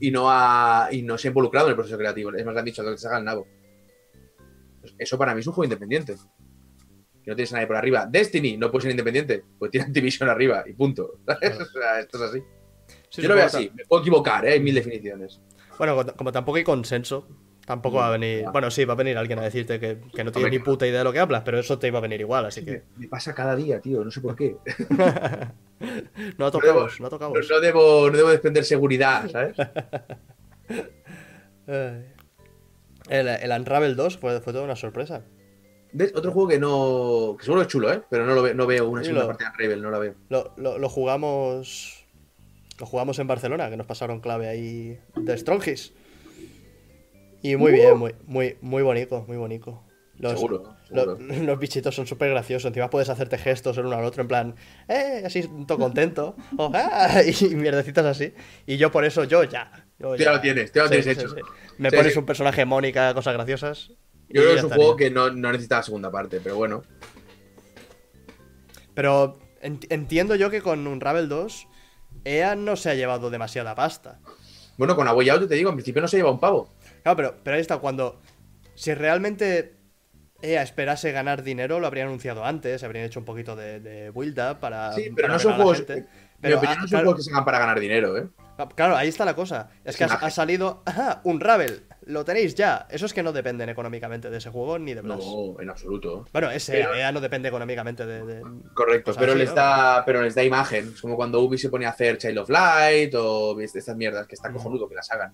y 0.00 0.10
no, 0.10 0.30
ha, 0.30 0.88
y 0.92 1.02
no 1.02 1.16
se 1.18 1.28
ha 1.28 1.30
involucrado 1.30 1.66
en 1.68 1.70
el 1.70 1.76
proceso 1.76 1.96
creativo. 1.98 2.32
Es 2.34 2.44
más, 2.44 2.54
le 2.54 2.58
han 2.60 2.64
dicho 2.66 2.84
que 2.84 2.98
se 2.98 3.06
haga 3.08 3.18
el 3.18 3.24
nabo. 3.24 3.46
Pues 4.92 4.94
eso 4.98 5.18
para 5.18 5.34
mí 5.34 5.40
es 5.40 5.46
un 5.46 5.52
juego 5.52 5.64
independiente. 5.64 6.14
Que 7.22 7.30
no 7.30 7.36
tienes 7.36 7.52
a 7.52 7.56
nadie 7.56 7.66
por 7.66 7.76
arriba. 7.76 8.06
Destiny 8.08 8.56
no 8.56 8.70
puede 8.70 8.82
ser 8.82 8.90
independiente, 8.92 9.42
pues 9.58 9.70
tiene 9.70 9.86
Activision 9.88 10.28
arriba 10.28 10.62
y 10.66 10.72
punto. 10.74 11.18
¿sabes? 11.26 11.58
O 11.60 11.64
sea, 11.78 12.00
esto 12.00 12.16
es 12.18 12.30
así. 12.30 12.42
Sí, 13.10 13.22
Yo 13.22 13.28
lo 13.28 13.34
veo 13.34 13.46
así. 13.46 13.70
Me 13.74 13.84
puedo 13.84 14.02
equivocar, 14.02 14.44
¿eh? 14.46 14.52
hay 14.52 14.60
mil 14.60 14.74
definiciones. 14.74 15.40
Bueno, 15.78 15.96
como- 16.16 16.30
tampoco 16.32 16.56
hay 16.56 16.64
consenso, 16.64 17.26
tampoco 17.66 17.96
va 17.96 18.08
a 18.08 18.10
venir. 18.12 18.42
ya. 18.42 18.50
Bueno, 18.50 18.70
sí, 18.70 18.84
va 18.84 18.92
a 18.92 18.96
venir 18.96 19.18
alguien 19.18 19.38
a 19.40 19.42
decirte 19.42 19.80
que, 19.80 19.98
que 20.14 20.22
no 20.24 20.30
tienes 20.32 20.52
ni 20.52 20.58
puta 20.60 20.86
idea 20.86 20.98
de 20.98 21.04
lo 21.04 21.12
que 21.12 21.18
hablas, 21.18 21.42
pero 21.44 21.58
eso 21.58 21.78
te 21.78 21.88
iba 21.88 21.98
a 21.98 22.02
venir 22.02 22.20
igual, 22.20 22.46
así 22.46 22.64
que. 22.64 22.84
Me 22.96 23.08
pasa 23.08 23.34
cada 23.34 23.56
día, 23.56 23.80
tío, 23.80 24.04
no 24.04 24.10
sé 24.10 24.20
por 24.20 24.36
qué. 24.36 24.56
no 26.38 26.50
tocamos, 26.52 27.00
no 27.00 27.08
tocamos. 27.10 27.38
No, 27.38 27.54
no 27.56 27.60
debo, 27.60 28.08
no 28.10 28.16
debo 28.16 28.28
desprender 28.30 28.64
seguridad, 28.64 29.28
¿sabes? 29.30 29.56
El, 33.08 33.28
el 33.28 33.50
Unravel 33.52 33.94
2 33.96 34.18
fue, 34.18 34.40
fue 34.40 34.52
toda 34.52 34.64
una 34.64 34.76
sorpresa. 34.76 35.22
¿Ves? 35.92 36.12
Otro 36.14 36.32
juego 36.32 36.48
que 36.48 36.58
no. 36.58 37.36
que 37.38 37.44
seguro 37.44 37.62
es 37.62 37.68
chulo, 37.68 37.92
¿eh? 37.92 38.02
Pero 38.10 38.26
no, 38.26 38.34
lo 38.34 38.42
ve- 38.42 38.54
no 38.54 38.66
veo 38.66 38.88
una 38.88 39.02
segunda 39.02 39.22
lo- 39.22 39.28
partida 39.28 39.50
de 39.52 39.56
Rebel, 39.56 39.82
no 39.82 39.90
la 39.90 39.98
veo. 39.98 40.14
Lo, 40.28 40.52
lo- 40.56 40.78
lo 40.78 40.88
jugamos. 40.88 42.04
Lo 42.78 42.84
jugamos 42.86 43.18
en 43.18 43.26
Barcelona, 43.26 43.70
que 43.70 43.76
nos 43.78 43.86
pasaron 43.86 44.20
clave 44.20 44.48
ahí 44.48 44.98
de 45.16 45.38
Strongis. 45.38 45.94
Y 47.42 47.56
muy 47.56 47.72
bien, 47.72 47.96
muy, 47.96 48.14
muy, 48.26 48.56
muy 48.60 48.82
bonito, 48.82 49.24
muy 49.28 49.36
bonito. 49.36 49.82
Los, 50.18 50.32
Seguro, 50.32 50.74
lo- 50.90 51.16
seguro. 51.16 51.18
los 51.44 51.58
bichitos 51.58 51.94
son 51.94 52.06
súper 52.06 52.30
graciosos. 52.30 52.66
Encima 52.68 52.90
puedes 52.90 53.08
hacerte 53.08 53.38
gestos 53.38 53.78
el 53.78 53.86
uno 53.86 53.96
al 53.96 54.04
otro, 54.04 54.22
en 54.22 54.28
plan, 54.28 54.54
¡eh! 54.88 55.22
Así, 55.24 55.48
todo 55.66 55.78
contento. 55.78 56.34
o, 56.58 56.70
"Ah", 56.74 57.20
y 57.40 57.54
mierdecitas 57.54 58.04
así. 58.04 58.34
Y 58.66 58.76
yo 58.78 58.90
por 58.90 59.04
eso, 59.04 59.24
yo 59.24 59.44
ya. 59.44 59.85
Yo 59.98 60.16
ya 60.16 60.32
lo 60.32 60.40
tienes, 60.40 60.72
ya 60.72 60.82
lo 60.84 60.88
tienes 60.90 61.06
hecho. 61.06 61.34
Me 61.78 61.90
pones 61.90 62.16
un 62.16 62.26
personaje 62.26 62.64
Mónica, 62.64 63.12
cosas 63.14 63.34
graciosas. 63.34 63.88
Yo 64.28 64.42
creo 64.42 64.44
que 64.52 64.54
es 64.58 64.60
un 64.64 64.66
estaría. 64.66 64.84
juego 64.84 64.96
que 64.96 65.10
no, 65.10 65.30
no 65.30 65.52
necesita 65.52 65.76
la 65.76 65.82
segunda 65.84 66.10
parte, 66.10 66.40
pero 66.42 66.56
bueno. 66.56 66.82
Pero 68.94 69.38
ent- 69.62 69.86
entiendo 69.90 70.34
yo 70.34 70.50
que 70.50 70.62
con 70.62 70.86
Unravel 70.86 71.28
2, 71.28 71.68
EA 72.24 72.56
no 72.56 72.76
se 72.76 72.90
ha 72.90 72.94
llevado 72.94 73.30
demasiada 73.30 73.74
pasta. 73.74 74.20
Bueno, 74.78 74.96
con 74.96 75.08
A 75.08 75.12
Way 75.14 75.28
Out 75.30 75.48
te 75.48 75.54
digo, 75.54 75.70
en 75.70 75.76
principio 75.76 76.02
no 76.02 76.08
se 76.08 76.16
lleva 76.16 76.30
un 76.30 76.40
pavo. 76.40 76.74
Claro, 77.02 77.16
pero, 77.16 77.34
pero 77.42 77.56
ahí 77.56 77.60
está, 77.60 77.78
cuando. 77.78 78.20
Si 78.74 78.92
realmente 78.92 79.74
EA 80.42 80.62
esperase 80.62 81.12
ganar 81.12 81.42
dinero, 81.42 81.80
lo 81.80 81.86
habría 81.86 82.04
anunciado 82.04 82.44
antes, 82.44 82.82
habrían 82.82 83.06
hecho 83.06 83.20
un 83.20 83.24
poquito 83.24 83.56
de, 83.56 83.80
de 83.80 84.10
build-up 84.10 84.58
para. 84.60 84.92
Sí, 84.92 85.10
pero 85.14 85.28
para 85.28 85.34
no 85.34 85.38
son 85.38 85.54
juegos. 85.54 85.82
Pero, 86.40 86.58
opinión, 86.58 86.78
ah, 86.78 86.82
no 86.82 86.88
son 86.88 86.88
claro, 86.88 87.04
juegos 87.06 87.16
que 87.20 87.22
se 87.24 87.30
hagan 87.30 87.44
para 87.46 87.58
ganar 87.58 87.80
dinero, 87.80 88.18
¿eh? 88.18 88.26
Claro, 88.74 88.96
ahí 88.96 89.08
está 89.08 89.24
la 89.24 89.34
cosa. 89.34 89.70
Es 89.84 89.96
que 89.96 90.04
ha, 90.04 90.30
salido. 90.30 90.82
¡Ajá! 90.86 91.20
Unravel. 91.24 91.84
Lo 92.06 92.24
tenéis 92.24 92.54
ya. 92.54 92.86
Eso 92.90 93.06
es 93.06 93.12
que 93.12 93.22
no 93.22 93.32
dependen 93.32 93.68
económicamente 93.68 94.30
de 94.30 94.38
ese 94.38 94.50
juego 94.50 94.78
ni 94.78 94.94
de 94.94 95.00
Blast. 95.02 95.22
No, 95.22 95.60
en 95.60 95.68
absoluto. 95.70 96.24
Bueno, 96.32 96.50
ese 96.50 96.72
Pero- 96.72 96.94
EA 96.94 97.10
no 97.12 97.20
depende 97.20 97.48
económicamente 97.48 98.06
de. 98.06 98.24
de- 98.24 98.42
Correcto, 98.74 99.12
pero 99.18 99.32
así, 99.32 99.40
les 99.40 99.48
¿no? 99.50 99.54
da, 99.56 100.04
pero 100.04 100.22
les 100.22 100.34
da 100.34 100.42
imagen. 100.44 100.88
Es 100.94 101.00
como 101.00 101.16
cuando 101.16 101.40
Ubi 101.40 101.58
se 101.58 101.68
pone 101.68 101.86
a 101.86 101.90
hacer 101.90 102.18
Child 102.18 102.38
of 102.38 102.50
Light 102.50 103.14
o 103.14 103.58
est- 103.60 103.76
estas 103.76 103.96
mierdas 103.96 104.26
que 104.26 104.34
está 104.36 104.48
Mm. 104.50 104.54
cojonudo 104.54 104.88
que 104.88 104.94
las 104.94 105.10
hagan. 105.10 105.32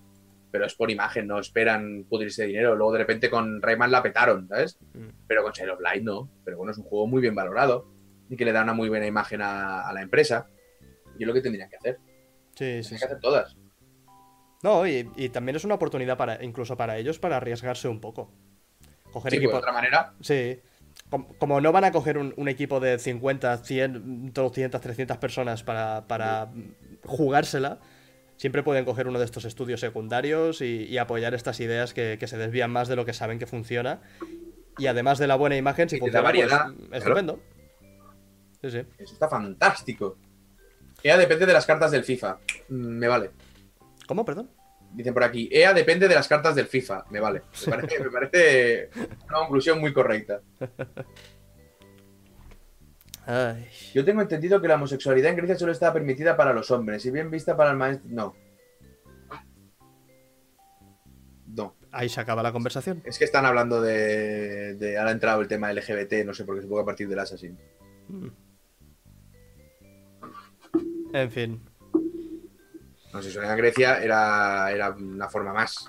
Pero 0.51 0.65
es 0.65 0.75
por 0.75 0.91
imagen, 0.91 1.25
no 1.27 1.39
esperan 1.39 2.05
pudrirse 2.09 2.43
de 2.43 2.49
dinero. 2.49 2.75
Luego 2.75 2.91
de 2.93 2.99
repente 2.99 3.29
con 3.29 3.61
Rayman 3.61 3.91
la 3.91 4.03
petaron, 4.03 4.47
¿sabes? 4.47 4.77
Mm. 4.93 5.07
Pero 5.27 5.43
con 5.43 5.51
Child 5.51 5.71
of 5.71 5.79
Light 5.81 6.03
no. 6.03 6.29
Pero 6.45 6.57
bueno, 6.57 6.71
es 6.71 6.77
un 6.77 6.83
juego 6.85 7.07
muy 7.07 7.21
bien 7.21 7.33
valorado 7.35 7.87
y 8.29 8.35
que 8.35 8.45
le 8.45 8.51
da 8.51 8.63
una 8.63 8.73
muy 8.73 8.89
buena 8.89 9.05
imagen 9.07 9.41
a, 9.41 9.87
a 9.87 9.93
la 9.93 10.01
empresa. 10.01 10.47
Y 11.19 11.23
es 11.23 11.27
lo 11.27 11.33
que 11.33 11.41
tendrían 11.41 11.69
que 11.69 11.75
hacer. 11.77 11.97
Sí, 12.55 12.83
sí, 12.83 12.89
sí. 12.89 12.97
que 12.97 13.05
hacer 13.05 13.19
todas. 13.19 13.55
No, 14.61 14.87
y, 14.87 15.09
y 15.15 15.29
también 15.29 15.55
es 15.57 15.65
una 15.65 15.75
oportunidad 15.75 16.17
para, 16.17 16.41
incluso 16.43 16.77
para 16.77 16.97
ellos, 16.97 17.19
para 17.19 17.37
arriesgarse 17.37 17.87
un 17.87 17.99
poco. 17.99 18.31
Coger 19.11 19.31
Sí, 19.31 19.37
pues, 19.37 19.43
equipo. 19.45 19.51
de 19.51 19.57
otra 19.57 19.71
manera. 19.73 20.13
Sí. 20.21 20.59
Com- 21.09 21.27
Como, 21.37 21.59
no 21.59 21.71
van 21.71 21.83
a 21.83 21.91
coger 21.91 22.17
un, 22.17 22.33
un 22.37 22.47
equipo 22.47 22.79
de 22.79 22.97
50, 22.97 23.57
100, 23.57 24.31
200, 24.33 24.79
300 24.81 25.17
personas 25.17 25.63
para, 25.63 26.07
para 26.07 26.49
jugársela, 27.05 27.79
siempre 28.37 28.63
pueden 28.63 28.85
coger 28.85 29.07
uno 29.07 29.19
de 29.19 29.25
estos 29.25 29.43
estudios 29.45 29.79
secundarios 29.81 30.61
y, 30.61 30.85
y 30.85 30.97
apoyar 30.97 31.33
estas 31.33 31.59
ideas 31.59 31.93
que, 31.93 32.17
que 32.19 32.27
se 32.27 32.37
desvían 32.37 32.71
más 32.71 32.87
de 32.87 32.95
lo 32.95 33.05
que 33.05 33.13
saben 33.13 33.39
que 33.39 33.45
funciona. 33.47 34.01
Y 34.77 34.87
además 34.87 35.19
de 35.19 35.27
la 35.27 35.35
buena 35.35 35.57
imagen, 35.57 35.89
si 35.89 35.97
Y 35.97 35.99
funciona, 35.99 36.31
pues, 36.31 36.49
variedad, 36.49 36.73
estupendo. 36.93 37.39
Sí, 38.61 38.71
sí. 38.71 38.77
Eso 38.97 39.13
está 39.13 39.27
fantástico. 39.27 40.17
EA 41.03 41.17
depende 41.17 41.45
de 41.45 41.53
las 41.53 41.65
cartas 41.65 41.91
del 41.91 42.03
FIFA. 42.03 42.39
Mm, 42.69 42.97
Me 42.97 43.07
vale. 43.07 43.31
¿Cómo, 44.07 44.23
perdón? 44.25 44.49
Dicen 44.93 45.13
por 45.13 45.23
aquí, 45.23 45.49
EA 45.51 45.73
depende 45.73 46.07
de 46.07 46.15
las 46.15 46.27
cartas 46.27 46.55
del 46.55 46.67
FIFA. 46.67 47.05
Me 47.09 47.19
vale. 47.19 47.41
Me 47.65 47.71
parece, 47.71 47.99
me 48.03 48.09
parece 48.11 48.89
una 49.27 49.39
conclusión 49.39 49.79
muy 49.79 49.91
correcta. 49.93 50.41
Ay. 53.25 53.67
Yo 53.93 54.03
tengo 54.03 54.21
entendido 54.21 54.61
que 54.61 54.67
la 54.67 54.75
homosexualidad 54.75 55.31
en 55.31 55.37
Grecia 55.37 55.55
solo 55.57 55.71
estaba 55.71 55.93
permitida 55.93 56.35
para 56.35 56.53
los 56.53 56.69
hombres 56.71 57.05
y 57.05 57.11
bien 57.11 57.31
vista 57.31 57.55
para 57.55 57.71
el 57.71 57.77
maestro. 57.77 58.07
No. 58.11 58.35
No. 61.47 61.75
Ahí 61.91 62.09
se 62.09 62.19
acaba 62.19 62.43
la 62.43 62.51
conversación. 62.51 63.01
Es 63.05 63.17
que 63.17 63.25
están 63.25 63.45
hablando 63.45 63.81
de, 63.81 64.75
de. 64.75 64.97
Ahora 64.97 65.11
ha 65.11 65.13
entrado 65.13 65.41
el 65.41 65.47
tema 65.47 65.71
LGBT, 65.71 66.25
no 66.25 66.33
sé 66.33 66.43
por 66.43 66.55
qué, 66.55 66.61
supongo 66.63 66.81
que 66.81 66.83
a 66.83 66.85
partir 66.85 67.07
del 67.07 67.19
Assassin. 67.19 67.57
Mm. 68.09 68.27
En 71.13 71.31
fin. 71.31 71.61
La 71.93 73.19
homosexualidad 73.19 73.53
en 73.53 73.57
Grecia 73.59 74.03
era, 74.03 74.71
era 74.71 74.89
una 74.91 75.29
forma 75.29 75.53
más. 75.53 75.87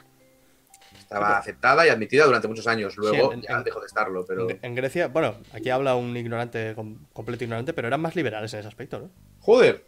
Estaba 0.98 1.38
aceptada 1.38 1.86
y 1.86 1.90
admitida 1.90 2.24
durante 2.26 2.48
muchos 2.48 2.66
años. 2.66 2.96
Luego 2.96 3.32
en- 3.32 3.42
ya 3.42 3.56
en- 3.58 3.64
dejó 3.64 3.80
de 3.80 3.86
estarlo, 3.86 4.24
pero. 4.26 4.46
En, 4.62 4.74
Grecia, 4.74 5.08
bueno, 5.08 5.36
aquí 5.52 5.70
habla 5.70 5.96
un 5.96 6.16
ignorante, 6.16 6.74
com- 6.74 6.98
completo 7.12 7.44
ignorante, 7.44 7.72
pero 7.72 7.88
eran 7.88 8.00
más 8.00 8.16
liberales 8.16 8.52
en 8.54 8.60
ese 8.60 8.68
aspecto, 8.68 8.98
¿no? 9.00 9.10
¡Joder! 9.40 9.84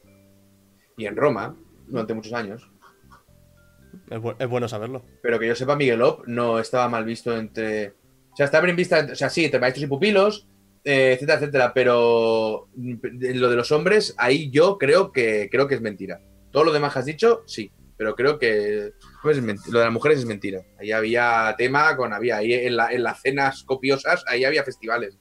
Y 0.96 1.06
en 1.06 1.16
Roma, 1.16 1.54
durante 1.86 2.14
muchos 2.14 2.32
años. 2.32 2.70
Es, 4.10 4.18
bu- 4.18 4.36
es 4.38 4.48
bueno 4.48 4.68
saberlo. 4.68 5.02
Pero 5.22 5.38
que 5.38 5.46
yo 5.48 5.54
sepa, 5.54 5.74
Miguel 5.76 6.02
Op 6.02 6.26
no 6.26 6.58
estaba 6.58 6.88
mal 6.88 7.04
visto 7.04 7.36
entre. 7.36 7.88
O 8.32 8.36
sea, 8.36 8.46
estaba 8.46 8.64
bien 8.64 8.76
vista, 8.76 9.06
o 9.12 9.14
sea, 9.14 9.30
sí, 9.30 9.44
entre 9.44 9.60
maestros 9.60 9.84
y 9.84 9.88
pupilos, 9.88 10.46
eh, 10.86 11.12
etcétera, 11.12 11.38
etcétera. 11.38 11.74
Pero 11.74 12.68
mm, 12.76 12.94
lo 13.34 13.50
de 13.50 13.56
los 13.56 13.70
hombres, 13.72 14.14
ahí 14.16 14.50
yo 14.50 14.78
creo 14.78 15.12
que 15.12 15.48
creo 15.50 15.68
que 15.68 15.74
es 15.74 15.80
mentira. 15.82 16.20
Todo 16.50 16.64
lo 16.64 16.72
demás 16.72 16.92
que 16.94 16.98
has 17.00 17.04
dicho, 17.04 17.42
sí. 17.46 17.70
Pero 17.98 18.14
creo 18.14 18.38
que 18.38 18.92
pues, 19.22 19.38
lo 19.38 19.78
de 19.78 19.84
las 19.84 19.92
mujeres 19.92 20.18
es 20.18 20.26
mentira. 20.26 20.60
Ahí 20.78 20.92
había 20.92 21.54
tema 21.58 21.96
con 21.96 22.12
había 22.12 22.36
ahí 22.36 22.52
en, 22.52 22.76
la- 22.76 22.92
en 22.92 23.02
las 23.02 23.20
cenas 23.22 23.62
copiosas, 23.64 24.22
ahí 24.28 24.44
había 24.44 24.62
festivales. 24.64 25.18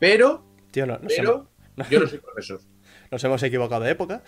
Pero, 0.00 0.44
Tío, 0.72 0.86
no- 0.86 0.98
nos, 0.98 1.12
pero, 1.16 1.50
yo 1.90 2.00
no 2.00 2.06
soy 2.06 2.18
profesor. 2.18 2.60
nos 3.10 3.22
hemos 3.24 3.42
equivocado 3.44 3.84
de 3.84 3.90
época. 3.92 4.22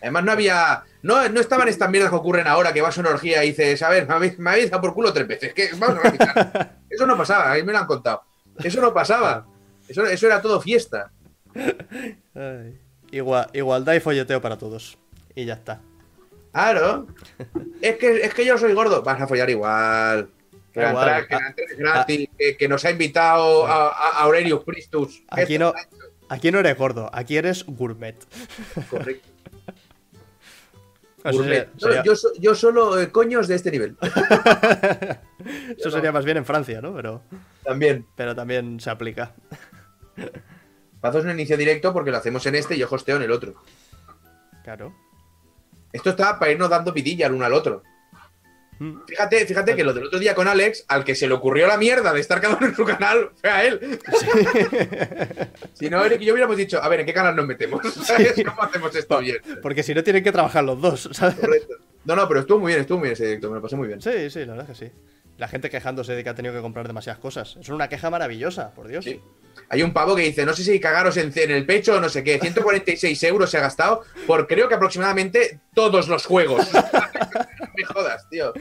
Además, 0.00 0.24
no 0.24 0.32
había. 0.32 0.84
No, 1.02 1.28
no 1.28 1.40
estaban 1.40 1.68
estas 1.68 1.90
mierdas 1.90 2.10
que 2.10 2.16
ocurren 2.16 2.46
ahora 2.46 2.72
que 2.72 2.80
vas 2.80 2.96
a 2.96 3.00
una 3.00 3.10
orgía 3.10 3.44
y 3.44 3.48
dices, 3.48 3.82
a 3.82 3.88
ver, 3.88 4.06
me 4.06 4.14
habéis, 4.14 4.38
me 4.38 4.50
habéis 4.50 4.70
dado 4.70 4.82
por 4.82 4.94
culo 4.94 5.12
tres 5.12 5.26
veces. 5.28 5.54
que 5.54 5.70
Vamos 5.76 5.98
a 5.98 6.10
revisar. 6.10 6.76
Eso 6.90 7.06
no 7.06 7.16
pasaba, 7.16 7.52
a 7.52 7.54
mí 7.54 7.62
me 7.62 7.72
lo 7.72 7.78
han 7.78 7.86
contado. 7.86 8.22
Eso 8.62 8.80
no 8.80 8.92
pasaba. 8.92 9.46
Eso, 9.88 10.04
eso 10.04 10.26
era 10.26 10.42
todo 10.42 10.60
fiesta. 10.60 11.10
Ay. 12.34 12.78
Igual, 13.10 13.48
igualdad 13.52 13.94
y 13.94 14.00
folleteo 14.00 14.40
para 14.40 14.58
todos. 14.58 14.98
Y 15.34 15.44
ya 15.44 15.54
está. 15.54 15.80
Claro. 16.52 17.06
Es 17.80 17.96
que, 17.96 18.22
es 18.22 18.34
que 18.34 18.44
yo 18.44 18.58
soy 18.58 18.72
gordo. 18.74 19.02
Vas 19.02 19.20
a 19.20 19.26
follar 19.26 19.48
igual. 19.48 20.28
Que, 20.72 20.80
la 20.80 20.90
Igual. 20.90 21.04
que 21.04 21.10
la 21.10 21.18
entrada 21.20 21.54
es 21.56 21.78
gratis, 21.78 22.28
que, 22.38 22.56
que 22.56 22.68
nos 22.68 22.84
ha 22.84 22.90
invitado 22.90 23.66
a, 23.66 23.88
a 23.88 24.08
Aurelius 24.24 24.64
Christus. 24.64 25.22
Aquí 25.28 25.58
no, 25.58 25.72
aquí 26.28 26.50
no 26.52 26.58
eres 26.58 26.76
gordo, 26.76 27.08
aquí 27.12 27.36
eres 27.36 27.64
gourmet. 27.66 28.16
Correcto. 28.90 29.28
Eso 31.30 31.38
Gourmet. 31.38 31.68
sería- 31.76 31.78
sería- 31.78 32.02
Yo, 32.04 32.16
so- 32.16 32.32
yo 32.38 32.54
solo 32.54 33.00
eh, 33.00 33.10
coños 33.10 33.48
de 33.48 33.54
este 33.54 33.70
nivel. 33.70 33.96
Eso 35.76 35.90
sería 35.90 36.12
más 36.12 36.24
bien 36.24 36.36
en 36.38 36.44
Francia, 36.44 36.80
¿no? 36.80 36.94
Pero, 36.94 37.22
También. 37.64 38.06
pero 38.16 38.34
también 38.34 38.80
se 38.80 38.90
aplica. 38.90 39.34
Pazos 41.00 41.24
no 41.24 41.30
inicia 41.32 41.56
directo 41.56 41.92
porque 41.92 42.10
lo 42.10 42.16
hacemos 42.16 42.44
en 42.46 42.56
este 42.56 42.74
y 42.74 42.78
yo 42.78 42.88
hosteo 42.90 43.16
en 43.16 43.22
el 43.22 43.30
otro. 43.30 43.54
Claro. 44.64 44.94
Esto 45.92 46.10
está 46.10 46.38
para 46.38 46.50
irnos 46.52 46.68
dando 46.68 46.92
vidilla 46.92 47.26
el 47.28 47.34
uno 47.34 47.44
al 47.44 47.52
otro. 47.52 47.82
Fíjate, 49.06 49.44
fíjate 49.46 49.74
que 49.74 49.82
lo 49.82 49.92
del 49.92 50.04
otro 50.04 50.18
día 50.18 50.34
con 50.34 50.46
Alex, 50.46 50.84
al 50.88 51.04
que 51.04 51.14
se 51.14 51.26
le 51.26 51.34
ocurrió 51.34 51.66
la 51.66 51.76
mierda 51.76 52.12
de 52.12 52.20
estar 52.20 52.40
cada 52.40 52.56
uno 52.56 52.66
en 52.66 52.74
su 52.74 52.84
canal, 52.84 53.30
fue 53.40 53.50
a 53.50 53.64
él. 53.64 53.98
Si 55.74 55.88
no, 55.88 56.04
Eric 56.04 56.20
y 56.20 56.24
yo 56.24 56.32
hubiéramos 56.32 56.56
dicho, 56.56 56.82
a 56.82 56.88
ver, 56.88 57.00
¿en 57.00 57.06
qué 57.06 57.12
canal 57.12 57.36
nos 57.36 57.46
metemos? 57.46 57.82
¿Sabes 57.94 58.34
cómo 58.44 58.62
hacemos 58.62 58.94
esto 58.94 59.18
bien? 59.20 59.38
Porque 59.62 59.82
si 59.82 59.94
no 59.94 60.02
tienen 60.02 60.24
que 60.24 60.32
trabajar 60.32 60.64
los 60.64 60.80
dos, 60.80 61.08
¿sabes? 61.12 61.36
Correcto. 61.36 61.74
No, 62.04 62.16
no, 62.16 62.26
pero 62.26 62.40
estuvo 62.40 62.58
muy 62.58 62.70
bien, 62.70 62.80
estuvo 62.80 62.98
muy 62.98 63.06
bien 63.06 63.12
ese 63.12 63.26
directo, 63.26 63.48
me 63.48 63.56
lo 63.56 63.62
pasé 63.62 63.76
muy 63.76 63.86
bien. 63.86 64.00
Sí, 64.00 64.30
sí, 64.30 64.40
la 64.40 64.54
verdad 64.54 64.70
es 64.70 64.78
que 64.78 64.86
sí. 64.86 64.92
La 65.36 65.46
gente 65.46 65.70
quejándose 65.70 66.14
de 66.14 66.24
que 66.24 66.30
ha 66.30 66.34
tenido 66.34 66.54
que 66.54 66.60
comprar 66.60 66.86
demasiadas 66.86 67.20
cosas. 67.20 67.56
Es 67.60 67.68
una 67.68 67.88
queja 67.88 68.10
maravillosa, 68.10 68.74
por 68.74 68.88
Dios. 68.88 69.04
Sí. 69.04 69.20
Hay 69.70 69.82
un 69.82 69.92
pavo 69.92 70.16
que 70.16 70.22
dice, 70.22 70.46
no 70.46 70.54
sé 70.54 70.64
si 70.64 70.80
cagaros 70.80 71.16
en, 71.18 71.30
en 71.36 71.50
el 71.50 71.66
pecho 71.66 71.96
o 71.96 72.00
no 72.00 72.08
sé 72.08 72.24
qué, 72.24 72.38
146 72.38 73.22
euros 73.24 73.50
se 73.50 73.58
ha 73.58 73.60
gastado 73.60 74.02
por 74.26 74.46
creo 74.46 74.66
que 74.68 74.74
aproximadamente 74.74 75.60
todos 75.74 76.08
los 76.08 76.24
juegos. 76.26 76.68
No 77.60 77.68
me 77.76 77.84
jodas, 77.84 78.28
tío. 78.28 78.52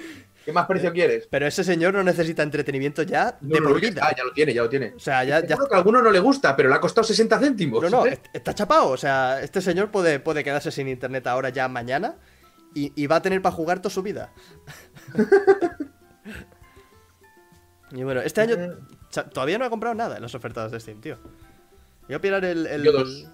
¿Qué 0.45 0.51
más 0.53 0.67
precio 0.67 0.93
quieres? 0.93 1.27
Pero 1.29 1.47
ese 1.47 1.63
señor 1.63 1.93
no 1.93 2.03
necesita 2.03 2.43
entretenimiento 2.43 3.01
ya 3.03 3.35
de 3.41 3.59
No, 3.59 3.73
vida. 3.73 3.87
está, 3.89 4.15
ya 4.15 4.23
lo 4.23 4.31
tiene, 4.31 4.53
ya 4.53 4.61
lo 4.61 4.69
tiene. 4.69 4.93
O 4.95 4.99
sea, 4.99 5.23
ya, 5.23 5.41
ya 5.41 5.47
Seguro 5.55 5.67
que 5.69 5.75
a 5.75 5.77
alguno 5.79 6.01
no 6.03 6.11
le 6.11 6.19
gusta, 6.19 6.55
pero 6.55 6.69
le 6.69 6.75
ha 6.75 6.79
costado 6.79 7.03
60 7.05 7.39
céntimos. 7.39 7.81
No, 7.83 7.89
no, 7.89 8.05
¿eh? 8.05 8.13
est- 8.13 8.27
está 8.33 8.53
chapado. 8.53 8.89
O 8.89 8.97
sea, 8.97 9.41
este 9.41 9.59
señor 9.61 9.89
puede, 9.91 10.19
puede 10.19 10.43
quedarse 10.43 10.71
sin 10.71 10.87
internet 10.87 11.25
ahora 11.27 11.49
ya 11.49 11.67
mañana 11.67 12.15
y, 12.75 12.93
y 12.95 13.07
va 13.07 13.17
a 13.17 13.21
tener 13.21 13.41
para 13.41 13.55
jugar 13.55 13.81
toda 13.81 13.93
su 13.93 14.03
vida. 14.03 14.31
y 17.91 18.03
bueno, 18.03 18.21
este 18.21 18.41
año 18.41 18.55
Todavía 19.33 19.57
no 19.57 19.65
he 19.65 19.69
comprado 19.69 19.95
nada 19.95 20.17
en 20.17 20.21
las 20.21 20.35
ofertas 20.35 20.71
de 20.71 20.79
Steam, 20.79 21.01
tío. 21.01 21.17
Voy 22.07 22.15
a 22.15 22.21
pillar 22.21 22.43
el, 22.45 22.67
el, 22.67 22.83
Yo 22.83 22.91
dos. 22.91 23.27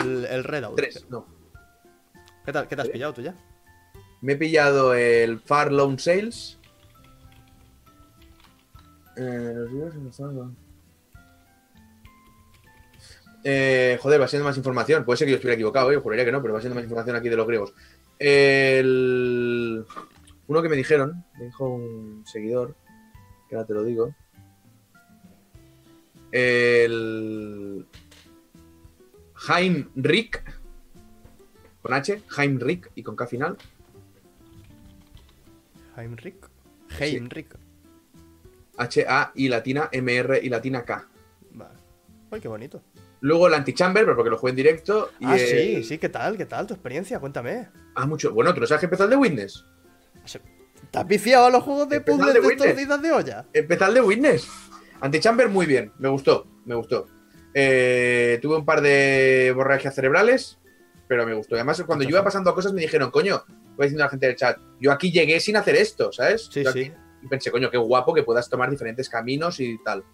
el, 0.00 0.24
el 0.26 0.44
Redout. 0.44 0.76
Tres, 0.76 1.06
no. 1.08 1.26
¿Qué, 2.44 2.52
tal, 2.52 2.68
¿Qué 2.68 2.76
te 2.76 2.82
has 2.82 2.88
¿Eh? 2.88 2.92
pillado 2.92 3.12
tú 3.14 3.22
ya? 3.22 3.34
Me 4.20 4.32
he 4.34 4.36
pillado 4.36 4.94
el 4.94 5.40
Far 5.40 5.72
Loan 5.72 5.98
Sales. 5.98 6.58
Eh, 9.16 9.52
los 9.54 9.70
vídeos 9.72 9.94
en 9.94 10.06
estado- 10.08 10.50
Eh, 13.44 13.98
joder, 14.00 14.20
va 14.20 14.28
siendo 14.28 14.46
más 14.46 14.56
información. 14.56 15.04
Puede 15.04 15.16
ser 15.16 15.26
que 15.26 15.30
yo 15.32 15.36
estuviera 15.36 15.54
equivocado, 15.54 15.90
¿eh? 15.92 15.96
juraría 15.96 16.24
que 16.24 16.32
no, 16.32 16.42
pero 16.42 16.54
va 16.54 16.60
siendo 16.60 16.74
más 16.74 16.84
información 16.84 17.16
aquí 17.16 17.28
de 17.28 17.36
los 17.36 17.46
griegos. 17.46 17.72
El... 18.18 19.84
Uno 20.46 20.62
que 20.62 20.68
me 20.68 20.76
dijeron, 20.76 21.24
me 21.38 21.46
dijo 21.46 21.66
un 21.68 22.22
seguidor, 22.26 22.74
que 23.48 23.54
ahora 23.56 23.66
te 23.66 23.72
lo 23.74 23.82
digo. 23.84 24.14
El. 26.32 27.86
Heinrich, 29.48 30.42
con 31.82 31.94
H, 31.94 32.22
Heinrich 32.36 32.90
y 32.94 33.02
con 33.02 33.16
K 33.16 33.26
final. 33.26 33.56
Heinrich. 35.96 36.36
Heinrich. 36.98 37.48
H-A 38.76 39.32
y 39.34 39.48
latina 39.48 39.88
M-R 39.92 40.40
y 40.42 40.48
latina 40.48 40.84
K. 40.84 41.06
Vale. 41.52 41.74
Qué 42.40 42.48
bonito. 42.48 42.82
Luego 43.22 43.48
el 43.48 43.54
Antichamber, 43.54 44.04
pero 44.04 44.16
porque 44.16 44.30
lo 44.30 44.38
jugué 44.38 44.50
en 44.50 44.56
directo. 44.56 45.10
Y 45.20 45.24
Ah, 45.26 45.36
el- 45.36 45.40
sí, 45.82 45.84
sí, 45.84 45.98
¿qué 45.98 46.08
tal? 46.08 46.36
¿Qué 46.38 46.46
tal 46.46 46.66
tu 46.66 46.72
experiencia? 46.74 47.18
Cuéntame. 47.18 47.68
Ah, 47.94 48.06
mucho. 48.06 48.32
Bueno, 48.32 48.54
¿tú 48.54 48.60
no 48.60 48.66
sabes 48.66 48.80
que 48.80 48.86
empezó 48.86 49.04
el 49.04 49.10
de 49.10 49.16
Witness? 49.16 49.64
¿Te 50.90 50.98
has 50.98 51.06
viciado 51.06 51.46
a 51.46 51.50
los 51.50 51.62
juegos 51.62 51.88
de 51.88 52.00
puzzles 52.00 52.34
de 52.34 52.40
de 52.40 52.98
de 52.98 53.12
olla? 53.12 53.46
Empezó 53.52 53.86
el 53.86 53.94
de 53.94 54.00
Witness. 54.00 54.48
Antichamber 55.00 55.48
muy 55.48 55.66
bien, 55.66 55.92
me 55.98 56.08
gustó, 56.08 56.46
me 56.64 56.74
gustó. 56.74 57.06
Eh, 57.54 58.38
tuve 58.40 58.56
un 58.56 58.64
par 58.64 58.80
de 58.80 59.48
hemorragias 59.48 59.94
cerebrales, 59.94 60.58
pero 61.08 61.26
me 61.26 61.34
gustó. 61.34 61.56
Además, 61.56 61.82
cuando 61.86 62.04
yo 62.04 62.10
iba 62.10 62.24
pasando 62.24 62.54
cosas, 62.54 62.72
me 62.72 62.80
dijeron, 62.82 63.10
coño, 63.10 63.42
voy 63.76 63.86
diciendo 63.86 64.04
a 64.04 64.06
la 64.06 64.10
gente 64.10 64.26
del 64.26 64.36
chat, 64.36 64.58
yo 64.78 64.92
aquí 64.92 65.10
llegué 65.10 65.40
sin 65.40 65.56
hacer 65.56 65.74
esto, 65.76 66.12
¿sabes? 66.12 66.48
Sí, 66.52 66.62
Yo 66.62 66.72
sí. 66.72 66.92
Y 67.22 67.26
pensé, 67.28 67.50
coño, 67.50 67.70
qué 67.70 67.76
guapo 67.76 68.14
que 68.14 68.22
puedas 68.22 68.48
tomar 68.48 68.70
diferentes 68.70 69.08
caminos 69.08 69.60
y 69.60 69.76
tal. 69.84 70.04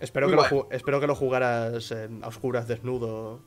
Espero 0.00 0.28
Muy 0.28 0.36
que, 0.36 0.54
lo 0.54 0.68
espero 0.70 1.00
que 1.00 1.06
lo 1.06 1.14
jugaras 1.14 1.90
en- 1.92 2.22
a 2.24 2.28
oscuras, 2.28 2.66
desnudo, 2.68 3.42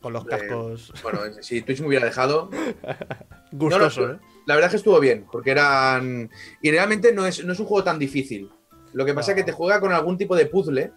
con 0.00 0.12
los 0.12 0.22
Hombre, 0.22 0.38
cascos. 0.38 0.92
Bueno, 1.02 1.20
si 1.40 1.62
Twitch 1.62 1.80
me 1.80 1.88
hubiera 1.88 2.04
dejado, 2.06 2.50
Gustoso, 3.52 4.00
no, 4.02 4.06
no, 4.08 4.14
¿eh? 4.14 4.18
La 4.46 4.54
verdad 4.54 4.68
es 4.68 4.72
que 4.72 4.76
estuvo 4.76 5.00
bien, 5.00 5.26
porque 5.30 5.50
eran. 5.50 6.30
Y 6.62 6.70
realmente 6.70 7.12
no 7.12 7.26
es, 7.26 7.44
no 7.44 7.52
es 7.52 7.58
un 7.60 7.66
juego 7.66 7.82
tan 7.84 7.98
difícil. 7.98 8.50
Lo 8.96 9.04
que 9.04 9.14
pasa 9.14 9.32
es 9.32 9.36
que 9.36 9.44
te 9.44 9.52
juega 9.52 9.78
con 9.80 9.92
algún 9.92 10.16
tipo 10.16 10.34
de 10.34 10.46
puzzle 10.46 10.92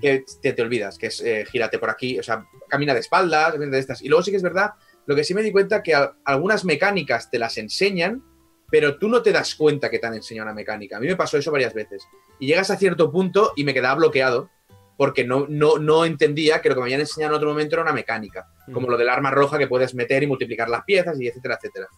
que 0.00 0.24
te, 0.42 0.52
te 0.54 0.62
olvidas, 0.62 0.96
que 0.98 1.06
es 1.08 1.20
eh, 1.20 1.44
gírate 1.50 1.78
por 1.78 1.90
aquí, 1.90 2.18
o 2.18 2.22
sea, 2.22 2.44
camina 2.68 2.94
de 2.94 3.00
espaldas, 3.00 3.58
de 3.58 3.78
estas. 3.78 4.00
Y 4.02 4.08
luego 4.08 4.22
sí 4.22 4.30
que 4.30 4.38
es 4.38 4.42
verdad, 4.42 4.70
lo 5.06 5.14
que 5.14 5.24
sí 5.24 5.34
me 5.34 5.42
di 5.42 5.52
cuenta 5.52 5.82
que 5.82 5.94
a- 5.94 6.14
algunas 6.24 6.64
mecánicas 6.64 7.30
te 7.30 7.38
las 7.38 7.58
enseñan, 7.58 8.22
pero 8.70 8.98
tú 8.98 9.08
no 9.08 9.20
te 9.22 9.30
das 9.30 9.54
cuenta 9.54 9.90
que 9.90 9.98
te 9.98 10.06
han 10.06 10.14
enseñado 10.14 10.46
una 10.46 10.54
mecánica. 10.54 10.96
A 10.96 11.00
mí 11.00 11.06
me 11.06 11.16
pasó 11.16 11.36
eso 11.36 11.52
varias 11.52 11.74
veces. 11.74 12.02
Y 12.40 12.46
llegas 12.46 12.70
a 12.70 12.76
cierto 12.76 13.12
punto 13.12 13.52
y 13.56 13.64
me 13.64 13.74
quedaba 13.74 13.94
bloqueado 13.96 14.48
porque 14.96 15.24
no, 15.24 15.46
no, 15.48 15.76
no 15.78 16.04
entendía 16.04 16.62
que 16.62 16.68
lo 16.70 16.76
que 16.76 16.80
me 16.80 16.84
habían 16.86 17.00
enseñado 17.00 17.34
en 17.34 17.36
otro 17.36 17.48
momento 17.50 17.74
era 17.76 17.82
una 17.82 17.92
mecánica, 17.92 18.46
como 18.72 18.88
lo 18.88 18.96
del 18.96 19.08
arma 19.10 19.30
roja 19.32 19.58
que 19.58 19.66
puedes 19.68 19.94
meter 19.94 20.22
y 20.22 20.26
multiplicar 20.26 20.68
las 20.70 20.84
piezas 20.84 21.20
y 21.20 21.26
etcétera, 21.28 21.56
etcétera 21.56 21.88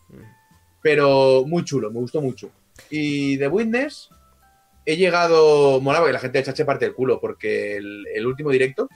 pero 0.83 1.45
muy 1.47 1.65
chulo, 1.65 1.91
me 1.91 1.99
gustó 2.01 2.21
mucho. 2.21 2.51
Y 2.91 3.37
de 3.37 3.49
Witness 3.49 4.09
he 4.87 4.97
llegado, 4.97 5.81
mola 5.81 5.99
porque 5.99 6.13
la 6.13 6.21
gente 6.21 6.39
del 6.39 6.47
chat 6.47 6.57
se 6.57 6.65
parte 6.65 6.87
el 6.87 6.95
culo, 6.95 7.21
porque 7.21 7.77
el, 7.77 8.07
el 8.15 8.27
último 8.27 8.51
directo, 8.51 8.89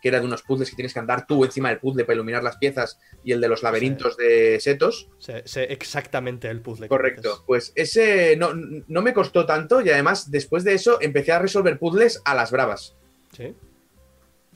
que 0.00 0.08
era 0.08 0.20
de 0.20 0.26
unos 0.26 0.42
puzzles 0.42 0.70
que 0.70 0.76
tienes 0.76 0.94
que 0.94 1.00
andar 1.00 1.26
tú 1.26 1.44
encima 1.44 1.68
del 1.68 1.78
puzzle 1.78 2.04
para 2.04 2.14
iluminar 2.14 2.42
las 2.42 2.56
piezas, 2.56 2.98
y 3.22 3.32
el 3.32 3.40
de 3.40 3.48
los 3.48 3.62
laberintos 3.62 4.16
de 4.16 4.58
setos, 4.60 5.08
Sé, 5.18 5.42
exactamente 5.72 6.48
el 6.48 6.60
puzzle. 6.60 6.86
que 6.86 6.88
correcto, 6.88 7.44
pues 7.46 7.72
ese 7.74 8.36
no, 8.36 8.50
no 8.54 9.02
me 9.02 9.12
costó 9.12 9.44
tanto 9.44 9.80
y 9.80 9.90
además 9.90 10.30
después 10.30 10.64
de 10.64 10.74
eso 10.74 10.98
empecé 11.00 11.32
a 11.32 11.38
resolver 11.38 11.78
puzzles 11.78 12.22
a 12.24 12.34
las 12.34 12.50
bravas. 12.50 12.96
Sí. 13.36 13.54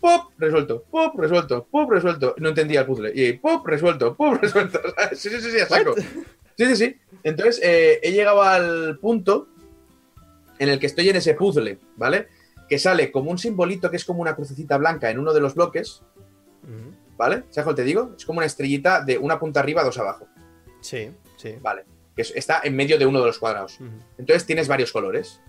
¡Pop! 0.00 0.32
Resuelto, 0.36 0.84
¡pop! 0.90 1.14
Resuelto, 1.16 1.68
¡pop! 1.70 1.88
Resuelto. 1.88 2.34
No 2.38 2.48
entendía 2.48 2.80
el 2.80 2.86
puzzle. 2.86 3.12
Y 3.14 3.34
¡pop! 3.34 3.64
Resuelto, 3.64 4.16
¡pop! 4.16 4.34
Resuelto. 4.42 4.80
Sí, 5.12 5.28
sí, 5.30 5.40
sí, 5.40 5.50
sí, 5.52 5.60
a 5.60 5.66
saco. 5.66 5.94
Sí, 5.94 6.66
sí, 6.66 6.76
sí. 6.76 6.96
Entonces, 7.22 7.60
eh, 7.62 8.00
he 8.02 8.10
llegado 8.10 8.42
al 8.42 8.98
punto 8.98 9.48
en 10.62 10.68
el 10.68 10.78
que 10.78 10.86
estoy 10.86 11.08
en 11.08 11.16
ese 11.16 11.34
puzzle, 11.34 11.78
¿vale? 11.96 12.28
Que 12.68 12.78
sale 12.78 13.10
como 13.10 13.30
un 13.30 13.38
simbolito 13.38 13.90
que 13.90 13.96
es 13.96 14.04
como 14.04 14.20
una 14.22 14.34
crucecita 14.36 14.76
blanca 14.78 15.10
en 15.10 15.18
uno 15.18 15.32
de 15.32 15.40
los 15.40 15.54
bloques. 15.54 16.02
¿vale? 17.18 17.44
¿Sabes 17.50 17.68
que 17.70 17.74
te 17.76 17.84
digo? 17.84 18.14
Es 18.16 18.24
como 18.24 18.38
una 18.38 18.46
estrellita 18.46 19.00
de 19.04 19.18
una 19.18 19.38
punta 19.38 19.60
arriba, 19.60 19.84
dos 19.84 19.98
abajo, 19.98 20.26
Sí, 20.80 21.10
sí. 21.36 21.54
¿vale? 21.60 21.84
Que 22.16 22.22
es- 22.22 22.32
está 22.34 22.60
en 22.64 22.74
medio 22.74 22.98
de 22.98 23.06
uno 23.06 23.20
de 23.20 23.26
los 23.26 23.38
cuadrados. 23.38 23.78
Entonces 24.18 24.44
tienes 24.46 24.66
varios 24.68 24.90
colores. 24.92 25.40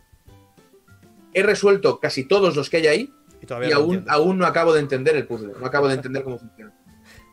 He 1.34 1.42
resuelto 1.42 2.00
casi 2.00 2.26
todos 2.28 2.56
los 2.56 2.70
que 2.70 2.78
hay 2.78 2.88
ahí 2.88 3.14
Y 3.42 3.46
todavía 3.46 3.70
y 3.70 3.72
no 3.72 3.78
aún, 3.78 4.06
aún 4.08 4.38
no 4.38 4.46
acabo 4.46 4.74
de 4.74 4.82
entender 4.82 5.16
el 5.16 5.26
puzzle, 5.26 5.54
no 5.60 5.66
acabo 5.66 5.88
de 5.88 5.96
entender 5.96 6.24
cómo 6.24 6.38
funciona. 6.38 6.74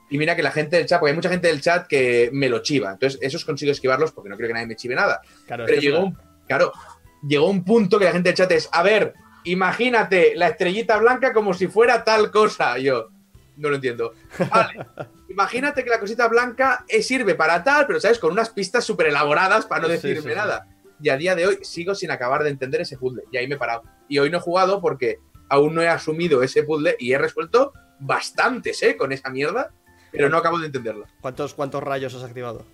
Y 0.09 0.19
mira 0.19 0.35
que 0.35 0.43
la 0.43 0.51
gente 0.53 0.77
del 0.77 0.87
chat, 0.87 0.99
porque 1.01 1.11
hay 1.11 1.17
mucha 1.17 1.29
gente 1.29 1.49
del 1.49 1.61
chat 1.61 1.87
que 1.87 2.31
me 2.33 2.49
lo 2.49 2.61
chiva, 2.63 2.93
entonces 2.93 3.19
esos 3.23 3.45
consigo 3.45 3.73
esquivarlos 3.73 4.13
porque 4.13 4.29
no 4.31 4.37
creo 4.37 4.49
que 4.49 4.55
nadie 4.55 4.67
me 4.67 4.77
chive 4.77 4.95
nada. 4.95 5.21
Claro, 5.47 5.65
Pero 5.67 5.81
llegó 5.81 6.01
un, 6.01 6.19
claro, 6.49 6.73
llegó 7.23 7.49
un 7.49 7.65
punto 7.65 7.99
que 7.99 8.05
la 8.05 8.13
gente 8.13 8.31
del 8.31 8.37
chat 8.37 8.51
es, 8.53 8.69
a 8.73 8.83
ver, 8.83 9.15
imagínate 9.45 10.35
la 10.37 10.49
estrellita 10.49 10.99
blanca 10.99 11.33
como 11.33 11.55
si 11.55 11.67
fuera 11.67 12.05
tal 12.05 12.31
cosa. 12.31 12.79
Yo, 12.79 13.09
no 13.57 13.69
lo 13.69 13.77
entiendo. 13.77 14.15
Vale, 14.51 14.87
imagínate 15.29 15.85
que 15.85 15.91
la 15.91 16.01
cosita 16.01 16.29
blanca 16.29 16.85
eh, 16.89 17.03
sirve 17.03 17.35
para 17.35 17.63
tal, 17.63 17.87
pero 17.87 18.01
sabes, 18.01 18.19
con 18.19 18.33
unas 18.33 18.51
pistas 18.51 18.85
súper 18.85 19.09
elaboradas 19.09 19.67
para 19.67 19.83
no 19.83 19.89
decirme 19.89 20.23
sí, 20.23 20.29
sí. 20.29 20.35
nada. 20.35 20.67
Y 21.03 21.09
a 21.09 21.17
día 21.17 21.35
de 21.35 21.47
hoy 21.47 21.59
sigo 21.63 21.95
sin 21.95 22.11
acabar 22.11 22.43
de 22.43 22.51
entender 22.51 22.83
ese 22.83 22.99
puzzle. 22.99 23.25
Y 23.33 23.37
ahí 23.37 23.49
me 23.49 23.55
he 23.55 23.59
parado. 23.59 23.83
Y 24.09 24.19
hoy 24.19 24.31
no 24.31 24.39
he 24.39 24.41
jugado 24.41 24.81
porque 24.81 25.19
aún 25.49 25.75
no 25.75 25.83
he 25.83 25.89
asumido 25.89 26.43
ese 26.43 26.63
puzzle 26.63 26.97
y 26.99 27.13
he 27.13 27.19
resuelto 27.19 27.73
bastantes, 27.99 28.83
¿eh? 28.83 28.97
Con 28.97 29.13
esa 29.13 29.31
mierda, 29.31 29.73
pero 30.13 30.29
no 30.29 30.37
acabo 30.37 30.59
de 30.59 30.67
entenderlo. 30.67 31.07
¿Cuántos, 31.21 31.55
¿Cuántos 31.55 31.83
rayos 31.83 32.15
has 32.15 32.23
activado? 32.23 32.65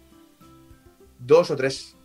Dos 1.19 1.51
o 1.51 1.57
tres. 1.57 1.97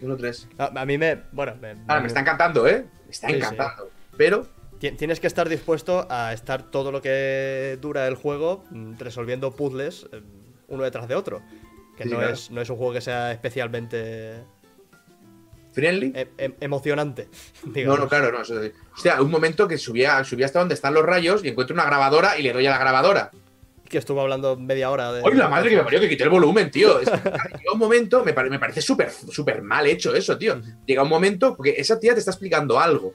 Vale. 0.00 0.06
Dos 0.08 0.14
o 0.14 0.16
tres. 0.16 0.48
A, 0.58 0.80
a 0.80 0.84
mí 0.86 0.98
me. 0.98 1.22
Bueno, 1.32 1.54
me, 1.60 1.70
Ahora, 1.88 2.00
me 2.00 2.06
está 2.08 2.20
encantando, 2.20 2.66
¿eh? 2.66 2.84
Me 3.04 3.10
está 3.10 3.26
Sí, 3.28 3.34
sí. 3.34 3.38
encantando. 3.40 3.90
Pero 4.16 4.46
Ti- 4.78 4.92
Tienes 4.92 5.18
que 5.18 5.26
estar 5.26 5.48
dispuesto 5.48 6.06
a 6.08 6.32
estar 6.32 6.62
todo 6.70 6.92
lo 6.92 7.02
que 7.02 7.76
dura 7.80 8.06
el 8.06 8.14
juego 8.14 8.64
mm, 8.70 8.94
resolviendo 8.98 9.50
puzzles 9.56 10.06
eh, 10.12 10.22
uno 10.68 10.84
detrás 10.84 11.08
de 11.08 11.16
otro. 11.16 11.42
Que 11.96 12.04
Sí, 12.04 12.10
no, 12.10 12.18
claro. 12.18 12.32
es, 12.34 12.50
no 12.52 12.60
es 12.60 12.70
un 12.70 12.76
juego 12.76 12.92
que 12.92 13.00
sea 13.00 13.32
especialmente 13.32 14.44
friendly. 15.72 16.12
e- 16.14 16.28
em- 16.38 16.54
emocionante. 16.60 17.28
No, 17.66 17.72
digamos. 17.72 17.98
no, 18.00 18.08
claro, 18.08 18.30
no. 18.32 18.38
Hostia, 18.94 19.20
un 19.20 19.30
momento 19.30 19.66
que 19.66 19.78
subía, 19.78 20.22
subía 20.24 20.46
hasta 20.46 20.60
donde 20.60 20.74
están 20.74 20.94
los 20.94 21.04
rayos 21.04 21.44
y 21.44 21.48
encuentro 21.48 21.74
una 21.74 21.84
grabadora 21.84 22.38
y 22.38 22.42
le 22.42 22.52
doy 22.52 22.66
a 22.66 22.70
la 22.70 22.78
grabadora. 22.78 23.30
Que 23.88 23.98
estuvo 23.98 24.20
hablando 24.20 24.56
media 24.56 24.90
hora 24.90 25.12
de. 25.12 25.22
¡Ay, 25.24 25.34
la 25.34 25.48
madre 25.48 25.70
que 25.70 25.76
me 25.76 25.82
parió 25.84 26.00
que 26.00 26.08
quité 26.08 26.24
el 26.24 26.30
volumen, 26.30 26.70
tío! 26.70 27.00
Es 27.00 27.08
que, 27.08 27.16
llega 27.16 27.72
un 27.72 27.78
momento, 27.78 28.22
me, 28.24 28.32
pare- 28.34 28.50
me 28.50 28.58
parece 28.58 28.82
súper 28.82 29.10
súper 29.10 29.62
mal 29.62 29.86
hecho 29.86 30.14
eso, 30.14 30.36
tío. 30.36 30.60
Llega 30.86 31.02
un 31.02 31.08
momento, 31.08 31.56
porque 31.56 31.74
esa 31.78 31.98
tía 31.98 32.12
te 32.12 32.18
está 32.20 32.30
explicando 32.32 32.78
algo. 32.78 33.14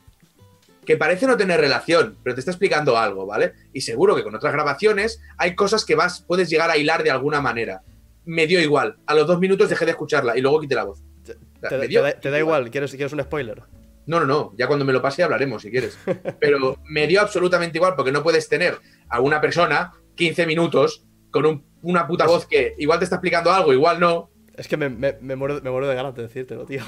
Que 0.85 0.97
parece 0.97 1.27
no 1.27 1.37
tener 1.37 1.61
relación, 1.61 2.17
pero 2.23 2.33
te 2.33 2.41
está 2.41 2.51
explicando 2.51 2.97
algo, 2.97 3.25
¿vale? 3.25 3.53
Y 3.71 3.81
seguro 3.81 4.15
que 4.15 4.23
con 4.23 4.35
otras 4.35 4.51
grabaciones 4.51 5.21
hay 5.37 5.55
cosas 5.55 5.85
que 5.85 5.95
vas, 5.95 6.21
puedes 6.27 6.49
llegar 6.49 6.69
a 6.71 6.75
hilar 6.77 7.03
de 7.03 7.11
alguna 7.11 7.39
manera. 7.39 7.83
Me 8.25 8.47
dio 8.47 8.59
igual. 8.59 8.97
A 9.05 9.13
los 9.13 9.27
dos 9.27 9.39
minutos 9.39 9.69
dejé 9.69 9.85
de 9.85 9.91
escucharla 9.91 10.37
y 10.37 10.41
luego 10.41 10.59
quité 10.59 10.75
la 10.75 10.83
voz. 10.85 10.99
O 10.99 11.25
sea, 11.25 11.35
Te, 11.69 11.87
da, 11.87 12.11
te 12.19 12.29
da 12.31 12.37
igual, 12.39 12.69
¿Quieres, 12.69 12.91
¿quieres 12.91 13.13
un 13.13 13.21
spoiler? 13.21 13.61
No, 14.07 14.19
no, 14.19 14.25
no. 14.25 14.51
Ya 14.57 14.67
cuando 14.67 14.83
me 14.83 14.91
lo 14.91 15.01
pase 15.01 15.23
hablaremos, 15.23 15.61
si 15.61 15.71
quieres. 15.71 15.97
Pero 16.39 16.77
me 16.89 17.07
dio 17.07 17.21
absolutamente 17.21 17.77
igual 17.77 17.93
porque 17.95 18.11
no 18.11 18.21
puedes 18.21 18.49
tener 18.49 18.77
a 19.07 19.21
una 19.21 19.39
persona 19.39 19.93
15 20.15 20.45
minutos 20.45 21.05
con 21.31 21.45
un- 21.45 21.65
una 21.81 22.07
puta 22.07 22.25
voz 22.25 22.45
que 22.45 22.75
igual 22.77 22.99
te 22.99 23.05
está 23.05 23.15
explicando 23.17 23.51
algo, 23.51 23.73
igual 23.73 23.99
no. 23.99 24.29
Es 24.55 24.67
que 24.67 24.77
me, 24.77 24.89
me, 24.89 25.17
me 25.21 25.35
muero, 25.35 25.59
me 25.63 25.69
muero 25.71 25.87
de 25.87 25.95
ganas 25.95 26.15
de 26.15 26.23
decírtelo, 26.23 26.65
tío. 26.65 26.81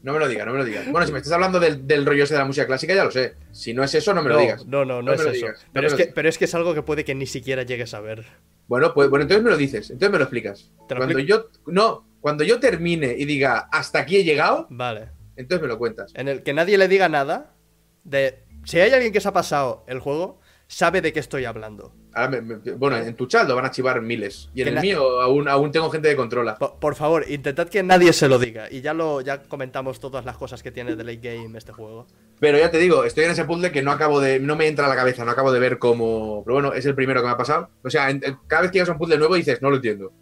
No 0.00 0.12
me 0.12 0.20
lo 0.20 0.28
digas, 0.28 0.46
no 0.46 0.52
me 0.52 0.58
lo 0.58 0.64
digas. 0.64 0.88
Bueno, 0.92 1.04
si 1.06 1.12
me 1.12 1.18
estás 1.18 1.32
hablando 1.32 1.58
del, 1.58 1.84
del 1.86 2.06
rollo 2.06 2.22
ese 2.22 2.34
de 2.34 2.38
la 2.38 2.44
música 2.46 2.68
clásica, 2.68 2.94
ya 2.94 3.02
lo 3.04 3.10
sé. 3.10 3.34
Si 3.50 3.74
no 3.74 3.82
es 3.82 3.92
eso, 3.96 4.14
no 4.14 4.22
me 4.22 4.28
lo 4.28 4.36
no, 4.36 4.40
digas. 4.42 4.64
No, 4.66 4.84
no, 4.84 5.02
no, 5.02 5.02
No 5.02 5.12
es 5.14 5.20
eso. 5.22 5.30
digas, 5.32 5.66
pero, 5.72 5.88
es 5.88 5.94
que, 5.94 6.06
pero 6.06 6.28
es 6.28 6.38
que 6.38 6.44
es 6.44 6.54
algo 6.54 6.72
que 6.72 6.82
puede 6.82 7.04
que 7.04 7.16
ni 7.16 7.26
siquiera 7.26 7.64
llegues 7.64 7.94
a 7.94 8.00
ver. 8.00 8.24
Bueno, 8.68 8.94
pues 8.94 9.10
bueno, 9.10 9.22
entonces 9.24 9.42
me 9.42 9.50
lo 9.50 9.56
dices, 9.56 9.90
entonces 9.90 10.12
me 10.12 10.18
lo 10.18 10.24
explicas. 10.24 10.70
¿Te 10.86 10.94
lo 10.94 11.00
cuando 11.00 11.18
explico? 11.18 11.50
yo 11.66 11.72
no, 11.72 12.06
cuando 12.20 12.44
yo 12.44 12.60
termine 12.60 13.12
y 13.18 13.24
diga 13.24 13.68
hasta 13.72 13.98
aquí 13.98 14.18
he 14.18 14.24
llegado, 14.24 14.68
Vale. 14.70 15.08
entonces 15.34 15.62
me 15.62 15.68
lo 15.68 15.78
cuentas. 15.78 16.12
En 16.14 16.28
el 16.28 16.44
que 16.44 16.52
nadie 16.54 16.78
le 16.78 16.86
diga 16.86 17.08
nada 17.08 17.56
de. 18.04 18.44
Si 18.64 18.78
hay 18.78 18.92
alguien 18.92 19.12
que 19.12 19.20
se 19.20 19.26
ha 19.28 19.32
pasado 19.32 19.84
el 19.88 19.98
juego, 19.98 20.40
sabe 20.68 21.00
de 21.00 21.12
qué 21.12 21.18
estoy 21.18 21.44
hablando. 21.44 21.92
Ahora 22.18 22.28
me- 22.28 22.40
me- 22.40 22.72
bueno, 22.72 22.96
en 22.96 23.14
tu 23.14 23.26
chat 23.26 23.48
lo 23.48 23.54
van 23.56 23.64
a 23.66 23.70
chivar 23.70 24.00
miles 24.02 24.50
y 24.54 24.62
en 24.62 24.68
el 24.68 24.80
mío 24.80 25.20
aún, 25.20 25.48
aún 25.48 25.70
tengo 25.72 25.88
gente 25.90 26.08
que 26.08 26.16
controla. 26.16 26.56
Po- 26.56 26.78
Por, 26.78 26.94
favor, 26.94 27.24
intentad 27.28 27.68
que 27.68 27.82
nadie 27.82 28.12
se 28.12 28.28
lo 28.28 28.38
diga. 28.38 28.70
Y 28.70 28.80
ya 28.80 28.94
lo 28.94 29.20
ya 29.20 29.42
comentamos 29.42 30.00
todas 30.00 30.24
las 30.24 30.36
cosas 30.36 30.62
que 30.62 30.70
tiene 30.70 30.96
de 30.96 31.04
late 31.04 31.36
game 31.36 31.56
este 31.56 31.72
juego. 31.72 32.06
Pero 32.40 32.58
ya 32.58 32.70
te 32.70 32.78
digo, 32.78 33.04
estoy 33.04 33.24
en 33.24 33.30
ese 33.32 33.44
puzzle 33.44 33.72
que 33.72 33.82
no 33.82 33.90
acabo 33.92 34.20
de. 34.20 34.38
No 34.40 34.54
me 34.56 34.66
entra 34.68 34.86
a 34.86 34.88
la 34.88 34.96
cabeza, 34.96 35.24
no 35.24 35.30
acabo 35.30 35.52
de 35.52 35.60
ver 35.60 35.78
cómo. 35.78 36.42
Pero 36.44 36.54
bueno, 36.54 36.72
es 36.72 36.84
el 36.86 36.94
primero 36.94 37.20
que 37.20 37.26
me 37.26 37.32
ha 37.32 37.36
pasado. 37.36 37.70
O 37.82 37.90
sea, 37.90 38.10
en- 38.10 38.22
en- 38.24 38.38
cada 38.46 38.62
vez 38.62 38.70
que 38.70 38.76
llegas 38.78 38.88
a 38.88 38.92
un 38.92 38.98
puzzle 38.98 39.18
nuevo 39.18 39.34
dices, 39.34 39.60
no 39.62 39.70
lo 39.70 39.76
entiendo. 39.76 40.12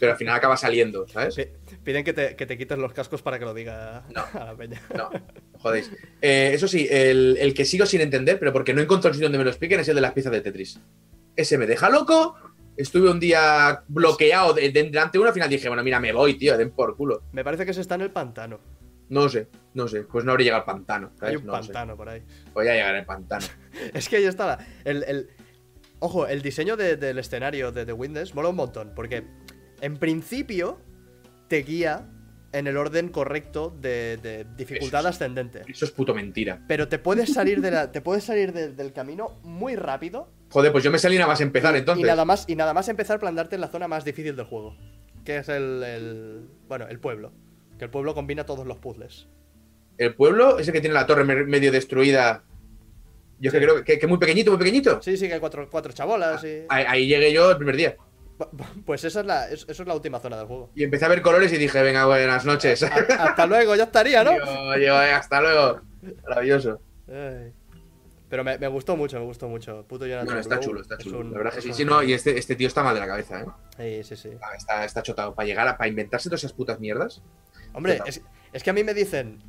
Pero 0.00 0.10
al 0.12 0.18
final 0.18 0.34
acaba 0.34 0.56
saliendo, 0.56 1.06
¿sabes? 1.08 1.36
Pi- 1.36 1.46
Piden 1.84 2.02
que 2.04 2.12
te, 2.12 2.34
que 2.34 2.46
te 2.46 2.58
quites 2.58 2.76
los 2.78 2.92
cascos 2.92 3.22
para 3.22 3.38
que 3.38 3.44
lo 3.44 3.54
diga 3.54 3.98
a 4.34 4.44
la 4.44 4.54
peña. 4.56 4.80
No, 4.96 5.08
jodéis. 5.60 5.90
Eh, 6.20 6.50
eso 6.52 6.66
sí, 6.66 6.86
el, 6.90 7.36
el 7.40 7.54
que 7.54 7.64
sigo 7.64 7.86
sin 7.86 8.00
entender, 8.00 8.38
pero 8.38 8.52
porque 8.52 8.74
no 8.74 8.80
encuentro 8.82 9.08
el 9.08 9.14
sitio 9.14 9.26
donde 9.26 9.38
me 9.38 9.44
lo 9.44 9.50
expliquen, 9.50 9.80
es 9.80 9.88
el 9.88 9.94
de 9.94 10.00
las 10.00 10.12
piezas 10.12 10.32
de 10.32 10.40
Tetris. 10.40 10.80
Ese 11.36 11.58
me 11.58 11.66
deja 11.66 11.90
loco. 11.90 12.36
Estuve 12.76 13.08
un 13.10 13.20
día 13.20 13.84
bloqueado 13.88 14.52
de, 14.52 14.70
de- 14.70 14.84
delante 14.90 15.12
de 15.12 15.20
uno, 15.20 15.28
al 15.28 15.34
final 15.34 15.48
dije, 15.48 15.68
bueno, 15.68 15.84
mira, 15.84 16.00
me 16.00 16.12
voy, 16.12 16.34
tío, 16.34 16.56
den 16.58 16.70
por 16.72 16.96
culo. 16.96 17.22
Me 17.32 17.44
parece 17.44 17.64
que 17.64 17.72
se 17.72 17.80
está 17.80 17.94
en 17.94 18.00
el 18.02 18.10
pantano. 18.10 18.58
No 19.10 19.28
sé, 19.28 19.48
no 19.74 19.86
sé. 19.86 20.02
Pues 20.02 20.24
no 20.24 20.32
habría 20.32 20.46
llegado 20.46 20.62
al 20.62 20.66
pantano. 20.66 21.10
¿sabes? 21.18 21.30
Hay 21.30 21.36
un 21.36 21.46
no 21.46 21.52
sé. 21.62 21.72
pantano 21.72 21.96
por 21.96 22.08
ahí. 22.08 22.22
Voy 22.52 22.66
a 22.68 22.72
llegar 22.72 22.94
al 22.96 23.04
pantano. 23.04 23.46
Es 23.94 24.08
que 24.08 24.16
ahí 24.16 24.24
está 24.24 24.46
la- 24.46 24.66
el, 24.84 25.02
el- 25.04 25.28
Ojo, 26.00 26.26
el 26.26 26.42
diseño 26.42 26.76
de- 26.76 26.96
del 26.96 27.18
escenario 27.18 27.70
de 27.72 27.86
The 27.86 27.92
Witness 27.92 28.34
mola 28.34 28.48
un 28.48 28.56
montón, 28.56 28.92
porque 28.96 29.24
en 29.80 29.96
principio 29.96 30.78
te 31.48 31.58
guía 31.62 32.10
en 32.52 32.66
el 32.66 32.76
orden 32.76 33.08
correcto 33.08 33.74
de, 33.80 34.18
de 34.22 34.46
dificultad 34.56 35.00
Eso 35.00 35.08
es- 35.08 35.14
ascendente. 35.14 35.62
Eso 35.68 35.84
es 35.84 35.90
puto 35.92 36.14
mentira. 36.14 36.60
Pero 36.68 36.88
te 36.88 36.98
puedes 36.98 37.32
salir, 37.32 37.60
de 37.60 37.70
la, 37.70 37.92
te 37.92 38.00
puedes 38.00 38.24
salir 38.24 38.52
de- 38.52 38.72
del 38.72 38.92
camino 38.92 39.38
muy 39.44 39.76
rápido 39.76 40.28
Joder, 40.54 40.70
pues 40.70 40.84
yo 40.84 40.92
me 40.92 41.00
salí 41.00 41.16
nada 41.16 41.26
más 41.26 41.40
empezar 41.40 41.74
y, 41.74 41.78
entonces. 41.78 42.06
nada 42.06 42.24
más, 42.24 42.44
y 42.46 42.54
nada 42.54 42.72
más 42.72 42.88
empezar 42.88 43.16
a 43.16 43.18
plantarte 43.18 43.56
en 43.56 43.60
la 43.60 43.66
zona 43.66 43.88
más 43.88 44.04
difícil 44.04 44.36
del 44.36 44.46
juego. 44.46 44.76
Que 45.24 45.38
es 45.38 45.48
el, 45.48 45.82
el- 45.82 46.48
Bueno, 46.68 46.86
el 46.88 47.00
pueblo. 47.00 47.32
Que 47.76 47.86
el 47.86 47.90
pueblo 47.90 48.14
combina 48.14 48.46
todos 48.46 48.64
los 48.64 48.78
puzzles. 48.78 49.26
El 49.98 50.14
pueblo, 50.14 50.60
ese 50.60 50.70
que 50.72 50.80
tiene 50.80 50.94
la 50.94 51.06
torre 51.06 51.24
me- 51.24 51.42
medio 51.44 51.72
destruida. 51.72 52.44
Yo 53.40 53.48
es 53.48 53.52
que 53.52 53.58
Sí. 53.58 53.64
creo 53.64 53.82
que, 53.84 53.98
que 53.98 54.06
muy 54.06 54.18
pequeñito, 54.18 54.52
muy 54.52 54.58
pequeñito. 54.58 55.02
Sí, 55.02 55.16
sí, 55.16 55.26
que 55.26 55.34
hay 55.34 55.40
cuatro, 55.40 55.68
cuatro 55.68 55.92
chabolas 55.92 56.44
y... 56.44 56.62
Ahí, 56.68 56.84
ahí 56.86 57.06
llegué 57.08 57.32
yo 57.32 57.50
el 57.50 57.56
primer 57.56 57.74
día. 57.74 57.96
Pues 58.86 59.02
esa 59.02 59.20
es, 59.20 59.26
la, 59.26 59.50
es- 59.50 59.66
eso 59.68 59.82
es 59.82 59.88
la 59.88 59.94
última 59.94 60.20
zona 60.20 60.36
del 60.38 60.46
juego. 60.46 60.70
Y 60.76 60.84
empecé 60.84 61.04
a 61.04 61.08
ver 61.08 61.20
colores 61.20 61.52
y 61.52 61.56
dije, 61.56 61.82
venga, 61.82 62.06
buenas 62.06 62.44
noches. 62.44 62.80
Ha- 62.84 63.24
Hasta 63.24 63.44
luego, 63.46 63.74
ya 63.74 63.84
estaría, 63.84 64.22
¿no? 64.22 64.32
Yo, 64.36 64.76
yo, 64.78 65.02
eh, 65.02 65.10
hasta 65.12 65.40
luego. 65.40 65.80
Maravilloso. 66.28 66.80
Ay. 67.08 67.52
Pero 68.34 68.42
me, 68.42 68.58
me 68.58 68.66
gustó 68.66 68.96
mucho, 68.96 69.16
me 69.20 69.24
gustó 69.26 69.46
mucho. 69.48 69.84
Puto 69.86 70.06
Jonathan 70.06 70.26
Bueno, 70.26 70.40
está 70.40 70.56
Blow 70.56 70.64
chulo, 70.64 70.80
está 70.80 70.96
es 70.96 71.04
chulo. 71.04 71.20
un- 71.20 71.30
La 71.30 71.38
verdad 71.38 71.52
que 71.52 71.58
es 71.60 71.64
sí, 71.66 71.70
un- 71.70 71.76
sí, 71.76 71.84
no. 71.84 72.02
Y 72.02 72.12
este, 72.14 72.36
este 72.36 72.56
tío 72.56 72.66
está 72.66 72.82
mal 72.82 72.92
de 72.92 73.00
la 73.00 73.06
cabeza, 73.06 73.42
¿eh? 73.78 74.02
Sí, 74.02 74.16
sí, 74.16 74.22
sí. 74.30 74.36
Ah, 74.42 74.56
Está, 74.56 74.84
está 74.84 75.02
chotado. 75.04 75.36
Para 75.36 75.46
llegar 75.46 75.68
a. 75.68 75.76
Para 75.78 75.86
inventarse 75.86 76.28
todas 76.28 76.40
esas 76.40 76.52
putas 76.52 76.80
mierdas. 76.80 77.22
Hombre, 77.74 78.00
es, 78.06 78.22
es 78.52 78.62
que 78.64 78.70
a 78.70 78.72
mí 78.72 78.82
me 78.82 78.92
dicen. 78.92 79.40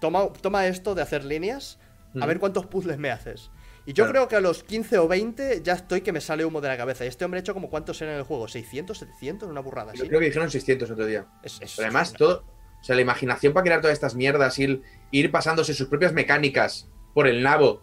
Toma, 0.00 0.32
toma 0.40 0.66
esto 0.68 0.94
de 0.94 1.02
hacer 1.02 1.24
líneas, 1.24 1.78
a 2.20 2.26
ver 2.26 2.38
cuántos 2.38 2.66
puzzles 2.66 2.98
me 2.98 3.10
haces. 3.10 3.50
Y 3.86 3.92
yo 3.92 4.04
Claro. 4.04 4.10
creo 4.12 4.28
que 4.28 4.36
a 4.36 4.40
los 4.40 4.62
15 4.62 4.98
o 4.98 5.08
20 5.08 5.62
ya 5.64 5.72
estoy 5.72 6.02
que 6.02 6.12
me 6.12 6.20
sale 6.20 6.44
humo 6.44 6.60
de 6.60 6.68
la 6.68 6.76
cabeza. 6.76 7.04
Y 7.04 7.08
este 7.08 7.24
hombre 7.24 7.38
ha 7.38 7.40
hecho 7.40 7.54
como 7.54 7.68
cuántos 7.70 8.00
eran 8.02 8.14
en 8.14 8.20
el 8.20 8.24
juego, 8.24 8.46
600, 8.46 8.98
700, 8.98 9.48
una 9.48 9.60
burrada 9.60 9.92
Yo 9.94 10.02
así. 10.02 10.08
creo 10.08 10.20
que 10.20 10.26
dijeron 10.26 10.48
600 10.50 10.90
otro 10.90 11.06
día. 11.06 11.26
Es- 11.42 11.60
es- 11.60 11.74
Pero 11.76 11.86
además, 11.88 12.10
una- 12.10 12.18
todo. 12.18 12.44
O 12.80 12.84
sea, 12.84 12.94
la 12.94 13.02
imaginación 13.02 13.52
para 13.52 13.64
crear 13.64 13.80
todas 13.82 13.92
estas 13.94 14.14
mierdas, 14.14 14.58
ir, 14.58 14.82
ir 15.10 15.30
pasándose 15.30 15.74
sus 15.74 15.88
propias 15.88 16.14
mecánicas 16.14 16.88
por 17.14 17.26
el 17.26 17.42
nabo. 17.42 17.82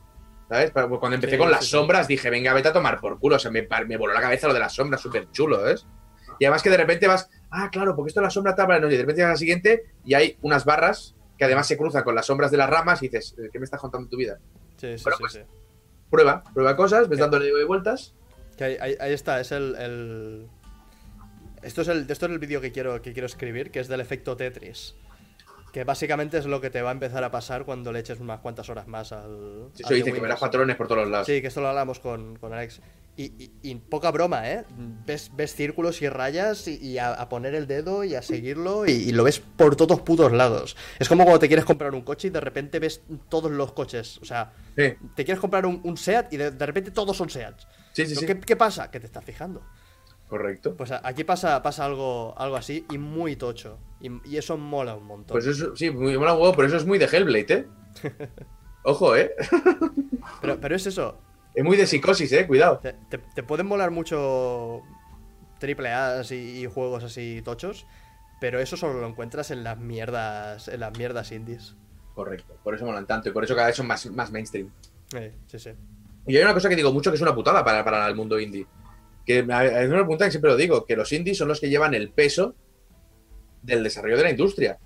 ¿Sabes? 0.49 0.71
Para- 0.71 0.87
Cuando 0.87 1.15
empecé 1.15 1.33
Sí, 1.33 1.37
con 1.37 1.51
las 1.51 1.65
sí. 1.65 1.71
sombras, 1.71 2.07
dije, 2.07 2.29
venga, 2.29 2.53
vete 2.53 2.69
a 2.69 2.73
tomar 2.73 3.01
por 3.01 3.19
culo. 3.19 3.35
O 3.35 3.39
sea, 3.39 3.51
me, 3.51 3.67
voló 3.97 4.13
la 4.13 4.21
cabeza 4.21 4.47
lo 4.47 4.53
de 4.53 4.61
las 4.61 4.73
sombras, 4.73 5.01
súper 5.01 5.29
chulo, 5.31 5.61
¿ves? 5.63 5.85
Y 6.39 6.45
además 6.45 6.63
que 6.63 6.69
de 6.69 6.77
repente 6.77 7.05
vas, 7.07 7.29
ah, 7.51 7.69
claro, 7.71 7.95
porque 7.95 8.09
esto 8.09 8.21
es 8.21 8.23
la 8.23 8.29
sombra 8.29 8.55
vale, 8.55 8.79
no, 8.79 8.87
y 8.87 8.91
de 8.91 8.97
repente 8.99 9.19
llegas 9.19 9.29
a 9.31 9.33
la 9.33 9.37
siguiente 9.37 9.83
y 10.05 10.13
hay 10.13 10.37
unas 10.41 10.63
barras 10.65 11.15
que 11.37 11.43
además 11.45 11.67
se 11.67 11.75
cruzan 11.77 12.03
con 12.03 12.15
las 12.15 12.25
sombras 12.27 12.49
de 12.51 12.57
las 12.57 12.69
ramas 12.69 13.01
y 13.03 13.09
dices, 13.09 13.35
¿qué 13.51 13.59
me 13.59 13.65
estás 13.65 13.81
contando 13.81 14.07
tu 14.07 14.15
vida? 14.17 14.37
Sí, 14.77 14.97
sí, 14.97 15.03
Bueno, 15.03 15.17
sí, 15.17 15.21
pues- 15.21 15.33
sí. 15.33 15.39
Prueba, 16.09 16.43
prueba 16.53 16.75
cosas, 16.77 17.09
ves 17.09 17.19
dándole 17.19 17.65
vueltas. 17.65 18.13
Que 18.57 18.63
ahí, 18.63 18.77
ahí- 18.79 18.95
ahí 19.01 19.11
está, 19.13 19.41
es 19.41 19.51
el. 19.51 19.75
el- 19.75 20.47
Esto 21.61 21.81
es 21.81 21.87
el, 21.89 22.09
esto 22.09 22.25
es 22.27 22.31
el 22.31 22.39
vídeo 22.39 22.61
que 22.61 22.71
quiero, 22.71 23.01
que 23.01 23.11
quiero 23.11 23.25
escribir, 23.25 23.71
que 23.71 23.79
es 23.81 23.87
del 23.89 23.99
efecto 23.99 24.37
Tetris. 24.37 24.95
Que 25.77 25.83
básicamente 25.83 26.39
es 26.39 26.47
lo 26.47 26.59
que 26.59 26.71
te 26.71 26.81
va 26.81 26.89
a 26.89 26.93
empezar 26.93 27.23
a 27.23 27.29
pasar 27.29 27.63
cuando 27.63 27.91
le 27.91 27.99
eches 27.99 28.19
unas 28.19 28.39
cuantas 28.39 28.67
horas 28.67 28.87
más 28.87 29.11
al. 29.11 29.69
Sí, 29.75 29.83
dice 29.93 30.11
que 30.11 30.19
verás 30.19 30.39
patrones 30.39 30.75
por 30.75 30.87
todos 30.87 31.03
los 31.03 31.11
lados. 31.11 31.27
Sí, 31.27 31.39
que 31.39 31.49
esto 31.49 31.61
lo 31.61 31.67
hablamos 31.67 31.99
con, 31.99 32.35
con 32.37 32.51
Alex. 32.51 32.81
Y, 33.15 33.25
y- 33.43 33.51
y 33.61 33.75
poca 33.75 34.09
broma, 34.09 34.49
¿eh? 34.51 34.65
Ves, 35.05 35.29
ves 35.35 35.53
círculos 35.53 36.01
y 36.01 36.09
rayas 36.09 36.67
y, 36.67 36.77
y 36.83 36.97
a, 36.97 37.13
a 37.13 37.29
poner 37.29 37.53
el 37.53 37.67
dedo 37.67 38.03
y 38.03 38.15
a 38.15 38.23
seguirlo 38.23 38.87
y, 38.87 39.11
lo 39.11 39.23
ves 39.23 39.39
por 39.39 39.75
todos 39.75 40.01
putos 40.01 40.31
lados. 40.31 40.75
Es 40.97 41.07
como 41.07 41.25
cuando 41.25 41.37
te 41.37 41.47
quieres 41.47 41.65
comprar 41.65 41.93
un 41.93 42.01
coche 42.01 42.29
y 42.29 42.31
de 42.31 42.39
repente 42.41 42.79
ves 42.79 43.01
todos 43.29 43.51
los 43.51 43.71
coches. 43.73 44.17
O 44.23 44.25
sea, 44.25 44.53
Sí, 44.75 44.93
te 45.15 45.25
quieres 45.25 45.39
comprar 45.39 45.67
un, 45.67 45.79
un 45.83 45.95
SEAT 45.95 46.33
y 46.33 46.37
de, 46.37 46.49
de 46.49 46.65
repente 46.65 46.89
todos 46.89 47.15
son 47.15 47.29
SEATs. 47.29 47.67
sí, 47.93 48.07
sí. 48.07 48.25
¿Qué, 48.25 48.39
qué 48.39 48.55
pasa? 48.55 48.89
Que 48.89 48.99
te 48.99 49.05
estás 49.05 49.23
fijando. 49.23 49.61
Correcto. 50.27 50.75
Pues 50.75 50.91
aquí 50.91 51.23
pasa, 51.23 51.61
pasa 51.63 51.85
algo, 51.85 52.33
algo 52.37 52.57
así 52.57 52.85
y 52.91 52.97
muy 52.97 53.35
tocho. 53.37 53.77
Y, 54.01 54.09
y 54.29 54.37
eso 54.37 54.57
mola 54.57 54.95
un 54.95 55.05
montón. 55.05 55.33
Pues 55.35 55.45
eso, 55.47 55.75
sí, 55.75 55.89
muy 55.89 56.17
mola 56.17 56.33
un 56.33 56.41
huevo, 56.41 56.53
pero 56.55 56.67
eso 56.67 56.77
es 56.77 56.85
muy 56.85 56.97
de 56.97 57.05
Hellblade, 57.05 57.53
¿eh? 57.53 57.67
Ojo, 58.83 59.15
¿eh? 59.15 59.33
pero, 60.41 60.59
pero 60.59 60.75
es 60.75 60.85
eso. 60.87 61.17
Es 61.53 61.63
muy 61.63 61.77
de 61.77 61.87
psicosis, 61.87 62.31
¿eh? 62.33 62.45
Cuidado. 62.45 62.79
Te, 62.79 62.93
te- 63.09 63.17
te 63.17 63.43
pueden 63.43 63.65
molar 63.67 63.89
mucho 63.91 64.81
triple 65.59 65.89
A 65.91 66.21
y, 66.29 66.33
y 66.33 66.65
juegos 66.67 67.03
así 67.03 67.41
tochos, 67.43 67.87
pero 68.39 68.59
eso 68.59 68.77
solo 68.77 68.99
lo 69.01 69.07
encuentras 69.07 69.49
en 69.51 69.63
las 69.63 69.77
mierdas, 69.79 70.67
en 70.67 70.79
las 70.81 70.95
mierdas 70.97 71.31
indies. 71.31 71.75
Correcto. 72.13 72.57
Por 72.63 72.75
eso 72.75 72.85
molan 72.85 73.07
tanto 73.07 73.29
y 73.29 73.31
por 73.31 73.43
eso 73.43 73.55
cada 73.55 73.67
vez 73.67 73.75
son 73.75 73.87
más, 73.87 74.05
más 74.07 74.31
mainstream. 74.31 74.69
Eh, 75.15 75.33
sí, 75.47 75.57
sí. 75.57 75.71
Y 76.27 76.35
hay 76.37 76.43
una 76.43 76.53
cosa 76.53 76.67
que 76.69 76.75
digo 76.75 76.91
mucho 76.91 77.09
que 77.11 77.15
es 77.15 77.21
una 77.21 77.33
putada 77.33 77.63
para, 77.63 77.83
para 77.83 78.07
el 78.07 78.15
mundo 78.15 78.39
indie. 78.39 78.67
Que 79.27 79.45
a- 79.47 79.57
a- 79.59 79.83
es 79.83 79.89
una 79.89 79.97
pregunta 79.99 80.25
que 80.25 80.31
siempre 80.31 80.49
lo 80.49 80.57
digo, 80.57 80.85
que 80.85 80.95
los 80.95 81.11
indies 81.13 81.37
son 81.37 81.49
los 81.49 81.59
que 81.59 81.69
llevan 81.69 81.93
el 81.93 82.09
peso 82.11 82.55
del 83.61 83.83
desarrollo 83.83 84.17
de 84.17 84.23
la 84.23 84.29
industria. 84.31 84.79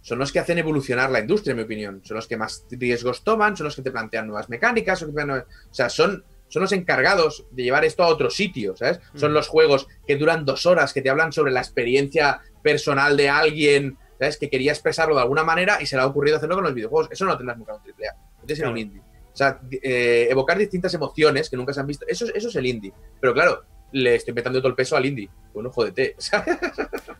Son 0.00 0.18
los 0.18 0.32
que 0.32 0.38
hacen 0.38 0.58
evolucionar 0.58 1.10
la 1.10 1.20
industria, 1.20 1.52
en 1.52 1.56
mi 1.58 1.62
opinión. 1.64 2.00
Son 2.04 2.16
los 2.16 2.26
que 2.28 2.36
más 2.36 2.64
riesgos 2.70 3.24
toman, 3.24 3.56
son 3.56 3.64
los 3.64 3.76
que 3.76 3.82
te 3.82 3.90
plantean 3.90 4.26
nuevas 4.26 4.48
mecánicas. 4.48 4.98
son 4.98 5.08
los 5.08 5.14
que 5.16 5.20
te 5.22 5.26
plantean- 5.26 5.46
O 5.70 5.74
sea, 5.74 5.88
son, 5.88 6.24
son 6.48 6.62
los 6.62 6.72
encargados 6.72 7.46
de 7.50 7.62
llevar 7.64 7.84
esto 7.84 8.02
a 8.04 8.08
otro 8.08 8.30
sitio, 8.30 8.76
¿sabes? 8.76 9.00
Son 9.14 9.30
Mm. 9.32 9.34
los 9.34 9.48
juegos 9.48 9.88
que 10.06 10.16
duran 10.16 10.44
dos 10.44 10.64
horas, 10.66 10.92
que 10.92 11.02
te 11.02 11.10
hablan 11.10 11.32
sobre 11.32 11.50
la 11.52 11.60
experiencia 11.60 12.40
personal 12.62 13.16
de 13.16 13.28
alguien, 13.28 13.98
¿sabes? 14.18 14.36
Que 14.36 14.48
quería 14.48 14.72
expresarlo 14.72 15.14
de 15.16 15.22
alguna 15.22 15.42
manera 15.44 15.78
y 15.82 15.86
se 15.86 15.96
le 15.96 16.02
ha 16.02 16.06
ocurrido 16.06 16.36
hacerlo 16.36 16.54
con 16.56 16.64
los 16.64 16.74
videojuegos. 16.74 17.08
Eso 17.10 17.24
no 17.24 17.32
lo 17.32 17.36
tendrás 17.36 17.58
nunca 17.58 17.72
en 17.72 17.78
un 17.78 17.82
AAA. 17.84 18.12
Lo 18.40 18.46
tienes 18.46 18.62
en 18.62 18.68
un 18.70 18.78
indie. 18.78 19.00
O 19.00 19.36
sea, 19.36 19.60
eh, 19.70 20.28
evocar 20.30 20.56
distintas 20.56 20.94
emociones 20.94 21.50
que 21.50 21.56
nunca 21.56 21.72
se 21.72 21.80
han 21.80 21.86
visto. 21.86 22.06
Eso, 22.08 22.24
es- 22.26 22.32
eso 22.36 22.48
es 22.48 22.54
el 22.56 22.64
indie. 22.66 22.92
Pero 23.20 23.34
claro, 23.34 23.64
le 23.92 24.14
estoy 24.14 24.34
metiendo 24.34 24.60
todo 24.60 24.68
el 24.68 24.74
peso 24.74 24.96
al 24.96 25.06
indie. 25.06 25.28
Bueno, 25.54 25.70
jódete. 25.70 26.16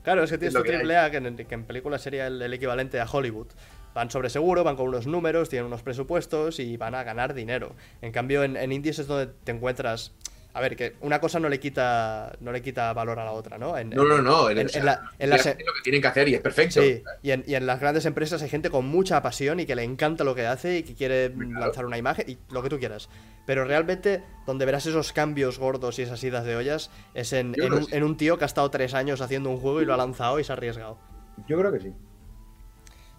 Claro, 0.03 0.23
es 0.23 0.31
que 0.31 0.39
tienes 0.39 0.55
tu 0.55 0.63
triple 0.63 0.97
A 0.97 1.11
que 1.11 1.17
en, 1.17 1.37
que 1.37 1.55
en 1.55 1.65
películas 1.65 2.01
sería 2.01 2.29
el, 2.29 2.41
el 2.41 2.55
equivalente 2.55 3.01
a 3.01 3.07
Hollywood. 3.11 3.49
Van 3.93 4.09
sobre 4.09 4.31
seguro, 4.31 4.63
van 4.63 4.77
con 4.77 4.87
unos 4.87 5.09
números, 5.09 5.49
tienen 5.49 5.67
unos 5.67 5.83
presupuestos 5.83 6.61
y 6.61 6.77
van 6.77 6.95
a 6.95 7.03
ganar 7.03 7.35
dinero. 7.35 7.75
En 8.03 8.13
cambio, 8.13 8.45
en, 8.45 8.57
en 8.57 8.71
indies 8.71 9.01
es 9.01 9.09
donde 9.09 9.33
te 9.43 9.51
encuentras 9.51 10.13
A 10.57 10.61
ver, 10.63 10.75
que 10.75 10.97
una 11.03 11.21
cosa 11.21 11.39
no 11.39 11.51
le 11.51 11.61
quita 11.61 12.33
no 12.41 12.51
le 12.51 12.63
quita 12.63 12.91
valor 12.95 13.19
a 13.19 13.27
la 13.27 13.33
otra, 13.33 13.59
¿no? 13.59 13.77
En, 13.77 13.91
No, 13.91 14.05
no, 14.05 14.23
no. 14.23 14.49
en- 14.49 14.65
o 14.65 14.69
sea, 14.71 14.81
en 14.81 14.87
la- 14.87 15.11
en 15.19 15.29
las- 15.29 15.41
hacen 15.41 15.59
lo 15.67 15.75
que 15.75 15.83
tienen 15.83 16.01
que 16.01 16.09
hacer 16.09 16.29
y 16.29 16.35
es 16.35 16.41
perfecto. 16.41 16.81
Sí, 16.81 17.03
y 17.23 17.31
en, 17.33 17.45
y 17.47 17.57
en 17.57 17.67
las 17.67 17.79
grandes 17.79 18.07
empresas 18.07 18.41
hay 18.41 18.49
gente 18.49 18.71
con 18.71 18.87
mucha 18.87 19.21
pasión 19.21 19.61
y 19.61 19.67
que 19.67 19.75
le 19.77 19.83
encanta 19.83 20.25
lo 20.25 20.35
que 20.35 20.47
hace 20.47 20.79
y 20.79 20.83
que 20.83 20.95
quiere 20.95 21.31
Claro. 21.31 21.61
lanzar 21.61 21.85
una 21.85 21.99
imagen 21.99 22.25
y 22.31 22.39
lo 22.51 22.63
que 22.63 22.71
tú 22.71 22.79
quieras. 22.79 23.11
Pero 23.45 23.65
realmente, 23.67 24.23
donde 24.47 24.65
verás 24.65 24.87
esos 24.87 25.13
cambios 25.13 25.59
gordos 25.59 25.99
y 25.99 26.03
esas 26.03 26.25
idas 26.25 26.47
de 26.47 26.57
ollas 26.57 26.91
es 27.13 27.35
en, 27.35 27.53
creo 27.53 27.67
un, 27.75 27.79
que 27.81 27.85
sí. 27.85 27.95
en 27.95 28.03
un 28.05 28.17
tío 28.17 28.39
que 28.39 28.45
ha 28.45 28.47
estado 28.47 28.71
tres 28.71 28.95
años 28.95 29.21
haciendo 29.21 29.51
un 29.51 29.59
juego 29.59 29.83
y 29.83 29.85
lo 29.85 29.93
ha 29.93 29.99
lanzado 29.99 30.41
y 30.41 30.45
se 30.45 30.53
ha 30.53 30.55
arriesgado. 30.55 30.97
Yo 31.47 31.59
creo 31.59 31.71
que 31.71 31.81
sí. 31.81 31.93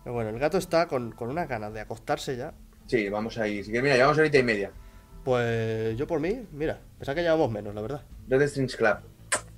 Pero 0.03 0.13
bueno, 0.15 0.31
el 0.31 0.39
gato 0.39 0.57
está 0.57 0.87
con, 0.87 1.11
con 1.11 1.29
una 1.29 1.45
ganas 1.45 1.71
de 1.73 1.81
acostarse 1.81 2.35
ya. 2.35 2.53
Sí, 2.87 3.09
vamos 3.09 3.37
ahí. 3.37 3.57
Si 3.63 3.65
quieres, 3.69 3.83
mira, 3.83 3.95
llevamos 3.95 4.17
ahorita 4.17 4.37
y 4.39 4.43
media. 4.43 4.71
Pues 5.27 5.97
yo 5.97 6.07
por 6.07 6.21
mí, 6.21 6.47
mira, 6.53 6.79
pensaba 6.97 7.13
que 7.13 7.21
llevamos 7.21 7.51
menos, 7.51 7.75
la 7.75 7.81
verdad. 7.81 8.01
Red 8.29 8.47
Strings 8.47 8.77
Club. 8.77 8.95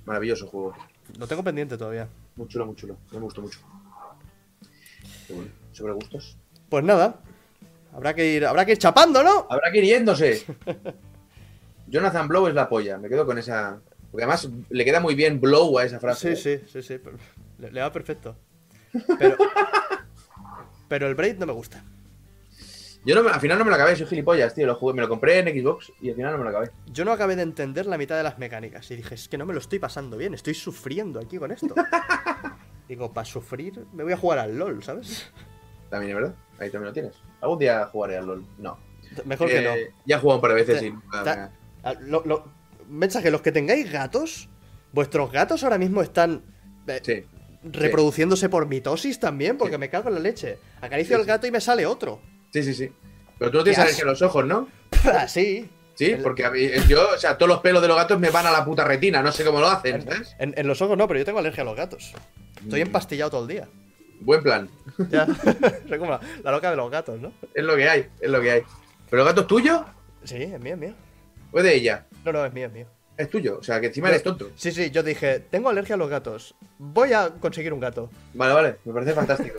Maravilloso 0.04 0.48
juego. 0.48 0.74
Lo 1.16 1.28
tengo 1.28 1.44
pendiente 1.44 1.78
todavía. 1.78 2.08
Muy 2.34 2.48
chulo, 2.48 2.66
muy 2.66 2.74
chulo. 2.74 2.96
Me 3.12 3.20
gustó 3.20 3.40
mucho. 3.40 3.60
Bueno. 5.28 5.48
Sobre 5.70 5.92
gustos. 5.92 6.36
Pues 6.68 6.82
nada, 6.82 7.20
habrá 7.92 8.14
que 8.14 8.34
ir, 8.34 8.46
habrá 8.46 8.66
que 8.66 8.72
ir 8.72 8.78
chapando, 8.78 9.22
¿no? 9.22 9.46
Habrá 9.48 9.70
que 9.70 9.78
ir 9.78 9.84
yéndose. 9.84 10.44
Jonathan 11.86 12.26
Blow 12.26 12.48
es 12.48 12.54
la 12.54 12.68
polla. 12.68 12.98
Me 12.98 13.08
quedo 13.08 13.24
con 13.24 13.38
esa. 13.38 13.80
Porque 14.10 14.24
además 14.24 14.48
le 14.70 14.84
queda 14.84 14.98
muy 14.98 15.14
bien 15.14 15.40
Blow 15.40 15.78
a 15.78 15.84
esa 15.84 16.00
frase. 16.00 16.34
Sí, 16.34 16.48
¿eh? 16.48 16.64
sí, 16.66 16.82
sí, 16.82 16.98
sí. 16.98 17.00
Le, 17.60 17.70
le 17.70 17.80
va 17.80 17.92
perfecto. 17.92 18.34
Pero, 19.20 19.36
pero 20.88 21.06
el 21.06 21.14
Braid 21.14 21.38
no 21.38 21.46
me 21.46 21.52
gusta. 21.52 21.84
Yo 23.04 23.20
no 23.22 23.28
al 23.28 23.40
final 23.40 23.58
no 23.58 23.64
me 23.64 23.70
lo 23.70 23.76
acabé, 23.76 23.96
soy 23.96 24.06
gilipollas, 24.06 24.54
tío. 24.54 24.66
Lo 24.66 24.74
jugué, 24.74 24.94
me 24.94 25.00
lo 25.02 25.08
compré 25.08 25.38
en 25.38 25.46
Xbox 25.48 25.90
y 26.00 26.10
al 26.10 26.16
final 26.16 26.32
no 26.32 26.38
me 26.38 26.44
lo 26.44 26.50
acabé. 26.50 26.70
Yo 26.86 27.04
no 27.04 27.12
acabé 27.12 27.34
de 27.36 27.42
entender 27.42 27.86
la 27.86 27.96
mitad 27.96 28.16
de 28.16 28.22
las 28.22 28.38
mecánicas 28.38 28.90
y 28.90 28.96
dije, 28.96 29.14
es 29.14 29.28
que 29.28 29.38
no 29.38 29.46
me 29.46 29.54
lo 29.54 29.58
estoy 29.60 29.78
pasando 29.78 30.16
bien, 30.18 30.34
estoy 30.34 30.54
sufriendo 30.54 31.18
aquí 31.18 31.38
con 31.38 31.50
esto. 31.50 31.74
Digo, 32.88 33.12
para 33.12 33.24
sufrir 33.24 33.86
me 33.92 34.02
voy 34.02 34.12
a 34.12 34.16
jugar 34.16 34.38
al 34.40 34.58
LOL, 34.58 34.82
¿sabes? 34.82 35.30
También 35.88 36.10
es 36.10 36.16
verdad. 36.22 36.34
Ahí 36.58 36.70
también 36.70 36.86
lo 36.88 36.92
tienes. 36.92 37.14
Algún 37.40 37.58
día 37.58 37.86
jugaré 37.86 38.16
al 38.18 38.26
LOL. 38.26 38.44
No. 38.58 38.78
Mejor 39.24 39.48
que 39.48 39.62
no. 39.62 39.70
Eh, 39.70 39.92
Ya 40.04 40.16
he 40.16 40.18
jugado 40.20 40.38
un 40.38 40.42
par 40.42 40.50
de 40.54 40.56
veces 40.64 40.82
y 40.82 40.92
ta- 41.24 41.52
lo- 42.00 42.22
lo- 42.26 42.44
mensaje, 42.88 43.30
los 43.30 43.40
que 43.40 43.50
tengáis 43.52 43.90
gatos, 43.90 44.48
vuestros 44.92 45.32
gatos 45.32 45.64
ahora 45.64 45.78
mismo 45.78 46.02
están 46.02 46.42
eh, 46.86 47.00
Sí. 47.02 47.24
reproduciéndose 47.62 48.48
por 48.48 48.66
mitosis 48.66 49.18
también, 49.20 49.56
porque 49.56 49.78
me 49.78 49.88
cago 49.88 50.08
en 50.08 50.14
la 50.16 50.20
leche. 50.20 50.58
Acaricio 50.80 51.16
Sí, 51.16 51.20
al 51.22 51.26
gato 51.26 51.46
y 51.46 51.50
me 51.50 51.60
sale 51.60 51.86
otro. 51.86 52.20
Sí, 52.52 52.62
sí, 52.62 52.74
sí. 52.74 52.92
Pero 53.38 53.50
tú 53.50 53.58
no 53.58 53.64
tienes 53.64 53.78
alergia 53.78 54.04
a 54.04 54.06
los 54.08 54.22
ojos, 54.22 54.44
¿no? 54.44 54.68
Así. 55.14 55.68
Sí, 55.94 56.12
El- 56.12 56.22
porque 56.22 56.44
a 56.44 56.50
mí- 56.50 56.68
yo, 56.88 57.10
o 57.14 57.18
sea, 57.18 57.36
todos 57.36 57.48
los 57.48 57.60
pelos 57.60 57.82
de 57.82 57.88
los 57.88 57.96
gatos 57.96 58.18
me 58.18 58.30
van 58.30 58.46
a 58.46 58.50
la 58.50 58.64
puta 58.64 58.84
retina, 58.84 59.22
no 59.22 59.32
sé 59.32 59.44
cómo 59.44 59.60
lo 59.60 59.68
hacen, 59.68 59.96
En, 59.96 60.02
¿sabes? 60.02 60.36
en- 60.38 60.54
en 60.56 60.66
los 60.66 60.80
ojos 60.82 60.96
no, 60.96 61.06
pero 61.06 61.18
yo 61.20 61.24
tengo 61.26 61.38
alergia 61.38 61.62
a 61.62 61.66
los 61.66 61.76
gatos. 61.76 62.12
Estoy 62.62 62.80
Mm. 62.80 62.86
empastillado 62.86 63.30
todo 63.30 63.42
el 63.42 63.48
día. 63.48 63.68
Buen 64.20 64.42
plan. 64.42 64.68
Ya. 65.10 65.26
Soy 65.88 65.98
como 65.98 66.12
la, 66.12 66.20
la 66.42 66.50
loca 66.52 66.70
de 66.70 66.76
los 66.76 66.90
gatos, 66.90 67.20
¿no? 67.20 67.32
Es 67.54 67.64
lo 67.64 67.76
que 67.76 67.88
hay, 67.88 68.06
es 68.20 68.30
lo 68.30 68.40
que 68.40 68.50
hay. 68.50 68.62
¿Pero 69.08 69.22
el 69.22 69.28
gato 69.28 69.42
es 69.42 69.46
tuyo 69.46 69.84
Sí, 70.24 70.36
es 70.42 70.60
mío, 70.60 70.74
es 70.74 70.78
mío. 70.80 70.94
o 71.52 71.58
es 71.58 71.64
de 71.64 71.74
ella? 71.74 72.06
No, 72.24 72.32
no, 72.32 72.44
es 72.44 72.52
mío, 72.52 72.66
es 72.66 72.72
mío. 72.72 72.86
Es 73.16 73.28
tuyo, 73.28 73.58
o 73.58 73.62
sea, 73.62 73.80
que 73.80 73.88
encima 73.88 74.08
Yo- 74.08 74.12
eres 74.12 74.22
tonto. 74.22 74.50
Sí, 74.56 74.72
sí, 74.72 74.90
yo 74.90 75.02
dije, 75.02 75.40
tengo 75.40 75.68
alergia 75.68 75.94
a 75.94 75.98
los 75.98 76.08
gatos. 76.08 76.54
Voy 76.78 77.12
a 77.12 77.28
conseguir 77.30 77.72
un 77.74 77.80
gato. 77.80 78.10
Vale, 78.34 78.54
vale, 78.54 78.76
me 78.84 78.92
parece 78.94 79.12
fantástico. 79.12 79.58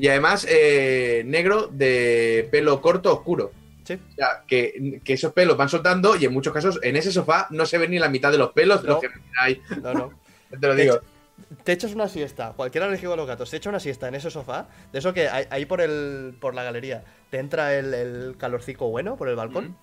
Y 0.00 0.08
además, 0.08 0.46
eh, 0.48 1.22
negro 1.26 1.68
de 1.72 2.48
pelo 2.50 2.80
corto 2.80 3.12
oscuro. 3.12 3.52
Sí. 3.84 3.94
O 3.94 4.14
sea, 4.14 4.42
que, 4.46 5.00
que 5.02 5.14
esos 5.14 5.32
pelos 5.32 5.56
van 5.56 5.68
soltando 5.70 6.14
y 6.16 6.24
en 6.26 6.32
muchos 6.32 6.52
casos 6.52 6.78
en 6.82 6.96
ese 6.96 7.10
sofá 7.10 7.46
no 7.50 7.64
se 7.64 7.78
ve 7.78 7.88
ni 7.88 7.98
la 7.98 8.08
mitad 8.10 8.30
de 8.30 8.36
los 8.38 8.52
pelos 8.52 8.82
No. 8.84 8.90
los 8.90 9.00
que 9.00 9.08
hay. 9.38 9.60
No, 9.82 9.94
no. 9.94 10.12
Te 10.60 10.66
lo 10.66 10.74
digo. 10.74 11.00
Te 11.64 11.72
echas 11.72 11.94
una 11.94 12.08
siesta, 12.08 12.52
cualquier 12.56 12.84
alérgico 12.84 13.12
a 13.12 13.16
los 13.16 13.26
gatos, 13.26 13.48
te 13.50 13.56
echa 13.58 13.70
una 13.70 13.78
siesta 13.80 14.08
en 14.08 14.16
ese 14.16 14.28
sofá, 14.30 14.68
de 14.92 14.98
eso 14.98 15.14
que 15.14 15.28
ahí 15.28 15.46
ahí 15.50 15.66
por 15.66 15.80
el 15.80 16.34
por 16.40 16.52
la 16.54 16.64
galería 16.64 17.04
te 17.30 17.38
entra 17.38 17.74
el, 17.78 17.94
el 17.94 18.36
calorcico 18.36 18.90
bueno 18.90 19.16
por 19.16 19.28
el 19.28 19.36
balcón, 19.36 19.76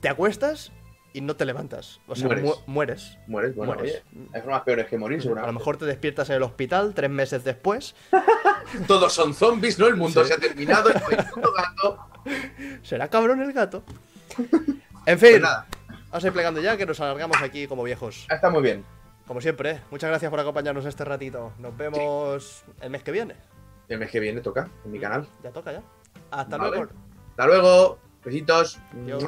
te 0.00 0.08
acuestas 0.08 0.70
y 1.12 1.20
no 1.20 1.34
te 1.36 1.44
levantas. 1.44 2.00
O 2.06 2.14
sea, 2.14 2.26
Mueres. 2.26 2.44
mu- 2.44 2.54
mueres. 2.66 3.18
Mueres, 3.26 3.54
bueno, 3.56 3.74
Mueres. 3.74 4.02
oye, 4.12 4.22
hay 4.32 4.40
formas 4.40 4.62
peores 4.62 4.86
que 4.86 4.98
morir, 4.98 5.16
A 5.16 5.18
lo 5.18 5.22
seguramente. 5.22 5.58
mejor 5.58 5.76
te 5.78 5.84
despiertas 5.86 6.30
en 6.30 6.36
el 6.36 6.42
hospital 6.42 6.94
tres 6.94 7.10
meses 7.10 7.42
después. 7.44 7.94
Todos 8.86 9.12
son 9.12 9.34
zombies, 9.34 9.78
¿no? 9.78 9.86
El 9.86 9.96
mundo 9.96 10.22
Sí. 10.22 10.28
se 10.28 10.34
ha 10.34 10.38
terminado, 10.38 10.90
y 10.90 10.94
no 10.94 11.00
hay 11.10 11.16
puto 11.32 11.52
gato. 11.52 11.98
Será 12.82 13.08
cabrón 13.08 13.40
el 13.42 13.52
gato. 13.52 13.82
En 15.06 15.18
Pues 15.18 15.32
fin, 15.34 15.42
nada, 15.42 15.66
vamos 16.10 16.24
a 16.24 16.26
ir 16.28 16.32
plegando 16.32 16.60
ya 16.62 16.78
que 16.78 16.86
nos 16.86 16.98
alargamos 16.98 17.36
aquí 17.42 17.66
como 17.66 17.82
viejos. 17.82 18.26
está 18.30 18.48
muy 18.48 18.62
bien. 18.62 18.82
Como 19.26 19.40
siempre, 19.42 19.70
¿eh? 19.72 19.80
muchas 19.90 20.08
gracias 20.08 20.30
por 20.30 20.40
acompañarnos 20.40 20.84
este 20.86 21.04
ratito. 21.04 21.52
Nos 21.58 21.76
vemos 21.76 22.64
el 22.80 22.88
mes 22.90 23.02
que 23.02 23.12
viene. 23.12 23.36
El 23.88 23.98
mes 23.98 24.10
que 24.10 24.18
viene 24.20 24.40
toca 24.40 24.68
en 24.84 24.90
mi 24.90 24.98
canal. 24.98 25.26
Ya 25.42 25.50
toca 25.50 25.72
ya. 25.72 25.82
Hasta 26.30 26.56
Vale. 26.56 26.70
luego. 26.76 26.92
Hasta 27.30 27.46
luego. 27.46 27.98
Besitos. 28.24 28.78
Adiós. 28.94 29.24